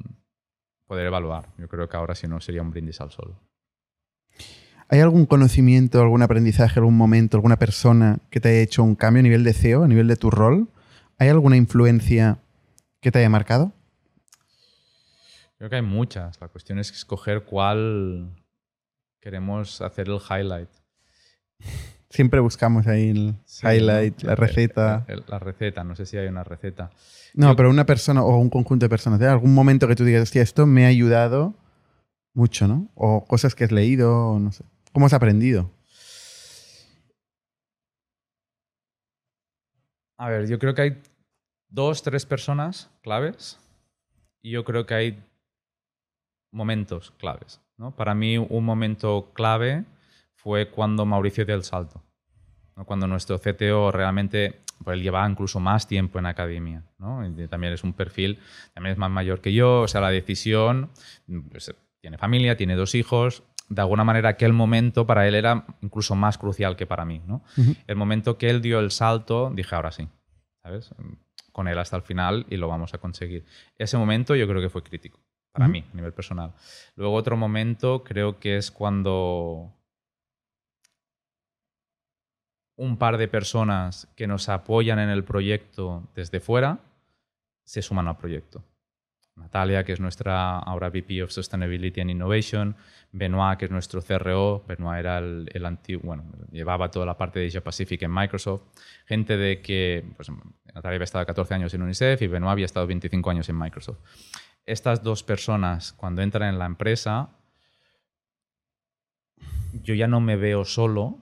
poder 0.87 1.07
evaluar. 1.07 1.49
Yo 1.59 1.69
creo 1.69 1.89
que 1.89 1.97
ahora 1.97 2.15
si 2.15 2.27
no 2.27 2.41
sería 2.41 2.63
un 2.63 2.71
brindis 2.71 3.01
al 3.01 3.11
sol. 3.11 3.37
¿Hay 4.91 5.01
algún 5.01 5.27
conocimiento, 5.27 6.01
algún 6.01 6.23
aprendizaje, 6.23 6.81
algún 6.81 6.97
momento, 6.97 7.37
alguna 7.37 7.59
persona 7.59 8.21
que 8.31 8.41
te 8.41 8.49
haya 8.49 8.61
hecho 8.63 8.83
un 8.83 8.95
cambio 8.95 9.21
a 9.21 9.23
nivel 9.23 9.45
de 9.45 9.53
CEO, 9.53 9.85
a 9.85 9.89
nivel 9.89 10.09
de 10.09 10.17
tu 10.17 10.31
rol? 10.31 10.69
¿Hay 11.19 11.29
alguna 11.29 11.57
influencia 11.57 12.39
que 13.01 13.11
te 13.11 13.19
haya 13.19 13.29
marcado? 13.29 13.73
Creo 15.59 15.69
que 15.69 15.77
hay 15.77 15.83
muchas. 15.83 16.41
La 16.41 16.49
cuestión 16.49 16.79
es 16.79 16.91
escoger 16.91 17.45
cuál 17.45 18.35
queremos 19.21 19.83
hacer 19.83 20.09
el 20.09 20.21
highlight. 20.31 20.71
Siempre 22.11 22.41
buscamos 22.41 22.87
ahí 22.87 23.11
el 23.11 23.35
highlight, 23.63 24.23
la 24.23 24.35
receta. 24.35 25.05
La, 25.27 25.39
receta, 25.39 25.85
no 25.85 25.95
sé 25.95 26.07
si 26.07 26.17
hay 26.17 26.27
una 26.27 26.43
receta. 26.43 26.91
No, 27.35 27.55
pero 27.55 27.69
una 27.69 27.85
persona 27.85 28.23
o 28.23 28.39
un 28.39 28.49
conjunto 28.49 28.87
de 28.87 28.91
personas. 28.91 29.21
¿De 29.21 29.27
algún 29.27 29.53
momento 29.53 29.87
que 29.87 29.95
tú 29.95 30.05
digas, 30.05 30.23
hostia, 30.23 30.43
esto 30.43 30.67
me 30.67 30.87
ha 30.87 30.89
ayudado 30.89 31.55
mucho, 32.33 32.67
¿no? 32.67 32.89
O 32.95 33.27
cosas 33.27 33.55
que 33.55 33.65
has 33.65 33.73
leído, 33.73 34.39
no 34.39 34.53
sé. 34.53 34.65
¿Cómo 34.93 35.05
has 35.05 35.13
aprendido? 35.13 35.71
A 40.17 40.31
ver, 40.31 40.49
yo 40.49 40.59
creo 40.59 40.75
que 40.75 40.83
hay 40.83 41.03
dos, 41.69 42.03
tres 42.03 42.25
personas 42.25 42.91
claves 43.03 43.59
y 44.41 44.51
yo 44.51 44.65
creo 44.65 44.87
que 44.87 44.95
hay 44.95 45.25
momentos 46.51 47.13
claves. 47.19 47.61
¿no? 47.77 47.95
Para 47.95 48.15
mí, 48.15 48.39
un 48.39 48.65
momento 48.65 49.31
clave 49.35 49.85
fue 50.39 50.71
cuando 50.71 51.05
Mauricio 51.05 51.45
dio 51.45 51.55
el 51.55 51.65
salto. 51.65 52.03
Cuando 52.87 53.09
nuestro 53.09 53.41
CTO 53.41 53.91
realmente, 53.91 54.61
pues 54.85 54.97
él 54.97 55.03
llevaba 55.03 55.29
incluso 55.29 55.59
más 55.59 55.89
tiempo 55.89 56.21
en 56.21 56.27
academia. 56.27 56.85
¿no? 56.99 57.23
también 57.49 57.73
es 57.73 57.83
un 57.83 57.93
perfil, 57.93 58.39
también 58.73 58.93
es 58.93 58.99
más 58.99 59.11
mayor 59.11 59.41
que 59.41 59.53
yo, 59.53 59.81
o 59.81 59.89
sea, 59.89 60.01
la 60.01 60.11
decisión, 60.11 60.91
pues, 61.51 61.75
tiene 62.01 62.19
familia, 62.19 62.57
tiene 62.57 62.77
dos 62.77 62.95
hijos, 62.95 63.43
de 63.69 63.83
alguna 63.83 64.05
manera 64.05 64.31
aquel 64.31 64.53
momento 64.53 65.07
para 65.07 65.27
él 65.27 65.35
era 65.35 65.67
incluso 65.83 66.15
más 66.15 66.39
crucial 66.39 66.77
que 66.77 66.87
para 66.87 67.05
mí. 67.05 67.21
¿no? 67.27 67.43
El 67.89 67.97
momento 67.97 68.39
que 68.39 68.49
él 68.49 68.63
dio 68.63 68.79
el 68.79 68.93
salto, 68.93 69.51
dije, 69.53 69.75
ahora 69.75 69.91
sí, 69.91 70.09
¿sabes? 70.63 70.95
Con 71.51 71.67
él 71.67 71.79
hasta 71.79 71.97
el 71.97 72.03
final 72.03 72.47
y 72.49 72.59
lo 72.59 72.69
vamos 72.69 72.95
a 72.95 72.99
conseguir. 72.99 73.45
Ese 73.77 73.99
momento 73.99 74.37
yo 74.37 74.47
creo 74.47 74.63
que 74.63 74.71
fue 74.71 74.85
crítico 74.85 75.19
para 75.51 75.67
mí, 75.67 75.85
a 75.93 75.97
nivel 75.97 76.13
personal. 76.13 76.55
Luego 76.95 77.15
otro 77.15 77.37
momento 77.37 78.05
creo 78.05 78.39
que 78.39 78.57
es 78.57 78.71
cuando 78.71 79.75
un 82.79 82.97
par 82.97 83.19
de 83.19 83.29
personas 83.29 84.09
que 84.17 84.29
nos 84.29 84.49
apoyan 84.49 85.01
en 85.01 85.11
el 85.11 85.25
proyecto 85.25 86.05
desde 86.15 86.41
fuera 86.41 86.79
se 87.65 87.83
suman 87.83 88.07
al 88.07 88.17
proyecto. 88.17 88.63
Natalia, 89.35 89.85
que 89.85 89.93
es 89.93 90.01
nuestra 90.01 90.59
ahora 90.59 90.89
VP 90.89 91.23
of 91.23 91.31
Sustainability 91.31 92.01
and 92.01 92.11
Innovation, 92.11 92.77
Benoit, 93.13 93.59
que 93.59 93.65
es 93.67 93.71
nuestro 93.71 94.01
CRO, 94.01 94.65
Benoit 94.67 95.01
era 95.01 95.19
el, 95.19 95.67
antiguo, 95.67 96.03
bueno, 96.05 96.25
llevaba 96.51 96.91
toda 96.91 97.05
la 97.05 97.17
parte 97.17 97.41
de 97.41 97.49
Asia 97.49 97.63
Pacific 97.63 98.03
en 98.03 98.13
Microsoft, 98.13 98.63
gente 99.07 99.37
de 99.37 99.61
que, 99.61 100.05
pues, 100.17 100.29
Natalia 100.75 100.97
había 100.97 101.05
estado 101.05 101.27
14 101.27 101.55
años 101.55 101.75
en 101.75 101.83
UNICEF 101.83 102.23
y 102.23 102.27
Benoit 102.29 102.53
había 102.53 102.67
estado 102.67 102.87
25 102.87 103.31
años 103.31 103.49
en 103.49 103.59
Microsoft. 103.59 103.99
Estas 104.65 105.03
dos 105.03 105.25
personas, 105.25 105.93
cuando 105.93 106.23
entran 106.23 106.49
en 106.49 106.59
la 106.59 106.67
empresa, 106.67 107.31
yo 109.83 109.95
ya 109.95 110.07
no 110.07 110.21
me 110.21 110.37
veo 110.37 110.65
solo, 110.65 111.19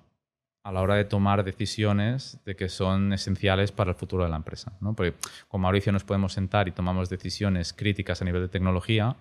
a 0.66 0.72
la 0.72 0.82
hora 0.82 0.97
de 0.97 1.05
tomar 1.05 1.44
decisiones 1.44 2.40
de 2.44 2.56
que 2.56 2.68
son 2.68 3.12
esenciales 3.12 3.70
para 3.70 3.90
el 3.90 3.97
futuro 3.97 4.24
de 4.24 4.30
la 4.30 4.34
empresa. 4.34 4.72
¿no? 4.80 4.94
Porque 4.94 5.14
con 5.47 5.60
Mauricio 5.60 5.93
nos 5.93 6.02
podemos 6.02 6.32
sentar 6.32 6.66
y 6.66 6.72
tomamos 6.72 7.09
decisiones 7.09 7.72
críticas 7.72 8.20
a 8.20 8.24
nivel 8.24 8.43
de 8.43 8.48
tecnología, 8.48 9.14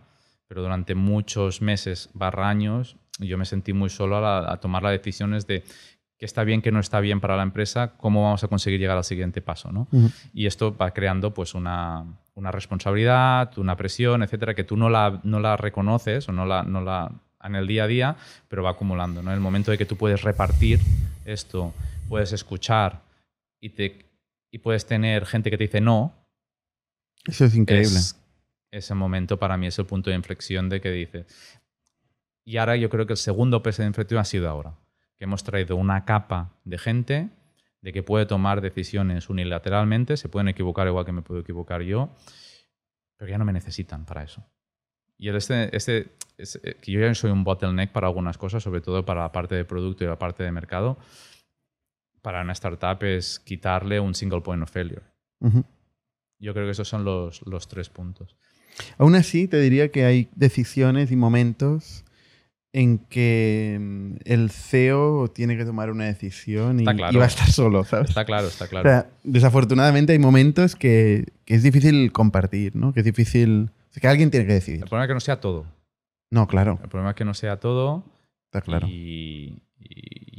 pero 0.48 0.64
durante 0.64 0.96
muchos 0.96 1.62
meses, 1.62 2.10
barra 2.16 2.50
años, 2.50 2.98
yo 3.20 3.38
me 3.38 3.46
sentí 3.46 3.74
muy 3.74 3.92
solo 3.92 4.26
a, 4.26 4.60
tomar 4.60 4.82
las 4.82 4.94
decisiones 4.94 5.46
de 5.46 5.64
qué 6.18 6.26
está 6.26 6.44
bien, 6.44 6.64
qué 6.64 6.72
no 6.72 6.80
está 6.80 7.00
bien 7.00 7.22
para 7.22 7.38
la 7.38 7.44
empresa, 7.44 7.94
cómo 7.96 8.24
vamos 8.24 8.44
a 8.44 8.48
conseguir 8.48 8.80
llegar 8.80 8.98
al 8.98 9.04
siguiente 9.04 9.40
paso. 9.40 9.72
¿no? 9.72 9.88
Y 10.34 10.48
esto 10.48 10.76
va 10.76 10.96
creando 10.96 11.32
pues, 11.32 11.54
una, 11.54 12.06
una, 12.34 12.50
responsabilidad, 12.50 13.56
una 13.60 13.78
presión, 13.78 14.24
etcétera, 14.24 14.56
que 14.56 14.64
tú 14.64 14.78
no 14.78 14.90
la, 14.90 15.22
no 15.24 15.40
la 15.40 15.58
reconoces 15.58 16.28
o 16.28 16.32
no 16.32 16.48
la, 16.48 16.64
no 16.64 16.82
la 16.82 17.12
en 17.44 17.56
el 17.56 17.68
día 17.68 17.84
a 17.84 17.88
día, 17.88 18.16
pero 18.48 18.64
va 18.64 18.72
acumulando. 18.72 19.22
¿no? 19.22 19.32
En 19.32 19.36
el 19.36 19.42
momento 19.42 19.72
de 19.72 19.78
que 19.78 19.86
tú 19.86 19.96
puedes 19.98 20.22
repartir 20.22 20.80
esto, 21.26 21.74
puedes 22.08 22.32
escuchar 22.34 23.02
y, 23.60 23.70
te, 23.70 24.06
y 24.52 24.60
puedes 24.60 24.86
tener 24.86 25.26
gente 25.26 25.50
que 25.50 25.58
te 25.58 25.66
dice 25.66 25.82
no. 25.82 26.14
Eso 27.26 27.46
es 27.46 27.56
increíble. 27.56 28.00
ese 28.72 28.94
momento 28.94 29.40
para 29.40 29.58
mí 29.58 29.68
es 29.68 29.80
el 29.80 29.86
punto 29.86 30.10
de 30.10 30.16
inflexión 30.16 30.70
de 30.70 30.82
que 30.82 30.92
dice. 30.92 31.26
Y 32.44 32.58
ahora 32.58 32.76
yo 32.76 32.90
creo 32.90 33.08
que 33.08 33.14
el 33.14 33.18
segundo 33.18 33.64
peso 33.64 33.82
de 33.82 33.88
inflexión 33.88 34.20
ha 34.20 34.26
sido 34.26 34.50
ahora, 34.50 34.76
que 35.18 35.24
hemos 35.24 35.44
traído 35.44 35.76
una 35.76 36.06
capa 36.06 36.54
de 36.64 36.78
gente 36.78 37.30
de 37.82 37.94
que 37.94 38.02
puede 38.02 38.26
tomar 38.26 38.62
decisiones 38.62 39.30
unilateralmente, 39.30 40.18
se 40.18 40.28
pueden 40.28 40.48
equivocar 40.48 40.88
igual 40.88 41.06
que 41.06 41.12
me 41.12 41.22
puedo 41.22 41.42
equivocar 41.42 41.84
yo, 41.84 42.10
pero 43.16 43.30
ya 43.30 43.38
no 43.38 43.46
me 43.46 43.54
necesitan 43.54 44.06
para 44.06 44.24
eso. 44.24 44.44
Y 45.18 45.30
este, 45.30 45.76
este, 45.76 46.12
eh, 46.38 46.76
que 46.82 46.92
yo 46.92 47.00
ya 47.00 47.14
soy 47.16 47.32
un 47.32 47.44
bottleneck 47.44 47.92
para 47.92 48.08
algunas 48.08 48.38
cosas, 48.38 48.62
sobre 48.62 48.82
todo 48.82 49.06
para 49.06 49.22
la 49.22 49.32
parte 49.32 49.56
de 49.56 49.66
producto 49.66 50.04
y 50.04 50.08
la 50.08 50.20
parte 50.20 50.44
de 50.44 50.52
mercado, 50.52 50.98
para 52.22 52.42
una 52.42 52.54
startup 52.54 53.04
es 53.04 53.40
quitarle 53.40 54.00
un 54.00 54.16
single 54.16 54.42
point 54.42 54.64
of 54.64 54.72
failure. 54.72 55.04
Yo 56.40 56.54
creo 56.54 56.66
que 56.66 56.72
esos 56.72 56.88
son 56.88 57.06
los, 57.06 57.42
los, 57.46 57.68
tres 57.68 57.90
puntos. 57.90 58.36
Aún 58.98 59.16
así, 59.16 59.48
te 59.48 59.60
diría 59.60 59.90
que 59.92 60.06
hay 60.06 60.28
decisiones 60.36 61.12
y 61.12 61.16
momentos 61.16 62.04
en 62.74 62.98
que 62.98 63.78
mm, 63.80 64.16
el 64.26 64.50
CEO 64.50 65.30
tiene 65.30 65.56
que 65.56 65.64
tomar 65.64 65.92
una 65.92 66.06
decisión 66.06 66.82
y, 66.82 66.84
va 66.84 66.92
a 66.92 67.26
estar 67.28 67.50
solo, 67.50 67.86
¿sabes? 67.86 68.10
Está 68.10 68.26
claro, 68.26 68.48
está 68.48 68.68
claro. 68.68 69.08
desafortunadamente 69.24 70.12
hay 70.12 70.20
momentos 70.20 70.76
que, 70.76 71.26
que, 71.46 71.56
es 71.56 71.64
difícil 71.64 72.12
compartir, 72.12 72.76
¿no? 72.76 72.92
Que 72.94 73.00
es 73.00 73.06
difícil... 73.06 73.72
que 74.00 74.08
alguien 74.08 74.32
tiene 74.32 74.46
que 74.46 74.54
decidir. 74.54 74.82
El 74.84 74.90
problema 74.90 75.06
es 75.06 75.10
que 75.10 75.14
no 75.14 75.20
sea 75.20 75.40
todo. 75.40 75.66
No, 76.32 76.48
claro. 76.48 76.80
El 76.84 76.90
problema 76.90 77.12
es 77.12 77.16
que 77.16 77.26
no 77.26 77.34
sea 77.34 77.60
todo. 77.60 78.04
Está 78.46 78.62
claro. 78.62 78.88
Y, 78.88 79.62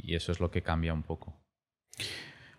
eso 0.07 0.31
es 0.31 0.39
lo 0.39 0.51
que 0.51 0.61
cambia 0.61 0.93
un 0.93 1.03
poco. 1.03 1.33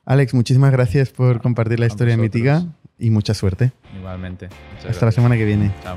Alex, 0.04 0.34
muchísimas 0.34 0.70
gracias 0.70 1.10
por 1.10 1.40
compartir 1.40 1.80
la 1.80 1.86
historia 1.86 2.16
de 2.16 2.22
Mitiga 2.22 2.66
y 2.98 3.10
mucha 3.10 3.34
suerte. 3.34 3.72
Igualmente. 3.96 4.48
Hasta 4.86 5.06
la 5.06 5.12
semana 5.12 5.36
que 5.36 5.44
viene. 5.44 5.72
Chao. 5.82 5.96